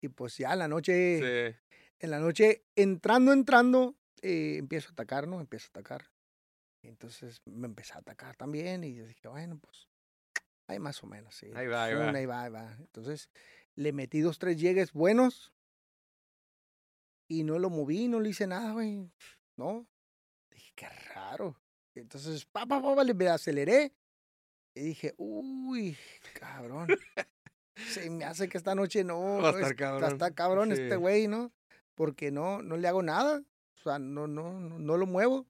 Y 0.00 0.08
pues 0.08 0.36
ya 0.38 0.52
en 0.52 0.58
la 0.60 0.68
noche, 0.68 1.18
Sí. 1.52 1.56
en 2.00 2.10
la 2.10 2.18
noche, 2.20 2.64
entrando, 2.76 3.32
entrando, 3.32 3.96
eh, 4.22 4.56
empiezo 4.58 4.90
a 4.90 4.92
atacar, 4.92 5.26
¿no? 5.26 5.40
Empiezo 5.40 5.66
a 5.68 5.70
atacar. 5.70 6.10
Entonces 6.82 7.42
me 7.44 7.66
empecé 7.66 7.94
a 7.94 7.98
atacar 7.98 8.36
también 8.36 8.84
y 8.84 9.00
dije, 9.00 9.28
bueno, 9.28 9.58
pues, 9.58 9.88
ahí 10.68 10.78
más 10.78 11.02
o 11.02 11.06
menos, 11.06 11.34
sí. 11.34 11.50
Ahí 11.54 11.66
va, 11.66 11.84
ahí 11.84 11.94
va. 11.94 12.10
ahí 12.10 12.26
va, 12.26 12.42
ahí 12.44 12.50
va. 12.50 12.76
Entonces 12.78 13.28
le 13.74 13.92
metí 13.92 14.20
dos, 14.20 14.38
tres 14.38 14.58
llegues 14.58 14.92
buenos 14.92 15.52
y 17.28 17.42
no 17.42 17.58
lo 17.58 17.70
moví, 17.70 18.08
no 18.08 18.20
le 18.20 18.30
hice 18.30 18.46
nada, 18.46 18.72
güey. 18.72 19.10
No. 19.56 19.86
Dije, 20.50 20.72
qué 20.76 20.88
raro. 21.14 21.60
Entonces, 21.94 22.44
pa, 22.46 22.64
pa, 22.64 22.80
pa, 22.80 22.94
pa, 22.94 23.04
le 23.04 23.28
aceleré 23.28 23.92
y 24.74 24.80
dije, 24.80 25.14
uy, 25.18 25.96
cabrón. 26.34 26.88
Se 27.90 28.10
me 28.10 28.24
hace 28.24 28.48
que 28.48 28.58
esta 28.58 28.74
noche 28.74 29.04
no. 29.04 29.38
Va 29.42 29.48
a 29.50 29.52
estar 29.52 29.70
es- 29.72 29.76
cabrón. 29.76 30.12
Está 30.12 30.30
cabrón 30.34 30.74
Sí. 30.74 30.82
este 30.82 30.96
güey, 30.96 31.28
¿no? 31.28 31.52
Porque 31.94 32.30
no, 32.30 32.62
no 32.62 32.76
le 32.76 32.88
hago 32.88 33.02
nada. 33.02 33.42
O 33.78 33.82
sea, 33.82 33.98
no, 33.98 34.26
no, 34.26 34.58
no, 34.60 34.78
no 34.78 34.96
lo 34.96 35.06
muevo. 35.06 35.46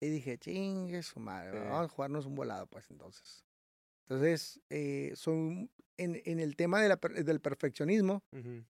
Y 0.00 0.08
dije, 0.08 0.38
chingue 0.38 1.02
su 1.02 1.20
madre, 1.20 1.58
Sí. 1.58 1.64
vamos 1.68 1.86
a 1.86 1.88
jugarnos 1.88 2.26
un 2.26 2.34
volado, 2.34 2.66
pues 2.68 2.90
entonces. 2.90 3.44
Entonces, 4.08 4.60
eh, 4.70 5.12
son, 5.14 5.70
en, 5.98 6.22
en 6.24 6.40
el 6.40 6.56
tema 6.56 6.80
de 6.80 6.88
la 6.88 6.96
del 7.22 7.40
perfeccionismo, 7.40 8.22
Ujú. 8.32 8.64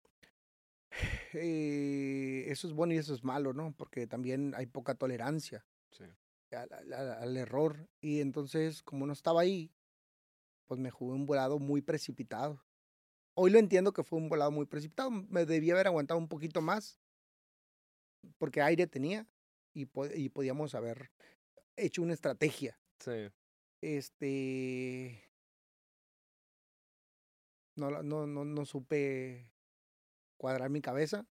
eh, 1.34 2.44
eso 2.48 2.66
es 2.68 2.72
bueno 2.74 2.94
y 2.94 2.98
eso 2.98 3.14
es 3.14 3.24
malo, 3.24 3.52
¿no? 3.52 3.72
Porque 3.76 4.06
también 4.06 4.54
hay 4.56 4.66
poca 4.66 4.94
tolerancia 4.94 5.64
Sí. 5.90 6.04
al- 6.52 6.72
al- 6.72 6.92
al 6.92 7.36
error. 7.36 7.88
Y 8.00 8.20
entonces, 8.20 8.82
como 8.82 9.06
no 9.06 9.12
estaba 9.12 9.40
ahí, 9.40 9.72
pues 10.66 10.80
me 10.80 10.90
jugué 10.90 11.14
un 11.14 11.26
volado 11.26 11.58
muy 11.58 11.82
precipitado. 11.82 12.62
Hoy 13.34 13.50
lo 13.50 13.58
entiendo 13.58 13.92
que 13.92 14.02
fue 14.04 14.18
un 14.18 14.28
volado 14.28 14.50
muy 14.50 14.66
precipitado. 14.66 15.10
Me 15.10 15.44
debía 15.44 15.74
haber 15.74 15.86
aguantado 15.88 16.18
un 16.18 16.28
poquito 16.28 16.60
más, 16.62 16.98
porque 18.38 18.62
aire 18.62 18.86
tenía 18.86 19.26
y, 19.74 19.86
po- 19.86 20.06
y 20.06 20.28
podíamos 20.28 20.74
haber 20.74 21.10
hecho 21.76 22.02
una 22.02 22.14
estrategia. 22.14 22.78
Sí. 23.00 23.28
Este. 23.82 25.22
No, 27.76 27.90
no, 28.02 28.26
no, 28.26 28.44
no 28.44 28.64
supe 28.64 29.52
cuadrar 30.38 30.70
mi 30.70 30.80
cabeza 30.80 31.26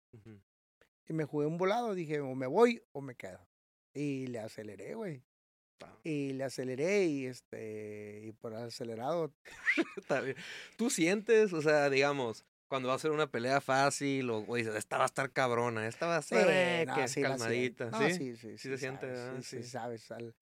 y 1.07 1.13
me 1.13 1.23
jugué 1.23 1.47
un 1.47 1.57
volado. 1.57 1.93
Dije, 1.93 2.19
o 2.19 2.35
me 2.35 2.47
voy 2.47 2.83
o 2.91 3.01
me 3.01 3.15
quedo. 3.15 3.47
Y 3.93 4.27
le 4.27 4.39
aceleré, 4.39 4.95
güey. 4.95 5.23
Y 6.03 6.33
le 6.33 6.43
aceleré 6.43 7.05
y 7.05 7.25
este. 7.25 8.21
Y 8.25 8.31
por 8.33 8.53
acelerado. 8.55 9.31
Está 9.97 10.21
bien. 10.21 10.35
¿Tú 10.77 10.89
sientes, 10.89 11.53
o 11.53 11.61
sea, 11.61 11.89
digamos, 11.89 12.45
cuando 12.67 12.89
va 12.89 12.95
a 12.95 12.99
ser 12.99 13.11
una 13.11 13.27
pelea 13.27 13.61
fácil 13.61 14.29
o, 14.29 14.43
o 14.47 14.55
dices, 14.55 14.75
esta 14.75 14.97
va 14.97 15.03
a 15.03 15.07
estar 15.07 15.31
cabrona, 15.31 15.87
esta 15.87 16.07
va 16.07 16.17
a 16.17 16.21
Sí, 16.21 16.35
ser 16.35 16.47
eh, 16.49 16.85
no, 16.87 16.95
que 16.95 17.07
sí 17.07 17.21
calmadita, 17.21 17.91
No, 17.91 18.09
¿sí? 18.09 18.15
sí, 18.15 18.35
sí, 18.35 18.57
Sí 18.57 18.69
se 18.69 18.77
siente, 18.77 19.05
¿verdad? 19.05 19.37
sí, 19.41 19.43
sí 19.43 19.63
Sí. 19.63 19.69
sabes. 19.69 20.11
Al- 20.11 20.35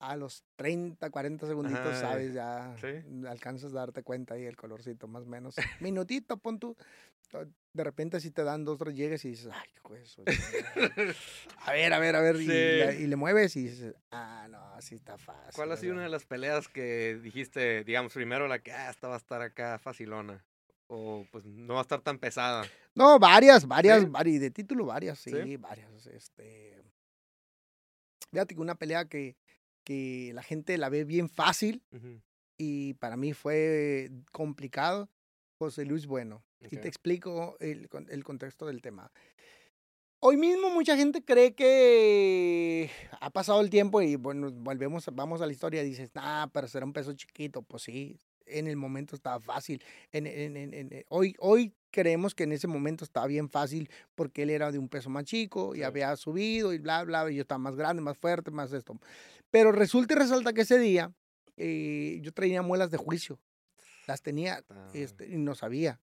a 0.00 0.14
los 0.16 0.44
30, 0.54 1.10
40 1.10 1.48
segunditos, 1.48 1.82
Ajá, 1.96 2.00
sabes, 2.00 2.32
ya 2.32 2.76
sí. 2.78 3.26
alcanzas 3.26 3.72
a 3.72 3.78
darte 3.78 4.04
cuenta 4.04 4.34
ahí 4.34 4.44
el 4.44 4.56
colorcito, 4.56 5.08
más 5.08 5.24
o 5.24 5.26
menos. 5.26 5.56
Minutito, 5.80 6.36
pon 6.36 6.60
tú. 6.60 6.76
De 7.78 7.84
repente 7.84 8.18
si 8.18 8.32
te 8.32 8.42
dan 8.42 8.64
dos, 8.64 8.76
tres 8.76 8.96
llegues 8.96 9.24
y 9.24 9.28
dices, 9.28 9.50
ay, 9.52 9.68
qué 9.86 10.02
eso. 10.02 10.24
A 11.64 11.72
ver, 11.72 11.92
a 11.92 12.00
ver, 12.00 12.16
a 12.16 12.20
ver. 12.20 12.34
Y, 12.34 12.38
Sí. 12.40 12.46
le, 12.48 13.00
y 13.02 13.06
le 13.06 13.14
mueves 13.14 13.54
y 13.54 13.68
dices, 13.68 13.94
ah, 14.10 14.48
no, 14.50 14.58
así 14.74 14.96
está 14.96 15.16
fácil. 15.16 15.52
¿Cuál 15.54 15.70
ha 15.70 15.76
sido 15.76 15.92
una 15.92 16.02
¿verdad?". 16.02 16.10
de 16.16 16.18
las 16.18 16.26
peleas 16.26 16.66
que 16.66 17.20
dijiste, 17.22 17.84
digamos, 17.84 18.12
primero 18.12 18.48
la 18.48 18.58
que, 18.58 18.72
ah, 18.72 18.90
esta 18.90 19.06
va 19.06 19.14
a 19.14 19.18
estar 19.18 19.40
acá 19.42 19.78
facilona? 19.78 20.44
O 20.88 21.24
pues 21.30 21.44
no 21.44 21.74
va 21.74 21.78
a 21.78 21.82
estar 21.82 22.00
tan 22.00 22.18
pesada. 22.18 22.66
No, 22.96 23.16
varias, 23.20 23.64
varias, 23.64 24.00
¿Sí? 24.02 24.06
varias, 24.10 24.40
de 24.40 24.50
título 24.50 24.84
varias, 24.86 25.20
sí, 25.20 25.30
¿Sí? 25.30 25.56
varias. 25.56 26.04
Este. 26.06 26.82
Fíjate 28.32 28.56
que 28.56 28.60
una 28.60 28.74
pelea 28.74 29.04
que, 29.04 29.36
que 29.84 30.32
la 30.34 30.42
gente 30.42 30.76
la 30.78 30.88
ve 30.88 31.04
bien 31.04 31.28
fácil 31.28 31.84
y 32.58 32.94
para 32.94 33.16
mí 33.16 33.34
fue 33.34 34.10
complicado, 34.32 35.08
José 35.60 35.84
Luis 35.84 36.06
Bueno. 36.08 36.42
Y 36.60 36.66
Ok. 36.76 36.82
te 36.82 36.88
explico 36.88 37.56
el, 37.60 37.88
el 38.08 38.24
contexto 38.24 38.66
del 38.66 38.82
tema. 38.82 39.10
Hoy 40.20 40.36
mismo 40.36 40.70
mucha 40.70 40.96
gente 40.96 41.22
cree 41.24 41.54
que 41.54 42.90
ha 43.20 43.30
pasado 43.30 43.60
el 43.60 43.70
tiempo 43.70 44.02
y 44.02 44.16
bueno, 44.16 44.50
volvemos, 44.50 45.08
vamos 45.12 45.40
a 45.40 45.46
la 45.46 45.52
historia 45.52 45.82
y 45.82 45.88
dices, 45.90 46.10
nah, 46.14 46.48
pero 46.48 46.66
será 46.66 46.84
un 46.84 46.92
peso 46.92 47.12
chiquito. 47.12 47.62
Pues 47.62 47.84
sí, 47.84 48.18
en 48.46 48.66
el 48.66 48.74
momento 48.76 49.14
estaba 49.14 49.38
fácil. 49.38 49.80
En, 50.10 50.26
en- 50.26 50.56
en- 50.56 50.74
en- 50.74 50.92
eh, 50.92 51.04
hoy, 51.08 51.36
hoy 51.38 51.72
creemos 51.92 52.34
que 52.34 52.42
en 52.44 52.52
ese 52.52 52.66
momento 52.66 53.04
estaba 53.04 53.28
bien 53.28 53.48
fácil 53.48 53.88
porque 54.16 54.42
él 54.42 54.50
era 54.50 54.72
de 54.72 54.80
un 54.80 54.88
peso 54.88 55.08
más 55.08 55.22
chico 55.24 55.76
y 55.76 55.78
Sí. 55.78 55.84
había 55.84 56.16
subido 56.16 56.72
y 56.72 56.78
bla, 56.78 57.04
bla, 57.04 57.30
y 57.30 57.36
yo 57.36 57.42
estaba 57.42 57.58
más 57.60 57.76
grande, 57.76 58.02
más 58.02 58.18
fuerte, 58.18 58.50
más 58.50 58.72
esto. 58.72 58.98
Pero 59.52 59.70
resulta 59.70 60.14
y 60.14 60.16
resalta 60.16 60.52
que 60.52 60.62
ese 60.62 60.80
día 60.80 61.12
eh, 61.56 62.18
yo 62.22 62.32
traía 62.32 62.62
muelas 62.62 62.90
de 62.90 62.96
juicio. 62.98 63.38
Las 64.08 64.20
tenía 64.22 64.64
Ah, 64.68 64.88
este, 64.94 65.28
y 65.28 65.36
no 65.36 65.54
sabía, 65.54 66.00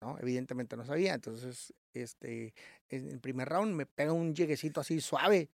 ¿no? 0.00 0.16
Evidentemente 0.20 0.76
no 0.76 0.84
sabía. 0.84 1.14
Entonces, 1.14 1.72
este, 1.94 2.54
en 2.88 3.08
el 3.08 3.20
primer 3.20 3.48
round 3.48 3.74
me 3.74 3.86
pega 3.86 4.12
un 4.12 4.34
lleguecito 4.34 4.80
así 4.80 5.00
suave 5.00 5.50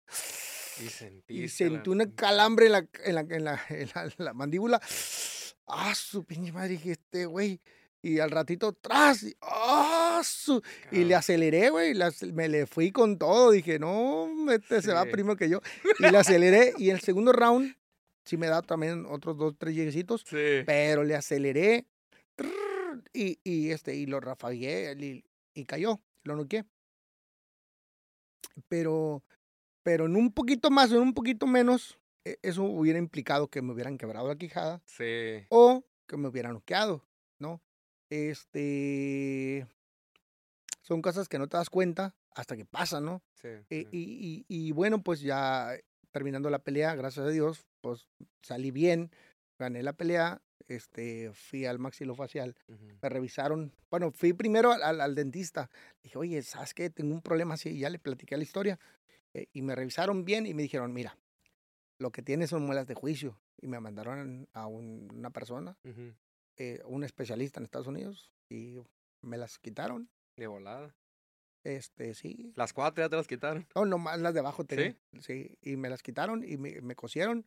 y 0.79 0.85
y 0.85 0.89
sentiste 0.89 1.65
la- 1.65 1.69
sentí 1.75 1.89
una 1.89 2.11
calambre 2.15 2.65
en 2.67 2.71
la, 2.73 2.87
en 3.05 3.15
la, 3.15 3.21
en 3.29 3.43
la, 3.45 3.61
en 4.31 4.35
mandíbula. 4.37 4.81
¡Ah, 5.67 5.93
su 5.95 6.23
pinche 6.25 6.51
madre! 6.51 6.69
Dije, 6.69 6.91
este 6.91 7.25
güey. 7.25 7.61
Y 8.05 8.19
al 8.19 8.31
ratito, 8.31 8.73
¡tras! 8.73 9.23
y, 9.23 9.33
¡Ah, 9.39 10.21
su! 10.25 10.61
Y 10.91 11.05
le 11.05 11.15
aceleré, 11.15 11.69
güey. 11.69 11.93
Me 12.33 12.49
le 12.49 12.65
fui 12.67 12.91
con 12.91 13.17
todo. 13.17 13.51
Dije, 13.51 13.79
no, 13.79 14.29
este 14.51 14.81
se 14.81 14.91
va 14.91 15.03
Sí. 15.03 15.09
primero 15.11 15.37
que 15.37 15.47
yo. 15.47 15.61
Y 15.99 16.11
le 16.11 16.17
aceleré. 16.17 16.73
y 16.77 16.89
el 16.89 16.99
segundo 16.99 17.31
round, 17.31 17.73
sí 18.25 18.35
me 18.35 18.47
da 18.47 18.61
también 18.61 19.05
otros 19.05 19.37
dos, 19.37 19.55
tres 19.57 19.73
lleguecitos 19.75 20.25
Sí. 20.27 20.63
pero 20.65 21.03
le 21.05 21.15
aceleré 21.15 21.85
trrr, 22.35 22.51
y, 23.13 23.39
y, 23.43 23.71
este, 23.71 23.95
y 23.95 24.05
lo 24.05 24.19
rafagué 24.19 24.95
y, 24.99 25.23
y 25.53 25.65
cayó, 25.65 26.01
lo 26.23 26.35
noqué. 26.35 26.65
Pero, 28.67 29.23
pero 29.83 30.05
en 30.05 30.15
un 30.15 30.31
poquito 30.31 30.69
más, 30.69 30.91
en 30.91 30.99
un 30.99 31.13
poquito 31.13 31.47
menos, 31.47 31.99
e- 32.25 32.37
eso 32.41 32.63
hubiera 32.63 32.99
implicado 32.99 33.47
que 33.49 33.61
me 33.61 33.73
hubieran 33.73 33.97
quebrado 33.97 34.27
la 34.27 34.35
quijada 34.37 34.81
Sí. 34.85 35.45
o 35.49 35.83
que 36.07 36.17
me 36.17 36.27
hubieran 36.27 36.53
noqueado, 36.53 37.03
¿no? 37.39 37.61
Este, 38.09 39.65
son 40.81 41.01
cosas 41.01 41.27
que 41.27 41.39
no 41.39 41.47
te 41.47 41.57
das 41.57 41.69
cuenta 41.69 42.15
hasta 42.35 42.55
que 42.55 42.65
pasan, 42.65 43.05
¿no? 43.05 43.23
Sí. 43.35 43.47
Y, 43.69 43.87
y- 43.91 44.45
y 44.47 44.71
bueno, 44.71 45.01
pues 45.01 45.21
ya 45.21 45.71
terminando 46.11 46.49
la 46.49 46.59
pelea, 46.59 46.93
gracias 46.95 47.25
a 47.25 47.29
Dios, 47.29 47.65
pues 47.81 48.07
salí 48.43 48.69
bien, 48.71 49.11
gané 49.59 49.81
la 49.81 49.93
pelea, 49.93 50.41
este, 50.67 51.31
fui 51.33 51.65
al 51.65 51.79
maxilofacial, 51.79 52.55
Ujú. 52.67 52.85
me 53.01 53.09
revisaron, 53.09 53.73
bueno, 53.89 54.11
fui 54.11 54.33
primero 54.33 54.71
al, 54.71 54.81
al- 54.83 55.01
al 55.01 55.15
dentista, 55.15 55.69
dije, 56.03 56.17
oye, 56.17 56.41
¿sabes 56.43 56.73
qué? 56.73 56.89
Tengo 56.89 57.13
un 57.13 57.21
problema 57.21 57.55
así, 57.55 57.69
y 57.69 57.79
ya 57.79 57.89
le 57.89 57.99
platiqué 57.99 58.37
la 58.37 58.43
historia, 58.43 58.79
eh, 59.33 59.47
y 59.53 59.61
me 59.61 59.75
revisaron 59.75 60.25
bien 60.25 60.45
y 60.45 60.53
me 60.53 60.61
dijeron, 60.63 60.93
mira, 60.93 61.17
lo 61.99 62.11
que 62.11 62.21
tienes 62.21 62.49
son 62.49 62.65
muelas 62.65 62.87
de 62.87 62.95
juicio, 62.95 63.39
y 63.61 63.67
me 63.67 63.79
mandaron 63.79 64.47
a 64.53 64.67
un- 64.67 65.09
una 65.13 65.29
persona, 65.29 65.77
eh, 66.57 66.81
un 66.85 67.03
especialista 67.03 67.59
en 67.59 67.65
Estados 67.65 67.87
Unidos, 67.87 68.31
y 68.49 68.77
me 69.21 69.37
las 69.37 69.57
quitaron, 69.59 70.09
De 70.35 70.47
volada. 70.47 70.95
este, 71.63 72.13
sí, 72.13 72.51
Las 72.55 72.73
cuatro 72.73 73.03
ya 73.03 73.09
te 73.09 73.15
las 73.15 73.27
quitaron. 73.27 73.67
No, 73.75 73.85
nomás 73.85 74.19
las 74.19 74.33
de 74.33 74.39
abajo 74.41 74.65
tenía. 74.65 74.97
¿Sí? 75.21 75.57
y 75.61 75.77
me 75.77 75.89
las 75.89 76.01
quitaron 76.03 76.43
y 76.43 76.57
me, 76.57 76.81
me 76.81 76.95
cosieron. 76.95 77.45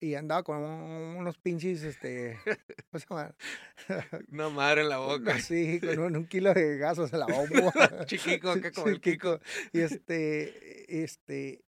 Y 0.00 0.14
andaba 0.14 0.44
con 0.44 0.62
unos 0.62 1.38
pinches, 1.38 1.82
este, 1.82 2.38
¿cómo 2.90 3.00
se 3.00 3.06
llama? 3.08 3.34
Una 4.30 4.48
madre 4.48 4.82
en 4.82 4.88
la 4.90 4.98
boca. 4.98 5.40
Sí, 5.40 5.80
con 5.80 5.98
un, 5.98 6.16
un 6.16 6.26
kilo 6.26 6.54
de 6.54 6.78
gasos 6.78 7.12
en 7.12 7.20
la 7.20 7.26
bomba. 7.26 8.06
Chiquico, 8.06 8.50
acá 8.50 8.70
como 8.70 8.88
el 8.88 9.00
Kiko. 9.00 9.40
Y 9.72 9.80
este, 9.80 11.02
este, 11.02 11.64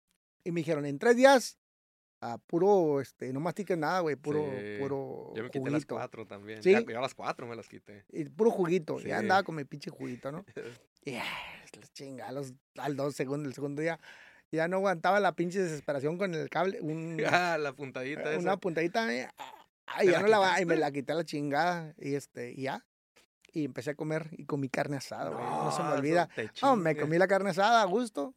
y 0.42 0.52
me 0.52 0.60
dijeron, 0.60 0.86
en 0.86 0.98
tres 0.98 1.16
días, 1.16 1.59
a 2.22 2.38
puro, 2.38 3.02
este, 3.02 3.30
no 3.34 3.40
mastiques 3.40 3.76
nada, 3.76 4.01
güey, 4.01 4.16
puro, 4.16 4.42
Sí, 4.51 4.78
puro 4.80 5.32
Yo 5.36 5.42
me 5.42 5.51
quité 5.51 5.70
las 5.70 5.82
juguito. 5.82 5.94
cuatro 5.96 6.26
también. 6.26 6.62
Sí. 6.62 6.72
Ya, 6.72 6.80
yo 6.80 6.98
a 6.98 7.02
las 7.02 7.14
cuatro 7.14 7.46
me 7.46 7.55
las 7.55 7.68
quité. 7.68 8.06
Y 8.10 8.24
puro 8.24 8.51
juguito. 8.51 8.98
Sí. 9.01 9.09
Ya 9.09 9.18
andaba 9.18 9.42
con 9.42 9.55
mi 9.56 9.64
pinche 9.64 9.90
juguito, 9.90 10.32
¿no? 10.32 10.46
Y 11.05 11.16
ah, 11.16 11.24
la 11.78 11.86
chinga, 11.88 12.28
al 12.28 12.96
dos 12.96 13.14
segundos, 13.14 13.48
el 13.48 13.55
segundo 13.55 13.82
día, 13.82 14.01
ya 14.55 14.68
no 14.68 14.76
aguantaba 14.76 15.20
la 15.20 15.32
pinche 15.35 15.59
desesperación 15.60 16.16
con 16.18 16.35
el 16.35 16.48
cable. 16.51 16.81
Un, 16.81 17.16
Ah, 17.26 17.59
la 17.59 17.72
puntadita 17.72 18.31
Eh, 18.31 18.36
esa. 18.36 18.40
una 18.40 18.56
puntadita 18.56 19.12
eh, 19.14 19.28
ah, 19.39 19.52
¿Te 19.98 20.05
y 20.05 20.06
la 20.09 20.12
ya 20.12 20.20
no 20.22 20.28
la 20.28 20.39
va 20.39 20.60
y 20.60 20.64
me 20.64 20.76
la 20.76 20.90
quité 20.93 21.12
a 21.12 21.16
la 21.16 21.24
chingada 21.24 21.94
y 21.98 22.14
este 22.14 22.52
y 22.52 22.62
ya 22.62 22.85
y 23.52 23.64
empecé 23.66 23.90
a 23.90 23.94
comer 23.94 24.28
y 24.32 24.47
comí 24.47 24.68
carne 24.68 24.97
asada 24.97 25.31
güey, 25.31 25.44
no, 25.44 25.70
se 25.70 25.82
me 25.82 25.90
olvida 25.90 26.28
no 26.62 26.74
me 26.76 26.97
comí 26.97 27.18
la 27.18 27.28
carne 27.28 27.51
asada 27.51 27.82
a 27.82 27.85
gusto 27.85 28.35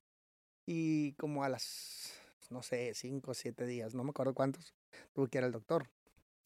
y 0.65 1.13
como 1.13 1.43
a 1.43 1.49
las 1.49 2.13
no 2.49 2.61
sé 2.61 2.91
cinco 2.93 3.31
o 3.31 3.33
siete 3.33 3.65
días 3.65 3.95
no 3.95 4.03
me 4.03 4.09
acuerdo 4.11 4.33
cuántos 4.33 4.75
tuve 5.13 5.29
que 5.29 5.37
ir 5.39 5.43
al 5.43 5.51
doctor 5.51 5.89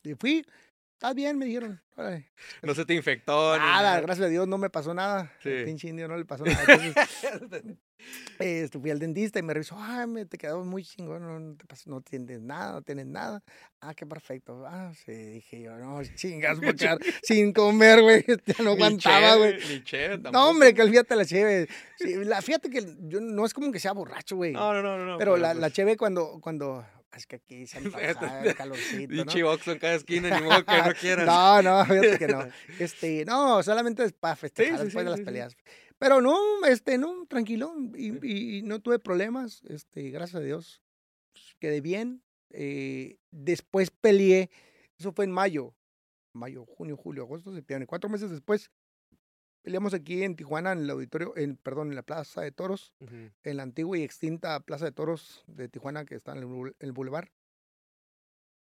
y 0.03 0.13
fui 0.15 0.45
está 0.93 1.13
bien 1.13 1.37
me 1.37 1.45
dijeron 1.47 1.81
órale. 1.97 2.31
No 2.61 2.73
se 2.75 2.85
te 2.85 2.93
infectó. 2.93 3.57
ni 3.57 3.65
nada. 3.65 3.99
gracias 4.01 4.27
a 4.27 4.29
Dios 4.29 4.47
no 4.47 4.57
me 4.57 4.69
pasó 4.69 4.93
nada 4.93 5.31
Sí. 5.41 5.49
el 5.49 5.65
pinche 5.65 5.89
indio 5.89 6.07
no 6.07 6.15
le 6.15 6.25
pasó 6.25 6.43
nada 6.45 6.61
Entonces, 6.61 7.63
este, 8.39 8.79
fui 8.79 8.89
al 8.89 8.99
dentista 8.99 9.39
y 9.39 9.43
me 9.43 9.53
revisó, 9.53 9.75
ay, 9.79 10.07
me 10.07 10.25
te 10.25 10.37
quedó 10.37 10.63
muy 10.63 10.83
chingón, 10.83 11.21
no, 11.21 11.39
no 11.39 11.55
te 11.55 11.65
pasó, 11.65 11.89
no 11.89 12.01
tienes 12.01 12.41
nada, 12.41 12.73
no 12.73 12.81
tienes 12.81 13.05
nada. 13.05 13.43
Ah, 13.79 13.93
qué 13.95 14.05
perfecto. 14.05 14.63
Ah, 14.67 14.91
sí, 15.05 15.11
dije 15.11 15.61
yo, 15.61 15.75
no, 15.77 16.01
chingas, 16.15 16.59
quedar 16.59 16.99
sin 17.23 17.53
comer, 17.53 18.01
güey, 18.01 18.25
ya 18.45 18.63
no 18.63 18.71
aguantaba, 18.71 19.35
güey. 19.35 19.57
No, 20.31 20.49
hombre, 20.49 20.73
que 20.73 20.81
olvídate 20.81 21.15
la 21.15 21.25
cheve. 21.25 21.67
Sí, 21.97 22.15
la, 22.23 22.41
fíjate 22.41 22.69
que 22.69 22.85
yo 23.01 23.19
no 23.19 23.45
es 23.45 23.53
como 23.53 23.71
que 23.71 23.79
sea 23.79 23.93
borracho, 23.93 24.35
güey. 24.35 24.53
No, 24.53 24.73
no, 24.73 24.81
no, 24.81 25.05
no. 25.05 25.17
pero 25.17 25.37
la, 25.37 25.53
la 25.53 25.61
pues, 25.61 25.73
cheve 25.73 25.97
cuando, 25.97 26.39
cuando, 26.41 26.85
es 27.15 27.25
que 27.25 27.37
aquí 27.37 27.67
se 27.67 27.79
antoja 27.79 28.43
el 28.43 28.55
calorcito, 28.55 29.25
¿no? 29.25 29.49
Oxxo 29.49 29.71
en 29.73 29.79
cada 29.79 29.95
esquina, 29.95 30.39
ni 30.39 30.45
modo 30.45 30.63
que 30.63 30.77
no 30.77 30.93
quieras. 30.93 31.25
No, 31.25 31.61
no, 31.61 31.85
fíjate 31.85 32.17
que 32.17 32.27
no. 32.27 32.47
Este, 32.79 33.25
no, 33.25 33.61
solamente 33.63 34.03
es 34.03 34.13
para 34.13 34.35
festejar 34.35 34.77
sí, 34.77 34.85
después 34.85 35.03
sí, 35.03 35.05
de 35.05 35.17
las 35.17 35.25
peleas. 35.25 35.57
Pero 36.01 36.19
no, 36.19 36.35
este, 36.65 36.97
no, 36.97 37.27
tranquilo. 37.27 37.75
Y, 37.95 38.63
no 38.63 38.79
tuve 38.81 38.97
problemas, 38.97 39.61
este, 39.69 40.09
gracias 40.09 40.41
a 40.41 40.43
Dios. 40.43 40.81
Quedé 41.59 41.79
bien. 41.79 42.23
eh, 42.49 43.19
después 43.29 43.91
peleé. 43.91 44.49
Eso 44.97 45.11
fue 45.13 45.25
en 45.25 45.31
mayo. 45.31 45.75
Mayo, 46.33 46.65
junio, 46.65 46.97
julio, 46.97 47.21
agosto, 47.23 47.53
septiembre. 47.53 47.85
Cuatro 47.85 48.09
meses 48.09 48.31
después. 48.31 48.71
Peleamos 49.61 49.93
aquí 49.93 50.23
en 50.23 50.35
Tijuana, 50.35 50.71
en 50.71 50.79
el 50.79 50.89
auditorio, 50.89 51.37
en, 51.37 51.55
perdón, 51.55 51.89
en 51.89 51.95
la 51.95 52.01
Plaza 52.01 52.41
de 52.41 52.51
Toros, 52.51 52.95
en 53.43 53.57
la 53.57 53.61
antigua 53.61 53.95
y 53.95 54.01
extinta 54.01 54.59
Plaza 54.61 54.85
de 54.85 54.91
Toros 54.91 55.43
de 55.45 55.69
Tijuana, 55.69 56.03
que 56.05 56.15
está 56.15 56.31
en 56.31 56.39
el, 56.39 56.75
el 56.79 56.91
Boulevard, 56.93 57.29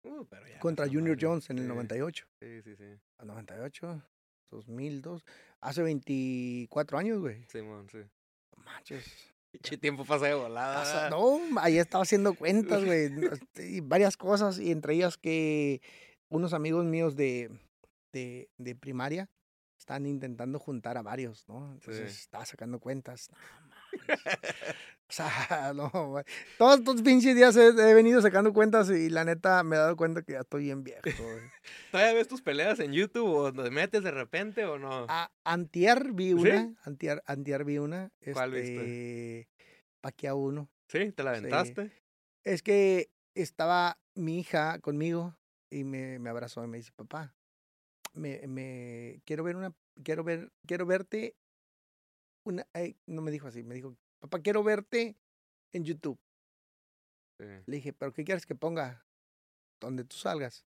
Uh, 0.05 0.27
pero 0.29 0.47
ya, 0.49 0.59
contra 0.59 0.87
Junior. 0.89 1.17
Jones 1.19 1.49
en 1.49 1.59
el 1.59 1.65
Sí, 1.65 1.69
98. 1.69 2.27
Sí, 2.43 2.63
sí, 2.63 2.77
sí. 2.77 2.85
98, 3.25 4.03
2002, 4.51 5.25
hace 5.63 5.83
24 5.83 6.99
años, 6.99 7.21
güey. 7.21 7.43
Simón, 7.49 7.89
sí. 7.91 7.99
No 8.57 8.63
Manches. 8.65 9.11
Pinche 9.51 9.77
tiempo 9.77 10.05
pasa 10.05 10.27
de 10.27 10.35
volada. 10.35 10.77
Pasa- 10.77 11.11
no, 11.11 11.39
ahí 11.61 11.79
estaba 11.79 12.03
haciendo 12.03 12.35
cuentas, 12.35 12.85
güey. 12.85 13.11
este, 13.33 13.69
Y 13.71 13.81
varias 13.81 14.17
cosas, 14.17 14.59
y 14.59 14.71
entre 14.71 14.95
ellas 14.95 15.17
que 15.19 15.81
unos 16.29 16.53
amigos 16.55 16.85
míos 16.87 17.17
de, 17.17 17.51
de, 18.13 18.49
de 18.59 18.75
primaria 18.75 19.29
están 19.79 20.07
intentando 20.07 20.59
juntar 20.59 20.97
a 20.97 21.03
varios, 21.03 21.47
¿no? 21.49 21.73
Entonces 21.73 22.13
Sí. 22.13 22.21
estaba 22.23 22.47
sacando 22.47 22.79
cuentas. 22.79 23.29
No, 23.31 23.37
manches. 23.67 23.72
O 25.13 25.15
sea, 25.15 25.73
no, 25.75 25.91
güey. 25.91 26.25
Todos 26.57 26.79
estos 26.79 27.03
pinches 27.03 27.37
días 27.37 27.55
he, 27.57 27.67
he 27.67 27.93
venido 27.93 28.23
sacando 28.23 28.55
cuentas 28.55 28.89
y 28.89 29.11
la 29.11 29.27
neta 29.27 29.63
me 29.63 29.77
he 29.77 29.79
dado 29.79 29.95
cuenta 29.95 30.23
que 30.23 30.33
ya 30.33 30.41
estoy 30.41 30.65
bien 30.65 30.83
viejo, 30.83 31.03
güey. 31.03 31.43
¿Todavía 31.93 32.15
ves 32.15 32.29
tus 32.29 32.41
peleas 32.41 32.81
en 32.81 32.95
YouTube 32.95 33.29
o 33.29 33.53
te 33.53 33.71
metes 33.71 34.03
de 34.03 34.11
repente 34.11 34.65
o 34.65 34.79
no? 34.79 35.05
A, 35.11 35.31
antier 35.45 36.13
vi 36.13 36.29
¿Sí? 36.29 36.33
una, 36.33 36.75
antier, 36.85 37.23
antier 37.27 37.65
vi 37.67 37.77
una. 37.77 38.11
¿Cuál 38.33 38.53
viste? 38.53 39.43
este, 39.43 39.49
Pacquiao 40.01 40.39
uno. 40.39 40.71
¿Sí? 40.89 41.13
¿Te 41.13 41.23
la 41.23 41.35
sí. 41.35 41.41
aventaste? 41.41 41.91
Es 42.45 42.63
que 42.63 43.11
estaba 43.35 43.99
mi 44.15 44.39
hija 44.39 44.79
conmigo 44.79 45.37
y 45.71 45.85
me, 45.85 46.19
me 46.21 46.31
abrazó 46.31 46.65
y 46.65 46.69
me 46.69 46.79
dice, 46.79 46.93
papá, 46.97 47.35
me, 48.15 48.41
me 48.47 49.21
quiero 49.27 49.45
ver 49.45 49.57
una, 49.57 49.75
quiero 50.03 50.25
ver, 50.25 50.51
quiero 50.67 50.87
verte 50.87 51.37
una, 52.45 52.67
ay, 52.73 52.97
no 53.07 53.23
me 53.23 53.31
dijo 53.31 53.49
así, 53.49 53.63
me 53.63 53.75
dijo, 53.75 53.97
papá, 54.19 54.41
quiero 54.41 54.63
verte 54.63 55.17
en 55.73 55.85
YouTube. 55.85 56.19
Sí. 57.39 57.45
Le 57.67 57.77
dije, 57.77 57.93
pero 57.93 58.13
¿qué 58.13 58.25
quieres 58.25 58.47
que 58.47 58.55
ponga? 58.55 59.05
Donde 59.81 60.05
tú 60.05 60.17
salgas. 60.17 60.65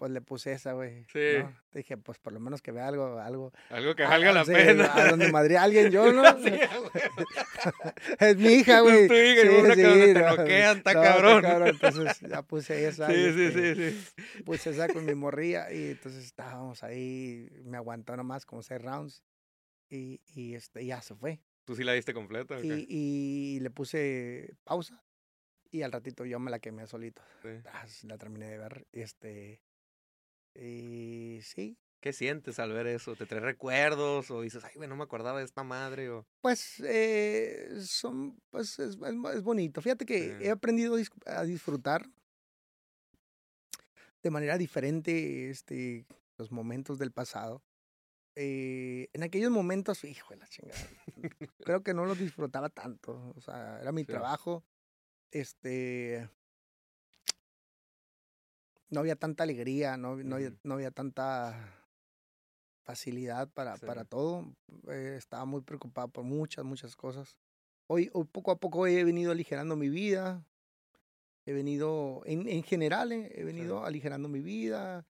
Pues 0.00 0.12
le 0.12 0.22
puse 0.22 0.52
esa, 0.52 0.72
güey. 0.72 1.04
Sí. 1.12 1.40
¿no? 1.40 1.54
Dije, 1.74 1.98
pues 1.98 2.18
por 2.18 2.32
lo 2.32 2.40
menos 2.40 2.62
que 2.62 2.72
vea 2.72 2.88
algo, 2.88 3.18
algo. 3.18 3.52
Algo 3.68 3.94
que 3.94 4.02
valga 4.04 4.32
la 4.32 4.46
sí, 4.46 4.52
pena. 4.52 4.90
A 4.94 5.10
donde 5.10 5.30
madre 5.30 5.58
a 5.58 5.64
alguien 5.64 5.90
yo, 5.90 6.10
¿no? 6.14 6.24
Sí, 6.42 6.48
es 8.18 8.36
mi 8.38 8.48
hija, 8.54 8.80
güey. 8.80 9.00
Es 9.00 9.08
tu 9.08 9.14
hija, 9.14 9.44
y 9.44 9.48
una 9.60 9.74
que 9.74 9.82
donde 9.82 10.14
te 10.14 10.20
no, 10.20 10.36
noquean, 10.36 10.78
está 10.78 10.94
no, 10.94 11.02
cabrón. 11.02 11.66
Entonces 11.66 12.18
ya 12.30 12.40
puse 12.40 12.88
esa. 12.88 13.12
y, 13.12 13.14
Sí, 13.14 13.32
sí, 13.34 13.42
este, 13.42 13.74
sí, 13.74 13.90
sí. 14.16 14.42
Puse 14.42 14.70
esa 14.70 14.88
con 14.88 15.04
mi 15.04 15.14
morría 15.14 15.70
y 15.70 15.90
entonces 15.90 16.24
estábamos 16.24 16.82
ahí. 16.82 17.50
Me 17.64 17.76
aguantó 17.76 18.16
nomás 18.16 18.46
como 18.46 18.62
seis 18.62 18.80
rounds. 18.80 19.22
Y, 19.90 20.22
y 20.28 20.54
este, 20.54 20.86
ya 20.86 21.02
se 21.02 21.14
fue. 21.14 21.42
¿Tú 21.66 21.76
sí 21.76 21.84
la 21.84 21.92
diste 21.92 22.14
completa? 22.14 22.56
o 22.56 22.62
qué? 22.62 22.86
Y, 22.88 23.56
y 23.56 23.60
le 23.60 23.68
puse 23.68 24.54
pausa. 24.64 25.04
Y 25.70 25.82
al 25.82 25.92
ratito 25.92 26.24
yo 26.24 26.38
me 26.40 26.50
la 26.50 26.58
quemé 26.58 26.86
solito. 26.86 27.20
Sí. 27.42 27.50
Ah, 27.70 27.86
sí, 27.86 28.06
la 28.06 28.16
terminé 28.16 28.46
de 28.46 28.56
ver. 28.56 28.86
Este. 28.92 29.60
Y 30.54 31.40
sí. 31.42 31.76
¿Qué 32.00 32.12
sientes 32.14 32.58
al 32.58 32.72
ver 32.72 32.86
eso? 32.86 33.14
¿Te 33.14 33.26
trae 33.26 33.40
recuerdos? 33.40 34.30
¿O 34.30 34.40
dices, 34.40 34.64
ay, 34.64 34.72
güey, 34.74 34.88
no 34.88 34.96
me 34.96 35.02
acordaba 35.04 35.38
de 35.38 35.44
esta 35.44 35.64
madre? 35.64 36.08
O... 36.08 36.26
Pues 36.40 36.80
eh, 36.80 37.68
son, 37.84 38.40
pues 38.50 38.78
es, 38.78 38.96
es, 38.96 39.14
es 39.34 39.42
bonito. 39.42 39.82
Fíjate 39.82 40.06
que 40.06 40.38
Sí. 40.38 40.44
he 40.46 40.50
aprendido 40.50 40.94
a 40.94 40.98
dis- 40.98 41.12
a 41.26 41.44
disfrutar 41.44 42.06
de 44.22 44.30
manera 44.30 44.56
diferente 44.58 45.50
este, 45.50 46.06
los 46.38 46.50
momentos 46.50 46.98
del 46.98 47.12
pasado. 47.12 47.62
Eh, 48.36 49.08
en 49.12 49.22
aquellos 49.22 49.50
momentos, 49.50 50.04
hijo 50.04 50.32
de 50.32 50.38
la 50.40 50.46
chingada, 50.46 50.80
creo 51.58 51.82
que 51.82 51.92
no 51.94 52.06
los 52.06 52.18
disfrutaba 52.18 52.70
tanto. 52.70 53.32
O 53.36 53.40
sea, 53.40 53.78
era 53.80 53.92
mi 53.92 54.02
Sí. 54.02 54.06
trabajo. 54.06 54.64
Este. 55.32 56.28
No 58.90 59.00
había 59.00 59.16
tanta 59.16 59.44
alegría, 59.44 59.96
no, 59.96 60.16
no, 60.16 60.36
había, 60.36 60.52
no 60.64 60.74
había 60.74 60.90
tanta 60.90 61.76
facilidad 62.82 63.48
para, 63.52 63.76
Sí. 63.76 63.86
para 63.86 64.04
todo. 64.04 64.54
Eh, 64.88 65.14
estaba 65.16 65.44
muy 65.44 65.60
preocupado 65.62 66.08
por 66.08 66.24
muchas, 66.24 66.64
muchas 66.64 66.96
cosas. 66.96 67.36
Hoy, 67.86 68.10
hoy 68.12 68.24
poco 68.24 68.50
a 68.50 68.58
poco 68.58 68.86
he 68.86 69.04
venido 69.04 69.32
aligerando 69.32 69.76
mi 69.76 69.88
vida. 69.88 70.44
He 71.46 71.52
venido, 71.52 72.22
en, 72.26 72.48
en 72.48 72.62
general, 72.62 73.12
eh, 73.12 73.32
he 73.34 73.44
venido 73.44 73.84
aligerando 73.84 74.28
mi 74.28 74.40
vida. 74.40 75.06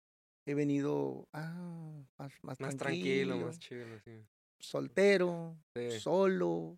He 0.45 0.53
venido 0.55 1.27
ah, 1.33 2.03
más, 2.17 2.33
más, 2.43 2.59
Más 2.59 2.75
tranquilo, 2.75 3.35
tranquilo, 3.35 3.45
más 3.45 3.59
chido, 3.59 3.85
sí. 4.03 4.25
soltero, 4.59 5.57
solo, 5.99 6.77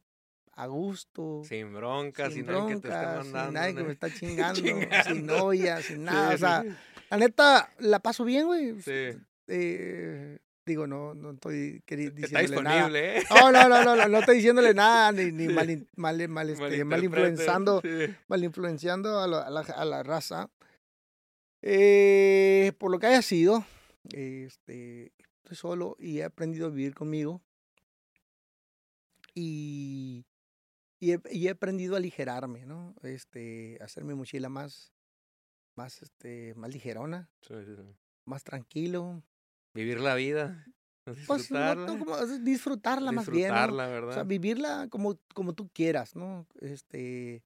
a 0.54 0.68
gusto. 0.68 1.42
Sin 1.46 1.74
broncas, 1.74 2.34
sin 2.34 2.46
sin, 2.46 2.54
nadie 2.54 2.76
que 2.76 2.82
te 2.82 2.88
esté 2.88 3.00
broncas, 3.00 3.24
sin 3.24 3.32
mandando. 3.34 3.60
nadie 3.60 3.76
que 3.76 3.84
me 3.84 3.92
está 3.94 4.10
chingando, 4.14 4.56
sin 4.56 4.80
Chingando. 4.80 5.38
novia, 5.38 5.82
sin 5.82 6.04
nada. 6.04 6.30
Sí, 6.30 6.36
o 6.36 6.38
sea, 6.38 6.62
sí, 6.64 6.70
la 7.10 7.18
neta, 7.18 7.70
la 7.80 8.00
paso 8.00 8.24
bien, 8.26 8.46
güey. 8.48 8.82
sí. 8.82 9.18
Eh, 9.48 10.38
Digo, 10.64 10.86
no, 10.86 11.16
no 11.16 11.32
estoy 11.32 11.82
queri- 11.88 12.14
Está 12.22 12.40
diciéndole 12.40 12.62
nada. 12.62 12.76
disponible, 12.76 13.18
¿eh? 13.18 13.24
No, 13.32 13.52
no, 13.52 13.68
no, 13.68 13.84
no, 13.84 13.96
no, 13.96 14.08
no 14.08 14.20
estoy 14.20 14.36
diciéndole 14.38 14.74
nada, 14.76 15.12
ni, 15.12 15.32
ni 15.32 15.48
Sí. 15.48 15.54
mal, 15.54 15.88
mal, 15.96 16.30
mal, 16.30 16.50
este, 16.52 16.86
mal 16.86 17.02
sí. 17.82 18.16
mal 18.28 18.44
influenciando 18.44 19.20
a 19.20 19.28
la, 19.28 19.42
a 19.42 19.50
la, 19.50 19.62
a 19.62 19.86
la 19.86 20.04
raza. 20.04 20.50
Eh, 21.64 22.74
por 22.78 22.92
lo 22.92 23.00
que 23.00 23.08
haya 23.08 23.24
sido, 23.24 23.66
este, 24.14 25.12
estoy 25.44 25.58
solo 25.58 25.96
y 26.00 26.20
he 26.20 26.24
aprendido 26.24 26.68
a 26.68 26.70
vivir 26.70 26.94
conmigo. 26.94 27.42
Y, 29.34 30.26
y, 31.02 31.14
he, 31.14 31.22
y 31.32 31.48
he 31.48 31.50
aprendido 31.50 31.96
a 31.96 31.98
aligerarme, 31.98 32.66
¿no? 32.66 32.96
Este, 33.02 33.78
hacer 33.82 34.04
mi 34.06 34.14
mochila 34.14 34.48
más, 34.50 34.94
más, 35.76 36.02
este, 36.02 36.54
más 36.56 36.72
ligerona, 36.72 37.30
Sí, 37.42 37.56
sí, 37.66 37.76
sí. 37.76 37.96
más 38.26 38.44
tranquilo. 38.44 39.24
Vivir 39.74 40.00
la 40.00 40.16
vida. 40.16 40.66
Pues 41.04 41.50
no, 41.50 41.58
Disfrutarla. 41.58 41.86
no, 41.88 41.98
como, 42.06 42.26
disfrutarla 42.42 43.12
más 43.12 43.28
bien, 43.28 43.50
¿no? 43.50 43.56
disfrutarla, 43.56 43.84
O 43.86 43.88
sea, 43.90 44.00
¿verdad? 44.02 44.26
vivirla 44.28 44.88
como, 44.88 45.18
como 45.34 45.54
tú 45.54 45.68
quieras, 45.74 46.16
¿no? 46.16 46.46
Este, 46.60 47.44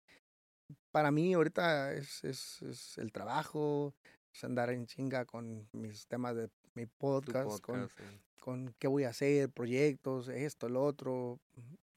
para 0.91 1.09
mí 1.09 1.33
ahorita 1.33 1.93
es, 1.93 2.21
es, 2.25 2.61
es 2.63 2.97
el 2.97 3.13
trabajo, 3.13 3.95
es 4.33 4.43
andar 4.43 4.71
en 4.71 4.85
chinga 4.87 5.23
con 5.23 5.69
mis 5.71 6.05
temas 6.05 6.35
de 6.35 6.49
mi 6.73 6.85
podcast, 6.85 7.61
con, 7.61 7.87
sí. 7.87 8.03
con 8.41 8.75
qué 8.77 8.87
voy 8.89 9.05
a 9.05 9.09
hacer, 9.11 9.49
proyectos, 9.49 10.27
esto, 10.27 10.67
el 10.67 10.75
otro. 10.75 11.39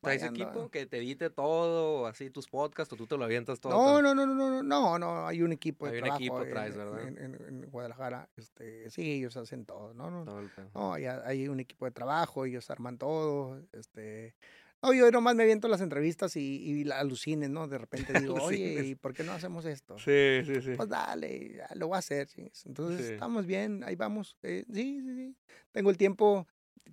¿Traes 0.00 0.22
equipo 0.22 0.70
que 0.70 0.86
te 0.86 0.98
edite 0.98 1.30
todo, 1.30 2.06
así 2.06 2.30
tus 2.30 2.46
podcasts, 2.48 2.92
o 2.92 2.96
tú 2.96 3.06
te 3.06 3.16
lo 3.16 3.24
avientas 3.24 3.60
todo? 3.60 3.72
No, 3.72 4.02
no, 4.02 4.14
no, 4.14 4.26
no, 4.26 4.34
no, 4.34 4.62
no, 4.62 4.98
no, 4.98 5.26
hay 5.26 5.42
un 5.42 5.52
equipo 5.52 5.86
de 5.86 5.92
Hay 5.92 5.98
un 5.98 6.02
trabajo 6.04 6.20
equipo 6.22 6.42
en- 6.42 6.48
traes, 6.50 6.76
¿verdad? 6.76 7.08
En, 7.08 7.18
en- 7.18 7.34
en 7.64 7.70
Guadalajara, 7.70 8.28
este, 8.36 8.88
sí, 8.90 9.12
ellos 9.12 9.36
hacen 9.36 9.64
todo, 9.66 9.94
no, 9.94 10.10
no, 10.10 10.24
Todo 10.24 10.40
el. 10.40 10.50
No, 10.74 10.92
hay 10.94 11.48
un 11.48 11.60
equipo 11.60 11.84
de 11.84 11.90
trabajo, 11.90 12.44
ellos 12.44 12.70
arman 12.70 12.98
todo, 12.98 13.60
este... 13.72 14.34
No, 14.80 14.92
yo 14.92 15.10
nomás 15.10 15.34
me 15.34 15.42
aviento 15.42 15.66
las 15.66 15.80
entrevistas 15.80 16.36
y, 16.36 16.40
y 16.62 16.84
la 16.84 17.00
alucines, 17.00 17.50
¿no? 17.50 17.66
De 17.66 17.78
repente 18.12 18.14
digo, 18.14 18.40
oye. 18.40 18.84
¿y 18.86 18.94
por 18.94 19.12
qué 19.12 19.24
no 19.24 19.32
hacemos 19.32 19.64
esto? 19.64 19.98
Sí, 19.98 20.40
sí, 20.46 20.62
sí. 20.62 20.74
Pues 20.76 20.88
dale, 20.88 21.54
ya 21.56 21.68
lo 21.74 21.88
voy 21.88 21.96
a 21.96 21.98
hacer, 21.98 22.28
chingues. 22.28 22.64
Entonces, 22.64 23.04
Sí. 23.04 23.12
estamos 23.14 23.44
bien, 23.44 23.82
ahí 23.82 23.96
vamos. 23.96 24.36
eh, 24.42 24.64
sí, 24.72 25.00
sí, 25.04 25.14
sí. 25.16 25.36
Tengo 25.72 25.90
el 25.90 25.96
tiempo, 25.96 26.46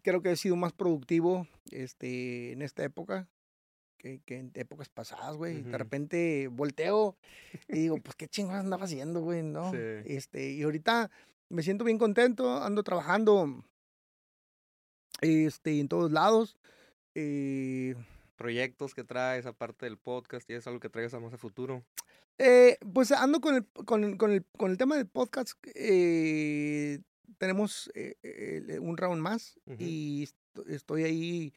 creo 0.04 0.22
que 0.22 0.32
he 0.32 0.36
sido 0.36 0.56
más 0.56 0.74
productivo 0.74 1.48
este, 1.72 2.52
en 2.52 2.62
esta 2.62 2.84
época 2.84 3.28
que, 3.98 4.20
que 4.26 4.38
en 4.38 4.52
épocas 4.56 4.90
pasadas, 4.90 5.36
güey. 5.36 5.62
Ujú. 5.62 5.70
De 5.72 5.78
repente 5.78 6.48
volteo 6.52 7.16
y 7.70 7.80
digo, 7.82 7.98
pues 8.04 8.16
qué 8.16 8.28
chingados 8.28 8.64
andaba 8.64 8.86
haciendo, 8.86 9.22
güey, 9.22 9.42
¿no? 9.44 9.72
Sí. 9.72 9.78
Este, 10.06 10.52
y 10.52 10.64
ahorita 10.64 11.10
me 11.50 11.64
siento 11.64 11.84
bien 11.84 11.98
contento, 11.98 12.62
ando 12.64 12.84
trabajando 12.84 13.64
este, 15.22 15.80
en 15.80 15.88
todos 15.88 16.12
lados. 16.12 16.58
eh, 17.16 17.96
Proyectos 18.36 18.94
que 18.94 19.04
traes, 19.06 19.46
aparte 19.46 19.86
del 19.86 19.98
podcast, 19.98 20.50
y 20.50 20.54
es 20.54 20.68
algo 20.68 20.80
que 20.82 20.90
traigas 20.90 21.14
a 21.14 21.20
más 21.22 21.34
a 21.34 21.38
futuro. 21.38 21.84
Eh, 22.38 22.78
pues 22.94 23.14
ando 23.14 23.40
con 23.40 23.56
el, 23.56 23.66
con, 23.86 24.18
con, 24.18 24.32
el, 24.32 24.44
con 24.58 24.72
el 24.72 24.78
tema 24.78 24.98
del 24.98 25.08
podcast. 25.08 25.52
eh, 25.74 27.00
tenemos 27.38 27.92
eh, 27.96 28.16
el- 28.24 28.80
un 28.80 28.98
round 28.98 29.22
más 29.22 29.60
y 29.80 30.24
est- 30.24 30.38
estoy 30.68 31.04
ahí. 31.04 31.54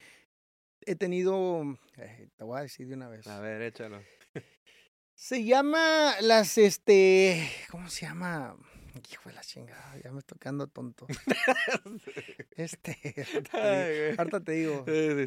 He 0.87 0.95
tenido, 0.97 1.63
eh, 1.97 2.29
te 2.37 2.45
voy 2.45 2.59
a 2.59 2.63
decir 2.63 2.89
de 2.89 2.95
una 2.95 3.09
vez. 3.09 3.27
A 3.27 3.41
ver, 3.41 3.61
échalo. 3.63 4.03
Se 5.15 5.45
llama 5.45 6.15
las, 6.21 6.57
este, 6.59 7.51
¿cómo 7.71 7.89
se 7.91 8.07
llama? 8.07 8.57
Hijo 9.11 9.29
de 9.29 9.35
la 9.35 9.43
chingada, 9.43 9.97
ya 10.03 10.11
me 10.13 10.21
estoy 10.21 10.39
quedando 10.39 10.67
tonto. 10.69 11.07
Este, 12.57 12.97
ahorita 14.19 14.41
te 14.43 14.53
digo, 14.53 14.85
Sí, 14.87 15.27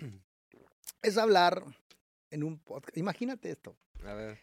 sí. 0.00 0.10
es 1.02 1.18
hablar 1.18 1.62
en 2.30 2.42
un 2.44 2.58
podcast. 2.58 2.96
Imagínate 2.96 3.50
esto. 3.50 3.76
A 4.04 4.14
ver. 4.14 4.40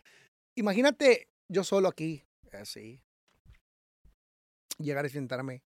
Imagínate 0.56 1.30
yo 1.48 1.64
solo 1.64 1.88
aquí, 1.88 2.24
así. 2.54 3.02
Llegar 4.80 5.06
y 5.06 5.10
sentarme 5.10 5.64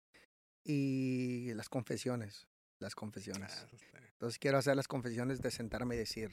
y 0.64 1.54
las 1.54 1.70
confesiones, 1.70 2.48
las 2.80 2.96
confesiones. 2.96 3.68
Entonces 4.14 4.40
quiero 4.40 4.58
hacer 4.58 4.76
las 4.76 4.88
confesiones 4.88 5.42
de 5.42 5.52
sentarme 5.52 5.96
y 5.96 6.00
decir, 6.00 6.32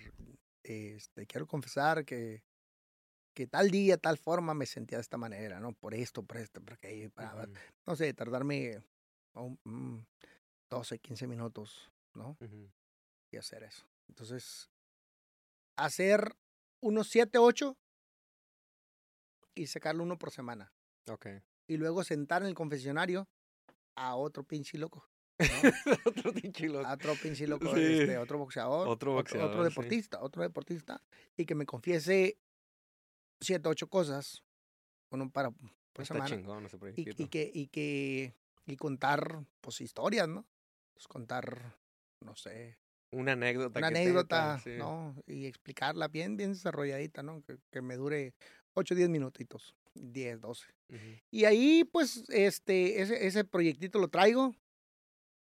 este, 0.63 1.27
quiero 1.27 1.47
confesar 1.47 2.05
que, 2.05 2.45
que 3.35 3.47
tal 3.47 3.71
día, 3.71 3.97
tal 3.99 4.19
forma 4.19 4.55
me 4.55 4.67
sentía 4.67 4.99
de 4.99 5.03
esta 5.03 5.17
manera, 5.17 5.61
¿no? 5.61 5.73
Por 5.73 5.95
esto, 5.95 6.23
por 6.23 6.37
esto, 6.37 6.61
por 6.61 6.75
aquello, 6.75 7.11
para, 7.11 7.45
Ujú, 7.45 7.53
no 7.87 7.97
sé, 7.97 8.13
tardarme 8.15 8.83
un- 9.35 9.59
un 9.65 10.07
12, 10.71 10.99
15 10.99 11.27
minutos, 11.27 11.91
¿no? 12.15 12.37
ujú. 12.41 12.71
Y 13.31 13.37
hacer 13.37 13.63
eso. 13.65 13.85
Entonces, 14.09 14.71
hacer 15.77 16.37
unos 16.81 17.09
7, 17.09 17.39
8 17.39 17.77
y 19.55 19.67
sacarlo 19.67 20.03
uno 20.05 20.19
por 20.19 20.31
semana. 20.31 20.73
Ok. 21.11 21.27
Y 21.69 21.77
luego 21.77 22.03
sentar 22.03 22.43
en 22.43 22.49
el 22.49 22.55
confesionario 22.55 23.29
a 23.95 24.17
otro 24.17 24.43
pinche 24.43 24.79
loco. 24.79 25.07
Otro 26.05 26.33
pinche 26.33 26.67
loco. 26.69 26.85
A 26.85 26.95
otro 26.95 27.15
pinche 27.15 27.47
loco, 27.47 27.73
Sí. 27.73 27.81
este, 27.81 28.19
otro 28.19 28.39
boxeador. 28.39 28.89
Otro 28.89 29.13
boxeador, 29.13 29.51
Otro 29.51 29.63
deportista, 29.63 30.21
otro 30.21 30.43
deportista. 30.43 31.01
Y 31.37 31.47
que 31.47 31.55
me 31.55 31.65
confiese 31.65 32.39
siete, 33.41 33.69
ocho 33.69 33.89
cosas. 33.89 34.43
Uno 35.13 35.31
para 35.31 35.51
por 35.51 36.03
Está 36.03 36.15
semana. 36.15 36.27
chingón 36.29 36.67
ese 36.67 36.77
Y, 36.97 37.23
y 37.23 37.29
que, 37.29 37.51
y 37.55 37.69
que, 37.69 38.35
y 38.67 38.77
contar, 38.77 39.45
pues, 39.61 39.81
historias, 39.81 40.27
¿no? 40.29 40.45
Pues 40.95 41.07
contar, 41.07 41.77
no 42.21 42.35
sé, 42.35 42.79
Una 43.13 43.33
anécdota. 43.33 43.79
una 43.79 43.91
que 43.91 43.99
anécdota, 43.99 44.41
tenga, 44.57 44.59
sí. 44.59 44.77
¿no? 44.77 45.15
Y 45.27 45.47
explicarla 45.47 46.09
bien, 46.09 46.37
bien 46.37 46.53
desarrolladita, 46.53 47.23
¿no? 47.23 47.43
Que, 47.43 47.59
que 47.71 47.81
me 47.81 47.95
dure 47.97 48.35
8, 48.75 48.95
10 48.97 49.09
minutitos, 49.09 49.77
10, 49.95 50.41
12. 50.41 50.67
Y 51.31 51.45
ahí, 51.45 51.85
pues, 51.85 52.25
este, 52.31 53.03
ese, 53.03 53.27
ese 53.27 53.45
proyectito 53.45 53.99
lo 53.99 54.09
traigo. 54.09 54.55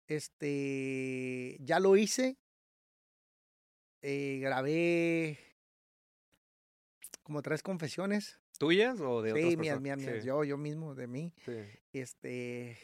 Este, 0.08 1.58
ya 1.60 1.80
lo 1.80 1.96
hice. 1.98 2.38
Eh, 4.02 4.40
grabé 4.42 5.40
como 7.24 7.42
tres 7.42 7.62
confesiones. 7.62 8.40
¿Tuyas 8.58 9.00
o 9.02 9.22
de 9.22 9.32
otras 9.34 9.50
Sí, 9.50 9.58
mías, 9.58 9.76
personas? 9.78 9.82
mías, 9.82 9.98
mías. 9.98 10.22
Sí, 10.24 10.28
Yo, 10.28 10.44
yo 10.44 10.58
mismo, 10.58 10.96
de 10.96 11.08
mí. 11.08 11.34
sí. 11.46 11.58
Este. 11.94 12.78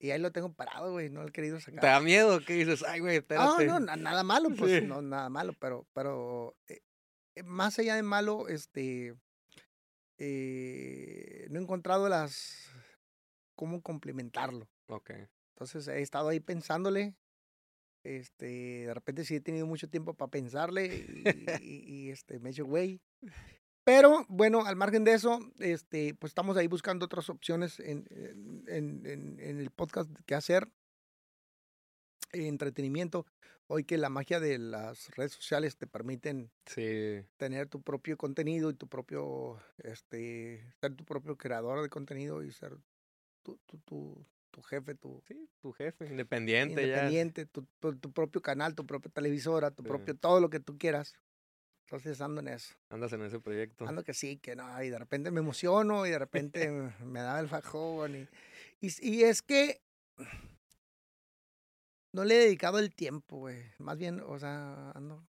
Y 0.00 0.10
ahí 0.10 0.18
lo 0.18 0.32
tengo 0.32 0.52
parado, 0.52 0.90
güey. 0.92 1.10
No 1.10 1.22
lo 1.22 1.28
he 1.28 1.32
querido 1.32 1.58
¿Te 1.58 1.62
sacar. 1.64 1.82
da 1.82 2.00
miedo? 2.00 2.40
¿Qué 2.44 2.54
dices? 2.54 2.82
Ay, 2.82 2.98
güey, 3.00 3.14
No, 3.14 3.20
espérate. 3.20 3.66
no, 3.66 3.78
na- 3.80 3.94
nada 3.96 4.24
malo, 4.24 4.48
pues, 4.56 4.80
Sí. 4.80 4.86
no, 4.86 5.00
nada 5.02 5.28
malo, 5.28 5.52
pero, 5.60 5.86
pero 5.92 6.56
eh, 6.68 6.82
más 7.44 7.78
allá 7.78 7.94
de 7.94 8.02
malo, 8.02 8.48
este, 8.48 9.14
eh, 10.24 11.46
no 11.50 11.58
he 11.58 11.62
encontrado 11.62 12.08
las, 12.08 12.68
cómo 13.56 13.82
complementarlo. 13.82 14.68
Ok. 14.86 15.10
Entonces 15.54 15.88
he 15.88 16.00
estado 16.00 16.28
ahí 16.28 16.38
pensándole, 16.40 17.16
este, 18.04 18.86
de 18.86 18.94
repente 18.94 19.24
sí 19.24 19.36
he 19.36 19.40
tenido 19.40 19.66
mucho 19.66 19.88
tiempo 19.88 20.14
para 20.14 20.30
pensarle 20.30 20.86
y, 20.86 21.24
y- 21.60 21.84
y, 22.06 22.10
este, 22.10 22.38
me 22.38 22.50
he 22.50 22.52
hecho 22.52 22.66
güey. 22.66 23.00
Pero 23.84 24.24
bueno, 24.28 24.64
al 24.64 24.76
margen 24.76 25.02
de 25.02 25.12
eso, 25.14 25.40
este, 25.58 26.14
pues 26.14 26.30
estamos 26.30 26.56
ahí 26.56 26.68
buscando 26.68 27.04
otras 27.06 27.28
opciones 27.28 27.80
en, 27.80 28.06
en, 28.10 28.64
en- 28.68 29.06
en- 29.06 29.40
en 29.40 29.58
el 29.58 29.70
podcast 29.70 30.08
que 30.24 30.36
hacer. 30.36 30.68
Entretenimiento. 32.32 33.26
Hoy 33.74 33.84
que 33.84 33.96
la 33.96 34.10
magia 34.10 34.38
de 34.38 34.58
las 34.58 35.08
redes 35.16 35.32
sociales 35.32 35.78
te 35.78 35.86
permiten 35.86 36.50
Sí. 36.66 37.24
tener 37.38 37.68
tu 37.68 37.80
propio 37.80 38.18
contenido 38.18 38.68
y 38.68 38.74
tu 38.74 38.86
propio, 38.86 39.62
este, 39.78 40.62
ser 40.78 40.94
tu 40.94 41.06
propio 41.06 41.38
creador 41.38 41.80
de 41.80 41.88
contenido 41.88 42.42
y 42.42 42.52
ser 42.52 42.76
tu, 43.42 43.56
tu, 43.64 43.78
tu, 43.78 44.26
tu 44.50 44.60
jefe, 44.60 44.94
tu 44.94 45.22
Sí, 45.26 45.48
tu 45.62 45.72
jefe, 45.72 46.04
independiente, 46.04 46.74
ya. 46.74 46.82
independiente, 46.82 47.46
tu, 47.46 47.66
tu, 47.80 47.96
tu 47.96 48.12
propio 48.12 48.42
canal, 48.42 48.74
tu 48.74 48.84
propia 48.84 49.10
televisora, 49.10 49.70
tu 49.70 49.82
Sí. 49.82 49.88
propio, 49.88 50.14
todo 50.18 50.38
lo 50.38 50.50
que 50.50 50.60
tú 50.60 50.76
quieras. 50.76 51.14
Entonces 51.86 52.20
ando 52.20 52.42
en 52.42 52.48
eso. 52.48 52.74
Andas 52.90 53.14
en 53.14 53.22
ese 53.22 53.40
proyecto. 53.40 53.88
Ando 53.88 54.04
que 54.04 54.12
sí, 54.12 54.36
que 54.36 54.54
no, 54.54 54.82
y 54.82 54.90
de 54.90 54.98
repente 54.98 55.30
me 55.30 55.40
emociono 55.40 56.04
y 56.04 56.10
de 56.10 56.18
repente 56.58 56.70
me 57.02 57.20
da 57.20 57.40
el 57.40 57.48
fajón. 57.48 58.16
Y, 58.16 58.28
y, 58.82 58.92
y 59.00 59.22
es 59.22 59.40
que 59.40 59.80
no 62.12 62.24
le 62.24 62.36
he 62.36 62.44
dedicado 62.44 62.78
el 62.78 62.94
tiempo, 62.94 63.38
güey. 63.38 63.62
Más 63.78 63.98
bien, 63.98 64.20
o 64.20 64.38
sea, 64.38 64.90
ando. 64.92 65.26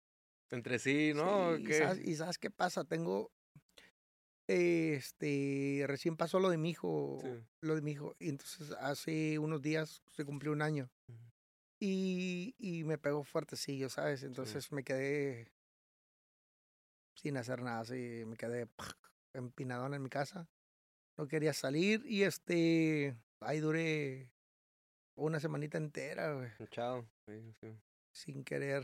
Entre 0.49 0.79
sí, 0.79 1.13
¿no? 1.13 1.55
Sí, 1.55 1.63
y, 1.63 1.65
¿Qué? 1.65 1.77
sabes, 1.77 2.07
y 2.07 2.15
sabes 2.15 2.37
qué 2.37 2.49
pasa? 2.49 2.83
Tengo. 2.83 3.31
Este. 4.47 5.83
Recién 5.85 6.17
pasó 6.17 6.39
lo 6.39 6.49
de 6.49 6.57
mi 6.57 6.71
hijo. 6.71 7.19
Sí. 7.21 7.29
Lo 7.61 7.75
de 7.75 7.81
mi 7.81 7.91
hijo. 7.91 8.15
Y 8.19 8.29
entonces 8.29 8.71
hace 8.79 9.37
unos 9.39 9.61
días 9.61 10.01
se 10.11 10.25
cumplió 10.25 10.51
un 10.51 10.61
año. 10.61 10.89
Y, 11.81 12.55
y 12.57 12.83
me 12.83 12.97
pegó 12.97 13.23
fuertecillo, 13.23 13.89
¿sabes? 13.89 14.23
Entonces 14.23 14.71
me 14.71 14.83
quedé 14.83 15.49
sin 17.21 17.37
hacer 17.37 17.61
nada, 17.61 17.81
así 17.81 18.23
me 18.25 18.35
quedé 18.37 18.67
empinadón 19.33 19.93
en 19.93 20.01
mi 20.01 20.09
casa. 20.09 20.49
No 21.17 21.27
quería 21.27 21.53
salir 21.53 22.03
y 22.05 22.23
este 22.23 23.17
ahí 23.41 23.59
duré 23.59 24.31
una 25.19 25.39
semanita 25.39 25.77
entera, 25.77 26.33
güey. 26.33 26.49
Chao. 26.71 27.07
Sí, 27.27 27.33
sí. 27.61 27.67
Sin 28.11 28.43
querer. 28.43 28.83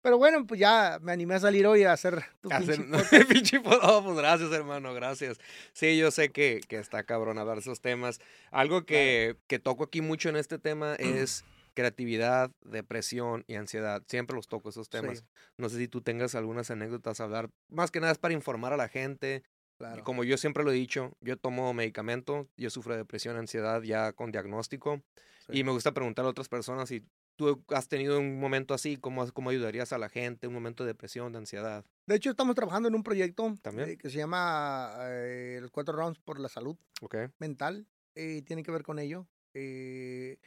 Pero 0.00 0.16
bueno, 0.16 0.46
pues 0.46 0.60
ya 0.60 0.98
me 1.02 1.10
animé 1.12 1.34
a 1.34 1.40
salir 1.40 1.66
hoy 1.66 1.82
a 1.82 1.92
hacer 1.92 2.22
tu 2.40 2.48
Hacer- 2.50 2.76
pinche 2.88 3.24
pinche 3.28 3.60
oh, 3.82 4.02
pues 4.04 4.16
gracias, 4.16 4.52
hermano, 4.52 4.94
gracias. 4.94 5.38
Sí, 5.72 5.98
yo 5.98 6.10
sé 6.12 6.30
que, 6.30 6.60
que 6.68 6.78
está 6.78 7.02
cabrón 7.02 7.36
hablar 7.38 7.58
esos 7.58 7.80
temas. 7.80 8.20
Algo 8.52 8.86
que, 8.86 9.36
que 9.48 9.58
toco 9.58 9.84
aquí 9.84 10.00
mucho 10.00 10.28
en 10.28 10.36
este 10.36 10.58
tema 10.58 10.94
es 10.94 11.44
creatividad, 11.74 12.50
depresión 12.64 13.44
y 13.48 13.56
ansiedad. 13.56 14.02
Siempre 14.06 14.36
los 14.36 14.46
toco 14.46 14.68
esos 14.68 14.88
temas. 14.88 15.18
Sí, 15.18 15.24
No 15.58 15.68
sé 15.68 15.78
si 15.78 15.88
tú 15.88 16.00
tengas 16.00 16.36
algunas 16.36 16.70
anécdotas 16.70 17.20
a 17.20 17.24
hablar. 17.24 17.50
Más 17.68 17.90
que 17.90 17.98
nada 18.00 18.12
es 18.12 18.18
para 18.18 18.34
informar 18.34 18.72
a 18.72 18.76
la 18.76 18.88
gente. 18.88 19.42
Y 19.78 19.84
claro. 19.84 20.04
como 20.04 20.24
yo 20.24 20.36
siempre 20.36 20.64
lo 20.64 20.72
he 20.72 20.74
dicho, 20.74 21.16
yo 21.20 21.36
tomo 21.36 21.72
medicamento, 21.72 22.48
yo 22.56 22.68
sufro 22.68 22.94
de 22.94 22.98
depresión, 22.98 23.36
ansiedad 23.36 23.80
ya 23.82 24.12
con 24.12 24.32
diagnóstico. 24.32 25.02
Sí. 25.46 25.58
Y 25.60 25.64
me 25.64 25.70
gusta 25.70 25.92
preguntar 25.92 26.24
a 26.24 26.28
otras 26.28 26.48
personas 26.48 26.88
si 26.88 27.06
tú 27.36 27.62
has 27.68 27.86
tenido 27.88 28.18
un 28.18 28.40
momento 28.40 28.74
así, 28.74 28.96
¿cómo, 28.96 29.24
cómo 29.32 29.50
ayudarías 29.50 29.92
a 29.92 29.98
la 29.98 30.08
gente? 30.08 30.48
Un 30.48 30.54
momento 30.54 30.82
de 30.82 30.88
depresión, 30.88 31.30
de 31.30 31.38
ansiedad. 31.38 31.84
De 32.06 32.16
hecho, 32.16 32.30
estamos 32.30 32.56
trabajando 32.56 32.88
en 32.88 32.96
un 32.96 33.04
proyecto 33.04 33.56
¿También? 33.62 33.90
eh, 33.90 33.96
que 33.96 34.10
se 34.10 34.18
llama 34.18 34.94
eh, 35.02 35.58
Los 35.62 35.70
Cuatro 35.70 35.94
Rounds 35.96 36.18
por 36.18 36.40
la 36.40 36.48
Salud 36.48 36.76
¿Ok? 37.00 37.14
Mental. 37.38 37.86
eh, 38.16 38.42
tiene 38.44 38.64
que 38.64 38.72
ver 38.72 38.82
con 38.82 38.98
ello. 38.98 39.28
Eh, 39.54 40.38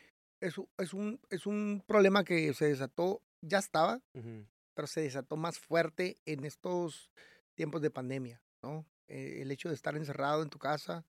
es, 0.41 0.55
es, 0.77 0.93
un, 0.93 1.21
es 1.29 1.45
un 1.45 1.81
problema 1.87 2.25
que 2.25 2.53
se 2.53 2.65
desató, 2.65 3.21
ya 3.41 3.59
estaba, 3.59 4.01
Ujú. 4.13 4.45
pero 4.73 4.87
se 4.87 5.01
desató 5.01 5.37
más 5.37 5.57
fuerte 5.59 6.17
en 6.25 6.43
estos 6.43 7.11
tiempos 7.55 7.81
de 7.81 7.91
pandemia, 7.91 8.41
¿no? 8.61 8.85
Eh, 9.13 9.41
el 9.41 9.51
hecho 9.51 9.67
de 9.67 9.75
estar 9.75 9.93
encerrado 9.97 10.41
en 10.41 10.49
tu 10.49 10.57
casa, 10.57 11.03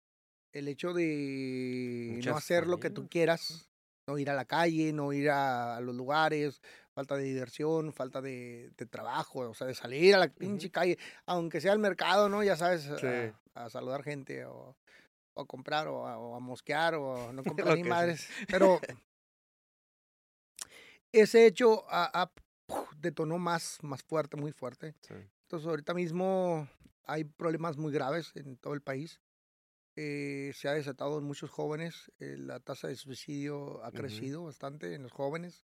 el 0.54 0.70
hecho 0.70 0.94
de 0.94 2.22
no 2.26 2.38
hacer 2.38 2.66
lo 2.66 2.80
que 2.80 2.90
tú 2.90 3.10
quieras, 3.10 3.70
no 4.08 4.18
ir 4.18 4.30
a 4.30 4.36
la 4.36 4.46
calle, 4.46 4.94
no 4.94 5.12
ir 5.12 5.30
a, 5.30 5.82
los 5.82 5.94
lugares, 5.94 6.62
falta 6.94 7.18
de 7.18 7.24
diversión, 7.26 7.92
falta 7.92 8.22
de, 8.22 8.72
de 8.78 8.86
trabajo, 8.86 9.42
o 9.42 9.54
sea, 9.54 9.68
de 9.68 9.76
salir 9.76 10.16
a 10.16 10.20
la 10.20 10.30
pinche 10.30 10.72
calle, 10.72 10.98
aunque 11.26 11.60
sea 11.60 11.74
al 11.74 11.80
mercado, 11.80 12.30
¿no? 12.30 12.42
Ya 12.42 12.56
sabes, 12.56 12.88
a- 12.88 12.98
Sí. 13.00 13.34
a, 13.54 13.70
saludar 13.70 14.02
gente 14.02 14.46
o, 14.46 14.78
o 15.34 15.42
a 15.42 15.46
comprar 15.46 15.90
o 15.90 16.08
a, 16.08 16.18
o 16.18 16.36
a 16.38 16.40
mosquear 16.40 16.96
o 16.96 17.34
no 17.34 17.44
comprar 17.76 17.76
ni 17.76 17.84
sea. 17.84 17.90
madres. 17.90 18.30
Pero 18.48 18.80
ese 21.12 21.46
hecho 21.46 21.84
a- 21.90 22.32
detonó 22.98 23.40
más, 23.40 23.78
más 23.82 24.04
fuerte, 24.04 24.38
muy 24.38 24.54
fuerte. 24.54 24.96
Sí. 25.02 25.16
Entonces 25.44 25.68
ahorita 25.68 25.94
mismo 25.94 26.70
hay 27.06 27.24
problemas 27.24 27.78
muy 27.78 27.92
graves 27.92 28.32
en 28.36 28.58
todo 28.58 28.74
el 28.74 28.82
país. 28.82 29.22
Eh, 29.96 30.52
se 30.56 30.70
ha 30.70 30.74
desatado 30.74 31.18
en 31.20 31.26
muchos 31.26 31.50
jóvenes. 31.50 32.12
eh, 32.20 32.36
la 32.38 32.60
tasa 32.60 32.88
de 32.88 32.96
suicidio 32.96 33.84
ha 33.84 33.90
Ujú. 33.90 33.98
crecido 33.98 34.44
bastante 34.44 34.94
en 34.94 35.04
los 35.04 35.12
jóvenes. 35.12 35.66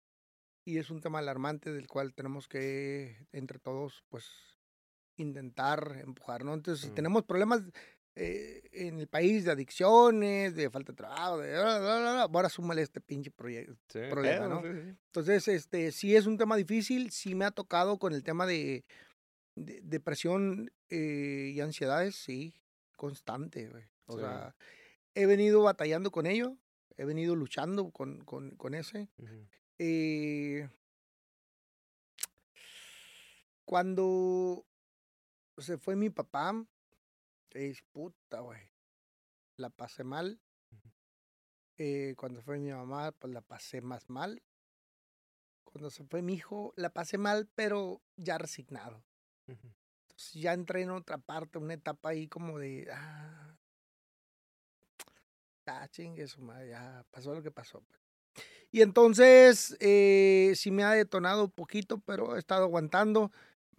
Y 0.64 0.78
es 0.78 0.90
un 0.90 1.00
tema 1.00 1.20
alarmante 1.20 1.72
del 1.72 1.86
cual 1.86 2.12
tenemos 2.14 2.46
que, 2.46 3.26
entre 3.32 3.58
todos, 3.58 4.04
pues, 4.10 4.26
intentar 5.16 5.98
empujar, 6.04 6.44
¿no? 6.44 6.54
Entonces, 6.54 6.84
si 6.84 6.90
Mm. 6.90 6.94
tenemos 6.94 7.24
problemas 7.24 7.62
eh, 8.20 8.62
en 8.72 8.98
el 8.98 9.06
país 9.06 9.44
de 9.44 9.52
adicciones, 9.52 10.54
de 10.56 10.68
falta 10.70 10.92
de 10.92 10.96
trabajo, 10.96 11.38
de... 11.38 11.52
bla, 11.52 11.78
bla, 11.78 11.98
bla, 12.00 12.22
ahora 12.22 12.48
súmale 12.48 12.82
este 12.82 13.00
pinche 13.00 13.30
proyecto. 13.30 13.76
Sí, 13.88 14.00
problema, 14.10 14.48
¿no? 14.48 14.60
sí, 14.60 14.68
sí. 14.72 14.96
Entonces, 15.06 15.48
este, 15.48 15.92
sí 15.92 16.16
es 16.16 16.26
un 16.26 16.36
tema 16.36 16.56
difícil, 16.56 17.10
sí 17.12 17.34
me 17.36 17.44
ha 17.44 17.50
tocado 17.52 17.98
con 17.98 18.12
el 18.12 18.24
tema 18.24 18.44
de, 18.44 18.84
de- 19.64 19.80
depresión 19.82 20.72
eh, 20.90 21.52
y 21.54 21.60
ansiedades, 21.60 22.16
sí, 22.16 22.54
constante, 22.96 23.68
güey. 23.68 23.84
O 24.06 24.14
Sí. 24.14 24.20
sea, 24.20 24.54
he 25.14 25.26
venido 25.26 25.62
batallando 25.62 26.10
con 26.10 26.26
ello, 26.26 26.56
he 26.96 27.04
venido 27.04 27.36
luchando 27.36 27.90
con, 27.90 28.24
con, 28.24 28.56
con 28.56 28.74
ese. 28.74 29.08
Eh, 29.78 30.68
cuando 33.64 34.64
se 35.58 35.78
fue 35.78 35.96
mi 35.96 36.10
papá, 36.10 36.64
es 37.50 37.82
puta, 37.92 38.40
güey. 38.40 38.60
La 39.56 39.70
pasé 39.70 40.04
mal. 40.04 40.40
Eh, 41.76 42.14
cuando 42.16 42.42
fue 42.42 42.58
mi 42.58 42.70
mamá, 42.70 43.12
pues 43.12 43.32
la 43.32 43.40
pasé 43.40 43.80
más 43.80 44.08
mal. 44.08 44.42
Cuando 45.64 45.90
se 45.90 46.04
fue 46.04 46.22
mi 46.22 46.34
hijo, 46.34 46.72
la 46.76 46.90
pasé 46.92 47.18
mal, 47.18 47.48
pero 47.54 48.00
ya 48.16 48.38
resignado. 48.38 49.04
Entonces 49.52 50.32
ya 50.34 50.52
entré 50.52 50.82
en 50.82 50.90
otra 50.90 51.18
parte, 51.18 51.58
una 51.58 51.74
etapa 51.74 52.10
ahí 52.10 52.28
como 52.28 52.58
de. 52.58 52.88
Ah, 52.92 53.56
ah 55.66 55.88
chingue 55.88 56.26
su 56.26 56.40
madre, 56.40 56.70
ya 56.70 57.04
pasó 57.10 57.34
lo 57.34 57.42
que 57.42 57.50
pasó. 57.50 57.80
pues. 57.80 58.00
Y 58.70 58.82
entonces 58.82 59.76
eh, 59.80 60.52
sí 60.54 60.70
me 60.70 60.84
ha 60.84 60.92
detonado 60.92 61.44
un 61.44 61.50
poquito, 61.50 61.98
pero 61.98 62.36
he 62.36 62.38
estado 62.38 62.64
aguantando 62.64 63.32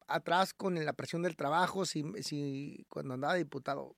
atrás 0.08 0.54
con 0.54 0.84
la 0.84 0.94
presión 0.94 1.22
del 1.22 1.36
trabajo. 1.36 1.86
Si, 1.86 2.04
si 2.24 2.86
cuando 2.90 3.14
andaba 3.14 3.36
diputado, 3.36 3.96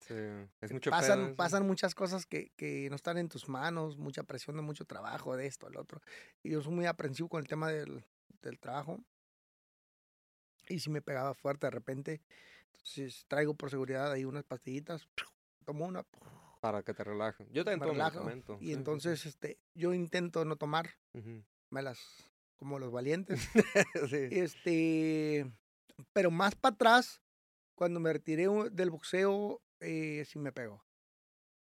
Sí, 0.00 0.14
es 0.62 0.72
mucho 0.72 0.90
pedo 0.90 1.00
pasan, 1.00 1.20
eso. 1.26 1.36
pasan 1.36 1.66
muchas 1.66 1.94
cosas 1.94 2.24
que, 2.24 2.50
que 2.56 2.88
no 2.88 2.96
están 2.96 3.18
en 3.18 3.28
tus 3.28 3.48
manos, 3.48 3.98
mucha 3.98 4.22
presión 4.22 4.56
de 4.56 4.62
mucho 4.62 4.86
trabajo, 4.86 5.36
de 5.36 5.46
esto, 5.46 5.66
al 5.66 5.76
otro. 5.76 6.00
Y 6.42 6.50
yo 6.50 6.62
soy 6.62 6.72
muy 6.72 6.86
aprensivo 6.86 7.28
con 7.28 7.40
el 7.40 7.48
tema 7.48 7.68
del, 7.68 8.04
del 8.40 8.58
trabajo. 8.58 9.00
Y 10.68 10.80
si 10.80 10.90
me 10.90 11.02
pegaba 11.02 11.34
fuerte 11.34 11.66
de 11.66 11.70
repente. 11.70 12.20
Entonces 12.72 13.24
traigo 13.28 13.54
por 13.54 13.70
seguridad 13.70 14.12
ahí 14.12 14.24
unas 14.24 14.44
pastillitas, 14.44 15.08
tomo 15.64 15.86
una 15.86 16.04
Para 16.60 16.82
que 16.82 16.92
te 16.92 17.04
relajen. 17.04 17.46
Yo 17.52 17.64
también 17.64 17.80
tomo 17.80 17.92
relajo. 17.92 18.18
medicamento. 18.24 18.58
Y 18.60 18.72
entonces 18.72 19.24
este, 19.26 19.58
yo 19.74 19.94
intento 19.94 20.44
no 20.44 20.56
tomar, 20.56 20.90
Ujú. 21.14 21.44
me 21.70 21.82
las 21.82 21.98
como 22.56 22.78
los 22.80 22.90
valientes. 22.90 23.40
sí. 24.10 24.28
este, 24.32 25.52
pero 26.12 26.30
más 26.32 26.56
para 26.56 26.74
atrás, 26.74 27.22
cuando 27.76 28.00
me 28.00 28.12
retiré 28.12 28.48
del 28.72 28.90
boxeo, 28.90 29.62
eh, 29.78 30.24
sí 30.26 30.40
me 30.40 30.50
pegó. 30.50 30.84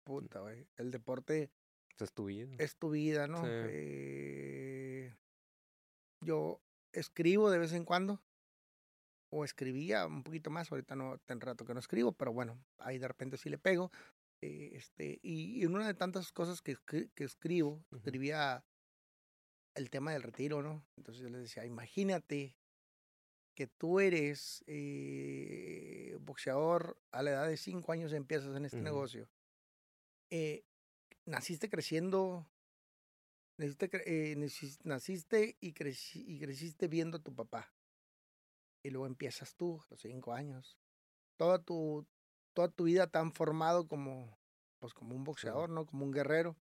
Puta, 0.05 0.39
güey. 0.41 0.69
El 0.77 0.93
deporte 0.93 1.51
Es 1.99 2.13
tu 2.13 2.27
vida. 2.27 2.55
es 2.59 2.77
tu 2.77 2.91
vida, 2.91 3.27
¿no? 3.27 3.39
Sí. 3.43 3.49
Eh, 3.51 5.15
yo 6.21 6.61
escribo 6.93 7.51
de 7.51 7.59
vez 7.59 7.73
en 7.73 7.85
cuando. 7.85 8.23
O 9.37 9.45
escribía 9.45 10.07
un 10.07 10.23
poquito 10.23 10.49
más, 10.51 10.71
ahorita 10.71 10.95
no, 10.95 11.19
ten 11.27 11.41
rato 11.41 11.65
que 11.65 11.75
no 11.75 11.81
escribo, 11.81 12.13
pero 12.13 12.33
bueno, 12.33 12.57
ahí 12.79 12.99
de 12.99 13.09
repente 13.09 13.37
sí 13.37 13.49
le 13.51 13.59
pego. 13.59 13.91
eh, 14.41 14.71
este, 14.75 15.19
y, 15.23 15.59
y 15.61 15.63
en 15.65 15.75
una 15.75 15.87
de 15.89 15.95
tantas 15.95 16.31
cosas 16.31 16.61
que, 16.63 16.77
que 16.87 17.25
escribo, 17.25 17.85
escribía 17.97 18.65
el 19.75 19.91
tema 19.91 20.13
del 20.13 20.23
retiro, 20.23 20.63
¿no? 20.63 20.85
Entonces 20.97 21.23
yo 21.23 21.31
les 21.31 21.41
decía, 21.43 21.65
imagínate 21.67 22.55
que 23.57 23.67
tú 23.67 23.99
eres 24.01 24.63
eh, 24.67 26.17
boxeador 26.21 26.97
a 27.11 27.23
la 27.23 27.31
edad 27.31 27.49
de 27.49 27.57
cinco 27.57 27.91
años 27.93 28.13
empiezas 28.13 28.55
en 28.57 28.65
este 28.67 28.79
negocio. 28.83 29.29
Eh, 30.31 30.65
naciste 31.27 31.69
creciendo, 31.69 32.47
naciste, 33.59 33.91
eh, 34.07 34.37
naciste 34.85 35.57
y, 35.61 35.73
creci- 35.73 36.25
y 36.27 36.39
creciste 36.39 36.87
viendo 36.89 37.17
a 37.19 37.23
tu 37.23 37.35
papá. 37.35 37.73
Y 38.85 38.91
luego 38.91 39.07
empiezas 39.07 39.57
tú 39.57 39.81
a 39.81 39.87
los 39.91 40.01
cinco 40.01 40.35
años. 40.35 40.79
Toda 41.39 41.59
tu, 41.59 42.07
toda 42.53 42.69
tu 42.69 42.85
vida 42.85 43.07
tan 43.07 43.33
formado 43.33 43.89
como, 43.89 44.39
pues 44.79 44.93
como 44.93 45.17
un 45.17 45.25
boxeador, 45.25 45.71
¿no? 45.71 45.87
Como 45.87 46.05
un 46.05 46.13
guerrero. 46.13 46.57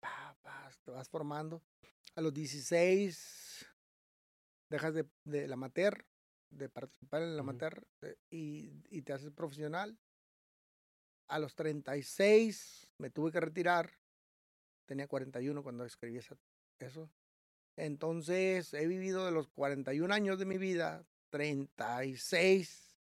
Pa, 0.00 0.36
pa, 0.42 0.70
te 0.82 0.90
vas 0.90 1.10
formando. 1.10 1.62
A 2.16 2.22
los 2.22 2.32
16 2.32 3.66
dejas 4.70 4.94
de, 4.94 5.06
de 5.24 5.46
la 5.46 5.54
amateur, 5.54 6.06
de 6.50 6.70
participar 6.70 7.22
en 7.22 7.36
la 7.36 7.42
amateur 7.42 7.86
eh, 8.00 8.16
y, 8.30 8.72
y 8.88 9.02
te 9.02 9.12
haces 9.12 9.30
profesional. 9.30 9.98
A 11.28 11.38
los 11.38 11.54
36 11.54 12.88
me 12.96 13.10
tuve 13.10 13.30
que 13.30 13.40
retirar. 13.40 13.92
Tenía 14.86 15.06
41 15.06 15.62
cuando 15.62 15.84
escribí 15.84 16.16
eso. 16.16 16.38
Entonces 17.76 18.72
he 18.72 18.86
vivido 18.86 19.26
de 19.26 19.32
los 19.32 19.48
41 19.48 20.12
años 20.14 20.38
de 20.38 20.46
mi 20.46 20.56
vida, 20.56 21.06
36 21.30 22.98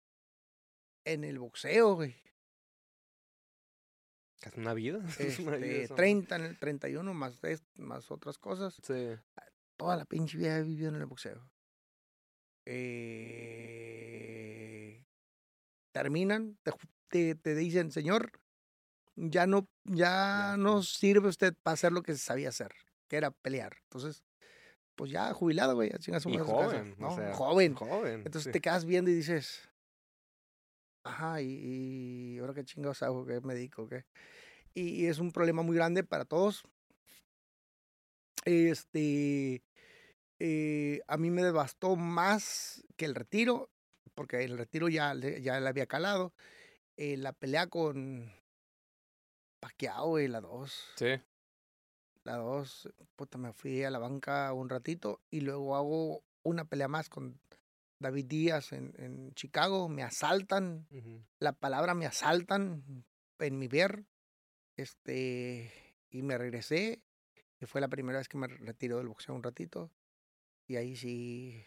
en 1.05 1.23
el 1.23 1.39
boxeo, 1.39 1.95
güey. 1.95 2.15
Es 4.41 4.53
una 4.55 4.73
vida. 4.73 4.99
Es 5.19 5.39
una 5.39 5.57
vida 5.57 5.67
Este, 5.67 5.83
eso, 5.83 5.93
¿no? 5.93 5.97
30 5.97 6.35
en 6.35 6.43
el 6.43 6.57
31 6.59 7.13
más, 7.13 7.39
más 7.75 8.11
otras 8.11 8.37
cosas. 8.37 8.75
Sí. 8.83 9.15
Toda 9.77 9.95
la 9.95 10.05
pinche 10.05 10.37
vida 10.37 10.57
he 10.57 10.63
vivido 10.63 10.89
en 10.89 10.95
el 10.95 11.05
boxeo. 11.05 11.49
Eh, 12.65 13.87
terminan, 15.93 16.57
te, 16.63 16.71
te, 17.07 17.35
te 17.35 17.55
dicen, 17.55 17.91
señor, 17.91 18.31
ya 19.15 19.47
no, 19.47 19.69
ya 19.85 20.55
Ya, 20.55 20.57
no 20.57 20.83
sirve 20.83 21.29
usted 21.29 21.55
para 21.63 21.73
hacer 21.73 21.91
lo 21.93 22.03
que 22.03 22.15
sabía 22.15 22.49
hacer, 22.49 22.73
que 23.07 23.15
era 23.17 23.31
pelear. 23.31 23.77
Entonces, 23.83 24.23
pues 24.97 25.11
ya 25.11 25.33
jubilado, 25.33 25.75
güey, 25.75 25.91
a 25.93 25.97
chingar 25.99 26.19
su 26.19 26.29
Y 26.29 26.37
madre 26.37 26.43
a 26.43 26.45
su 26.47 26.57
casa, 26.57 26.69
joven. 26.69 26.95
¿no? 26.97 27.07
o 27.07 27.15
sea, 27.15 27.33
joven. 27.33 27.75
Joven. 27.75 28.13
Entonces 28.25 28.43
sí. 28.43 28.51
te 28.51 28.59
quedas 28.59 28.83
viendo 28.83 29.09
y 29.09 29.13
dices, 29.13 29.69
ajá, 31.03 31.41
y, 31.41 32.33
y 32.35 32.39
ahora 32.39 32.53
qué 32.53 32.65
chingados 32.65 33.01
hago, 33.03 33.25
qué 33.25 33.39
me 33.39 33.53
dedico, 33.53 33.87
qué. 33.87 34.03
y 34.73 35.05
es 35.05 35.19
un 35.19 35.31
problema 35.31 35.61
muy 35.61 35.77
grande 35.77 36.03
para 36.03 36.25
todos. 36.25 36.63
Este, 38.43 39.63
eh, 40.39 41.01
a 41.07 41.17
mí 41.17 41.29
me 41.31 41.43
devastó 41.43 41.95
más 41.95 42.83
que 42.95 43.05
el 43.05 43.15
retiro, 43.15 43.69
porque 44.15 44.43
el 44.43 44.57
retiro 44.57 44.89
ya, 44.89 45.13
ya 45.15 45.59
le 45.59 45.67
había 45.67 45.85
calado. 45.85 46.33
Eh, 46.95 47.17
la 47.17 47.33
pelea 47.33 47.67
con 47.67 48.31
Paquiao, 49.59 50.07
güey, 50.09 50.27
la 50.27 50.41
dos. 50.41 50.91
Sí. 50.95 51.19
La 52.27 52.35
dos, 52.35 52.89
puta, 53.15 53.37
me 53.37 53.53
fui 53.53 53.85
a 53.85 53.89
la 53.89 53.99
banca 53.99 54.51
un 54.51 54.67
ratito 54.67 55.21
y 55.29 55.39
luego 55.39 55.77
hago 55.77 56.25
una 56.43 56.65
pelea 56.65 56.89
más 56.89 57.07
con 57.07 57.39
David 57.99 58.25
Díaz 58.25 58.73
en, 58.73 58.93
en 58.97 59.33
Chicago. 59.33 59.87
Me 59.87 60.03
asaltan, 60.03 60.85
la 61.39 61.53
palabra 61.53 61.93
me 61.93 62.05
asaltan 62.05 63.05
en 63.39 63.57
mi 63.57 63.69
ver. 63.69 64.03
Este, 64.75 65.71
y 66.09 66.21
me 66.21 66.37
regresé. 66.37 67.01
Y 67.61 67.65
fue 67.65 67.79
la 67.79 67.87
primera 67.87 68.17
vez 68.17 68.27
que 68.27 68.37
me 68.37 68.47
retiró 68.47 68.97
del 68.97 69.07
boxeo 69.07 69.33
un 69.33 69.41
ratito. 69.41 69.89
Y 70.67 70.75
ahí 70.75 70.97
sí 70.97 71.65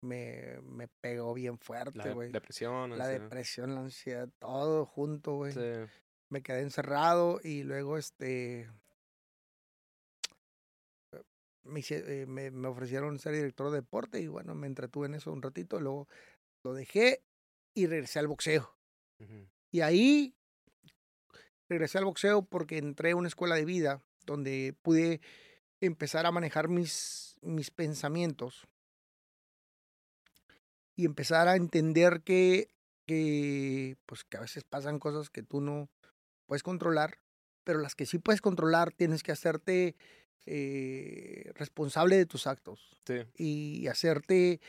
me, 0.00 0.60
me 0.62 0.86
pegó 0.86 1.34
bien 1.34 1.54
La 1.54 1.58
fuerte, 1.58 2.12
güey. 2.14 2.30
depresión. 2.30 2.90
La 2.90 3.06
ansiedad. 3.06 3.20
depresión, 3.24 3.74
la 3.74 3.80
ansiedad, 3.80 4.28
todo 4.38 4.86
junto, 4.86 5.34
güey. 5.34 5.52
Sí. 5.54 5.90
Me 6.28 6.40
quedé 6.40 6.60
encerrado 6.60 7.40
y 7.42 7.64
luego 7.64 7.98
este 7.98 8.70
me, 11.68 11.80
hice- 11.80 12.22
eh, 12.22 12.26
me, 12.26 12.50
me 12.50 12.68
ofrecieron 12.68 13.18
ser 13.18 13.34
director 13.34 13.70
de 13.70 13.76
deporte 13.78 14.20
y 14.20 14.26
bueno, 14.28 14.54
me 14.54 14.66
entretuve 14.66 15.06
en 15.06 15.14
eso 15.14 15.32
un 15.32 15.42
ratito, 15.42 15.80
luego 15.80 16.08
lo 16.64 16.74
dejé 16.74 17.22
y 17.74 17.86
regresé 17.86 18.18
al 18.18 18.26
boxeo. 18.28 18.74
Y 19.70 19.80
ahí 19.80 20.34
regresé 21.68 21.98
al 21.98 22.04
boxeo 22.04 22.42
porque 22.42 22.78
entré 22.78 23.12
a 23.12 23.16
una 23.16 23.28
escuela 23.28 23.54
de 23.56 23.64
vida 23.64 24.02
donde 24.24 24.74
pude 24.82 25.20
empezar 25.80 26.26
a 26.26 26.32
manejar 26.32 26.68
mis, 26.68 27.36
mis 27.42 27.70
pensamientos 27.70 28.66
y 30.96 31.04
empezar 31.04 31.48
a 31.48 31.56
entender 31.56 32.22
que, 32.22 32.68
que, 33.06 33.96
pues, 34.06 34.24
que 34.24 34.36
a 34.36 34.40
veces 34.40 34.64
pasan 34.64 34.98
cosas 34.98 35.30
que 35.30 35.42
tú 35.42 35.60
no 35.60 35.88
puedes 36.46 36.62
controlar, 36.62 37.18
pero 37.64 37.78
las 37.80 37.94
que 37.94 38.06
sí 38.06 38.18
puedes 38.18 38.40
controlar 38.40 38.92
tienes 38.92 39.22
que 39.22 39.32
hacerte 39.32 39.96
eh, 40.46 41.50
responsable 41.54 42.16
de 42.16 42.26
tus 42.26 42.46
actos 42.46 42.96
Sí. 43.06 43.22
y 43.36 43.86
hacerte 43.88 44.60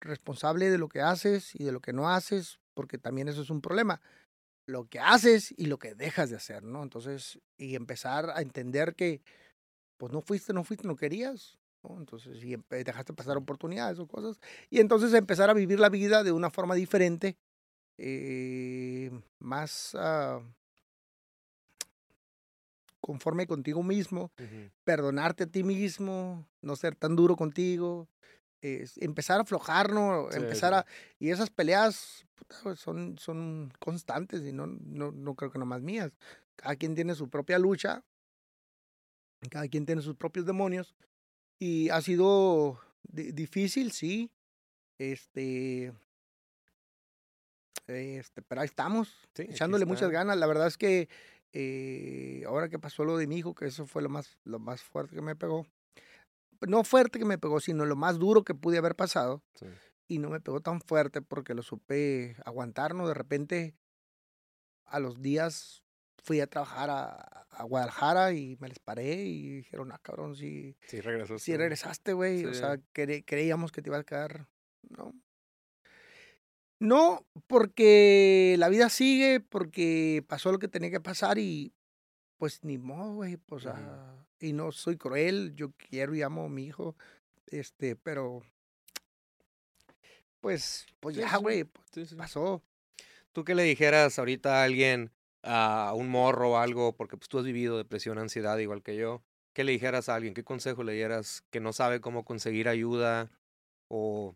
responsable 0.00 0.70
de 0.70 0.78
lo 0.78 0.88
que 0.88 1.00
haces 1.02 1.54
y 1.54 1.64
de 1.64 1.72
lo 1.72 1.80
que 1.80 1.92
no 1.92 2.08
haces, 2.10 2.58
porque 2.74 2.98
también 2.98 3.28
eso 3.28 3.42
es 3.42 3.50
un 3.50 3.60
problema. 3.60 4.00
Lo 4.66 4.84
que 4.88 5.00
haces 5.00 5.52
y 5.56 5.66
lo 5.66 5.78
que 5.78 5.94
dejas 5.94 6.30
de 6.30 6.36
hacer, 6.36 6.62
¿no? 6.62 6.82
Entonces, 6.82 7.38
y 7.58 7.74
empezar 7.74 8.30
a 8.30 8.40
entender 8.42 8.94
que, 8.94 9.22
pues 9.98 10.12
no 10.12 10.22
fuiste, 10.22 10.52
no 10.52 10.64
fuiste, 10.64 10.86
no 10.86 10.96
querías, 10.96 11.58
¿no? 11.82 11.98
Entonces, 11.98 12.42
y 12.44 12.56
dejaste 12.70 13.12
pasar 13.14 13.36
oportunidades 13.36 13.98
o 13.98 14.06
cosas. 14.06 14.40
Y 14.70 14.80
entonces 14.80 15.12
empezar 15.14 15.50
a 15.50 15.54
vivir 15.54 15.80
la 15.80 15.88
vida 15.88 16.22
de 16.22 16.32
una 16.32 16.50
forma 16.50 16.74
diferente, 16.74 17.36
eh, 17.98 19.10
más 19.40 19.94
ah, 19.94 20.40
conforme 23.10 23.48
contigo 23.48 23.82
mismo, 23.82 24.30
Ujú. 24.38 24.70
perdonarte 24.84 25.42
a 25.42 25.46
ti 25.48 25.64
mismo, 25.64 26.46
no 26.62 26.76
ser 26.76 26.94
tan 26.94 27.16
duro 27.16 27.34
contigo, 27.34 28.08
es 28.60 28.98
empezar 28.98 29.38
a 29.38 29.42
aflojar, 29.42 29.90
¿no? 29.92 30.28
Sí, 30.30 30.36
empezar 30.36 30.74
a... 30.74 30.86
Y 31.18 31.30
esas 31.30 31.50
peleas 31.50 32.24
puta, 32.36 32.76
son, 32.76 33.18
son 33.18 33.72
constantes 33.80 34.42
y 34.42 34.52
no, 34.52 34.68
no, 34.68 35.10
no 35.10 35.34
creo 35.34 35.50
que 35.50 35.58
nomás 35.58 35.82
mías. 35.82 36.12
Cada 36.54 36.76
quien 36.76 36.94
tiene 36.94 37.16
su 37.16 37.28
propia 37.28 37.58
lucha, 37.58 38.04
cada 39.50 39.66
quien 39.66 39.86
tiene 39.86 40.02
sus 40.02 40.14
propios 40.14 40.46
demonios 40.46 40.94
y 41.58 41.88
ha 41.88 42.00
sido 42.02 42.78
di- 43.02 43.32
difícil, 43.32 43.90
sí. 43.90 44.30
Este... 45.00 45.92
Este, 47.88 48.40
pero 48.42 48.60
ahí 48.60 48.66
estamos, 48.66 49.08
Sí, 49.34 49.46
echándole 49.48 49.84
muchas 49.84 50.12
ganas. 50.12 50.36
La 50.36 50.46
verdad 50.46 50.68
es 50.68 50.76
que 50.78 51.08
eh, 51.52 52.44
ahora 52.46 52.68
que 52.68 52.78
pasó 52.78 53.04
lo 53.04 53.16
de 53.16 53.26
mi 53.26 53.38
hijo, 53.38 53.54
que 53.54 53.66
eso 53.66 53.86
fue 53.86 54.02
lo 54.02 54.08
más, 54.08 54.38
lo 54.44 54.58
más 54.58 54.82
fuerte 54.82 55.14
que 55.16 55.22
me 55.22 55.36
pegó. 55.36 55.66
No 56.66 56.84
fuerte 56.84 57.18
que 57.18 57.24
me 57.24 57.38
pegó, 57.38 57.58
sino 57.60 57.86
lo 57.86 57.96
más 57.96 58.18
duro 58.18 58.44
que 58.44 58.54
pude 58.54 58.78
haber 58.78 58.94
pasado. 58.94 59.42
Sí. 59.54 59.66
Y 60.08 60.18
no 60.18 60.28
me 60.30 60.40
pegó 60.40 60.60
tan 60.60 60.80
fuerte 60.80 61.22
porque 61.22 61.54
lo 61.54 61.62
supe 61.62 62.36
aguantar, 62.44 62.94
¿no? 62.94 63.06
De 63.08 63.14
repente, 63.14 63.74
a 64.84 65.00
los 65.00 65.22
días 65.22 65.82
fui 66.22 66.40
a 66.40 66.46
trabajar 66.46 66.90
a, 66.90 67.12
a 67.50 67.64
Guadalajara 67.64 68.32
y 68.32 68.56
me 68.60 68.68
les 68.68 68.78
paré 68.78 69.14
y 69.24 69.48
dijeron, 69.58 69.90
ah, 69.92 70.00
cabrón, 70.02 70.34
sí, 70.36 70.76
Sí, 70.86 71.00
regresó. 71.00 71.38
sí 71.38 71.56
regresaste, 71.56 72.12
güey. 72.12 72.44
O 72.44 72.52
sea, 72.54 72.76
cre- 72.92 73.24
creíamos 73.26 73.72
que 73.72 73.80
te 73.82 73.88
ibas 73.88 74.00
a 74.00 74.04
quedar. 74.04 74.46
No. 74.82 75.14
No, 76.80 77.26
porque 77.46 78.56
la 78.58 78.70
vida 78.70 78.88
sigue, 78.88 79.40
porque 79.40 80.24
pasó 80.26 80.50
lo 80.50 80.58
que 80.58 80.66
tenía 80.66 80.90
que 80.90 81.00
pasar 81.00 81.38
y 81.38 81.74
pues 82.38 82.64
ni 82.64 82.78
modo, 82.78 83.16
güey. 83.16 83.36
Pues, 83.36 83.66
ah, 83.66 84.16
y 84.40 84.54
no 84.54 84.72
soy 84.72 84.96
cruel, 84.96 85.54
yo 85.54 85.72
quiero 85.72 86.14
y 86.14 86.22
amo 86.22 86.46
a 86.46 86.48
mi 86.48 86.64
hijo, 86.64 86.96
este, 87.46 87.96
pero 87.96 88.42
pues, 90.40 90.86
pues 91.00 91.16
Sí, 91.16 91.20
ya, 91.20 91.36
güey, 91.36 91.64
pues, 91.64 91.86
Sí, 91.92 92.06
sí. 92.06 92.14
pasó. 92.14 92.62
¿Tú 93.32 93.44
qué 93.44 93.54
le 93.54 93.62
dijeras 93.62 94.18
ahorita 94.18 94.62
a 94.62 94.64
alguien, 94.64 95.12
a 95.42 95.92
un 95.94 96.08
morro 96.08 96.52
o 96.52 96.56
algo, 96.56 96.96
porque 96.96 97.18
pues 97.18 97.28
tú 97.28 97.38
has 97.38 97.44
vivido 97.44 97.76
depresión, 97.76 98.18
ansiedad 98.18 98.56
igual 98.56 98.82
que 98.82 98.96
yo? 98.96 99.22
¿Qué 99.52 99.64
le 99.64 99.72
dijeras 99.72 100.08
a 100.08 100.14
alguien? 100.14 100.32
¿Qué 100.32 100.44
consejo 100.44 100.82
le 100.82 100.94
dieras 100.94 101.44
que 101.50 101.60
no 101.60 101.74
sabe 101.74 102.00
cómo 102.00 102.24
conseguir 102.24 102.68
ayuda? 102.68 103.30
O 103.88 104.34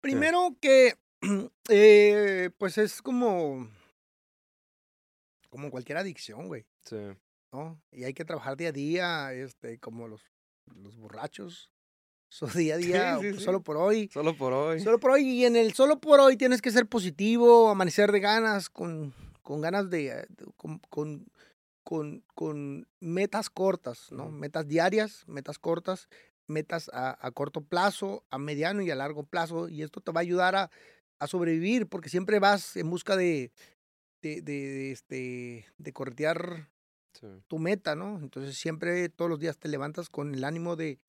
Primero 0.00 0.56
que, 0.60 0.96
eh, 1.68 2.50
pues 2.58 2.78
es 2.78 3.02
como, 3.02 3.68
como 5.50 5.70
cualquier 5.70 5.98
adicción, 5.98 6.48
güey. 6.48 6.66
sí, 6.84 6.96
¿no? 7.52 7.80
Y 7.90 8.04
hay 8.04 8.14
que 8.14 8.24
trabajar 8.24 8.56
día 8.56 8.68
a 8.68 8.72
día, 8.72 9.32
este, 9.32 9.78
como 9.78 10.08
los, 10.08 10.22
los 10.74 10.96
borrachos. 10.96 11.72
So, 12.32 12.46
día 12.46 12.76
a 12.76 12.78
día, 12.78 13.18
sí, 13.18 13.26
pues, 13.30 13.36
sí. 13.38 13.42
solo 13.42 13.60
por 13.60 13.76
hoy. 13.76 14.08
solo 14.12 14.36
por 14.36 14.52
hoy. 14.52 14.78
Solo 14.78 15.00
por 15.00 15.10
hoy. 15.10 15.28
Y 15.28 15.46
en 15.46 15.56
el 15.56 15.74
solo 15.74 16.00
por 16.00 16.20
hoy 16.20 16.36
tienes 16.36 16.62
que 16.62 16.70
ser 16.70 16.86
positivo, 16.86 17.68
amanecer 17.68 18.12
de 18.12 18.20
ganas, 18.20 18.70
con, 18.70 19.12
con 19.42 19.60
ganas 19.60 19.90
de, 19.90 20.28
con, 20.56 20.78
con, 20.78 21.26
con, 21.82 22.22
con 22.36 22.86
metas 23.00 23.50
cortas, 23.50 24.12
¿no? 24.12 24.30
Metas 24.30 24.68
diarias, 24.68 25.24
metas 25.26 25.58
cortas, 25.58 26.08
metas 26.46 26.88
a, 26.94 27.18
a 27.20 27.32
corto 27.32 27.62
plazo, 27.62 28.22
a 28.30 28.38
mediano 28.38 28.80
y 28.82 28.92
a 28.92 28.94
largo 28.94 29.24
plazo. 29.24 29.68
Y 29.68 29.82
esto 29.82 30.00
te 30.00 30.12
va 30.12 30.20
a 30.20 30.22
ayudar 30.22 30.54
a, 30.54 30.70
a 31.20 31.26
sobrevivir, 31.28 31.86
porque 31.86 32.08
siempre 32.08 32.40
vas 32.40 32.76
en 32.76 32.90
busca 32.90 33.16
de, 33.16 33.52
de, 34.22 34.42
de, 34.42 34.52
de, 34.52 34.90
este, 34.92 35.66
de 35.78 35.92
corretear 35.92 36.68
Sí. 37.12 37.26
tu 37.48 37.58
meta, 37.58 37.96
¿no? 37.96 38.20
Entonces 38.20 38.56
siempre 38.56 39.08
todos 39.08 39.28
los 39.28 39.40
días 39.40 39.58
te 39.58 39.68
levantas 39.68 40.08
con 40.08 40.32
el 40.32 40.44
ánimo 40.44 40.76
de, 40.76 41.00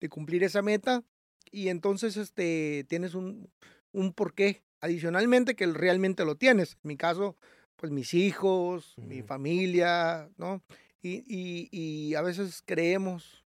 de 0.00 0.08
cumplir 0.08 0.44
esa 0.44 0.62
meta 0.62 1.02
y 1.50 1.68
entonces 1.68 2.16
este 2.16 2.86
tienes 2.88 3.14
un, 3.14 3.50
un 3.92 4.12
porqué 4.12 4.62
adicionalmente 4.80 5.56
que 5.56 5.66
realmente 5.66 6.24
lo 6.24 6.36
tienes. 6.36 6.74
En 6.84 6.88
mi 6.88 6.96
caso, 6.96 7.36
pues 7.74 7.90
mis 7.90 8.14
hijos, 8.14 8.94
mi 8.96 9.22
familia, 9.22 10.30
¿no? 10.36 10.62
Y, 11.02 11.24
y, 11.26 11.68
y 11.72 12.14
a 12.14 12.22
veces 12.22 12.62
creemos 12.64 13.44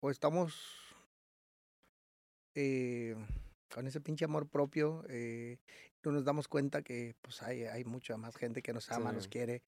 o 0.00 0.10
estamos 0.12 0.54
eh, 2.54 3.16
con 3.72 3.86
ese 3.86 4.00
pinche 4.00 4.24
amor 4.24 4.48
propio, 4.48 5.04
eh, 5.08 5.58
no 6.02 6.12
nos 6.12 6.24
damos 6.24 6.48
cuenta 6.48 6.82
que 6.82 7.14
pues 7.20 7.42
hay, 7.42 7.64
hay 7.64 7.84
mucha 7.84 8.16
más 8.16 8.36
gente 8.36 8.62
que 8.62 8.72
nos 8.72 8.90
ama, 8.90 9.12
nos 9.12 9.24
Sí. 9.24 9.30
quiere 9.30 9.62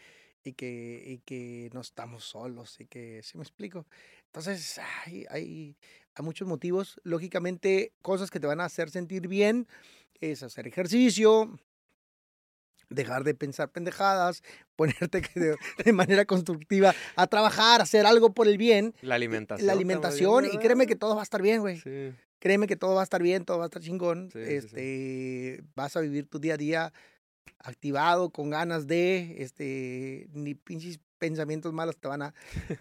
y 0.44 0.52
que, 0.52 1.02
y 1.04 1.18
que 1.18 1.68
no 1.72 1.80
estamos 1.80 2.24
solos 2.24 2.78
y 2.80 2.86
que, 2.86 3.22
¿sí 3.22 3.36
me 3.36 3.42
explico? 3.42 3.86
Entonces, 4.26 4.78
hay, 5.04 5.26
hay, 5.30 5.76
hay 6.14 6.24
muchos 6.24 6.46
motivos. 6.46 7.00
Lógicamente, 7.02 7.92
cosas 8.02 8.30
que 8.30 8.38
te 8.40 8.46
van 8.46 8.60
a 8.60 8.64
hacer 8.66 8.88
sentir 8.90 9.26
bien 9.26 9.66
es 10.20 10.42
hacer 10.42 10.66
ejercicio, 10.68 11.58
dejar 12.88 13.24
de 13.24 13.34
pensar 13.34 13.70
pendejadas, 13.70 14.42
ponerte 14.76 15.20
de, 15.34 15.56
de 15.84 15.92
manera 15.92 16.24
constructiva 16.24 16.94
a 17.16 17.26
trabajar, 17.26 17.80
hacer 17.80 18.06
algo 18.06 18.32
por 18.32 18.46
el 18.48 18.58
bien. 18.58 18.94
La 19.02 19.16
alimentación. 19.16 19.66
La 19.66 19.72
alimentación, 19.72 20.44
y 20.46 20.58
créeme 20.58 20.86
que 20.86 20.96
todo 20.96 21.14
va 21.16 21.22
a 21.22 21.24
estar 21.24 21.42
bien, 21.42 21.60
güey. 21.60 21.78
Sí, 21.78 22.14
Créeme 22.38 22.66
que 22.66 22.76
todo 22.76 22.94
va 22.94 23.00
a 23.00 23.04
estar 23.04 23.22
bien, 23.22 23.44
todo 23.44 23.58
va 23.58 23.64
a 23.64 23.66
estar 23.66 23.82
chingón. 23.82 24.30
Sí, 24.32 24.38
sí, 24.38 24.46
sí. 24.46 24.54
este, 24.56 25.64
vas 25.74 25.96
a 25.96 26.00
vivir 26.00 26.28
tu 26.28 26.38
día 26.38 26.54
a 26.54 26.58
día 26.58 26.92
activado, 27.58 28.30
con 28.30 28.50
ganas 28.50 28.86
de, 28.86 29.36
este, 29.42 30.28
ni 30.32 30.54
pinches 30.54 31.00
pensamientos 31.18 31.72
malos 31.72 31.96
te 31.96 32.06
van 32.06 32.22
a, 32.22 32.34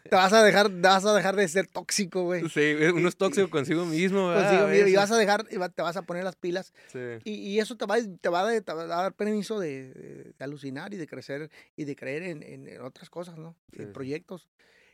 te 0.04 0.16
vas 0.16 0.32
a 0.32 0.44
dejar, 0.44 0.70
vas 0.70 1.04
a 1.06 1.16
dejar 1.16 1.36
de 1.36 1.48
ser 1.48 1.66
tóxico, 1.68 2.24
güey. 2.24 2.48
Sí, 2.50 2.74
uno 2.94 3.08
es 3.10 3.18
tóxico 3.18 3.50
consigo 3.50 3.86
mismo, 3.86 4.28
¿verdad? 4.28 4.44
Consigo 4.44 4.68
A 4.68 4.70
mismo, 4.70 4.88
y 4.90 4.96
vas 4.96 5.12
a 5.12 5.18
dejar, 5.18 5.44
te 5.46 5.82
vas 5.82 5.98
a 5.98 6.04
poner 6.04 6.24
las 6.24 6.36
pilas. 6.36 6.72
Sí. 6.92 7.00
Y, 7.24 7.32
y 7.34 7.60
eso 7.60 7.76
te 7.78 7.88
va, 7.88 7.98
te, 8.22 8.30
va 8.30 8.42
a, 8.42 8.46
de- 8.46 8.62
te 8.62 8.74
va 8.74 8.84
a 8.84 8.86
dar 8.86 9.14
permiso 9.16 9.60
de, 9.60 10.34
alucinar 10.38 10.94
y 10.94 10.98
de 10.98 11.08
crecer 11.08 11.50
y 11.76 11.86
de 11.86 11.96
creer 11.96 12.24
en, 12.24 12.44
en- 12.44 12.82
otras 12.82 13.10
cosas, 13.10 13.38
¿no? 13.38 13.56
Sí, 13.76 13.82
En 13.82 13.94
proyectos 13.94 14.48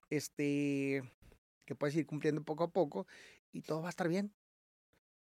este, 0.10 1.04
que 1.66 1.76
puedes 1.76 1.96
ir 1.96 2.06
cumpliendo 2.06 2.44
poco 2.44 2.64
a 2.64 2.70
poco 2.72 3.08
y 3.52 3.62
todo 3.62 3.82
va 3.82 3.88
a 3.88 3.90
estar 3.90 4.08
bien. 4.08 4.32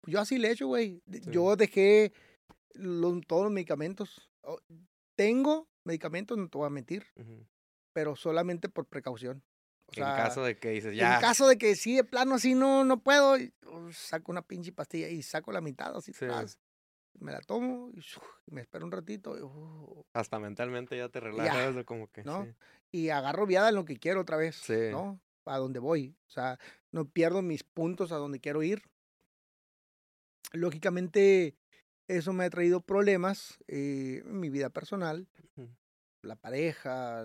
Yo 0.06 0.20
así 0.20 0.38
le 0.38 0.48
he 0.48 0.52
hecho, 0.52 0.66
güey. 0.68 1.02
Sí. 1.10 1.20
Yo 1.30 1.56
dejé 1.56 2.12
lo- 2.74 3.20
todos 3.22 3.44
los 3.44 3.52
medicamentos. 3.52 4.30
O- 4.42 4.60
Tengo 5.16 5.68
medicamentos, 5.84 6.36
no 6.36 6.48
te 6.48 6.58
voy 6.58 6.66
a 6.66 6.70
mentir, 6.70 7.06
Ujú. 7.16 7.46
pero 7.94 8.16
solamente 8.16 8.68
por 8.68 8.86
precaución. 8.86 9.42
O 9.88 9.92
en 9.96 10.02
caso 10.02 10.42
de 10.44 10.58
que 10.58 10.70
dices, 10.70 10.92
en 10.92 10.98
ya. 10.98 11.20
caso 11.20 11.46
de 11.48 11.56
que 11.58 11.74
sí, 11.76 11.94
de 11.96 12.04
plano 12.04 12.34
así 12.34 12.54
no, 12.54 12.84
no 12.84 13.02
puedo, 13.02 13.36
oh, 13.66 13.92
saco 13.92 14.32
una 14.32 14.42
pinche 14.42 14.72
pastilla 14.72 15.08
y 15.08 15.22
saco 15.22 15.52
la 15.52 15.60
mitad 15.60 15.96
así. 15.96 16.12
Sí. 16.12 16.18
tras, 16.26 16.58
me 17.18 17.32
la 17.32 17.40
tomo 17.40 17.90
y, 17.94 18.00
me 18.50 18.60
espero 18.62 18.84
un 18.84 18.92
ratito 18.92 19.38
y, 19.38 19.42
uh, 19.42 20.04
Hasta 20.12 20.38
mentalmente 20.38 20.96
ya 20.98 21.08
te 21.08 21.20
relajas, 21.20 21.82
como 21.86 22.08
que. 22.10 22.24
¿no? 22.24 22.44
sí. 22.44 22.50
y 22.92 23.08
agarro 23.10 23.46
viada 23.46 23.70
en 23.70 23.74
lo 23.76 23.84
que 23.86 23.96
quiero 23.98 24.20
otra 24.20 24.36
vez, 24.36 24.56
Sí. 24.56 24.90
¿no? 24.90 25.18
A 25.46 25.56
donde 25.58 25.78
voy. 25.78 26.14
O 26.26 26.30
sea, 26.30 26.58
no 26.92 27.04
pierdo 27.08 27.40
mis 27.40 27.62
puntos 27.62 28.10
a 28.12 28.16
donde 28.16 28.40
quiero 28.40 28.62
ir. 28.64 28.82
Lógicamente, 30.52 31.56
eso 32.08 32.32
me 32.32 32.44
ha 32.44 32.50
traído 32.50 32.80
problemas 32.80 33.58
eh, 33.68 34.22
en 34.24 34.40
mi 34.40 34.48
vida 34.50 34.70
personal. 34.70 35.26
La 36.22 36.36
pareja, 36.36 37.24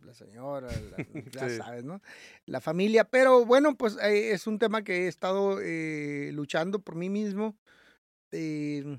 la 0.00 0.14
señora, 0.14 0.68
la- 0.68 0.96
ya 1.32 1.48
Sí. 1.48 1.56
sabes, 1.56 1.84
¿no? 1.84 2.00
La 2.46 2.60
familia. 2.60 3.04
Pero 3.04 3.44
bueno, 3.44 3.76
pues 3.76 3.96
eh, 4.02 4.32
es 4.32 4.46
un 4.46 4.58
tema 4.58 4.82
que 4.82 5.04
he 5.04 5.08
estado 5.08 5.60
eh, 5.60 6.30
luchando 6.32 6.80
por 6.80 6.94
mí 6.96 7.08
mismo. 7.10 7.56
Eh, 8.32 8.98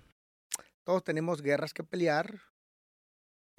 todos 0.83 1.03
tenemos 1.03 1.41
guerras 1.41 1.73
que 1.73 1.83
pelear. 1.83 2.39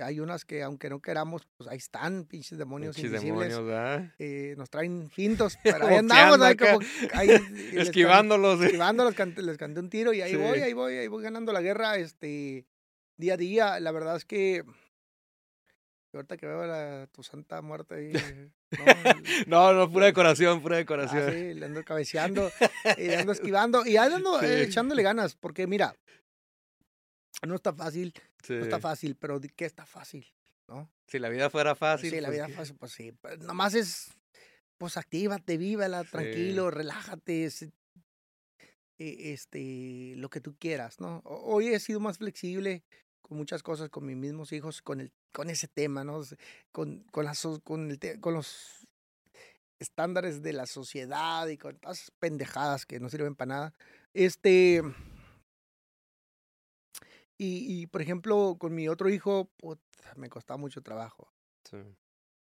Hay 0.02 0.20
unas 0.20 0.44
que, 0.44 0.62
aunque 0.62 0.89
no 0.90 1.01
queramos, 1.01 1.47
pues 1.56 1.68
ahí 1.68 1.78
están, 1.78 2.24
pinches 2.24 2.59
demonios 2.59 2.97
Pinches 2.97 3.12
invisibles. 3.22 3.55
demonios, 3.56 4.10
eh, 4.18 4.55
nos 4.56 4.70
traen 4.70 5.10
fintos, 5.10 5.59
pero 5.64 5.86
ahí 5.86 5.97
andamos, 5.97 6.40
ahí 6.40 6.56
como, 6.56 6.78
ahí 7.12 7.27
les 7.28 7.40
can- 7.43 7.78
Esquivándolos. 7.78 8.62
esquivándolos, 8.62 9.14
canté- 9.14 9.43
les 9.43 9.56
canté 9.59 9.81
un 9.81 9.90
tiro 9.90 10.12
y 10.12 10.20
ahí 10.22 10.32
Sí. 10.32 10.36
voy, 10.36 10.60
ahí 10.60 10.72
voy, 10.72 10.94
ahí 10.97 11.09
voy 11.09 11.22
ganando 11.22 11.52
la 11.52 11.60
guerra, 11.60 11.97
este, 11.97 12.66
día 13.16 13.35
a 13.35 13.36
día. 13.36 13.81
La 13.81 13.93
verdad 13.93 14.16
es 14.16 14.24
que 14.24 14.64
ahorita 16.12 16.36
que 16.36 16.47
veo 16.47 16.66
la, 16.66 17.06
tu 17.12 17.22
santa 17.22 17.62
muerte 17.62 17.94
ahí, 17.94 18.12
no, 18.12 18.85
No, 19.47 19.72
no, 19.72 19.90
pura 19.90 20.06
decoración, 20.06 20.60
pura 20.60 20.77
ah, 20.77 20.78
decoración. 20.78 21.31
sí, 21.32 21.55
le 21.55 21.66
ando 21.66 21.85
cabeceando, 21.85 22.51
y 22.97 23.02
le 23.06 23.16
ando 23.16 23.32
esquivando 23.32 23.86
y 23.86 23.97
ando 23.97 24.43
eh, 24.43 24.62
echándole 24.64 25.02
ganas, 25.05 25.36
porque 25.36 25.66
mira, 25.68 25.94
no 27.47 27.55
está 27.55 27.72
fácil, 27.72 28.12
Sí. 28.42 28.54
no 28.54 28.62
está 28.64 28.80
fácil, 28.80 29.16
pero 29.16 29.38
¿de 29.40 29.48
qué 29.50 29.64
está 29.64 29.86
fácil? 29.86 30.26
¿No? 30.68 30.88
Si 31.06 31.18
la 31.18 31.28
vida 31.28 31.50
fuera 31.50 31.74
fácil. 31.74 32.10
Sí, 32.10 32.20
la 32.20 32.28
pues, 32.28 32.38
vida 32.38 32.48
fácil, 32.48 32.76
pues 32.76 32.92
sí. 32.92 33.12
pues, 33.12 33.38
Nomás 33.40 33.74
es, 33.74 34.10
pues 34.78 34.96
actívate, 34.96 35.56
vívela, 35.58 36.04
Sí. 36.04 36.10
tranquilo, 36.10 36.70
relájate, 36.70 37.44
es- 37.44 37.62
e- 38.98 39.32
este, 39.32 40.14
lo 40.16 40.28
que 40.30 40.40
tú 40.40 40.54
quieras, 40.58 41.00
¿no? 41.00 41.22
Ho- 41.24 41.54
Hoy 41.54 41.68
he 41.68 41.80
sido 41.80 42.00
más 42.00 42.18
flexible 42.18 42.84
con 43.22 43.36
muchas 43.38 43.62
cosas, 43.62 43.88
con 43.90 44.06
mis 44.06 44.16
mismos 44.16 44.52
hijos, 44.52 44.82
con 44.82 45.00
el, 45.00 45.10
con 45.32 45.50
ese 45.50 45.68
tema, 45.68 46.04
¿no? 46.04 46.22
Con, 46.72 47.04
con, 47.10 47.24
la 47.24 47.34
so- 47.34 47.60
con, 47.62 47.90
el 47.90 48.20
con 48.20 48.34
los 48.34 48.86
estándares 49.78 50.42
de 50.42 50.52
la 50.52 50.66
sociedad 50.66 51.46
y 51.48 51.56
con 51.56 51.76
todas 51.78 51.98
esas 51.98 52.10
pendejadas 52.18 52.84
que 52.86 53.00
no 53.00 53.08
sirven 53.08 53.34
para 53.34 53.48
nada. 53.48 53.74
Este. 54.14 54.82
Y, 57.42 57.64
y, 57.66 57.86
por 57.86 58.02
ejemplo, 58.02 58.56
con 58.58 58.74
mi 58.74 58.86
otro 58.86 59.08
hijo, 59.08 59.50
puta, 59.56 60.12
me 60.14 60.28
costaba 60.28 60.58
mucho 60.58 60.82
trabajo. 60.82 61.32
Sí. 61.64 61.78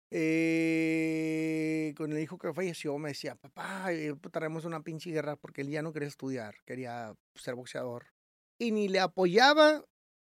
Eh, 0.09 1.93
con 1.95 2.11
el 2.11 2.17
hijo 2.17 2.39
que 2.39 2.51
falleció 2.51 2.97
me 2.97 3.09
decía, 3.09 3.35
papá, 3.35 3.93
eh, 3.93 4.15
puta, 4.15 4.39
tenemos 4.39 4.65
una 4.65 4.81
pinche 4.81 5.11
guerra 5.11 5.35
porque 5.35 5.61
él 5.61 5.69
ya 5.69 5.83
no 5.83 5.93
quería 5.93 6.07
estudiar, 6.07 6.55
quería 6.65 7.15
ser 7.35 7.53
boxeador. 7.53 8.07
Y 8.57 8.71
ni 8.71 8.87
le 8.87 8.99
apoyaba, 8.99 9.85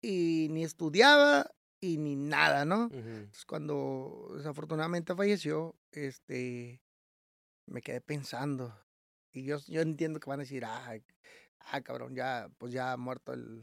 y 0.03 0.49
ni 0.51 0.65
estudiaba, 0.65 1.49
y 1.81 1.99
ni 1.99 2.17
nada, 2.17 2.65
¿no? 2.65 2.87
Ujú. 2.87 2.97
Entonces, 2.97 3.45
cuando 3.45 4.33
desafortunadamente 4.39 5.15
falleció, 5.15 5.77
este, 5.93 6.83
me 7.67 7.81
quedé 7.81 8.01
pensando. 8.01 8.77
Y 9.33 9.45
yo, 9.45 9.59
yo 9.69 9.83
entiendo 9.83 10.19
que 10.19 10.29
van 10.29 10.41
a 10.41 10.43
decir, 10.43 10.65
ah, 10.65 10.99
ah, 11.61 11.81
cabrón, 11.83 12.17
ya, 12.17 12.51
pues 12.59 12.73
ya 12.73 12.91
ha 12.91 12.97
muerto 12.97 13.33
el, 13.33 13.63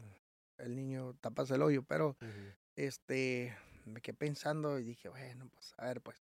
el 0.58 0.76
niño, 0.76 1.14
tapas 1.20 1.50
el 1.50 1.62
hoyo, 1.62 1.82
pero 1.82 2.16
este, 2.74 3.56
me 3.84 4.00
quedé 4.00 4.14
pensando 4.14 4.78
y 4.78 4.84
dije, 4.84 5.08
bueno, 5.08 5.48
pues 5.48 5.74
a 5.78 5.86
ver, 5.86 6.00
pues, 6.00 6.22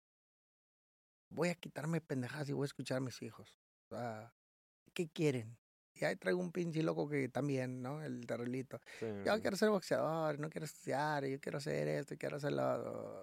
voy 1.30 1.48
a 1.48 1.54
quitarme 1.54 2.00
pendejadas 2.00 2.48
y 2.48 2.52
voy 2.52 2.64
a 2.64 2.66
escuchar 2.66 2.98
a 2.98 3.00
mis 3.00 3.20
hijos. 3.22 3.58
O 3.86 3.96
sea, 3.96 4.32
¿qué 4.92 5.08
quieren? 5.08 5.56
Y 5.94 6.04
ahí 6.04 6.16
traigo 6.16 6.40
un 6.40 6.50
pinche 6.50 6.82
loco 6.82 7.08
que 7.08 7.28
también, 7.28 7.80
¿no? 7.80 8.02
El 8.02 8.26
terriblito. 8.26 8.80
Sí. 8.98 9.06
Yo 9.24 9.40
quiero 9.40 9.56
ser 9.56 9.70
boxeador, 9.70 10.40
no 10.40 10.50
quiero 10.50 10.64
estudiar, 10.64 11.24
yo 11.24 11.40
quiero 11.40 11.58
hacer 11.58 11.86
esto, 11.86 12.16
quiero 12.18 12.36
hacer 12.36 12.52
lo. 12.52 13.22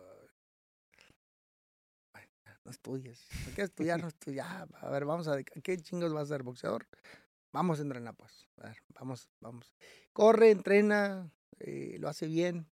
Bueno, 2.14 2.30
no 2.64 2.72
estudies. 2.72 3.28
No 3.46 3.54
quieres 3.54 3.70
estudiar, 3.72 4.00
no 4.00 4.08
estudias. 4.08 4.48
A 4.48 4.90
ver, 4.90 5.04
vamos 5.04 5.28
a... 5.28 5.44
¿Qué 5.44 5.78
chingos 5.78 6.14
vas 6.14 6.24
a 6.24 6.36
ser 6.36 6.44
boxeador? 6.44 6.88
Vamos 7.54 7.80
a 7.80 7.82
entrenar, 7.82 8.16
pues. 8.16 8.48
A 8.58 8.68
ver, 8.68 8.78
vamos, 8.90 9.30
vamos. 9.40 9.74
Corre, 10.14 10.52
entrena, 10.52 11.32
eh, 11.60 11.98
lo 12.00 12.08
hace 12.08 12.28
bien, 12.28 12.70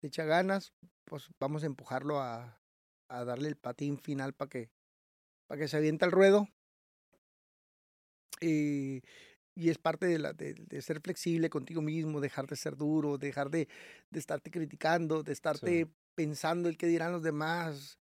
le 0.00 0.08
echa 0.08 0.24
ganas, 0.24 0.72
pues 1.04 1.28
vamos 1.38 1.62
a 1.62 1.66
empujarlo 1.66 2.20
a, 2.20 2.60
a 3.08 3.24
darle 3.24 3.48
el 3.48 3.56
patín 3.56 3.98
final 3.98 4.32
para 4.32 4.48
que, 4.48 4.70
para 5.46 5.60
que 5.60 5.68
se 5.68 5.76
aviente 5.76 6.04
al 6.04 6.12
ruedo. 6.12 6.48
Y, 8.40 9.02
y 9.54 9.70
es 9.70 9.78
parte 9.78 10.06
de, 10.06 10.18
la, 10.18 10.32
de, 10.32 10.54
de 10.54 10.82
ser 10.82 11.00
flexible 11.00 11.50
contigo 11.50 11.82
mismo, 11.82 12.20
dejar 12.20 12.46
de 12.46 12.56
ser 12.56 12.76
duro, 12.76 13.18
dejar 13.18 13.50
de, 13.50 13.68
de 14.10 14.18
estarte 14.18 14.50
criticando, 14.50 15.22
de 15.22 15.32
estarte 15.32 15.86
pensando 16.14 16.68
el 16.68 16.76
que 16.76 16.86
dirán 16.86 17.12
los 17.12 17.22
demás, 17.22 17.98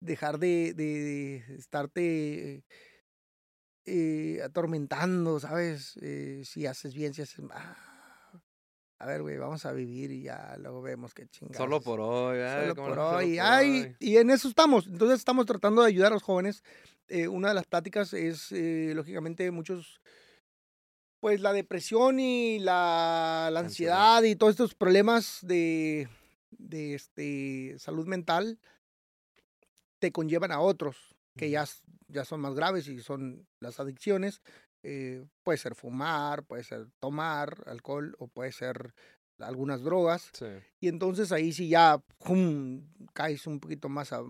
dejar 0.00 0.38
de, 0.38 0.72
de, 0.74 0.84
de 0.84 1.54
estarte 1.56 2.64
eh, 3.86 4.40
atormentando, 4.44 5.40
¿sabes? 5.40 5.96
Eh, 6.02 6.42
si 6.44 6.66
haces 6.66 6.94
bien, 6.94 7.14
si 7.14 7.22
haces 7.22 7.40
mal. 7.40 7.76
A 8.98 9.06
ver, 9.06 9.22
güey, 9.22 9.36
vamos 9.36 9.66
a 9.66 9.72
vivir 9.72 10.12
y 10.12 10.22
ya 10.22 10.56
luego 10.60 10.80
vemos 10.80 11.12
qué 11.12 11.26
chingados. 11.26 11.56
Solo 11.56 11.80
por 11.80 12.00
hoy, 12.00 12.38
¿verdad? 12.38 12.62
Solo 12.62 12.74
¿Cómo 12.76 12.88
por 12.88 12.96
no? 12.96 13.04
Solo 13.06 13.16
hoy. 13.18 13.36
por 13.36 13.44
Ay, 13.46 13.80
hoy. 13.80 13.96
y 13.98 14.16
en 14.18 14.30
eso 14.30 14.48
estamos. 14.48 14.86
Entonces 14.86 15.18
estamos 15.18 15.44
tratando 15.46 15.82
de 15.82 15.88
ayudar 15.88 16.12
a 16.12 16.14
los 16.14 16.22
jóvenes. 16.22 16.62
Eh, 17.08 17.26
una 17.26 17.48
de 17.48 17.54
las 17.54 17.66
pláticas 17.66 18.12
es, 18.14 18.52
eh, 18.52 18.92
lógicamente, 18.94 19.50
muchos, 19.50 20.00
pues 21.18 21.40
la 21.40 21.52
depresión 21.52 22.20
y 22.20 22.60
la, 22.60 23.48
la 23.52 23.58
Ansiedad. 23.60 24.14
ansiedad 24.18 24.22
y 24.30 24.36
todos 24.36 24.52
estos 24.52 24.74
problemas 24.76 25.38
de, 25.42 26.08
de 26.50 26.94
este, 26.94 27.74
salud 27.80 28.06
mental 28.06 28.60
te 29.98 30.12
conllevan 30.12 30.52
a 30.52 30.60
otros 30.60 31.16
que 31.36 31.50
ya, 31.50 31.64
ya 32.12 32.24
son 32.24 32.40
más 32.40 32.54
graves 32.54 32.88
y 32.88 33.00
son 33.00 33.46
las 33.60 33.80
adicciones. 33.80 34.42
Eh, 34.84 35.24
puede 35.44 35.58
ser 35.58 35.74
fumar, 35.74 36.44
puede 36.44 36.64
ser 36.64 36.88
tomar 37.00 37.62
alcohol 37.66 38.14
o 38.18 38.28
puede 38.28 38.52
ser 38.52 38.94
algunas 39.38 39.82
drogas. 39.82 40.30
Sí. 40.32 40.46
Y 40.80 40.88
entonces 40.88 41.32
ahí 41.32 41.52
sí 41.52 41.68
ya 41.68 42.02
¡jum! 42.18 42.84
caes 43.12 43.46
un 43.46 43.60
poquito 43.60 43.88
más, 43.88 44.12
a- 44.12 44.22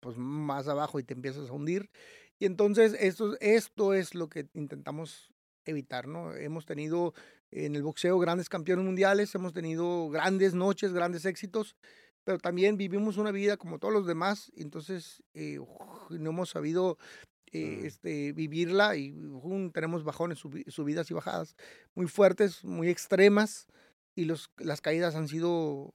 pues, 0.00 0.16
más 0.16 0.68
abajo 0.68 0.98
y 0.98 1.04
te 1.04 1.14
empiezas 1.14 1.48
a 1.48 1.52
hundir. 1.52 1.90
Y 2.38 2.46
entonces 2.46 2.96
esto, 2.98 3.36
esto 3.40 3.94
es 3.94 4.14
lo 4.14 4.28
que 4.28 4.48
intentamos 4.54 5.30
evitar, 5.66 6.08
¿no? 6.08 6.34
Hemos 6.34 6.64
tenido 6.66 7.12
en 7.50 7.76
el 7.76 7.82
boxeo 7.82 8.18
grandes 8.18 8.48
campeones 8.48 8.84
mundiales, 8.84 9.34
hemos 9.34 9.52
tenido 9.52 10.08
grandes 10.08 10.54
noches, 10.54 10.92
grandes 10.92 11.24
éxitos, 11.24 11.76
pero 12.24 12.38
también 12.38 12.76
vivimos 12.76 13.16
una 13.16 13.30
vida 13.30 13.56
como 13.56 13.78
todos 13.78 13.92
los 13.92 14.06
demás, 14.06 14.50
entonces 14.56 15.22
eh, 15.34 15.58
no 16.10 16.30
hemos 16.30 16.50
sabido 16.50 16.96
eh, 17.52 17.78
Mm. 17.82 17.86
este, 17.86 18.32
vivirla 18.32 18.96
y 18.96 19.12
¡jum! 19.42 19.70
tenemos 19.72 20.04
bajones, 20.04 20.38
subi- 20.42 20.68
subidas 20.70 21.10
y 21.10 21.14
bajadas 21.14 21.56
muy 21.94 22.06
fuertes, 22.06 22.64
muy 22.64 22.88
extremas, 22.88 23.66
y 24.14 24.24
los, 24.24 24.50
las 24.58 24.80
caídas 24.80 25.14
han 25.14 25.28
sido 25.28 25.92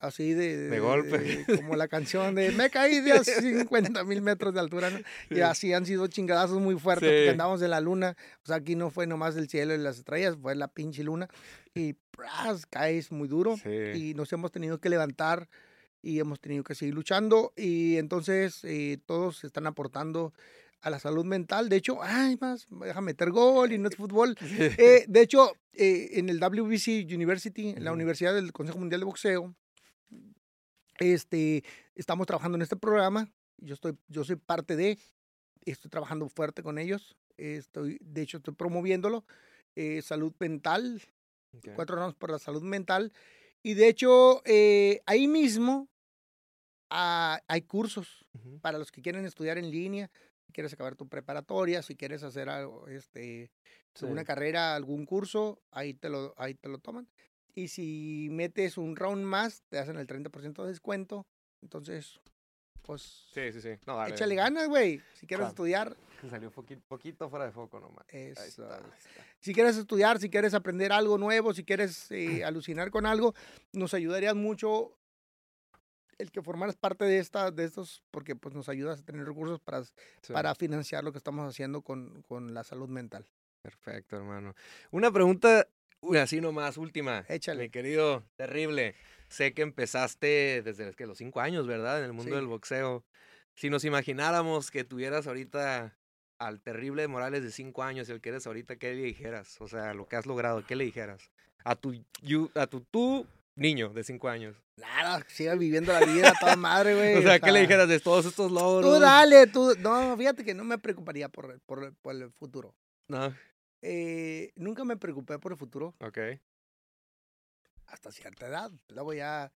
así 0.00 0.34
de, 0.34 0.68
De 0.68 0.80
golpe. 0.80 1.18
de- 1.18 1.56
como 1.56 1.76
la 1.76 1.88
canción 1.88 2.34
de 2.34 2.50
me 2.52 2.68
caí 2.68 3.00
de 3.00 3.12
a 3.12 3.24
50 3.24 4.04
mil 4.04 4.20
metros 4.20 4.52
de 4.52 4.60
altura, 4.60 4.90
¿no? 4.90 4.98
Y 5.30 5.36
Sí. 5.36 5.40
así 5.40 5.72
han 5.72 5.86
sido 5.86 6.06
chingadazos 6.08 6.60
muy 6.60 6.78
fuertes 6.78 7.08
porque 7.08 7.24
Sí. 7.24 7.30
andamos 7.30 7.62
en 7.62 7.70
la 7.70 7.80
luna. 7.80 8.14
O 8.42 8.46
sea, 8.46 8.56
aquí 8.56 8.74
no 8.76 8.90
fue 8.90 9.06
nomás 9.06 9.36
el 9.36 9.48
cielo 9.48 9.74
y 9.74 9.78
las 9.78 9.96
estrellas, 9.98 10.36
fue 10.40 10.54
la 10.56 10.68
pinche 10.68 11.02
luna. 11.04 11.28
Y 11.74 11.94
¡pras! 12.10 12.66
caes 12.66 13.10
muy 13.12 13.28
duro. 13.28 13.56
Sí. 13.56 13.70
Y 14.10 14.14
nos 14.14 14.30
hemos 14.34 14.52
tenido 14.52 14.78
que 14.78 14.90
levantar 14.90 15.48
y 16.04 16.20
hemos 16.20 16.38
tenido 16.38 16.62
que 16.62 16.74
seguir 16.74 16.94
luchando 16.94 17.52
y 17.56 17.96
entonces 17.96 18.62
eh, 18.64 18.98
todos 19.06 19.42
están 19.42 19.66
aportando 19.66 20.34
a 20.82 20.90
la 20.90 20.98
salud 20.98 21.24
mental. 21.24 21.70
De 21.70 21.76
hecho, 21.76 22.02
ay, 22.02 22.36
más, 22.38 22.66
deja 22.68 23.00
meter 23.00 23.30
gol 23.30 23.72
y 23.72 23.78
no 23.78 23.88
es 23.88 23.96
fútbol. 23.96 24.36
Eh, 24.78 25.06
de 25.08 25.20
hecho, 25.22 25.52
eh, 25.72 26.10
en 26.18 26.28
el 26.28 26.38
WBC 26.38 27.06
University, 27.10 27.70
en 27.70 27.84
la. 27.84 27.92
Universidad 27.92 28.34
del 28.34 28.52
Consejo 28.52 28.78
Mundial 28.78 29.00
de 29.00 29.06
Boxeo, 29.06 29.54
este, 30.98 31.64
estamos 31.94 32.26
trabajando 32.26 32.56
en 32.56 32.62
este 32.62 32.76
programa. 32.76 33.32
Yo, 33.56 33.72
estoy, 33.74 33.96
yo 34.08 34.24
soy 34.24 34.36
parte 34.36 34.76
de, 34.76 34.98
estoy 35.64 35.90
trabajando 35.90 36.28
fuerte 36.28 36.62
con 36.62 36.78
ellos. 36.78 37.16
Estoy, 37.38 37.98
de 38.02 38.22
hecho, 38.22 38.36
estoy 38.36 38.54
promoviéndolo. 38.54 39.24
eh, 39.76 40.02
salud 40.02 40.32
mental, 40.38 41.02
Ok. 41.56 41.70
cuatro 41.74 41.96
ramos 41.96 42.14
por 42.14 42.30
la 42.30 42.38
salud 42.38 42.62
mental. 42.62 43.12
Y 43.62 43.74
de 43.74 43.88
hecho, 43.88 44.42
eh, 44.44 45.00
ahí 45.06 45.26
mismo 45.26 45.88
ah, 46.96 47.40
hay 47.48 47.62
cursos 47.62 48.24
para 48.62 48.78
los 48.78 48.92
que 48.92 49.02
quieren 49.02 49.24
estudiar 49.26 49.58
en 49.58 49.68
línea, 49.70 50.10
si 50.46 50.52
quieres 50.52 50.72
acabar 50.72 50.94
tu 50.94 51.08
preparatoria, 51.08 51.82
si 51.82 51.96
quieres 51.96 52.22
hacer 52.22 52.48
algo, 52.48 52.86
este, 52.88 53.50
Sí. 53.94 54.06
carrera, 54.24 54.74
algún 54.76 55.04
curso, 55.04 55.60
ahí 55.72 55.94
te 55.94 56.08
lo, 56.08 56.34
ahí 56.36 56.54
te 56.54 56.68
lo 56.68 56.78
toman. 56.78 57.08
Y 57.54 57.68
si 57.68 58.28
metes 58.30 58.78
un 58.78 58.94
round 58.96 59.24
más, 59.24 59.62
te 59.68 59.78
hacen 59.78 59.96
el 59.98 60.06
30% 60.06 60.62
de 60.64 60.68
descuento. 60.70 61.26
Entonces, 61.62 62.20
pues, 62.82 63.28
Sí, 63.32 63.52
sí, 63.52 63.60
sí. 63.60 63.70
No, 63.86 63.96
dale. 63.96 64.14
échale 64.14 64.34
ganas, 64.34 64.68
güey. 64.68 65.00
Si 65.14 65.26
quieres 65.26 65.44
Claro. 65.44 65.48
estudiar, 65.48 65.96
Se 66.20 66.28
salió 66.30 66.50
poquito, 66.50 66.82
poquito 66.88 67.28
fuera 67.30 67.46
de 67.46 67.52
foco 67.52 67.80
nomás. 67.80 68.04
Ahí 68.12 68.18
eso. 68.30 68.42
está, 68.42 68.76
ahí 68.76 68.82
está. 68.98 69.24
Si 69.40 69.52
quieres 69.52 69.76
estudiar, 69.76 70.18
si 70.20 70.30
quieres 70.30 70.54
aprender 70.54 70.92
algo 70.92 71.18
nuevo, 71.18 71.52
si 71.54 71.64
quieres 71.64 72.10
eh, 72.10 72.44
alucinar 72.44 72.90
con 72.90 73.04
algo, 73.06 73.34
nos 73.72 73.94
ayudaría 73.94 74.34
mucho 74.34 74.96
el 76.18 76.30
que 76.30 76.42
formaras 76.42 76.76
parte 76.76 77.04
de 77.04 77.18
esta, 77.18 77.50
de 77.50 77.64
estos, 77.64 78.02
porque 78.10 78.34
pues 78.36 78.54
nos 78.54 78.68
ayudas 78.68 79.00
a 79.00 79.04
tener 79.04 79.26
recursos 79.26 79.60
para, 79.60 79.84
Sí. 79.84 80.32
para 80.32 80.54
financiar 80.54 81.04
lo 81.04 81.12
que 81.12 81.18
estamos 81.18 81.48
haciendo 81.48 81.82
con, 81.82 82.22
con 82.22 82.54
la 82.54 82.64
salud 82.64 82.88
mental. 82.88 83.26
Perfecto, 83.62 84.16
hermano. 84.16 84.54
Una 84.90 85.10
pregunta, 85.10 85.66
uy, 86.00 86.18
así 86.18 86.40
nomás, 86.40 86.76
última. 86.76 87.24
Échale. 87.28 87.62
Mi 87.64 87.70
querido, 87.70 88.24
terrible. 88.36 88.94
Sé 89.28 89.54
que 89.54 89.62
empezaste 89.62 90.62
desde 90.62 90.92
que 90.94 91.06
los 91.06 91.18
cinco 91.18 91.40
años, 91.40 91.66
¿verdad? 91.66 91.98
En 92.00 92.04
el 92.04 92.12
mundo 92.12 92.30
Sí. 92.32 92.36
del 92.36 92.46
boxeo. 92.46 93.04
Si 93.54 93.70
nos 93.70 93.84
imagináramos 93.84 94.70
que 94.70 94.84
tuvieras 94.84 95.26
ahorita 95.26 95.96
al 96.38 96.60
terrible 96.60 97.06
Morales 97.08 97.42
de 97.42 97.50
cinco 97.50 97.82
años 97.84 98.08
y 98.08 98.12
el 98.12 98.20
que 98.20 98.28
eres 98.30 98.46
ahorita, 98.46 98.76
¿qué 98.76 98.92
le 98.94 99.02
dijeras? 99.02 99.60
O 99.60 99.68
sea, 99.68 99.94
lo 99.94 100.06
que 100.06 100.16
has 100.16 100.26
logrado, 100.26 100.64
¿qué 100.66 100.76
le 100.76 100.84
dijeras? 100.84 101.30
A 101.64 101.74
tu, 101.76 101.94
you- 102.20 102.50
a 102.54 102.66
tu 102.66 102.80
tú 102.82 103.26
niño 103.56 103.90
de 103.90 104.04
cinco 104.04 104.28
años. 104.28 104.56
Nada, 104.76 105.24
siga 105.28 105.54
viviendo 105.54 105.92
la 105.92 106.04
vida 106.04 106.32
toda 106.40 106.56
madre, 106.56 106.94
güey. 106.96 107.14
O 107.16 107.22
sea, 107.22 107.38
¿qué 107.38 107.52
le 107.52 107.60
dijeras 107.60 107.88
de 107.88 108.00
todos 108.00 108.26
estos 108.26 108.50
logros? 108.50 108.92
Tú 108.94 109.00
dale, 109.00 109.46
tú. 109.46 109.74
No, 109.78 110.16
fíjate 110.16 110.44
que 110.44 110.54
no 110.54 110.64
me 110.64 110.78
preocuparía 110.78 111.28
por, 111.28 111.60
por, 111.60 111.94
por 111.96 112.14
el 112.14 112.30
futuro. 112.32 112.74
No, 113.08 113.34
Eh, 113.82 114.52
nunca 114.56 114.84
me 114.84 114.96
preocupé 114.96 115.38
por 115.38 115.52
el 115.52 115.58
futuro 115.58 115.94
ok. 116.00 116.18
hasta 117.86 118.10
cierta 118.10 118.46
edad. 118.46 118.70
Luego 118.88 119.12
ya. 119.14 119.52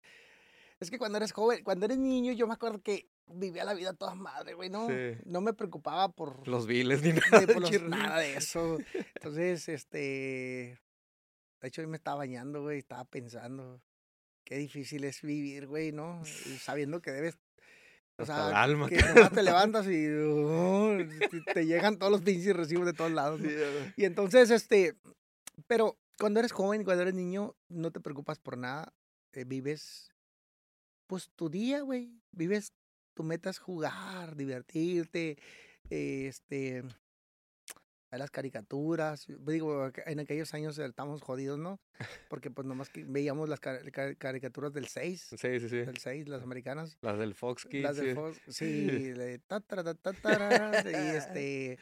Es 0.80 0.90
que 0.90 0.98
cuando 0.98 1.16
eres 1.18 1.32
joven, 1.32 1.64
cuando 1.64 1.86
eres 1.86 1.98
niño, 1.98 2.32
yo 2.32 2.46
me 2.46 2.54
acuerdo 2.54 2.80
que 2.82 3.08
vivía 3.26 3.64
la 3.64 3.74
vida 3.74 3.94
toda 3.94 4.14
madre, 4.14 4.54
güey, 4.54 4.70
¿no? 4.70 4.86
Sí. 4.88 5.16
No 5.24 5.40
me 5.40 5.52
preocupaba 5.54 6.08
por. 6.10 6.46
Los 6.46 6.66
viles 6.66 7.02
ni 7.02 7.14
nada. 7.14 7.46
por 7.52 7.62
los- 7.62 7.82
nada 7.82 8.18
de 8.20 8.36
eso. 8.36 8.78
Entonces, 9.16 9.68
este. 9.68 10.78
De 11.60 11.66
hecho, 11.68 11.80
hoy 11.80 11.88
me 11.88 11.96
estaba 11.96 12.18
bañando, 12.18 12.62
güey, 12.62 12.78
estaba 12.78 13.04
pensando. 13.04 13.80
Qué 14.48 14.56
difícil 14.56 15.04
es 15.04 15.20
vivir, 15.20 15.66
güey, 15.66 15.92
¿no? 15.92 16.22
Y 16.46 16.56
sabiendo 16.56 17.02
que 17.02 17.10
debes. 17.10 17.36
O 18.16 18.22
Hasta 18.22 18.34
sea, 18.34 18.48
el 18.48 18.54
alma, 18.56 18.88
que 18.88 18.96
nomás 18.96 19.30
te 19.30 19.42
levantas 19.42 19.86
y 19.86 20.06
oh, 20.08 20.96
te- 21.52 21.66
llegan 21.66 21.98
todos 21.98 22.10
los 22.10 22.22
pinches 22.22 22.56
recibos 22.56 22.86
de 22.86 22.94
todos 22.94 23.12
lados. 23.12 23.40
¿no? 23.40 23.46
Sí, 23.46 23.54
güey. 23.54 23.92
Y 23.98 24.04
entonces, 24.06 24.50
este, 24.50 24.96
pero 25.66 25.98
cuando 26.18 26.40
eres 26.40 26.52
joven, 26.52 26.82
cuando 26.82 27.02
eres 27.02 27.12
niño, 27.14 27.54
no 27.68 27.90
te 27.92 28.00
preocupas 28.00 28.38
por 28.38 28.56
nada. 28.56 28.94
eh, 29.34 29.44
vives, 29.44 30.14
pues, 31.06 31.28
tu 31.36 31.50
día, 31.50 31.82
güey. 31.82 32.18
Vives, 32.32 32.72
tu 33.14 33.24
meta 33.24 33.50
es 33.50 33.58
jugar, 33.58 34.34
divertirte, 34.34 35.36
eh, 35.90 36.26
este, 36.26 36.84
las 38.16 38.30
caricaturas. 38.30 39.26
Digo, 39.40 39.90
en 40.06 40.20
aquellos 40.20 40.54
años 40.54 40.78
estábamos 40.78 41.20
jodidos, 41.20 41.58
¿no? 41.58 41.78
Porque, 42.30 42.50
pues, 42.50 42.66
nomás 42.66 42.88
que 42.88 43.04
veíamos 43.04 43.48
las 43.50 43.60
car- 43.60 43.90
car- 43.92 44.16
caricaturas 44.16 44.72
del 44.72 44.86
6, 44.86 45.28
Sí, 45.36 45.60
sí, 45.60 45.68
sí. 45.68 45.76
del 45.78 45.98
6, 45.98 46.26
las 46.28 46.42
americanas. 46.42 46.96
Las 47.02 47.18
del 47.18 47.34
Fox 47.34 47.66
Kids. 47.66 47.82
Las 47.82 47.96
del 47.96 48.08
sí. 48.10 48.14
Fox, 48.14 48.40
sí, 48.48 48.86
de 49.12 49.38
ta, 49.40 49.60
tara, 49.60 49.82
ta, 49.84 49.94
ta, 49.94 50.12
tarara, 50.14 50.82
y 50.90 51.16
este, 51.16 51.78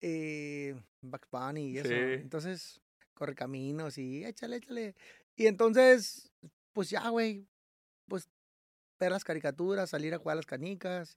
eh, 0.00 0.74
Bugs 1.02 1.28
Bunny 1.30 1.70
y 1.70 1.78
eso. 1.78 1.88
Sí. 1.88 1.94
Entonces, 1.94 2.80
corre 3.14 3.34
caminos 3.34 3.96
y 3.98 4.24
échale, 4.24 4.56
échale. 4.56 4.94
Y 5.36 5.46
entonces, 5.46 6.32
pues 6.72 6.90
ya, 6.90 7.08
güey, 7.10 7.46
pues 8.08 8.28
ver 8.98 9.12
las 9.12 9.24
caricaturas, 9.24 9.90
salir 9.90 10.12
a 10.14 10.18
jugar 10.18 10.34
a 10.34 10.36
las 10.36 10.46
canicas, 10.46 11.16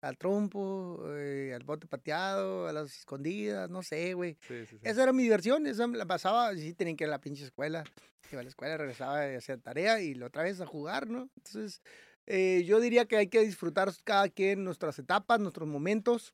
al 0.00 0.16
trompo, 0.16 1.02
eh, 1.16 1.52
al 1.54 1.64
bote 1.64 1.86
pateado, 1.86 2.66
a 2.66 2.72
las 2.72 2.96
escondidas, 2.98 3.68
no 3.68 3.82
sé, 3.82 4.14
güey. 4.14 4.36
Sí, 4.48 4.66
sí, 4.66 4.78
sí. 4.78 4.80
Esa 4.82 5.02
era 5.02 5.12
mi 5.12 5.22
diversión, 5.22 5.66
esa 5.66 5.86
me 5.86 5.98
la 5.98 6.06
pasaba, 6.06 6.54
sí, 6.54 6.74
tenían 6.74 6.96
que 6.96 7.04
ir 7.04 7.08
a 7.08 7.12
la 7.12 7.20
pinche 7.20 7.44
escuela. 7.44 7.84
Iba 8.32 8.40
a 8.40 8.44
la 8.44 8.48
escuela, 8.48 8.76
regresaba 8.76 9.30
y 9.30 9.36
hacía 9.36 9.58
tarea 9.58 10.00
y 10.00 10.14
la 10.14 10.26
otra 10.26 10.44
vez 10.44 10.60
a 10.60 10.66
jugar, 10.66 11.08
¿no? 11.08 11.28
Entonces, 11.36 11.82
eh, 12.26 12.62
yo 12.64 12.80
diría 12.80 13.06
que 13.06 13.16
hay 13.16 13.28
que 13.28 13.40
disfrutar 13.40 13.92
cada 14.04 14.28
quien 14.28 14.64
nuestras 14.64 14.98
etapas, 14.98 15.40
nuestros 15.40 15.68
momentos. 15.68 16.32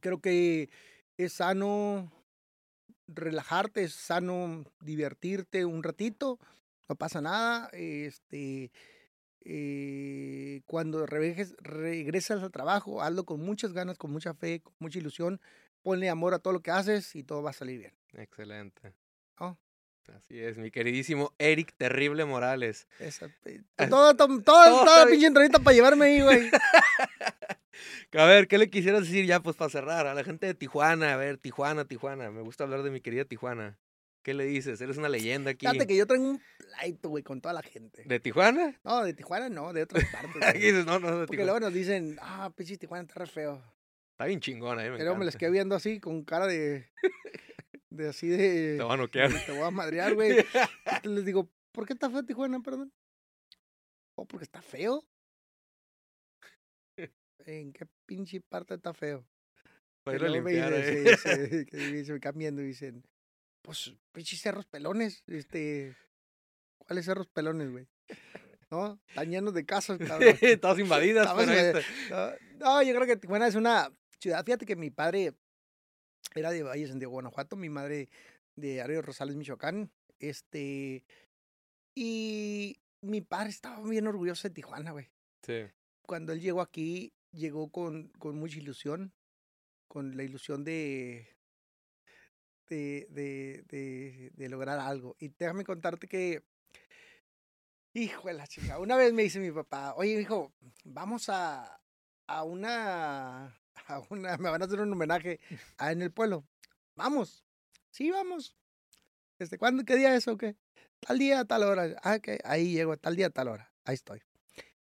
Creo 0.00 0.20
que 0.20 0.68
es 1.16 1.34
sano 1.34 2.10
relajarte, 3.06 3.84
es 3.84 3.94
sano 3.94 4.64
divertirte 4.80 5.64
un 5.64 5.82
ratito, 5.82 6.38
no 6.88 6.96
pasa 6.96 7.20
nada. 7.20 7.68
Este, 7.72 8.72
eh, 9.44 10.62
cuando 10.66 11.06
regreses, 11.06 11.54
regresas 11.60 12.42
al 12.42 12.50
trabajo, 12.50 13.02
hazlo 13.02 13.24
con 13.24 13.40
muchas 13.40 13.72
ganas, 13.72 13.98
con 13.98 14.10
mucha 14.10 14.34
fe, 14.34 14.60
con 14.60 14.74
mucha 14.78 14.98
ilusión. 14.98 15.40
Ponle 15.82 16.08
amor 16.08 16.32
a 16.34 16.38
todo 16.38 16.52
lo 16.54 16.60
que 16.60 16.70
haces 16.70 17.14
y 17.14 17.22
todo 17.22 17.42
va 17.42 17.50
a 17.50 17.54
salir 17.54 17.78
bien. 17.78 17.92
Excelente. 18.14 18.94
¿no? 19.38 19.58
Así 20.14 20.38
es, 20.38 20.56
mi 20.58 20.70
queridísimo 20.70 21.32
Eric 21.38 21.74
Terrible 21.76 22.24
Morales. 22.24 22.86
Esa, 22.98 23.28
pe- 23.42 23.62
todo, 23.76 24.14
todo, 24.16 24.28
todo, 24.42 24.42
todo 24.42 24.84
toda 24.84 24.98
la 24.98 25.04
bien. 25.06 25.10
pinche 25.14 25.26
entrevista 25.26 25.58
para 25.58 25.74
llevarme 25.74 26.06
ahí, 26.06 26.20
güey. 26.22 26.50
A 28.12 28.24
ver, 28.26 28.46
¿qué 28.46 28.58
le 28.58 28.70
quisieras 28.70 29.02
decir 29.02 29.26
ya 29.26 29.40
pues 29.40 29.56
para 29.56 29.68
cerrar 29.70 30.06
a 30.06 30.14
la 30.14 30.22
gente 30.22 30.46
de 30.46 30.54
Tijuana? 30.54 31.14
A 31.14 31.16
ver, 31.16 31.36
Tijuana, 31.38 31.84
Tijuana. 31.84 32.30
Me 32.30 32.42
gusta 32.42 32.62
hablar 32.64 32.82
de 32.84 32.90
mi 32.90 33.00
querida 33.00 33.24
Tijuana. 33.24 33.76
¿Qué 34.24 34.34
le 34.34 34.44
dices? 34.46 34.80
Eres 34.80 34.96
una 34.96 35.08
leyenda 35.08 35.50
aquí. 35.52 35.66
Fíjate 35.66 35.86
que 35.86 35.96
yo 35.96 36.06
traigo 36.06 36.24
un 36.24 36.40
pleito, 36.58 37.10
güey, 37.10 37.22
con 37.22 37.40
toda 37.40 37.52
la 37.54 37.62
gente. 37.62 38.02
¿De 38.06 38.18
Tijuana? 38.18 38.80
No, 38.82 39.04
de 39.04 39.12
Tijuana 39.14 39.48
no, 39.50 39.72
de 39.72 39.82
otras 39.82 40.02
partes. 40.12 40.42
Aquí 40.42 40.58
dices, 40.60 40.86
no, 40.86 40.98
no, 40.98 41.08
de 41.20 41.26
Porque 41.26 41.36
Tijuana. 41.42 41.44
luego 41.44 41.60
nos 41.60 41.74
dicen, 41.74 42.16
ah, 42.22 42.50
pinche 42.56 42.78
Tijuana 42.78 43.02
está 43.02 43.20
re 43.20 43.26
feo. 43.26 43.62
Está 44.12 44.24
bien 44.24 44.40
chingona, 44.40 44.84
eh, 44.84 44.90
me 44.90 44.96
Pero 44.96 45.14
me 45.14 45.24
les 45.26 45.34
encanta. 45.34 45.38
quedé 45.38 45.50
viendo 45.50 45.74
así, 45.74 46.00
con 46.00 46.24
cara 46.24 46.46
de. 46.46 46.88
de 47.90 48.08
así 48.08 48.28
de. 48.28 48.76
Te 48.78 48.82
van 48.82 48.98
a 48.98 49.02
noquear. 49.02 49.30
Te 49.44 49.52
voy 49.52 49.60
a 49.62 49.70
madrear, 49.70 50.14
güey. 50.14 50.30
Entonces 50.86 51.04
les 51.10 51.24
digo, 51.26 51.50
¿por 51.72 51.86
qué 51.86 51.92
está 51.92 52.08
feo 52.08 52.24
Tijuana, 52.24 52.60
perdón? 52.60 52.92
Oh, 54.16 54.26
porque 54.26 54.44
está 54.44 54.62
feo. 54.62 55.04
¿En 57.46 57.72
qué 57.72 57.86
pinche 58.06 58.40
parte 58.40 58.74
está 58.74 58.94
feo? 58.94 59.26
Para 60.04 60.16
ir 60.16 60.24
a 60.24 60.28
limpiar, 60.28 60.72
dice- 60.74 61.02
eh. 61.12 61.16
sí, 61.16 61.58
sí, 61.58 61.66
que 61.66 61.76
dice- 61.76 62.12
me 62.12 62.20
quedan 62.20 62.38
viendo 62.38 62.62
y 62.62 62.66
dicen, 62.66 63.04
pues, 63.64 63.94
pinches 64.12 64.42
cerros 64.42 64.66
pelones, 64.66 65.24
este, 65.26 65.96
¿cuáles 66.76 67.06
cerros 67.06 67.26
pelones, 67.28 67.70
güey? 67.72 67.88
¿No? 68.70 69.00
Están 69.08 69.30
llenos 69.30 69.54
de 69.54 69.64
casas, 69.64 69.98
cabrón. 69.98 70.34
Todas 70.60 70.78
invadidas, 70.78 71.32
pero 71.34 71.50
este- 71.52 71.82
No, 72.10 72.30
no, 72.58 72.82
yo 72.82 72.94
creo 72.94 73.06
que 73.06 73.16
Tijuana 73.16 73.46
es 73.46 73.54
una 73.54 73.90
ciudad. 74.20 74.44
Fíjate 74.44 74.66
que 74.66 74.76
mi 74.76 74.90
padre 74.90 75.32
era 76.34 76.50
de 76.50 76.62
Valles 76.62 76.90
en 76.90 76.98
de 76.98 77.06
Guanajuato, 77.06 77.56
mi 77.56 77.70
madre 77.70 78.10
de 78.54 78.82
Ario 78.82 79.00
Rosales, 79.00 79.36
Michoacán. 79.36 79.90
Este. 80.18 81.04
Y 81.94 82.76
mi 83.00 83.20
padre 83.22 83.50
estaba 83.50 83.80
bien 83.88 84.06
orgulloso 84.06 84.48
de 84.48 84.54
Tijuana, 84.54 84.90
güey. 84.92 85.10
Sí. 85.42 85.62
Cuando 86.06 86.32
él 86.32 86.40
llegó 86.40 86.60
aquí, 86.60 87.14
llegó 87.32 87.70
con, 87.70 88.08
con 88.18 88.36
mucha 88.36 88.58
ilusión, 88.58 89.14
con 89.88 90.16
la 90.16 90.22
ilusión 90.22 90.64
de. 90.64 91.33
De, 92.68 93.06
de, 93.10 93.64
de, 93.68 94.30
de 94.34 94.48
lograr 94.48 94.78
algo. 94.78 95.16
Y 95.18 95.28
déjame 95.28 95.64
contarte 95.64 96.08
que 96.08 96.42
Hijo 97.96 98.26
de 98.26 98.34
la 98.34 98.48
chica. 98.48 98.80
Una 98.80 98.96
vez 98.96 99.12
me 99.12 99.22
dice 99.22 99.38
mi 99.38 99.52
papá, 99.52 99.94
oye, 99.94 100.20
hijo, 100.20 100.52
vamos 100.82 101.28
a, 101.28 101.80
a 102.26 102.42
una, 102.42 103.56
a 103.86 104.02
una, 104.10 104.36
me 104.36 104.50
van 104.50 104.62
a 104.62 104.64
hacer 104.64 104.80
un 104.80 104.92
homenaje 104.92 105.38
en 105.78 106.02
el 106.02 106.10
pueblo. 106.10 106.44
Vamos. 106.96 107.44
Sí, 107.90 108.10
vamos. 108.10 108.56
Este, 109.38 109.58
¿cuándo, 109.58 109.84
qué 109.84 109.94
día 109.94 110.12
es 110.16 110.26
o 110.26 110.36
qué? 110.36 110.56
Tal 110.98 111.20
día, 111.20 111.44
tal 111.44 111.62
hora. 111.62 111.94
Ah, 112.02 112.18
que 112.18 112.40
ahí 112.42 112.72
llego, 112.72 112.96
tal 112.96 113.14
día, 113.14 113.30
tal 113.30 113.46
hora. 113.46 113.72
Ahí 113.84 113.94
estoy. 113.94 114.20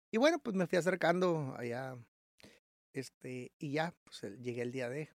Y 0.09 0.17
bueno, 0.17 0.39
pues 0.39 0.55
me 0.55 0.65
fui 0.67 0.77
acercando 0.77 1.53
allá, 1.57 1.97
este, 2.93 3.51
y 3.59 3.73
ya, 3.73 3.93
pues 4.05 4.21
llegué 4.39 4.61
el 4.61 4.71
día 4.71 4.87
de. 4.87 5.09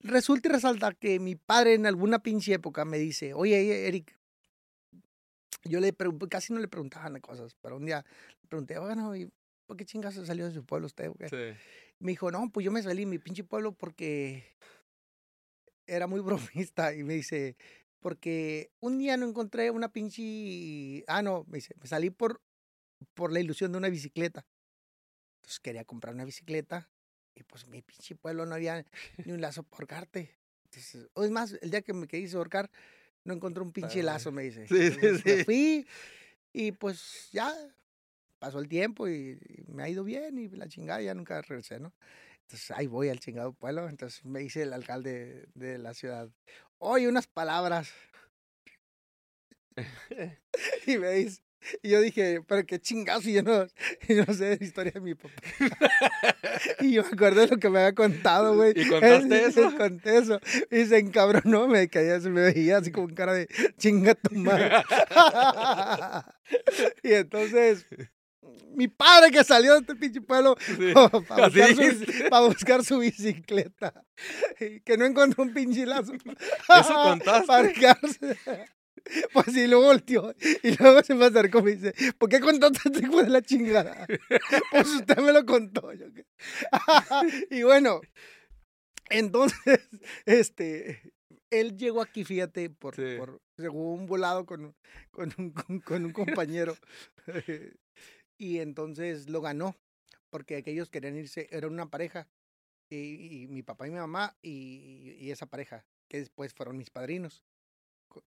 Resulta 0.00 0.48
y 0.48 0.52
resalta 0.52 0.92
que 0.92 1.18
mi 1.18 1.34
padre 1.34 1.74
en 1.74 1.86
alguna 1.86 2.20
pinche 2.20 2.54
época 2.54 2.84
me 2.84 2.98
dice, 2.98 3.34
oye, 3.34 3.88
Eric, 3.88 4.16
yo 5.64 5.80
le 5.80 5.94
casi 6.28 6.52
no 6.52 6.60
le 6.60 6.68
preguntaban 6.68 7.20
cosas, 7.20 7.56
pero 7.60 7.76
un 7.76 7.84
día 7.84 8.04
le 8.42 8.48
pregunté, 8.48 8.78
bueno, 8.78 9.16
¿y 9.16 9.30
por 9.66 9.76
qué 9.76 9.84
chingas 9.84 10.14
se 10.14 10.24
salió 10.24 10.46
de 10.46 10.52
su 10.54 10.64
pueblo 10.64 10.86
usted? 10.86 11.08
o 11.08 11.14
qué?" 11.14 11.28
Sí. 11.28 11.58
Me 11.98 12.12
dijo, 12.12 12.30
no, 12.30 12.48
pues 12.50 12.64
yo 12.64 12.70
me 12.70 12.82
salí 12.82 13.00
de 13.00 13.06
mi 13.06 13.18
pinche 13.18 13.42
pueblo 13.42 13.72
porque 13.72 14.44
era 15.88 16.06
muy 16.06 16.20
bromista. 16.54 16.94
Y 16.94 17.02
me 17.02 17.14
dice, 17.14 17.56
porque 17.98 18.70
un 18.80 18.98
día 18.98 19.16
no 19.16 19.26
encontré 19.26 19.70
una 19.70 19.90
pinche. 19.90 21.04
Ah, 21.08 21.22
no, 21.22 21.44
me 21.48 21.58
dice, 21.58 21.74
me 21.80 21.88
salí 21.88 22.10
por, 22.10 22.40
por 23.14 23.32
la 23.32 23.40
ilusión 23.40 23.72
de 23.72 23.78
una 23.78 23.88
bicicleta. 23.88 24.46
Entonces 25.38 25.60
quería 25.60 25.84
comprar 25.84 26.14
una 26.14 26.24
bicicleta 26.24 26.88
y 27.38 27.44
pues 27.44 27.66
mi 27.68 27.82
pinche 27.82 28.16
pueblo 28.16 28.46
no 28.46 28.54
había 28.54 28.84
ni 29.24 29.32
un 29.32 29.40
lazo 29.40 29.62
por 29.62 29.80
ahorcarte. 29.82 30.30
Entonces, 30.64 31.08
o 31.14 31.24
es 31.24 31.30
más, 31.30 31.52
el 31.62 31.70
día 31.70 31.82
que 31.82 31.92
me 31.94 32.06
quise 32.08 32.36
ahorcar, 32.36 32.70
no 33.24 33.34
encontré 33.34 33.62
un 33.62 33.72
pinche 33.72 34.02
Ah, 34.02 34.02
lazo, 34.02 34.32
me 34.32 34.42
dice. 34.44 34.64
sí, 34.68 34.92
sí, 34.92 34.98
Entonces, 34.98 35.24
me 35.24 35.38
sí. 35.38 35.44
fui 35.44 35.86
y 36.52 36.72
pues 36.72 37.30
ya 37.32 37.54
pasó 38.38 38.60
el 38.60 38.68
tiempo 38.68 39.08
y, 39.08 39.38
y 39.48 39.72
me 39.72 39.84
ha 39.84 39.88
ido 39.88 40.04
bien 40.04 40.38
y 40.38 40.48
la 40.50 40.68
chingada 40.68 41.02
ya 41.02 41.14
nunca 41.14 41.42
regresé, 41.42 41.80
¿no? 41.80 41.94
Entonces 42.42 42.70
ahí 42.72 42.86
voy 42.86 43.08
al 43.10 43.20
chingado 43.20 43.52
pueblo. 43.54 43.88
Entonces 43.88 44.24
me 44.24 44.40
dice 44.40 44.62
el 44.62 44.72
alcalde 44.72 45.48
de 45.54 45.78
la 45.78 45.94
ciudad, 45.94 46.30
oye, 46.78 47.08
unas 47.08 47.26
palabras. 47.26 47.92
y 50.86 50.98
me 50.98 51.10
dice, 51.12 51.42
y 51.82 51.90
yo 51.90 52.00
dije, 52.00 52.40
pero 52.46 52.64
qué 52.66 52.80
chingazo, 52.80 53.28
y 53.28 53.34
yo 53.34 53.42
no, 53.42 53.66
yo 54.08 54.24
no 54.26 54.34
sé 54.34 54.44
de 54.46 54.56
la 54.58 54.64
historia 54.64 54.92
de 54.92 55.00
mi 55.00 55.14
papá. 55.14 55.34
y 56.80 56.92
yo 56.92 57.02
me 57.02 57.08
acuerdo 57.08 57.40
de 57.40 57.48
lo 57.48 57.56
que 57.58 57.70
me 57.70 57.78
había 57.80 57.94
contado, 57.94 58.56
güey. 58.56 58.72
¿Y 58.76 58.86
contaste 58.88 59.44
eso? 59.46 59.76
Conté 59.76 60.18
eso. 60.18 60.40
Y 60.70 60.84
se 60.86 60.98
encabronó, 60.98 61.68
me 61.68 61.88
caía, 61.88 62.20
se 62.20 62.30
me 62.30 62.42
veía 62.52 62.78
así 62.78 62.90
como 62.90 63.06
con 63.08 63.14
cara 63.14 63.32
de 63.32 63.48
chinga 63.78 64.14
tu 64.14 64.34
madre. 64.34 64.70
y 67.02 67.12
entonces, 67.12 67.86
mi 68.74 68.88
padre 68.88 69.30
que 69.30 69.44
salió 69.44 69.74
de 69.74 69.80
este 69.80 69.94
pinche 69.96 70.20
pueblo 70.20 70.56
Sí. 70.60 70.92
para 71.28 71.46
Así 71.46 71.60
buscar, 71.60 71.74
su, 71.74 71.80
dijiste. 71.82 72.28
pa' 72.30 72.40
buscar 72.40 72.84
su 72.84 72.98
bicicleta. 72.98 74.04
Que 74.84 74.96
no 74.98 75.04
encontró 75.04 75.44
un 75.44 75.52
pinche 75.52 75.86
lazo. 75.86 76.12
¿Eso 76.12 76.94
contaste? 76.94 77.46
Para 77.46 77.72
Pues 79.32 79.46
sí, 79.52 79.66
lo 79.66 79.80
volteó. 79.82 80.34
Y 80.62 80.76
luego 80.76 81.02
se 81.02 81.14
me 81.14 81.26
acercó 81.26 81.58
y 81.60 81.62
me 81.62 81.70
dice, 81.76 81.94
¿por 82.18 82.28
qué 82.28 82.40
contaste 82.40 82.80
este 82.84 83.00
hijo 83.02 83.22
de 83.22 83.30
la 83.30 83.42
chingada? 83.42 84.06
Pues 84.70 84.86
usted 84.88 85.16
me 85.18 85.32
lo 85.32 85.44
contó. 85.44 85.92
Yo, 85.92 86.06
y 87.50 87.62
bueno, 87.62 88.00
entonces, 89.10 89.80
este, 90.26 91.12
él 91.50 91.76
llegó 91.76 92.02
aquí, 92.02 92.24
fíjate, 92.24 92.70
por, 92.70 92.94
Sí. 92.96 93.16
por 93.18 93.40
se 93.56 93.68
jugó 93.68 93.92
un 93.94 94.06
volado 94.06 94.46
con, 94.46 94.74
con, 95.10 95.32
un, 95.38 95.50
con, 95.50 95.80
con 95.80 96.04
un 96.04 96.12
compañero. 96.12 96.76
y 98.38 98.58
entonces 98.58 99.28
lo 99.28 99.40
ganó, 99.40 99.76
porque 100.30 100.56
aquellos 100.56 100.90
querían 100.90 101.16
irse, 101.16 101.48
era 101.50 101.66
una 101.66 101.90
pareja, 101.90 102.28
y, 102.90 103.42
y 103.42 103.46
mi 103.48 103.62
papá 103.62 103.86
y 103.86 103.90
mi 103.90 103.98
mamá, 103.98 104.36
y, 104.42 105.16
y 105.18 105.30
esa 105.30 105.46
pareja, 105.46 105.84
que 106.08 106.18
después 106.18 106.54
fueron 106.54 106.76
mis 106.78 106.90
padrinos. 106.90 107.42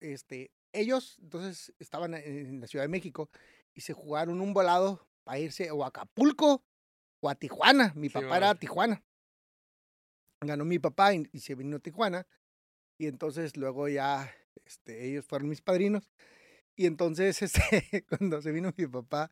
Este, 0.00 0.50
ellos 0.72 1.18
entonces 1.20 1.72
estaban 1.78 2.14
en- 2.14 2.60
la 2.60 2.66
Ciudad 2.66 2.84
de 2.84 2.88
México 2.88 3.30
y 3.74 3.80
se 3.82 3.92
jugaron 3.92 4.40
un 4.40 4.52
volado 4.52 5.06
para 5.24 5.38
irse 5.38 5.70
o 5.70 5.84
a 5.84 5.88
Acapulco 5.88 6.62
o 7.20 7.28
a 7.28 7.34
Tijuana. 7.34 7.92
Mi 7.94 8.08
Sí, 8.08 8.14
papá 8.14 8.36
era 8.36 8.50
a 8.50 8.54
man. 8.54 8.58
Tijuana. 8.58 9.02
Ganó 10.40 10.64
mi 10.64 10.78
papá 10.78 11.14
y, 11.14 11.28
y 11.32 11.40
se 11.40 11.54
vino 11.54 11.76
a 11.76 11.80
Tijuana. 11.80 12.26
Y 12.98 13.06
entonces 13.06 13.56
luego 13.56 13.88
ya 13.88 14.32
este, 14.64 15.06
ellos 15.08 15.24
fueron 15.26 15.48
mis 15.48 15.60
padrinos. 15.60 16.10
Y 16.76 16.86
entonces 16.86 17.40
este, 17.42 18.04
cuando 18.08 18.40
se 18.42 18.52
vino 18.52 18.72
mi 18.76 18.86
papá, 18.86 19.30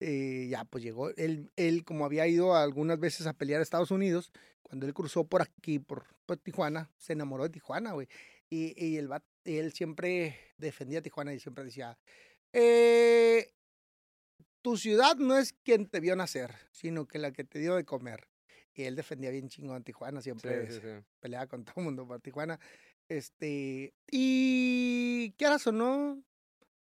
eh, 0.00 0.48
ya 0.50 0.64
pues 0.64 0.84
llegó. 0.84 1.10
Él, 1.16 1.50
él, 1.56 1.84
como 1.84 2.04
había 2.04 2.26
ido 2.26 2.54
algunas 2.54 2.98
veces 2.98 3.26
a 3.26 3.32
pelear 3.32 3.60
a 3.60 3.62
Estados 3.62 3.90
Unidos, 3.90 4.30
cuando 4.62 4.86
él 4.86 4.94
cruzó 4.94 5.24
por 5.24 5.42
aquí, 5.42 5.78
por, 5.78 6.04
por 6.26 6.36
Tijuana, 6.38 6.90
se 6.98 7.14
enamoró 7.14 7.44
de 7.44 7.50
Tijuana, 7.50 7.92
güey. 7.92 8.08
Y, 8.50 8.74
y 8.82 8.96
el 8.98 9.08
vato- 9.08 9.26
y 9.44 9.56
él 9.56 9.72
siempre 9.72 10.38
defendía 10.56 11.00
a 11.00 11.02
Tijuana 11.02 11.34
y 11.34 11.40
siempre 11.40 11.64
decía, 11.64 11.98
eh, 12.52 13.52
tu 14.62 14.76
ciudad 14.76 15.16
no 15.16 15.36
es 15.36 15.52
quien 15.52 15.88
te 15.88 16.00
vio 16.00 16.14
nacer, 16.16 16.54
sino 16.70 17.06
que 17.06 17.18
la 17.18 17.32
que 17.32 17.44
te 17.44 17.58
dio 17.58 17.74
de 17.74 17.84
comer. 17.84 18.28
Y 18.74 18.84
él 18.84 18.96
defendía 18.96 19.30
bien 19.30 19.48
chingón 19.48 19.76
a 19.76 19.84
Tijuana, 19.84 20.22
siempre 20.22 20.66
sí, 20.66 20.74
se 20.74 20.80
sí. 20.80 21.06
peleaba 21.20 21.46
con 21.46 21.64
todo 21.64 21.74
el 21.78 21.84
mundo 21.84 22.06
por 22.06 22.20
Tijuana. 22.20 22.58
Este, 23.08 23.92
y 24.10 25.32
qué 25.32 25.46
o 25.46 25.72
no, 25.72 26.22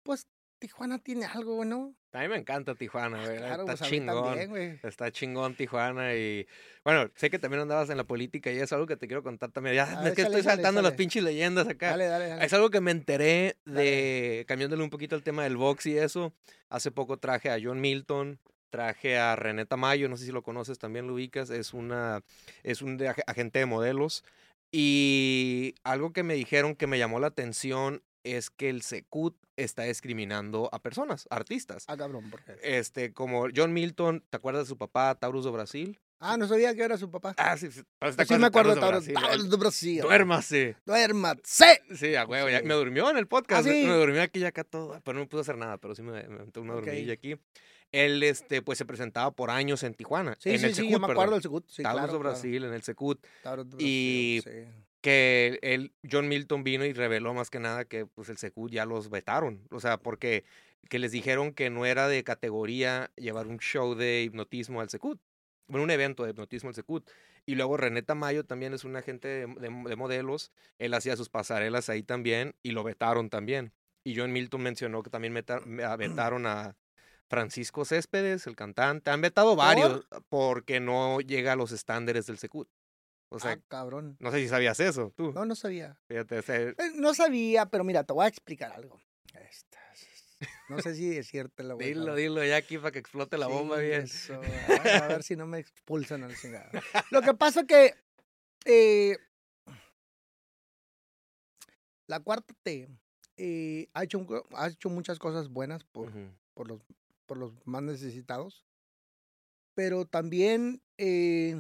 pues 0.03 0.27
Tijuana 0.59 0.99
tiene 0.99 1.27
algo, 1.27 1.65
¿no? 1.65 1.95
A 2.13 2.21
mí 2.23 2.29
me 2.29 2.37
encanta 2.37 2.75
Tijuana, 2.75 3.23
güey. 3.25 3.37
Claro, 3.37 3.63
Está 3.65 3.77
pues 3.77 3.91
chingón. 3.91 4.39
también. 4.39 4.81
Está 4.83 5.13
chingón 5.13 5.55
Tijuana 5.55 6.15
y 6.15 6.47
bueno, 6.83 7.11
sé 7.15 7.29
que 7.29 7.39
también 7.39 7.61
andabas 7.63 7.91
en 7.91 7.99
la 7.99 8.05
política 8.05 8.51
y 8.51 8.59
es 8.59 8.73
algo 8.73 8.87
que 8.87 8.97
te 8.97 9.07
quiero 9.07 9.23
contar 9.23 9.51
también. 9.53 9.77
Ya, 9.77 9.85
Ah, 10.01 10.09
es 10.09 10.15
que 10.15 10.23
estoy 10.23 10.43
saltando 10.43 10.81
las 10.81 10.93
pinches 10.95 11.23
leyendas 11.23 11.69
acá. 11.69 11.91
Dale, 11.91 12.07
dale, 12.07 12.29
dale. 12.29 12.45
Es 12.45 12.53
algo 12.55 12.71
que 12.71 12.81
me 12.81 12.91
enteré 12.91 13.57
de, 13.67 14.45
cambiándole 14.49 14.83
un 14.83 14.91
poquito 14.91 15.15
el 15.15 15.23
tema 15.23 15.45
del 15.45 15.57
box 15.59 15.87
y 15.87 15.99
eso. 15.99 16.33
Hace 16.71 16.91
poco 16.91 17.19
traje 17.19 17.51
a 17.51 17.59
John 17.63 17.81
Milton, 17.83 18.39
traje 18.71 19.19
a 19.19 19.37
René 19.37 19.67
Tamayo, 19.67 20.09
no 20.09 20.17
sé 20.17 20.25
si 20.25 20.33
lo 20.33 20.43
conoces, 20.43 20.79
también 20.79 21.07
lo 21.07 21.15
ubicas, 21.15 21.51
es 21.51 21.75
una, 21.75 22.23
es 22.63 22.81
un 22.81 22.97
de 22.97 23.11
ag- 23.11 23.23
agente 23.27 23.59
de 23.59 23.67
modelos. 23.67 24.25
Y 24.73 25.75
algo 25.85 26.13
que 26.13 26.23
me 26.23 26.35
dijeron 26.35 26.75
que 26.77 26.87
me 26.87 26.99
llamó 26.99 27.21
la 27.21 27.29
atención 27.29 28.03
es 28.27 28.51
que 28.51 28.69
el 28.69 28.83
Secut 28.83 29.37
está 29.57 29.85
discriminando 29.85 30.69
a 30.73 30.81
personas, 30.83 31.27
artistas. 31.31 31.85
Ah, 31.89 31.97
cabrón, 31.97 32.31
¿por 32.31 32.43
qué? 32.45 32.57
Este, 32.63 33.13
como 33.13 33.47
John 33.55 33.73
Milton, 33.73 34.25
¿te 34.29 34.37
acuerdas 34.37 34.65
de 34.65 34.69
su 34.69 34.77
papá, 34.77 35.15
Taurus 35.15 35.45
de 35.45 35.51
Brasil? 35.51 36.01
Ah, 36.19 36.37
no 36.39 36.49
sabía 36.49 36.75
que 36.75 36.83
era 36.83 36.97
su 36.97 37.11
papá. 37.11 37.35
Ah, 37.37 37.57
sí, 37.59 37.71
sí. 37.71 37.83
¿te 37.83 37.87
Pues 37.99 38.29
sí 38.29 38.35
me 38.39 38.47
acuerdo 38.47 38.75
de 38.75 38.81
Taurus 38.81 39.05
Taurus, 39.05 39.07
de 39.07 39.13
Taurus 39.45 39.59
Brasil? 39.59 40.01
Duérmase. 40.01 40.77
Duérmase. 40.87 41.83
Sí, 41.95 42.15
a 42.15 42.25
huevo, 42.25 42.49
ya 42.49 42.63
me 42.63 42.75
durmió 42.75 43.11
en 43.11 43.19
el 43.19 43.27
podcast. 43.27 43.67
¿Ah, 43.67 43.71
sí? 43.71 43.85
Me 43.87 43.93
durmió 43.95 44.23
aquí 44.23 44.41
ya 44.41 44.49
acá 44.49 44.65
todo, 44.65 44.99
pero 45.05 45.15
no 45.17 45.21
me 45.25 45.27
pudo 45.29 45.43
hacer 45.43 45.59
nada, 45.59 45.77
pero 45.79 45.95
sí 45.95 46.03
me, 46.03 46.23
me 46.27 46.45
una 46.57 46.75
Ok. 46.75 46.85
dormidilla 46.85 47.13
aquí. 47.13 47.37
Él, 47.93 48.23
este, 48.23 48.63
pues 48.63 48.79
se 48.79 48.85
presentaba 48.87 49.31
por 49.31 49.51
años 49.51 49.83
en 49.83 49.95
Tijuana. 49.95 50.37
Sí, 50.41 50.51
en 50.51 50.59
sí, 50.59 50.65
el 50.67 50.71
sí, 50.75 50.77
Secut, 50.83 50.93
yo 50.93 51.01
me 51.01 51.13
acuerdo 51.13 51.35
del 51.35 51.43
Secut. 51.43 51.67
Sí, 51.69 51.83
Taurus 51.83 52.01
claro, 52.01 52.13
de 52.15 52.19
claro. 52.19 52.31
Brasil, 52.31 52.65
en 52.65 52.73
el 52.73 52.83
Secut. 52.83 53.25
Taurus 53.43 53.71
de 53.71 53.77
Y- 53.79 54.41
Brasil, 54.43 54.67
sí. 54.75 54.86
Que 55.07 55.61
él, 55.63 55.93
John 56.11 56.27
Milton 56.27 56.65
vino 56.65 56.85
y 56.85 56.93
reveló 56.93 57.33
más 57.33 57.49
que 57.49 57.61
nada 57.61 57.85
que 57.85 58.07
pues 58.07 58.29
el 58.29 58.39
Secut 58.39 58.73
ya 58.73 58.85
los 58.87 59.09
vetaron. 59.09 59.65
O 59.71 59.79
sea, 59.79 59.99
porque 59.99 60.43
que 60.91 60.99
les 60.99 61.13
dijeron 61.13 61.53
que 61.53 61.71
no 61.71 61.87
era 61.87 62.09
de 62.09 62.25
categoría 62.25 63.13
llevar 63.15 63.47
un 63.47 63.59
show 63.59 63.95
de 63.95 64.23
hipnotismo 64.25 64.81
al 64.81 64.91
Secut. 64.91 65.21
Bueno, 65.69 65.85
un 65.85 65.91
evento 65.93 66.25
de 66.25 66.31
hipnotismo 66.31 66.71
al 66.71 66.75
Secut. 66.75 67.09
Y 67.45 67.55
luego 67.55 67.77
René 67.77 68.03
Tamayo 68.03 68.45
también 68.45 68.75
es 68.75 68.83
un 68.83 68.97
agente 68.97 69.29
de, 69.29 69.47
de- 69.47 69.85
de 69.89 69.95
modelos. 69.97 70.51
Él 70.81 70.93
hacía 70.93 71.17
sus 71.17 71.29
pasarelas 71.29 71.89
ahí 71.89 72.03
también 72.03 72.57
y 72.65 72.73
lo 72.73 72.83
vetaron 72.83 73.31
también. 73.31 73.73
Y 74.03 74.17
John 74.17 74.33
Milton 74.33 74.63
mencionó 74.63 75.05
que 75.05 75.11
también 75.11 75.33
meta- 75.33 75.61
me- 75.65 75.85
a- 75.85 75.95
vetaron 76.35 76.47
a 76.47 76.75
Francisco 77.29 77.85
Céspedes, 77.85 78.49
el 78.49 78.57
cantante. 78.57 79.11
Han 79.13 79.21
vetado 79.21 79.55
varios 79.55 80.07
porque 80.29 80.81
no 80.81 81.21
llega 81.21 81.53
a 81.53 81.57
los 81.57 81.71
estándares 81.71 82.27
del 82.27 82.39
Secut. 82.39 82.69
O 83.29 83.41
sea, 83.41 83.53
ah, 83.53 83.61
cabrón. 83.69 84.17
no 84.21 84.31
sé 84.31 84.39
si 84.41 84.49
sabías 84.49 84.79
eso, 84.81 85.13
tú. 85.17 85.33
No, 85.33 85.45
no 85.45 85.55
sabía. 85.57 85.99
Fíjate, 86.09 86.39
o 86.39 86.43
sea, 86.43 86.61
Eh, 86.61 86.75
No 86.95 87.13
sabía, 87.15 87.67
pero 87.67 87.83
mira, 87.85 88.05
te 88.05 88.13
voy 88.13 88.25
a 88.25 88.29
explicar 88.29 88.73
algo. 88.73 89.01
Esta- 89.35 89.79
No 90.69 90.79
sé 90.81 90.95
si 90.95 91.09
decírtelo, 91.09 91.77
güey. 91.77 91.89
dilo, 91.89 92.15
dilo 92.15 92.45
ya 92.45 92.57
aquí 92.57 92.77
para 92.79 92.91
que 92.93 92.99
explote 92.99 93.39
la 93.39 93.47
bomba 93.47 93.79
bien. 93.79 94.07
Su- 94.07 94.35
A 94.35 94.39
ver, 95.09 95.23
si 95.25 95.35
no 95.37 95.47
me 95.47 95.59
expulsan 95.59 96.23
al 96.25 96.37
chingado. 96.37 96.71
Lo 97.11 97.23
que 97.23 97.35
pasa 97.35 97.65
que 97.67 97.95
eh, 98.65 99.17
la 102.07 102.21
cuarta 102.21 102.55
T 102.63 102.89
eh, 103.39 103.89
ha, 103.95 104.05
hecho, 104.05 104.27
ha 104.55 104.69
hecho 104.69 104.89
muchas 104.89 105.19
cosas 105.19 105.49
buenas 105.49 105.85
por, 105.85 106.13
por, 106.55 106.69
los, 106.69 106.81
por 107.27 107.39
los 107.39 107.53
más 107.67 107.83
necesitados, 107.83 108.65
pero 109.75 110.05
también 110.07 110.83
eh, 110.99 111.57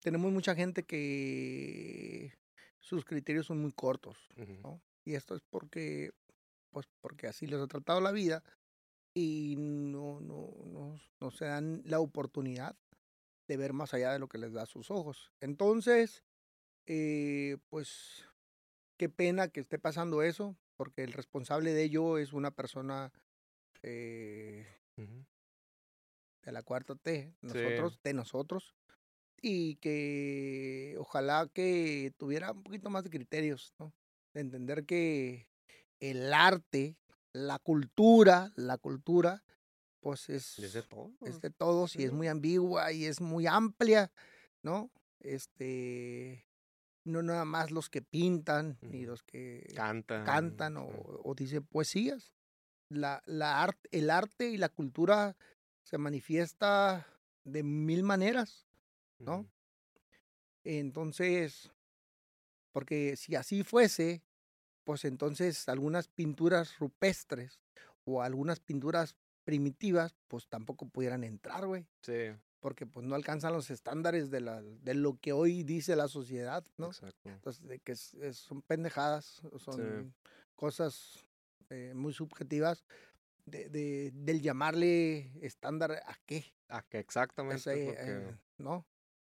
tenemos 0.00 0.32
mucha 0.32 0.54
gente 0.54 0.84
que 0.84 2.32
sus 2.78 3.04
criterios 3.04 3.46
son 3.46 3.60
muy 3.60 3.72
cortos. 3.72 4.18
Y 5.04 5.14
esto 5.14 5.34
es 5.34 5.42
porque, 5.48 6.12
pues, 6.70 6.86
porque 7.00 7.26
así 7.26 7.46
les 7.46 7.60
ha 7.60 7.66
tratado 7.66 8.00
la 8.00 8.12
vida 8.12 8.42
y 9.14 9.56
no, 9.58 10.20
no, 10.20 10.50
no, 10.66 11.00
no 11.20 11.30
se 11.30 11.44
dan 11.46 11.82
la 11.84 12.00
oportunidad 12.00 12.76
de 13.48 13.56
ver 13.56 13.72
más 13.72 13.94
allá 13.94 14.12
de 14.12 14.18
lo 14.18 14.28
que 14.28 14.38
les 14.38 14.52
da 14.52 14.66
sus 14.66 14.90
ojos. 14.90 15.32
Entonces, 15.40 16.22
eh, 16.86 17.58
pues, 17.68 18.24
qué 18.96 19.08
pena 19.08 19.48
que 19.48 19.60
esté 19.60 19.78
pasando 19.78 20.22
eso, 20.22 20.56
porque 20.76 21.02
el 21.02 21.12
responsable 21.12 21.72
de 21.72 21.82
ello 21.84 22.18
es 22.18 22.32
una 22.32 22.52
persona 22.52 23.12
eh, 23.82 24.66
de 24.96 26.52
la 26.52 26.62
cuarta 26.62 26.94
T, 26.94 27.34
nosotros, 27.40 28.00
de 28.02 28.14
nosotros, 28.14 28.74
y 29.42 29.76
que 29.76 30.96
ojalá 30.98 31.48
que 31.52 32.12
tuviera 32.18 32.52
un 32.52 32.62
poquito 32.62 32.90
más 32.90 33.04
de 33.04 33.10
criterios, 33.10 33.72
¿no? 33.78 33.92
De 34.34 34.40
entender 34.40 34.84
que 34.84 35.48
el 36.00 36.32
arte, 36.32 36.96
la 37.32 37.58
cultura, 37.58 38.52
la 38.56 38.76
cultura, 38.78 39.42
pues 40.00 40.28
es, 40.28 40.58
Es 40.58 40.72
de 40.72 40.82
todo. 40.82 41.12
es 41.22 41.40
de 41.40 41.50
todos 41.50 41.96
y 41.96 42.04
es 42.04 42.12
muy 42.12 42.28
ambigua 42.28 42.92
y 42.92 43.04
es 43.06 43.20
muy 43.20 43.46
amplia, 43.46 44.10
¿no? 44.62 44.90
Este, 45.20 46.46
no 47.04 47.22
nada 47.22 47.44
más 47.44 47.70
los 47.70 47.88
que 47.90 48.02
pintan 48.02 48.78
ni 48.82 49.04
los 49.04 49.22
que 49.22 49.66
Cantan. 49.74 50.24
cantan 50.24 50.76
o, 50.76 50.86
o 51.24 51.34
dicen 51.34 51.64
poesías. 51.66 52.34
La, 52.88 53.22
la 53.26 53.62
art- 53.62 53.86
el 53.90 54.10
arte 54.10 54.48
y 54.50 54.56
la 54.56 54.68
cultura 54.68 55.36
se 55.84 55.98
manifiesta 55.98 57.06
de 57.44 57.62
mil 57.62 58.02
maneras, 58.02 58.66
¿no? 59.20 59.48
Entonces, 60.64 61.70
porque 62.72 63.16
si 63.16 63.34
así 63.34 63.62
fuese, 63.62 64.22
pues 64.84 65.04
entonces 65.04 65.68
algunas 65.68 66.08
pinturas 66.08 66.78
rupestres 66.78 67.60
o 68.04 68.22
algunas 68.22 68.60
pinturas 68.60 69.16
primitivas, 69.44 70.14
pues 70.28 70.48
tampoco 70.48 70.88
pudieran 70.88 71.24
entrar, 71.24 71.66
güey, 71.66 71.86
Sí, 72.02 72.30
porque 72.60 72.86
pues 72.86 73.06
no 73.06 73.14
alcanzan 73.14 73.52
los 73.52 73.70
estándares 73.70 74.30
de, 74.30 74.40
la, 74.40 74.62
de 74.62 74.94
lo 74.94 75.18
que 75.18 75.32
hoy 75.32 75.62
dice 75.64 75.96
la 75.96 76.08
sociedad, 76.08 76.64
¿no? 76.76 76.88
exacto. 76.88 77.28
Entonces, 77.30 77.66
de 77.66 77.78
que 77.78 77.92
es- 77.92 78.14
es- 78.14 78.36
son 78.38 78.62
pendejadas, 78.62 79.40
son 79.58 80.14
cosas 80.56 81.24
eh, 81.70 81.92
muy 81.94 82.12
subjetivas 82.12 82.84
de, 83.46 83.68
de- 83.70 84.10
del 84.12 84.42
llamarle 84.42 85.30
estándar 85.40 85.92
a 85.92 86.16
qué. 86.26 86.44
Ah, 86.68 86.82
que 86.88 86.98
exactamente. 86.98 87.56
O 87.56 87.62
sea, 87.62 87.74
es 87.74 87.86
lo 87.86 87.92
eh, 87.92 88.36
¿no? 88.58 88.86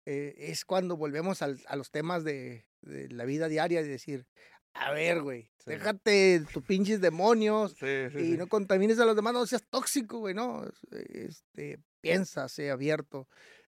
Eh, 0.07 0.35
es 0.39 0.65
cuando 0.65 0.97
volvemos 0.97 1.43
al- 1.43 1.61
a 1.67 1.77
los 1.77 1.91
temas 1.91 2.23
de, 2.25 2.65
de 2.81 3.09
la 3.11 3.25
vida 3.25 3.49
diaria 3.49 3.81
y 3.81 3.89
decir, 3.89 4.27
a 4.73 4.93
ver, 4.93 5.21
güey, 5.23 5.51
Sí. 5.59 5.71
déjate 5.71 6.45
tus 6.53 6.63
pinches 6.63 7.01
demonios 7.01 7.73
Sí, 7.73 8.09
sí, 8.13 8.35
y 8.35 8.37
no 8.37 8.47
contamines 8.47 8.99
a 9.01 9.05
los 9.05 9.17
demás, 9.17 9.33
no 9.35 9.45
seas 9.47 9.65
tóxico, 9.69 10.19
güey, 10.21 10.33
no, 10.35 10.65
es- 10.65 10.85
este, 11.09 11.81
piensa, 12.01 12.49
sé 12.49 12.71
abierto. 12.71 13.29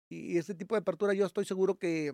Y 0.08 0.36
este 0.38 0.54
tipo 0.54 0.74
de 0.74 0.80
apertura 0.80 1.14
yo 1.14 1.24
estoy 1.24 1.44
seguro 1.44 1.76
que, 1.78 2.12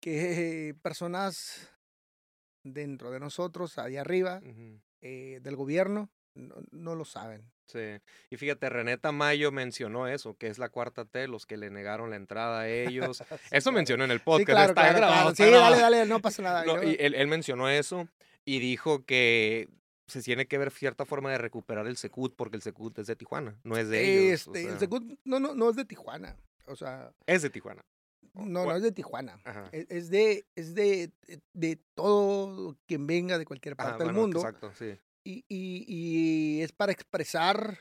que 0.00 0.74
personas 0.82 1.70
dentro 2.62 3.10
de 3.10 3.20
nosotros, 3.20 3.78
allá 3.78 4.00
arriba, 4.02 4.42
eh, 5.00 5.40
del 5.42 5.56
gobierno, 5.56 6.10
no, 6.36 6.54
no 6.70 6.94
lo 6.94 7.04
saben. 7.04 7.50
Sí, 7.66 7.80
y 8.30 8.36
fíjate, 8.36 8.68
René 8.70 8.96
Tamayo 8.96 9.50
mencionó 9.50 10.06
eso, 10.06 10.36
que 10.36 10.46
es 10.46 10.58
la 10.58 10.68
cuarta 10.68 11.04
T, 11.04 11.26
los 11.26 11.46
que 11.46 11.56
le 11.56 11.68
negaron 11.70 12.10
la 12.10 12.16
entrada 12.16 12.60
a 12.60 12.68
ellos. 12.68 13.24
Eso 13.50 13.72
mencionó 13.72 14.04
en 14.04 14.12
el 14.12 14.20
podcast, 14.20 14.40
Sí, 14.40 14.52
claro, 14.52 14.68
está 14.70 14.82
claro, 14.82 14.96
grabado. 14.98 15.16
claro. 15.16 15.30
está 15.30 15.44
Sí, 15.44 15.50
grabado. 15.50 15.70
dale, 15.80 15.96
dale, 15.96 16.06
no 16.08 16.20
pasa 16.20 16.42
nada. 16.42 16.64
No, 16.64 16.80
y 16.84 16.96
él, 17.00 17.14
él 17.14 17.26
mencionó 17.26 17.68
eso 17.68 18.06
y 18.44 18.60
dijo 18.60 19.04
que 19.04 19.68
se 20.06 20.22
tiene 20.22 20.46
que 20.46 20.58
ver 20.58 20.70
cierta 20.70 21.04
forma 21.04 21.32
de 21.32 21.38
recuperar 21.38 21.88
el 21.88 21.96
Secut 21.96 22.36
porque 22.36 22.54
el 22.54 22.62
Secut 22.62 22.96
es 23.00 23.08
de 23.08 23.16
Tijuana, 23.16 23.58
no 23.64 23.76
es 23.76 23.88
de 23.88 24.26
ellos. 24.28 24.46
o 24.46 24.54
Este, 24.54 24.70
el 24.70 24.78
Secut 24.78 25.02
no, 25.24 25.40
no, 25.40 25.52
no 25.56 25.68
es 25.68 25.74
de 25.74 25.84
Tijuana. 25.84 26.36
O 26.66 26.76
sea, 26.76 27.10
es 27.26 27.42
de 27.42 27.50
Tijuana. 27.50 27.84
No, 28.34 28.64
no 28.66 28.76
es 28.76 28.82
de 28.84 28.92
Tijuana. 28.92 29.40
Ajá. 29.44 29.68
Es, 29.72 29.86
es 29.88 30.10
de, 30.10 30.46
es 30.54 30.74
de, 30.76 31.10
de, 31.26 31.40
de 31.54 31.80
todo 31.94 32.76
quien 32.86 33.06
venga 33.08 33.38
de 33.38 33.44
cualquier 33.46 33.74
parte 33.74 33.94
Ajá, 33.94 33.98
del 33.98 34.08
bueno, 34.08 34.20
mundo. 34.20 34.38
Exacto, 34.38 34.72
sí. 34.74 34.96
Y, 35.26 35.44
y, 35.48 35.84
y 35.88 36.62
es 36.62 36.70
para 36.70 36.92
expresar 36.92 37.80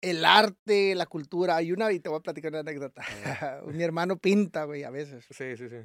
el 0.00 0.24
arte, 0.24 0.94
la 0.94 1.06
cultura. 1.06 1.56
Hay 1.56 1.72
una, 1.72 1.90
y 1.90 1.98
te 1.98 2.08
voy 2.08 2.18
a 2.18 2.22
platicar 2.22 2.52
una 2.52 2.60
anécdota. 2.60 3.02
Mi 3.66 3.82
hermano 3.82 4.16
pinta, 4.16 4.62
güey, 4.62 4.84
a 4.84 4.90
veces. 4.90 5.26
Sí, 5.30 5.56
sí, 5.56 5.68
sí. 5.68 5.76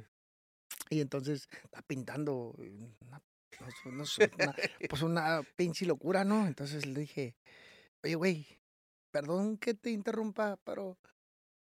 Y 0.88 1.00
entonces 1.00 1.48
está 1.64 1.82
pintando 1.82 2.54
una, 3.00 3.20
no 3.86 4.06
sé, 4.06 4.30
una- 4.38 4.54
pues 4.88 5.02
una 5.02 5.42
pinche 5.56 5.84
locura, 5.84 6.22
¿no? 6.22 6.46
Entonces 6.46 6.86
le 6.86 7.00
dije, 7.00 7.34
oye, 8.04 8.14
güey, 8.14 8.46
perdón 9.10 9.56
que 9.58 9.74
te 9.74 9.90
interrumpa, 9.90 10.58
pero 10.62 10.96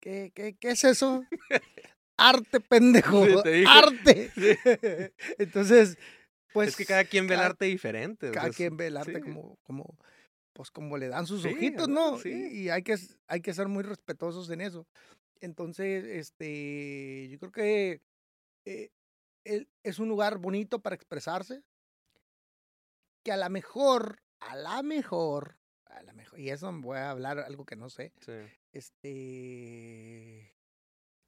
¿qué, 0.01 0.31
qué, 0.35 0.55
qué 0.55 0.71
es 0.71 0.85
eso? 0.85 1.25
Arte, 2.17 2.61
pendejo. 2.61 3.27
Sí. 3.43 3.65
Arte. 3.67 4.31
Sí. 4.37 4.57
Entonces, 5.39 5.99
pues. 6.53 6.71
es 6.71 6.77
que 6.77 6.85
cada 6.87 7.05
quien 7.05 7.27
ve 7.27 7.35
el 7.35 7.41
arte 7.41 7.65
diferente. 7.67 8.31
cada 8.33 8.51
quien 8.51 8.77
ve 8.77 8.87
el 8.89 8.97
arte 8.97 9.15
sí. 9.15 9.21
como, 9.21 9.57
como, 9.65 9.97
pues 10.53 10.71
como 10.71 10.97
le 10.99 11.09
dan 11.09 11.27
sus 11.27 11.43
Sí, 11.43 11.51
ojitos, 11.51 11.89
¿no? 11.89 12.19
sí. 12.19 12.31
Y, 12.53 12.63
y 12.65 12.69
hay 12.71 12.83
que, 12.83 12.97
hay 13.27 13.41
que 13.41 13.55
ser 13.55 13.69
muy 13.69 13.83
respetuosos 13.83 14.51
en 14.51 14.61
eso. 14.61 14.87
Entonces, 15.41 16.05
este, 16.05 17.29
yo 17.31 17.39
creo 17.39 17.53
que 17.53 18.01
eh, 18.65 18.91
el- 19.45 19.69
es 19.83 19.99
un 19.99 20.09
lugar 20.09 20.39
bonito 20.39 20.81
para 20.81 20.97
expresarse, 20.97 21.63
que 23.25 23.33
a 23.33 23.37
la 23.37 23.49
mejor, 23.49 24.23
a 24.41 24.57
la 24.57 24.83
mejor, 24.83 25.59
a 25.87 26.03
la 26.03 26.13
mejor, 26.13 26.39
y 26.41 26.51
eso 26.51 26.73
voy 26.73 26.99
a 26.99 27.11
hablar 27.11 27.39
algo 27.41 27.65
que 27.65 27.77
no 27.77 27.89
sé, 27.91 28.13
Sí. 28.21 28.33
este, 28.73 30.55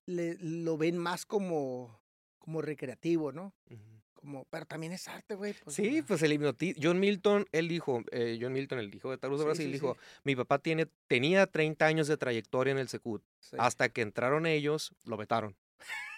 le, 0.06 0.36
lo 0.40 0.76
ven 0.76 0.98
más 0.98 1.26
como, 1.26 2.01
como 2.38 2.62
recreativo, 2.62 3.32
¿no? 3.32 3.55
Ujú. 3.70 4.03
Como, 4.24 4.46
pero 4.48 4.64
también 4.64 4.92
es 4.94 5.06
arte, 5.06 5.34
güey. 5.34 5.52
pues, 5.62 5.76
Sí, 5.76 6.01
pues 6.01 6.22
el 6.22 6.32
hipnotismo. 6.32 6.80
John 6.82 6.98
Milton, 6.98 7.46
él 7.52 7.68
dijo, 7.68 8.02
eh, 8.10 8.38
John 8.40 8.55
Milton, 8.55 8.78
el 8.78 8.94
hijo 8.94 9.10
de 9.10 9.18
Taruso 9.18 9.42
Sí, 9.42 9.46
Brasil, 9.46 9.66
sí, 9.66 9.72
dijo, 9.72 9.98
sí. 10.01 10.20
mi 10.24 10.34
papá 10.34 10.59
tiene, 10.60 10.86
tenía 11.09 11.46
30 11.46 11.84
años 11.84 12.09
de 12.09 12.16
trayectoria 12.16 12.70
en 12.72 12.78
el 12.78 12.88
Secut. 12.88 13.22
Hasta 13.59 13.90
que 13.90 14.01
entraron 14.01 14.46
ellos, 14.46 14.92
lo 15.05 15.18
vetaron. 15.18 15.55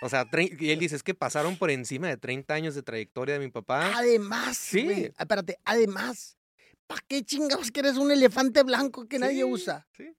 O 0.03 0.09
sea, 0.09 0.25
y 0.33 0.71
él 0.71 0.79
dice, 0.79 0.95
es 0.95 1.03
que 1.03 1.15
pasaron 1.15 1.57
por 1.57 1.73
encima 1.73 2.07
de 2.07 2.17
30 2.17 2.55
años 2.55 2.77
de 2.77 2.83
trayectoria 2.85 3.35
de 3.39 3.41
mi 3.45 3.51
papá. 3.51 3.91
Además, 3.97 4.57
Sí. 4.57 4.85
güey, 4.85 5.05
espérate, 5.19 5.59
además, 5.65 6.39
¿para 6.87 7.03
qué 7.09 7.25
chingados 7.25 7.73
quieres 7.73 7.97
un 7.97 8.13
elefante 8.13 8.63
blanco 8.63 9.09
que 9.09 9.19
nadie 9.19 9.45
usa? 9.45 9.85
Sí. 9.97 10.15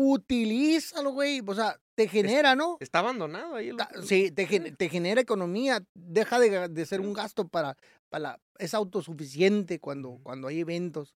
Utilízalo, 0.00 1.10
güey, 1.10 1.42
o 1.44 1.54
sea, 1.54 1.76
te 1.96 2.06
genera, 2.06 2.54
¿no? 2.54 2.76
Está 2.78 3.00
abandonado 3.00 3.56
ahí. 3.56 3.70
el- 3.70 3.76
Sí, 4.06 4.30
te, 4.30 4.46
te 4.46 4.88
genera 4.88 5.20
economía, 5.20 5.84
deja 5.94 6.38
de, 6.38 6.86
ser 6.86 7.00
un 7.00 7.12
gasto 7.12 7.48
para, 7.48 7.76
para 8.08 8.20
la- 8.22 8.40
es 8.58 8.74
autosuficiente 8.74 9.80
cuando, 9.80 10.20
cuando 10.22 10.46
hay 10.48 10.60
eventos. 10.60 11.16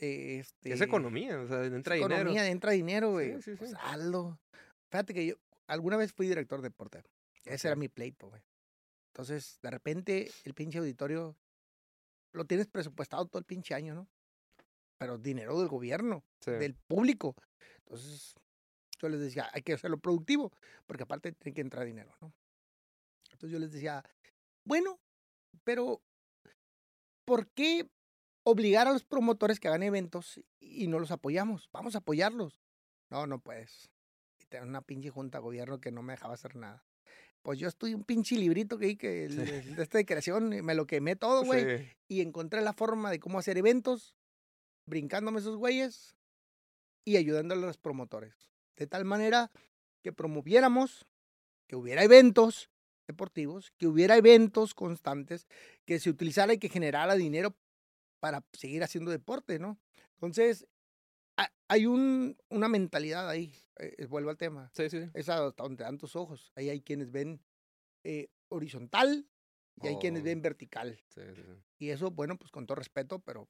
eh, 0.00 0.40
Este, 0.40 0.72
Es 0.74 0.80
economía, 0.82 1.40
o 1.40 1.48
sea, 1.48 1.64
entra 1.64 1.96
es 1.96 2.02
dinero. 2.02 2.14
economía, 2.20 2.46
entra 2.48 2.72
dinero, 2.72 3.08
Sí, 3.08 3.12
güey. 3.12 3.42
sí, 3.42 3.50
pues 3.58 3.70
sí. 3.70 3.76
hazlo. 3.80 4.38
Fíjate 4.90 5.14
que 5.14 5.26
yo 5.26 5.34
alguna 5.66 5.96
vez 5.96 6.12
fui 6.12 6.28
director 6.28 6.60
de 6.60 6.68
deporte. 6.68 7.02
Ese 7.44 7.68
era 7.68 7.74
mi 7.76 7.88
pleito, 7.88 8.28
güey. 8.28 8.42
Entonces, 9.14 9.58
de 9.62 9.70
repente, 9.70 10.30
el 10.44 10.52
pinche 10.54 10.78
auditorio 10.78 11.34
lo 12.32 12.44
tienes 12.44 12.66
presupuestado 12.68 13.24
todo 13.26 13.38
el 13.38 13.44
pinche 13.46 13.74
año, 13.74 13.94
¿no? 13.94 14.06
Pero 14.98 15.16
dinero 15.18 15.58
del 15.58 15.68
gobierno, 15.68 16.24
Sí. 16.40 16.50
del 16.52 16.74
público. 16.74 17.34
Entonces, 17.86 18.34
yo 19.00 19.08
les 19.08 19.20
decía, 19.20 19.48
hay 19.52 19.62
que 19.62 19.72
hacerlo 19.74 19.98
productivo, 19.98 20.52
porque 20.86 21.04
aparte 21.04 21.32
tiene 21.32 21.54
que 21.54 21.60
entrar 21.60 21.86
dinero, 21.86 22.16
¿no? 22.20 22.32
Entonces 23.30 23.52
yo 23.52 23.58
les 23.60 23.70
decía, 23.72 24.02
bueno, 24.64 24.98
pero 25.64 26.02
¿por 27.24 27.46
qué 27.52 27.88
obligar 28.44 28.88
a 28.88 28.92
los 28.92 29.04
promotores 29.04 29.60
que 29.60 29.68
hagan 29.68 29.82
eventos 29.84 30.40
y 30.58 30.88
no 30.88 30.98
los 30.98 31.10
apoyamos? 31.12 31.68
Vamos 31.72 31.94
a 31.94 31.98
apoyarlos. 31.98 32.60
No, 33.10 33.26
no 33.26 33.38
puedes. 33.40 33.88
Y 34.40 34.46
tener 34.46 34.66
una 34.66 34.82
pinche 34.82 35.10
junta 35.10 35.38
de 35.38 35.42
gobierno 35.42 35.80
que 35.80 35.92
no 35.92 36.02
me 36.02 36.14
dejaba 36.14 36.34
hacer 36.34 36.56
nada. 36.56 36.84
Pues 37.42 37.58
yo 37.60 37.68
estudié 37.68 37.94
un 37.94 38.04
pinche 38.04 38.34
librito 38.36 38.78
que 38.78 38.86
di 38.86 38.96
que 38.96 39.28
Sí. 39.30 39.36
de 39.74 39.82
esta 39.82 39.98
de 39.98 40.04
creación, 40.04 40.48
me 40.64 40.74
lo 40.74 40.86
quemé 40.86 41.14
todo, 41.14 41.42
güey 41.64 41.78
Sí. 41.78 41.92
y 42.08 42.20
encontré 42.22 42.60
la 42.62 42.72
forma 42.72 43.10
de 43.10 43.20
cómo 43.20 43.38
hacer 43.38 43.56
eventos, 43.58 44.16
brincándome 44.88 45.40
esos 45.40 45.56
güeyes 45.56 46.16
y 47.04 47.16
ayudándole 47.16 47.62
a 47.62 47.66
los 47.66 47.78
promotores. 47.78 48.34
De 48.76 48.86
tal 48.86 49.04
manera 49.04 49.50
que 50.02 50.12
promoviéramos, 50.12 51.06
que 51.66 51.76
hubiera 51.76 52.02
eventos 52.02 52.70
deportivos, 53.06 53.72
que 53.78 53.86
hubiera 53.86 54.16
eventos 54.16 54.74
constantes, 54.74 55.46
que 55.86 55.98
se 55.98 56.10
utilizara 56.10 56.52
y 56.52 56.58
que 56.58 56.68
generara 56.68 57.14
dinero 57.14 57.56
para 58.20 58.44
seguir 58.52 58.82
haciendo 58.82 59.10
deporte, 59.10 59.58
¿no? 59.58 59.78
Entonces, 60.14 60.66
ha- 61.38 61.52
hay 61.68 61.86
un, 61.86 62.36
una 62.50 62.68
mentalidad 62.68 63.28
ahí, 63.28 63.54
eh, 63.78 64.06
vuelvo 64.06 64.30
al 64.30 64.36
tema, 64.36 64.70
Sí, 64.74 64.90
sí. 64.90 65.08
es 65.14 65.28
hasta 65.28 65.62
donde 65.62 65.84
dan 65.84 65.98
tus 65.98 66.16
ojos. 66.16 66.52
Ahí 66.54 66.68
hay 66.68 66.80
quienes 66.82 67.10
ven 67.10 67.40
eh, 68.04 68.28
horizontal 68.48 69.26
y 69.82 69.86
hay 69.86 69.96
quienes 69.98 70.22
Oh. 70.22 70.24
ven 70.24 70.42
vertical. 70.42 71.00
sí, 71.08 71.20
sí, 71.34 71.42
sí. 71.42 71.62
Y 71.78 71.90
eso, 71.90 72.10
bueno, 72.10 72.36
pues 72.36 72.50
con 72.50 72.66
todo 72.66 72.74
respeto, 72.76 73.20
pero... 73.20 73.48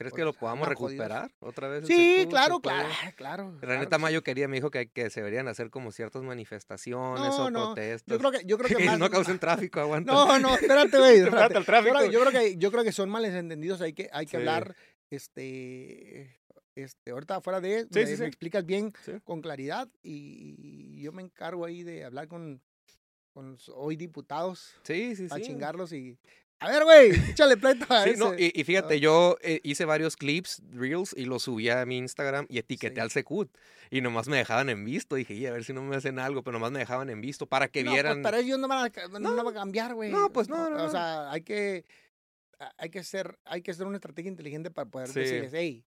¿Crees 0.00 0.14
que 0.14 0.24
lo 0.24 0.32
podamos 0.32 0.66
jodidos. 0.66 0.92
recuperar 0.92 1.30
otra 1.40 1.68
vez? 1.68 1.86
Sí, 1.86 2.26
claro, 2.30 2.60
claro, 2.60 2.88
claro. 3.16 3.58
René 3.60 3.86
claro 3.86 4.08
sí. 4.20 4.22
quería, 4.22 4.48
me 4.48 4.56
dijo 4.56 4.70
que, 4.70 4.88
que 4.88 5.10
se 5.10 5.20
deberían 5.20 5.46
hacer 5.46 5.68
como 5.68 5.92
ciertas 5.92 6.22
manifestaciones 6.22 7.28
No, 7.28 7.44
o 7.44 7.50
no, 7.50 7.74
protestas. 7.74 8.10
Yo 8.10 8.18
creo 8.18 8.32
que, 8.32 8.46
yo 8.46 8.56
creo 8.56 8.68
que 8.68 8.76
que 8.76 8.84
más... 8.86 8.98
no 8.98 9.10
causen 9.10 9.38
tráfico, 9.38 9.78
aguanta. 9.80 10.10
No, 10.10 10.38
no, 10.38 10.54
espérate, 10.54 10.96
güey. 10.98 11.18
Te 11.18 11.24
espérate. 11.24 11.58
el 11.58 11.66
tráfico. 11.66 11.94
Yo 11.96 11.98
creo, 12.00 12.10
yo 12.12 12.20
creo 12.30 12.40
que, 12.40 12.56
yo 12.56 12.70
creo 12.72 12.82
que 12.84 12.92
son 12.92 13.10
malentendidos, 13.10 13.82
hay 13.82 13.92
que, 13.92 14.08
hay 14.10 14.24
que 14.24 14.30
Sí. 14.30 14.36
hablar, 14.38 14.74
este, 15.10 16.40
este, 16.74 17.10
ahorita 17.10 17.42
fuera 17.42 17.60
de, 17.60 17.86
Sí, 17.90 18.16
me, 18.18 18.26
explicas 18.26 18.64
bien, 18.64 18.94
con 19.24 19.42
claridad, 19.42 19.86
y, 20.02 20.54
y 20.98 21.02
yo 21.02 21.12
me 21.12 21.20
encargo 21.20 21.66
ahí 21.66 21.82
de 21.82 22.06
hablar 22.06 22.26
con, 22.26 22.62
con 23.34 23.52
los 23.52 23.68
hoy 23.68 23.96
diputados 23.96 24.76
Sí, 24.82 25.14
sí, 25.14 25.26
para 25.28 25.42
sí. 25.44 25.50
chingarlos 25.50 25.92
y... 25.92 26.18
A 26.60 26.68
ver, 26.70 26.84
güey, 26.84 27.10
échale 27.34 27.56
pleito 27.56 27.86
a 27.92 28.04
Sí, 28.04 28.12
no, 28.16 28.34
ese". 28.34 28.52
y, 28.54 28.60
y 28.60 28.64
fíjate, 28.64 29.00
yo 29.00 29.36
eh, 29.42 29.60
hice 29.62 29.84
varios 29.86 30.16
clips, 30.16 30.62
reels, 30.72 31.14
y 31.16 31.24
los 31.24 31.42
subí 31.44 31.68
a 31.70 31.84
mi 31.86 31.96
Instagram 31.98 32.46
y 32.48 32.58
etiqueté 32.58 32.96
Sí. 32.96 33.00
al 33.00 33.10
Secut. 33.10 33.50
Y 33.90 34.02
nomás 34.02 34.28
me 34.28 34.36
dejaban 34.36 34.68
en 34.68 34.84
visto. 34.84 35.16
Dije, 35.16 35.34
"Y, 35.34 35.46
a 35.46 35.52
ver 35.52 35.64
si 35.64 35.72
no 35.72 35.82
me 35.82 35.96
hacen 35.96 36.18
algo, 36.18 36.42
pero 36.44 36.52
nomás 36.52 36.70
me 36.70 36.78
dejaban 36.78 37.08
en 37.10 37.20
visto 37.20 37.46
para 37.46 37.68
que 37.68 37.82
No, 37.82 37.90
pues, 37.90 37.94
vieran. 38.02 38.22
pero 38.22 38.36
ellos 38.36 38.58
no 38.58 38.68
van 38.68 38.92
a, 38.94 39.08
no, 39.18 39.18
No. 39.42 39.48
a 39.48 39.52
cambiar, 39.54 39.94
güey. 39.94 40.10
No, 40.10 40.30
pues, 40.32 40.48
no, 40.48 40.68
no, 40.70 40.76
O 40.76 40.78
no. 40.86 40.90
sea, 40.90 41.30
hay 41.32 41.40
que, 41.42 41.84
hay 42.76 42.90
que 42.90 43.02
ser, 43.04 43.38
hay 43.46 43.62
que 43.62 43.70
hacer 43.70 43.86
una 43.86 43.96
estrategia 43.96 44.28
inteligente 44.30 44.70
para 44.70 44.88
poder 44.88 45.08
Sí. 45.08 45.20
decirles, 45.20 45.50
hey, 45.54 45.84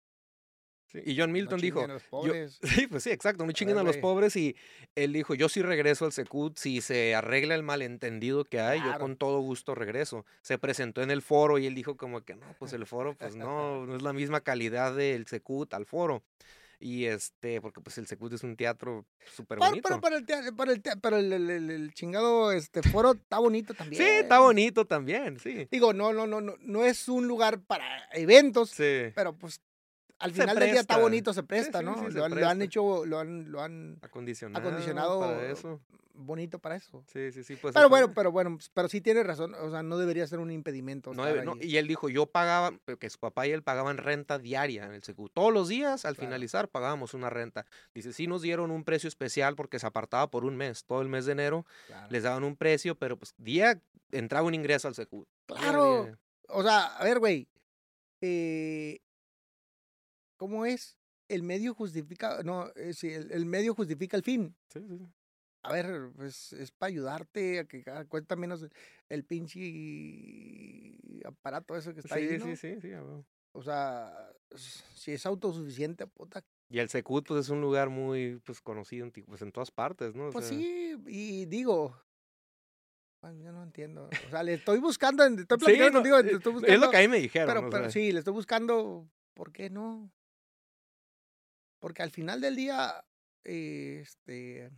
Sí, 0.92 1.00
Y 1.06 1.18
John 1.18 1.32
Milton 1.32 1.58
no 1.58 1.62
dijo, 1.62 1.84
a 1.84 1.88
los 1.88 2.04
pobres. 2.04 2.60
Sí, 2.64 2.88
pues 2.88 3.04
sí, 3.04 3.12
exacto, 3.12 3.46
no 3.46 3.52
chinguen 3.52 3.78
a 3.78 3.84
los 3.84 3.98
pobres 3.98 4.36
y 4.36 4.56
él 4.96 5.14
dijo, 5.14 5.36
yo 5.36 5.48
sí 5.50 5.62
regreso 5.62 6.06
al 6.06 6.12
Secut, 6.12 6.58
si 6.58 6.82
se 6.82 7.14
arregla 7.14 7.54
el 7.56 7.64
malentendido 7.64 8.44
que 8.46 8.60
hay, 8.60 8.80
yo 8.80 8.98
con 9.00 9.16
todo 9.16 9.40
gusto 9.42 9.76
regreso. 9.76 10.26
Se 10.42 10.58
presentó 10.58 11.02
en 11.04 11.12
el 11.12 11.22
foro 11.22 11.58
y 11.60 11.68
él 11.68 11.76
dijo 11.76 11.96
como 11.96 12.22
que 12.22 12.36
no, 12.36 12.56
pues 12.58 12.74
el 12.74 12.86
foro, 12.88 13.16
pues 13.16 13.36
no, 13.36 13.86
no 13.86 13.96
es 13.96 14.02
la 14.02 14.14
misma 14.14 14.42
calidad 14.42 14.96
del 14.96 15.28
Secut 15.28 15.74
al 15.74 15.86
foro. 15.86 16.24
Y 16.82 17.06
este, 17.08 17.60
porque 17.60 17.82
pues 17.82 17.98
el 17.98 18.08
Secut 18.08 18.32
es 18.32 18.42
un 18.44 18.56
teatro 18.56 19.06
súper 19.36 19.60
bonito. 19.60 19.90
pero, 19.90 20.00
pero 20.02 20.16
el, 20.16 20.26
tea- 20.26 20.54
pero 20.58 20.72
el, 20.72 20.82
tea- 20.82 20.96
pero 20.96 21.18
el, 21.18 21.34
el- 21.34 21.50
el- 21.50 21.70
el 21.72 21.94
chingado 21.94 22.54
este 22.54 22.82
foro 22.82 23.12
está 23.12 23.38
bonito 23.40 23.74
también. 23.78 24.02
Sí, 24.02 24.08
está 24.10 24.40
bonito 24.40 24.86
también, 24.86 25.38
sí. 25.40 25.68
Digo, 25.70 25.92
no, 25.94 26.14
no, 26.14 26.26
no, 26.26 26.40
no, 26.40 26.56
no 26.62 26.86
es 26.86 27.10
un 27.10 27.28
lugar 27.28 27.60
para 27.62 27.86
eventos, 28.14 28.70
Sí, 28.70 29.12
pero 29.14 29.34
pues 29.38 29.60
al 30.20 30.32
final 30.32 30.56
del 30.58 30.72
día 30.72 30.82
está 30.82 30.94
presta. 30.96 31.02
bonito, 31.02 31.34
se 31.34 31.44
presta, 31.44 31.80
sí, 31.80 31.86
¿no? 31.86 31.96
sí, 32.06 32.12
se 32.12 32.18
lo, 32.18 32.26
han, 32.26 32.32
lo 32.32 32.38
han 32.48 32.58
presta. 32.58 32.64
hecho, 32.64 33.06
lo 33.06 33.20
han, 33.20 33.52
lo 33.52 33.62
han 33.62 33.98
acondicionado, 34.02 34.68
acondicionado 34.68 35.20
para 35.22 35.50
eso. 35.52 35.80
bonito 36.14 36.60
para 36.60 36.76
eso. 36.76 37.02
Sí, 37.08 37.32
sí, 37.32 37.44
sí. 37.46 37.56
Pues 37.56 37.74
pero 37.74 37.88
bueno, 37.88 38.14
pero 38.14 38.32
bueno, 38.32 38.58
pero 38.74 38.90
sí 38.90 39.00
tiene 39.00 39.24
razón, 39.24 39.54
o 39.56 39.72
sea, 39.72 39.82
no 39.84 39.98
debería 39.98 40.28
ser 40.28 40.40
un 40.40 40.52
impedimento. 40.52 41.14
No, 41.14 41.24
debe- 41.26 41.46
y 41.66 41.78
él 41.78 41.88
dijo, 41.88 42.10
yo 42.10 42.26
pagaba, 42.26 42.74
que 43.00 43.10
su 43.10 43.18
papá 43.20 43.48
y 43.48 43.52
él 43.52 43.64
pagaban 43.64 43.98
renta 43.98 44.38
diaria 44.38 44.86
en 44.86 44.92
el 44.94 45.04
Secu. 45.04 45.30
Todos 45.30 45.54
los 45.54 45.70
días, 45.70 46.04
al 46.04 46.16
Claro. 46.16 46.28
finalizar, 46.28 46.68
pagábamos 46.68 47.14
una 47.14 47.30
renta. 47.30 47.66
Dice, 47.94 48.12
sí 48.12 48.28
nos 48.28 48.42
dieron 48.42 48.70
un 48.72 48.84
precio 48.84 49.08
especial 49.08 49.56
porque 49.56 49.80
se 49.80 49.88
apartaba 49.88 50.30
por 50.30 50.44
un 50.44 50.58
mes. 50.58 50.84
Todo 50.84 51.02
el 51.02 51.08
mes 51.08 51.26
de 51.26 51.32
enero 51.32 51.66
Claro. 51.88 52.08
les 52.12 52.24
daban 52.24 52.44
un 52.44 52.58
precio, 52.58 52.96
pero 52.96 53.18
pues 53.18 53.34
día 53.38 53.82
entraba 54.12 54.46
un 54.46 54.54
ingreso 54.56 54.90
al. 54.90 54.94
Día 54.96 55.08
a 55.48 55.54
Claro. 55.56 56.04
día. 56.04 56.20
O 56.50 56.64
sea, 56.64 56.88
a 56.98 57.04
ver, 57.06 57.20
güey. 57.20 57.48
eh, 58.22 59.00
¿Cómo 60.40 60.66
es? 60.66 60.98
El 61.28 61.44
medio 61.44 61.76
justifica. 61.76 62.42
No, 62.44 62.72
eh, 62.76 62.94
sí, 62.94 63.10
el, 63.12 63.30
el 63.32 63.46
medio 63.46 63.76
justifica 63.76 64.16
el 64.16 64.24
fin. 64.24 64.56
Sí, 64.70 64.80
sí, 64.88 64.98
sí. 64.98 65.06
A 65.62 65.74
ver, 65.74 66.12
pues 66.16 66.54
es 66.54 66.72
para 66.72 66.88
ayudarte 66.88 67.60
a 67.60 67.66
que 67.66 67.84
cada- 67.84 68.06
cuesta 68.06 68.38
menos 68.38 68.66
el 69.10 69.26
pinche 69.26 69.60
aparato 71.26 71.76
ese 71.76 71.94
que 71.94 72.00
está 72.00 72.16
ahí. 72.16 72.30
Sí, 72.30 72.38
¿no? 72.38 72.46
sí, 72.56 72.56
sí, 72.56 72.82
sí. 72.82 72.90
O 73.52 73.62
sea, 73.62 74.32
si 74.96 75.12
es 75.12 75.26
autosuficiente, 75.26 76.08
puta. 76.08 76.42
Y 76.70 76.80
el 76.80 76.88
Secut, 76.88 77.28
pues 77.28 77.42
es 77.42 77.50
un 77.50 77.60
lugar 77.60 77.90
muy 77.90 78.40
pues, 78.46 78.62
conocido 78.62 79.12
pues, 79.28 79.42
en 79.42 79.52
todas 79.52 79.72
partes, 79.72 80.16
¿no? 80.16 80.28
O 80.28 80.32
Pues 80.32 80.46
sea, 80.46 80.58
sí, 80.58 80.96
y 81.08 81.46
digo. 81.48 82.02
yo 83.24 83.52
no 83.52 83.64
entiendo. 83.64 84.08
O 84.28 84.30
sea, 84.30 84.44
le 84.44 84.54
estoy 84.54 84.80
buscando, 84.80 85.26
estoy 85.26 85.46
Sí, 85.46 85.58
platicando 85.58 85.92
no, 85.92 86.10
contigo, 86.10 86.20
eh, 86.20 86.38
estoy 86.38 86.74
es 86.74 86.80
lo 86.80 86.90
que 86.90 86.98
a 86.98 87.02
mí 87.02 87.08
me 87.10 87.20
dijeron. 87.20 87.54
Pero, 87.54 87.70
pero 87.70 87.84
sea, 87.84 87.92
sí, 87.92 88.12
le 88.14 88.20
estoy 88.20 88.34
buscando, 88.34 89.10
¿por 89.34 89.52
qué 89.52 89.70
no? 89.70 90.10
Porque 91.80 92.02
al 92.04 92.12
final 92.12 92.42
del 92.42 92.56
día, 92.56 93.06
eh, 93.46 94.00
este, 94.02 94.70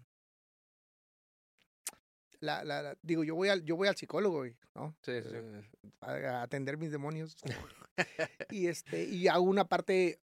la, 2.40 2.64
la, 2.64 2.82
la- 2.82 2.98
digo, 3.02 3.24
yo 3.24 3.36
voy 3.36 3.50
al, 3.50 3.64
yo 3.64 3.76
voy 3.76 3.88
al 3.88 3.96
psicólogo, 3.96 4.38
güey, 4.40 4.58
¿no? 4.76 4.96
Sí, 5.04 5.22
sí, 5.24 5.30
sí. 5.30 5.36
Eh, 5.36 5.92
a, 6.02 6.12
a 6.12 6.42
atender 6.44 6.78
mis 6.78 6.92
demonios. 6.92 7.36
y 8.50 8.68
este, 8.68 9.04
y 9.04 9.28
hago 9.28 9.44
una 9.44 9.66
parte, 9.68 10.22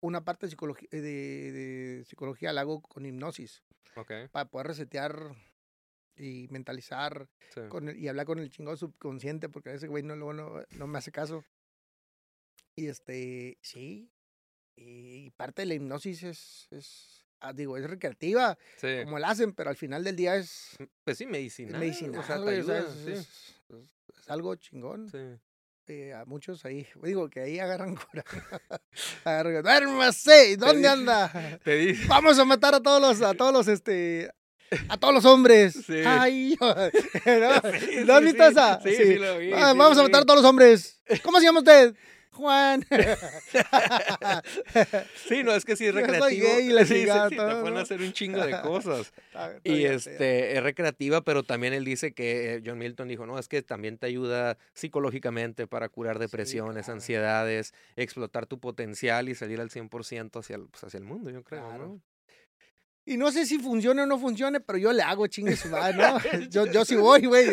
una 0.00 0.24
parte 0.24 0.46
de 0.46 0.50
psicología, 0.50 0.88
de, 0.90 1.00
de 1.02 2.04
psicología 2.06 2.52
la 2.52 2.62
hago 2.62 2.80
con 2.82 3.06
hipnosis, 3.06 3.62
Ok, 3.96 4.12
para 4.32 4.48
poder 4.48 4.68
resetear 4.68 5.36
y 6.16 6.46
mentalizar 6.50 7.28
sí. 7.52 7.60
con 7.68 7.88
el- 7.88 7.98
y 7.98 8.08
hablar 8.08 8.26
con 8.26 8.38
el 8.38 8.50
chingado 8.50 8.76
subconsciente, 8.76 9.48
porque 9.48 9.74
ese 9.74 9.88
güey 9.88 10.02
no, 10.02 10.16
no, 10.16 10.32
no 10.32 10.86
me 10.86 10.98
hace 10.98 11.12
caso. 11.12 11.44
Y 12.76 12.86
este, 12.88 13.58
sí. 13.62 14.10
Y 14.76 15.30
parte 15.30 15.62
de 15.62 15.66
la 15.66 15.74
hipnosis 15.74 16.22
es, 16.24 16.66
es 16.70 17.24
ah, 17.40 17.52
digo, 17.52 17.76
es 17.76 17.84
recreativa, 17.88 18.58
Sí. 18.80 18.88
como 19.04 19.18
la 19.18 19.30
hacen, 19.30 19.52
pero 19.52 19.70
al 19.70 19.76
final 19.76 20.02
del 20.04 20.16
día 20.16 20.36
es, 20.36 20.76
Pues 21.04 21.18
sí, 21.18 21.26
medicinal. 21.26 21.78
medicinal, 21.80 22.20
O 22.20 22.22
sea, 22.26 22.42
te 22.44 22.50
ayuda, 22.50 22.78
es, 22.80 22.84
sí. 23.04 23.10
es- 23.12 23.18
es- 23.20 24.18
es 24.20 24.30
algo 24.30 24.54
chingón. 24.56 25.08
Sí. 25.10 25.18
Eh, 25.86 26.14
a 26.14 26.24
muchos 26.24 26.64
ahí, 26.64 26.86
digo 27.02 27.28
que 27.28 27.40
ahí 27.40 27.58
agarran 27.58 27.94
cura. 28.10 28.24
agarran, 29.24 29.62
duérmase, 29.62 30.56
¿dónde 30.56 30.78
dice- 30.78 30.88
anda? 30.88 31.30
Te 31.64 31.76
dice. 31.76 32.06
Vamos 32.08 32.38
a 32.38 32.44
matar 32.44 32.74
a 32.74 32.80
todos 32.80 33.00
los, 33.00 33.20
a 33.22 33.34
todos 33.34 33.52
los, 33.52 33.68
este, 33.68 34.30
a 34.88 34.96
todos 34.98 35.12
los 35.14 35.24
hombres. 35.26 35.74
Sí. 35.86 36.00
Ay, 36.06 36.56
¿no? 36.60 36.74
Sí, 36.74 38.04
¿No 38.06 38.14
has 38.14 38.22
visto 38.24 38.44
esa? 38.44 38.80
Sí, 38.82 38.94
sí, 38.96 39.14
lo 39.16 39.38
vi, 39.38 39.52
Ah, 39.52 39.72
sí, 39.72 39.78
vamos 39.78 39.98
a 39.98 40.02
matar 40.02 40.22
a 40.22 40.24
todos 40.24 40.40
los 40.42 40.48
hombres. 40.48 41.00
¿Cómo 41.22 41.38
se 41.38 41.44
llama 41.44 41.58
usted? 41.60 41.94
Juan. 42.34 42.84
Sí, 45.28 45.42
no, 45.42 45.52
es 45.52 45.64
que 45.64 45.76
sí 45.76 45.86
es 45.86 45.94
Yo 45.94 46.00
soy 46.00 46.08
recreativo. 46.10 46.46
gay 46.48 46.66
y 46.66 46.72
la 46.72 46.80
sí, 46.84 46.94
sí, 46.94 47.00
chingada, 47.00 47.28
sí, 47.30 47.36
todo, 47.36 47.48
te 47.48 47.54
ponen 47.56 47.74
¿no? 47.74 47.80
a 47.80 47.82
hacer 47.82 48.00
un 48.00 48.12
chingo 48.12 48.44
de 48.44 48.52
cosas. 48.62 49.12
Está- 49.28 49.56
está 49.56 49.60
Y 49.68 49.78
bien, 49.78 49.92
este, 49.94 50.56
es 50.56 50.62
recreativa, 50.62 51.22
pero 51.22 51.42
también 51.42 51.72
él 51.72 51.84
dice 51.84 52.12
que 52.12 52.54
eh, 52.54 52.62
John 52.64 52.78
Milton 52.78 53.08
dijo, 53.08 53.26
no, 53.26 53.38
es 53.38 53.48
que 53.48 53.62
también 53.62 53.98
te 53.98 54.06
ayuda 54.06 54.58
psicológicamente 54.74 55.66
para 55.66 55.88
curar 55.88 56.18
depresiones, 56.18 56.84
claro. 56.84 56.96
ansiedades, 56.98 57.74
explotar 57.96 58.46
tu 58.46 58.58
potencial 58.60 59.28
y 59.28 59.34
salir 59.34 59.60
al 59.60 59.70
100% 59.70 60.38
hacia 60.40 60.56
el, 60.56 60.66
pues, 60.68 60.84
hacia 60.84 60.98
el 60.98 61.04
mundo, 61.04 61.30
yo 61.30 61.42
creo, 61.42 61.66
Claro. 61.68 61.86
¿no? 61.88 62.00
Y 63.06 63.18
no 63.18 63.30
sé 63.30 63.44
si 63.44 63.58
funcione 63.58 64.00
o 64.02 64.06
no 64.06 64.18
funcione, 64.18 64.60
pero 64.60 64.78
yo 64.78 64.90
le 64.90 65.02
hago 65.02 65.26
chingue 65.26 65.56
su 65.56 65.68
madre, 65.68 65.98
¿no? 65.98 66.18
Yo, 66.48 66.64
yo 66.66 66.86
sí 66.86 66.96
voy, 66.96 67.26
güey. 67.26 67.44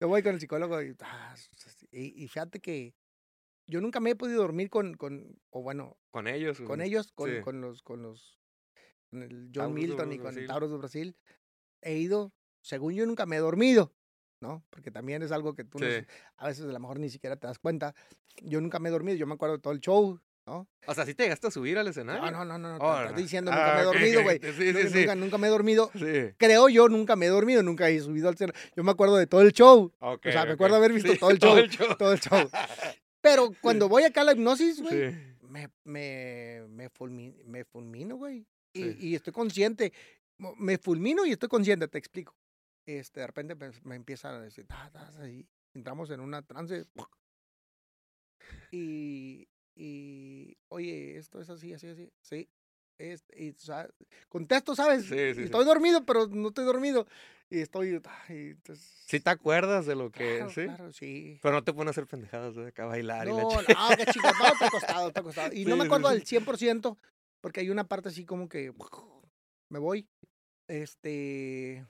Yo, 0.00 0.08
voy 0.08 0.22
con 0.22 0.32
el 0.34 0.40
psicólogo 0.40 0.80
y, 0.80 0.94
ah, 1.02 1.34
y, 1.92 2.24
y 2.24 2.28
fíjate 2.28 2.58
que 2.60 2.94
yo 3.66 3.80
nunca 3.80 4.00
me 4.00 4.10
he 4.10 4.14
podido 4.16 4.40
dormir 4.42 4.70
con, 4.70 4.94
con 4.94 5.38
o 5.50 5.62
bueno, 5.62 5.96
Con 6.10 6.26
ellos. 6.28 6.60
con 6.60 6.80
ellos, 6.80 7.12
con, 7.12 7.30
Sí. 7.30 7.40
con 7.42 7.60
los, 7.60 7.82
con 7.82 8.02
los, 8.02 8.38
con 9.10 9.22
el 9.22 9.46
John 9.46 9.52
Taurus 9.52 9.74
Milton 9.74 10.12
y 10.12 10.18
Brasil. 10.18 10.22
con 10.22 10.38
el 10.38 10.46
Tauros 10.46 10.70
de 10.70 10.76
Brasil, 10.78 11.16
he 11.82 11.96
ido, 11.96 12.32
según 12.62 12.94
yo 12.94 13.06
nunca 13.06 13.26
me 13.26 13.36
he 13.36 13.40
dormido, 13.40 13.92
¿no? 14.40 14.64
Porque 14.70 14.90
también 14.90 15.22
es 15.22 15.32
algo 15.32 15.54
que 15.54 15.64
tú 15.64 15.78
no- 15.78 15.86
Sí. 15.86 16.04
a 16.36 16.46
veces 16.48 16.64
a 16.64 16.72
lo 16.72 16.78
mejor 16.80 16.98
ni 16.98 17.10
siquiera 17.10 17.36
te 17.36 17.46
das 17.46 17.58
cuenta. 17.58 17.94
Yo 18.42 18.60
nunca 18.60 18.78
me 18.78 18.88
he 18.88 18.92
dormido, 18.92 19.16
yo 19.16 19.26
me 19.26 19.34
acuerdo 19.34 19.56
de 19.56 19.62
todo 19.62 19.72
el 19.72 19.80
show, 19.80 20.20
¿no? 20.46 20.68
O 20.86 20.94
sea, 20.94 21.04
¿sí 21.06 21.14
te 21.14 21.24
llegaste 21.24 21.46
a 21.48 21.50
subir 21.50 21.78
al 21.78 21.88
escenario? 21.88 22.22
No, 22.30 22.44
no, 22.44 22.44
no, 22.44 22.58
no, 22.58 22.78
no, 22.78 22.84
Oh, 22.84 22.94
te 22.96 23.00
no. 23.02 23.08
estoy 23.08 23.22
diciendo, 23.24 23.50
Ah, 23.52 23.56
nunca 23.56 23.74
me 23.74 23.80
he 23.80 23.86
ok, 23.86 23.92
dormido, 23.94 24.22
güey. 24.22 24.40
Sí, 24.42 24.72
sí, 24.82 24.88
sí. 24.90 24.98
Nunca, 25.00 25.14
nunca 25.16 25.38
me 25.38 25.46
he 25.46 25.50
dormido. 25.50 25.90
Sí. 25.94 26.34
Creo 26.36 26.68
yo, 26.68 26.88
nunca 26.88 27.16
me 27.16 27.26
he 27.26 27.28
dormido, 27.30 27.62
nunca 27.62 27.88
he 27.88 27.98
subido 28.00 28.28
al 28.28 28.34
escenario. 28.34 28.60
Yo 28.76 28.84
me 28.84 28.90
acuerdo 28.92 29.16
de 29.16 29.26
todo 29.26 29.40
el 29.40 29.52
show, 29.52 29.92
Ok, 30.00 30.26
o 30.26 30.30
sea, 30.32 30.44
me 30.44 30.52
acuerdo 30.52 30.76
haber 30.76 30.92
visto 30.92 31.10
Sí, 31.12 31.18
todo 31.18 31.30
el 31.30 31.38
show. 31.70 31.96
todo 31.98 32.12
el 32.12 32.20
show. 32.20 32.48
Pero 33.28 33.52
cuando 33.60 33.88
voy 33.88 34.04
acá 34.04 34.20
a 34.20 34.24
la 34.24 34.32
hipnosis, 34.32 34.80
güey, 34.80 35.10
Sí. 35.12 35.16
me, 35.42 35.68
me, 35.84 36.64
me, 36.68 36.90
fulmi- 36.90 37.42
me 37.44 37.64
fulmino, 37.64 38.16
güey. 38.16 38.46
Y, 38.72 38.82
Sí. 38.82 38.96
y 39.00 39.14
estoy 39.14 39.32
consciente. 39.32 39.92
Me 40.58 40.78
fulmino 40.78 41.24
y 41.26 41.32
estoy 41.32 41.48
consciente, 41.48 41.88
te 41.88 41.98
explico. 41.98 42.36
Este, 42.86 43.20
de 43.20 43.26
repente 43.26 43.54
me, 43.54 43.70
me 43.84 43.96
empieza 43.96 44.28
a 44.30 44.40
decir, 44.40 44.66
entramos 45.74 46.10
en 46.10 46.20
una 46.20 46.42
trance. 46.42 46.84
Y, 48.70 49.48
y, 49.74 50.56
oye, 50.68 51.16
esto 51.16 51.40
es 51.40 51.50
así, 51.50 51.72
así, 51.72 51.88
así. 51.88 52.12
Sí. 52.22 52.48
Este, 52.98 53.42
y, 53.42 53.52
sa- 53.52 53.88
contesto, 54.28 54.74
¿sabes? 54.74 55.04
Sí, 55.04 55.08
sí, 55.10 55.34
sí. 55.34 55.42
estoy 55.42 55.64
dormido, 55.64 56.04
pero 56.04 56.26
no 56.28 56.48
estoy 56.48 56.64
dormido. 56.64 57.06
Y 57.50 57.60
estoy. 57.60 58.00
ay, 58.28 58.50
entonces, 58.50 58.84
¿Sí 59.06 59.20
te 59.20 59.30
acuerdas 59.30 59.86
de 59.86 59.94
lo 59.94 60.10
que...? 60.10 60.38
claro, 60.38 60.50
sí. 60.50 60.64
claro, 60.64 60.92
sí. 60.92 61.38
Pero 61.42 61.54
no 61.54 61.62
te 61.64 61.72
pones 61.72 61.88
a 61.88 61.90
hacer 61.92 62.06
pendejadas 62.06 62.56
de 62.56 62.68
acá 62.68 62.84
a 62.84 62.86
bailar 62.86 63.28
y 63.28 63.32
la 63.32 63.42
No, 63.42 63.62
no, 63.62 63.96
qué 63.96 64.06
chico, 64.06 64.28
no, 64.38 64.46
está 64.52 64.66
acostado, 64.66 65.08
está 65.08 65.20
acostado. 65.20 65.52
Y 65.54 65.64
no 65.64 65.72
Sí, 65.72 65.76
me 65.78 65.82
sí, 65.82 65.86
acuerdo 65.86 66.08
sí. 66.08 66.14
del 66.14 66.26
100%, 66.26 66.98
porque 67.40 67.60
hay 67.60 67.70
una 67.70 67.84
parte 67.84 68.08
así 68.08 68.24
como 68.24 68.48
que 68.48 68.72
me 69.68 69.78
voy. 69.78 70.08
Este, 70.68 71.86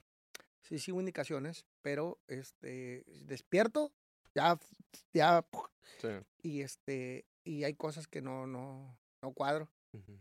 sí 0.61 0.79
sigo 0.79 1.01
indicaciones, 1.01 1.65
pero 1.81 2.19
este, 2.29 3.05
despierto, 3.25 3.93
ya, 4.35 4.59
ya, 5.15 5.47
Sí. 5.99 6.09
y 6.43 6.61
este, 6.61 7.25
y 7.45 7.65
hay 7.65 7.75
cosas 7.75 8.07
que 8.07 8.21
no, 8.21 8.47
no, 8.47 8.99
no 9.23 9.33
cuadro, 9.33 9.71
Ujú. 9.95 10.21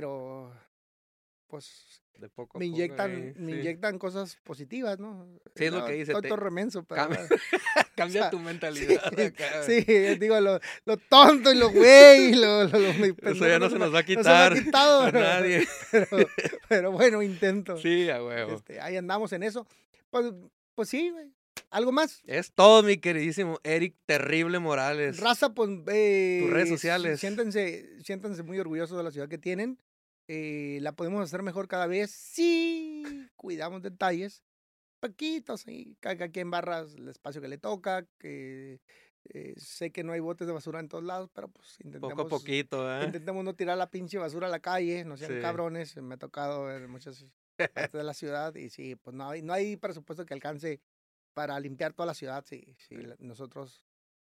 Pero 0.00 0.50
pues 1.48 2.00
De 2.14 2.30
poco 2.30 2.56
a 2.56 2.60
me 2.60 2.64
poco 2.66 2.76
inyectan, 2.76 3.34
me 3.36 3.52
sí. 3.52 3.58
inyectan 3.58 3.98
cosas 3.98 4.38
positivas, 4.42 4.98
¿no? 4.98 5.26
Sí, 5.54 5.66
es 5.66 5.72
lo 5.72 5.80
No, 5.80 5.84
que 5.86 5.92
dice, 5.92 6.12
Estoy 6.12 6.22
te- 6.22 6.28
todo 6.28 6.38
remenso, 6.38 6.82
pero... 6.84 7.08
Cambia, 7.94 8.22
sea, 8.22 8.30
tu 8.30 8.38
mentalidad. 8.38 9.04
acá. 9.20 9.62
Sí, 9.64 9.82
digo, 10.18 10.40
lo, 10.40 10.58
lo 10.86 10.96
tonto 10.96 11.52
y 11.52 11.56
lo 11.56 11.70
güey, 11.70 12.34
lo, 12.34 12.64
lo, 12.64 12.78
mi 12.94 13.12
Eso 13.22 13.46
ya 13.46 13.58
no 13.58 13.68
se 13.68 13.78
nos 13.78 13.92
va 13.94 13.98
a 13.98 14.02
no 14.02 14.06
se 14.08 14.16
quitar. 14.16 14.54
quitado, 14.54 15.02
a 15.02 15.12
pero- 15.12 15.20
nadie. 15.20 15.68
Pero, 15.90 16.06
pero 16.68 16.90
bueno, 16.92 17.20
intento. 17.22 17.76
Sí, 17.76 18.08
a 18.08 18.24
huevo. 18.24 18.52
Este, 18.54 18.80
ahí 18.80 18.96
andamos 18.96 19.30
en 19.34 19.42
eso. 19.42 19.66
Pues, 20.08 20.32
pues 20.74 20.88
sí, 20.88 21.10
güey. 21.10 21.26
¿Algo 21.70 21.92
más? 21.92 22.22
Es 22.26 22.52
todo, 22.52 22.82
mi 22.82 22.98
queridísimo 22.98 23.58
Eric 23.64 23.96
Terrible 24.06 24.58
Morales. 24.58 25.18
Raza, 25.20 25.54
pues. 25.54 25.70
eh, 25.88 26.46
redes 26.50 26.68
sí, 26.68 26.74
sociales. 26.74 27.20
Siéntense, 27.20 28.02
siéntense 28.02 28.42
muy 28.42 28.58
orgullosos 28.58 28.96
de 28.96 29.02
la 29.04 29.10
ciudad 29.10 29.28
que 29.28 29.38
tienen. 29.38 29.78
Eh, 30.28 30.78
la 30.82 30.92
podemos 30.92 31.22
hacer 31.22 31.42
mejor 31.42 31.68
cada 31.68 31.86
vez. 31.86 32.10
Sí, 32.10 33.02
cuidamos 33.36 33.82
detalles. 33.82 34.42
Paquitos, 35.00 35.66
y 35.66 35.96
cada 36.00 36.28
quien 36.28 36.50
barra 36.50 36.80
el 36.80 37.08
espacio 37.08 37.40
que 37.40 37.48
le 37.48 37.58
toca. 37.58 38.06
Que 38.18 38.80
eh, 39.32 39.54
sé 39.56 39.90
que 39.92 40.04
no 40.04 40.12
hay 40.12 40.20
botes 40.20 40.46
de 40.46 40.52
basura 40.52 40.78
en 40.78 40.88
todos 40.88 41.04
lados, 41.04 41.30
pero 41.32 41.48
pues 41.48 41.76
intentemos. 41.80 42.12
Poco 42.14 42.26
a 42.26 42.28
poquito, 42.28 43.00
¿eh? 43.00 43.04
Intentemos 43.06 43.44
no 43.44 43.54
tirar 43.54 43.78
la 43.78 43.90
pinche 43.90 44.18
basura 44.18 44.46
a 44.46 44.50
la 44.50 44.60
calle, 44.60 45.04
no 45.04 45.16
sean 45.16 45.32
Sí. 45.32 45.40
cabrones. 45.40 45.96
Me 45.96 46.14
ha 46.14 46.18
tocado 46.18 46.64
ver 46.66 46.86
muchas 46.86 47.24
partes 47.74 47.92
de 47.92 48.04
la 48.04 48.14
ciudad 48.14 48.54
y 48.54 48.68
sí, 48.70 48.94
pues 48.96 49.16
no 49.16 49.30
hay, 49.30 49.42
no 49.42 49.52
hay 49.54 49.76
presupuesto 49.76 50.24
que 50.24 50.34
alcance 50.34 50.80
para 51.34 51.58
limpiar 51.60 51.92
toda 51.92 52.06
la 52.06 52.14
ciudad 52.14 52.44
Sí. 52.46 52.64
la- 52.90 53.16
nosotros 53.18 53.82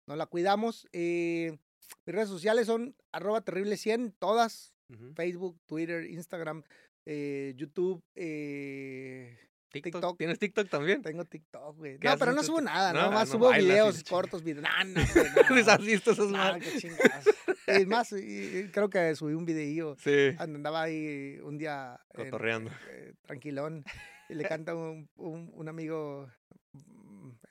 no 0.07 0.17
la 0.17 0.27
cuidamos. 0.27 0.87
Eh, 0.93 1.59
mis 2.07 2.15
redes 2.15 2.29
sociales 2.29 2.67
son 2.67 2.95
arroba 3.13 3.41
terrible 3.43 3.77
100, 3.77 4.13
todas, 4.19 4.75
Ujú. 4.89 5.13
Facebook, 5.15 5.61
Twitter, 5.67 6.05
Instagram, 6.05 6.63
eh, 7.07 7.55
YouTube, 7.57 8.03
eh, 8.15 9.37
TikTok. 9.71 9.93
TikTok. 9.95 10.19
¿Tienes 10.19 10.39
TikTok 10.39 10.69
también? 10.69 11.03
tengo 11.03 11.25
TikTok, 11.25 11.77
güey. 11.79 11.99
¿Qué 11.99 12.07
No, 12.09 12.19
pero 12.19 12.33
no 12.33 12.43
subo 12.43 12.61
nada, 12.61 12.93
no? 12.93 12.99
nada 13.01 13.09
Ah, 13.11 13.15
más 13.15 13.29
no 13.29 13.35
subo 13.35 13.49
bailas 13.49 13.65
videos 13.69 14.05
cortos, 14.05 14.43
videos. 14.45 14.63
No, 14.65 14.85
no, 14.85 15.01
güey, 15.15 15.57
¿Les 15.57 15.67
no. 15.67 15.73
has 15.73 15.81
visto 15.85 16.11
esos 16.13 16.31
No, 16.31 16.39
más? 16.39 16.59
qué 16.63 16.71
chingados. 16.79 17.25
Es 17.67 17.87
más, 17.87 18.13
y- 18.13 18.69
creo 18.73 18.91
que 18.91 19.15
subí 19.17 19.33
un 19.35 19.45
videillo. 19.47 19.97
Sí. 19.99 20.35
Andaba 20.39 20.83
ahí 20.83 21.39
un 21.43 21.57
día 21.59 21.99
Cotorreando. 22.15 22.71
eh, 22.91 23.15
tranquilón 23.23 23.85
y 24.29 24.35
le 24.35 24.45
canta 24.45 24.75
un, 24.75 25.09
un, 25.17 25.51
un 25.55 25.69
amigo 25.69 26.31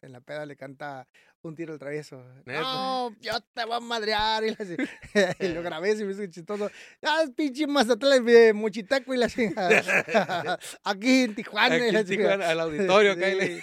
en 0.02 0.12
la 0.12 0.22
peda, 0.22 0.46
le 0.46 0.56
canta 0.56 1.08
un 1.44 1.56
tiro 1.56 1.74
al 1.74 1.80
travieso. 1.80 2.24
¿Neta? 2.46 2.62
No, 2.62 3.16
yo 3.20 3.34
te 3.54 3.66
voy 3.66 3.76
a 3.76 3.80
madrear. 3.80 4.44
Y, 4.44 4.50
y 5.40 5.48
lo 5.50 5.62
grabé, 5.64 5.96
se 5.96 6.06
me 6.06 6.12
hizo 6.14 6.26
chistoso. 6.28 6.70
Ah, 7.04 7.24
pinche 7.36 7.68
Mazatlán 7.68 8.26
de 8.26 8.54
Mochiteco 8.54 9.14
y 9.14 9.18
la 9.18 9.28
chingada. 9.30 10.60
Aquí 10.84 11.24
en 11.24 11.36
Tijuana. 11.36 11.76
Aquí 11.76 11.96
en 11.96 12.06
Tijuana, 12.06 12.50
al 12.50 12.60
auditorio, 12.60 13.14
Sí. 13.16 13.60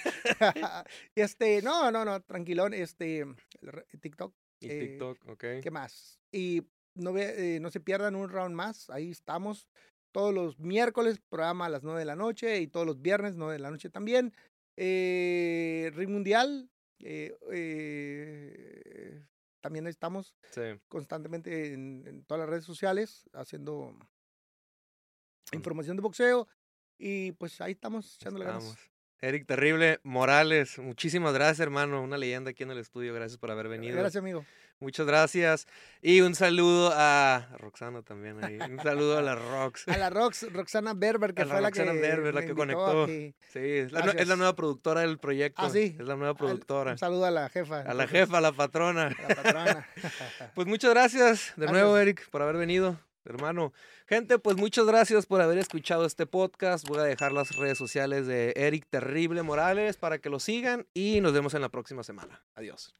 Y 1.15 1.21
este, 1.21 1.63
no, 1.63 1.91
no, 1.91 2.05
no, 2.05 2.21
tranquilón. 2.23 2.75
Este, 2.75 3.25
TikTok, 4.01 4.35
Y 4.61 4.71
eh, 4.71 4.81
TikTok, 4.81 5.29
ok. 5.29 5.45
¿qué 5.63 5.71
más? 5.71 6.21
Y 6.33 6.63
no, 6.95 7.13
ve- 7.13 7.57
eh, 7.57 7.61
no 7.61 7.71
se 7.71 7.81
pierdan 7.81 8.15
un 8.17 8.29
round 8.29 8.55
más, 8.55 8.91
ahí 8.91 9.11
estamos. 9.11 9.69
Todos 10.13 10.33
los 10.35 10.59
miércoles, 10.59 11.21
programa 11.29 11.67
a 11.67 11.69
las 11.69 11.83
9 11.83 11.99
de 12.01 12.07
la 12.07 12.17
noche 12.17 12.61
y 12.61 12.67
todos 12.67 12.87
los 12.87 13.01
viernes, 13.03 13.35
9 13.37 13.53
de 13.55 13.59
la 13.59 13.71
noche 13.71 13.91
también. 13.91 14.33
Eh, 14.81 15.91
Ring 15.95 16.09
Mundial, 16.11 16.71
eh, 17.01 17.37
eh, 17.53 19.25
también 19.61 19.89
estamos 19.89 20.37
Sí. 20.53 20.61
constantemente 20.87 21.73
en, 21.73 22.05
en 22.07 22.23
todas 22.25 22.41
las 22.43 22.49
redes 22.49 22.65
sociales 22.65 23.29
haciendo 23.33 23.97
Con- 25.51 25.59
información 25.59 25.97
de 25.97 26.03
boxeo 26.03 26.47
y 26.97 27.33
pues 27.33 27.61
ahí 27.61 27.73
estamos 27.73 28.15
echándole 28.17 28.45
Estamos. 28.45 28.65
ganas. 28.77 28.91
Eric 29.21 29.47
Terrible 29.47 29.99
Morales, 30.05 30.79
muchísimas 30.79 31.35
gracias, 31.35 31.59
hermano. 31.59 32.01
Una 32.01 32.17
leyenda 32.17 32.51
aquí 32.53 32.63
en 32.63 32.71
el 32.71 32.79
estudio. 32.79 33.13
Gracias 33.15 33.37
por 33.37 33.51
haber 33.51 33.67
venido. 33.67 33.97
Gracias, 33.99 34.21
amigo. 34.23 34.45
Muchas 34.81 35.07
gracias. 35.07 35.67
Y 36.03 36.21
un 36.21 36.37
saludo 36.37 36.93
a 36.95 37.49
Roxana 37.59 38.03
también 38.03 38.43
ahí. 38.45 38.59
Un 38.71 38.81
saludo 38.81 39.19
a 39.19 39.23
la 39.23 39.35
Rox. 39.35 39.89
A 39.89 39.97
la 39.99 40.09
Rox, 40.09 40.53
Roxana 40.53 40.95
Berber, 40.95 41.35
que 41.35 41.43
A 41.43 41.45
la 41.47 41.55
fue 41.55 41.61
la 41.63 41.69
Roxana 41.71 41.93
que, 41.93 41.99
Berber, 42.01 42.35
la 42.35 42.43
que 42.47 42.55
conectó. 42.55 43.03
aquí. 43.05 43.35
Sí, 43.53 43.59
es 43.59 43.91
la, 43.93 44.01
es 44.13 44.29
la 44.29 44.37
nueva 44.37 44.55
productora 44.55 45.01
del 45.01 45.19
proyecto. 45.19 45.63
Ah, 45.63 45.71
sí. 45.71 45.97
Es 45.99 46.07
la 46.07 46.15
nueva 46.15 46.31
Al- 46.31 46.37
productora. 46.37 46.93
Un 46.93 46.99
saludo 46.99 47.25
a 47.25 47.31
la 47.33 47.49
jefa. 47.49 47.81
A 47.81 47.93
la 47.95 48.07
jefa, 48.07 48.39
a 48.39 48.41
la 48.41 48.53
patrona. 48.53 49.07
a 49.09 49.29
la 49.29 49.35
patrona. 49.35 49.89
Pues 50.55 50.67
muchas 50.69 50.91
gracias 50.91 51.53
de 51.57 51.67
nuevo, 51.67 51.95
Gracias. 51.95 52.03
Eric, 52.03 52.31
por 52.31 52.43
haber 52.43 52.57
venido, 52.57 53.01
hermano. 53.25 53.73
Gente, 54.07 54.39
pues 54.39 54.57
muchas 54.57 54.87
gracias 54.87 55.27
por 55.27 55.41
haber 55.41 55.59
escuchado 55.59 56.07
este 56.07 56.25
podcast. 56.27 56.87
Voy 56.89 56.99
a 56.99 57.03
dejar 57.03 57.33
las 57.33 57.57
redes 57.57 57.77
sociales 57.79 58.27
de 58.29 58.53
Eric 58.57 58.87
Terrible 58.89 59.43
Morales 59.43 59.97
para 59.97 60.19
que 60.19 60.31
lo 60.31 60.39
sigan 60.39 60.87
y 60.95 61.21
nos 61.21 61.33
vemos 61.33 61.55
en 61.55 61.63
la 61.63 61.69
próxima 61.69 62.05
semana. 62.05 62.43
Adiós. 62.55 62.95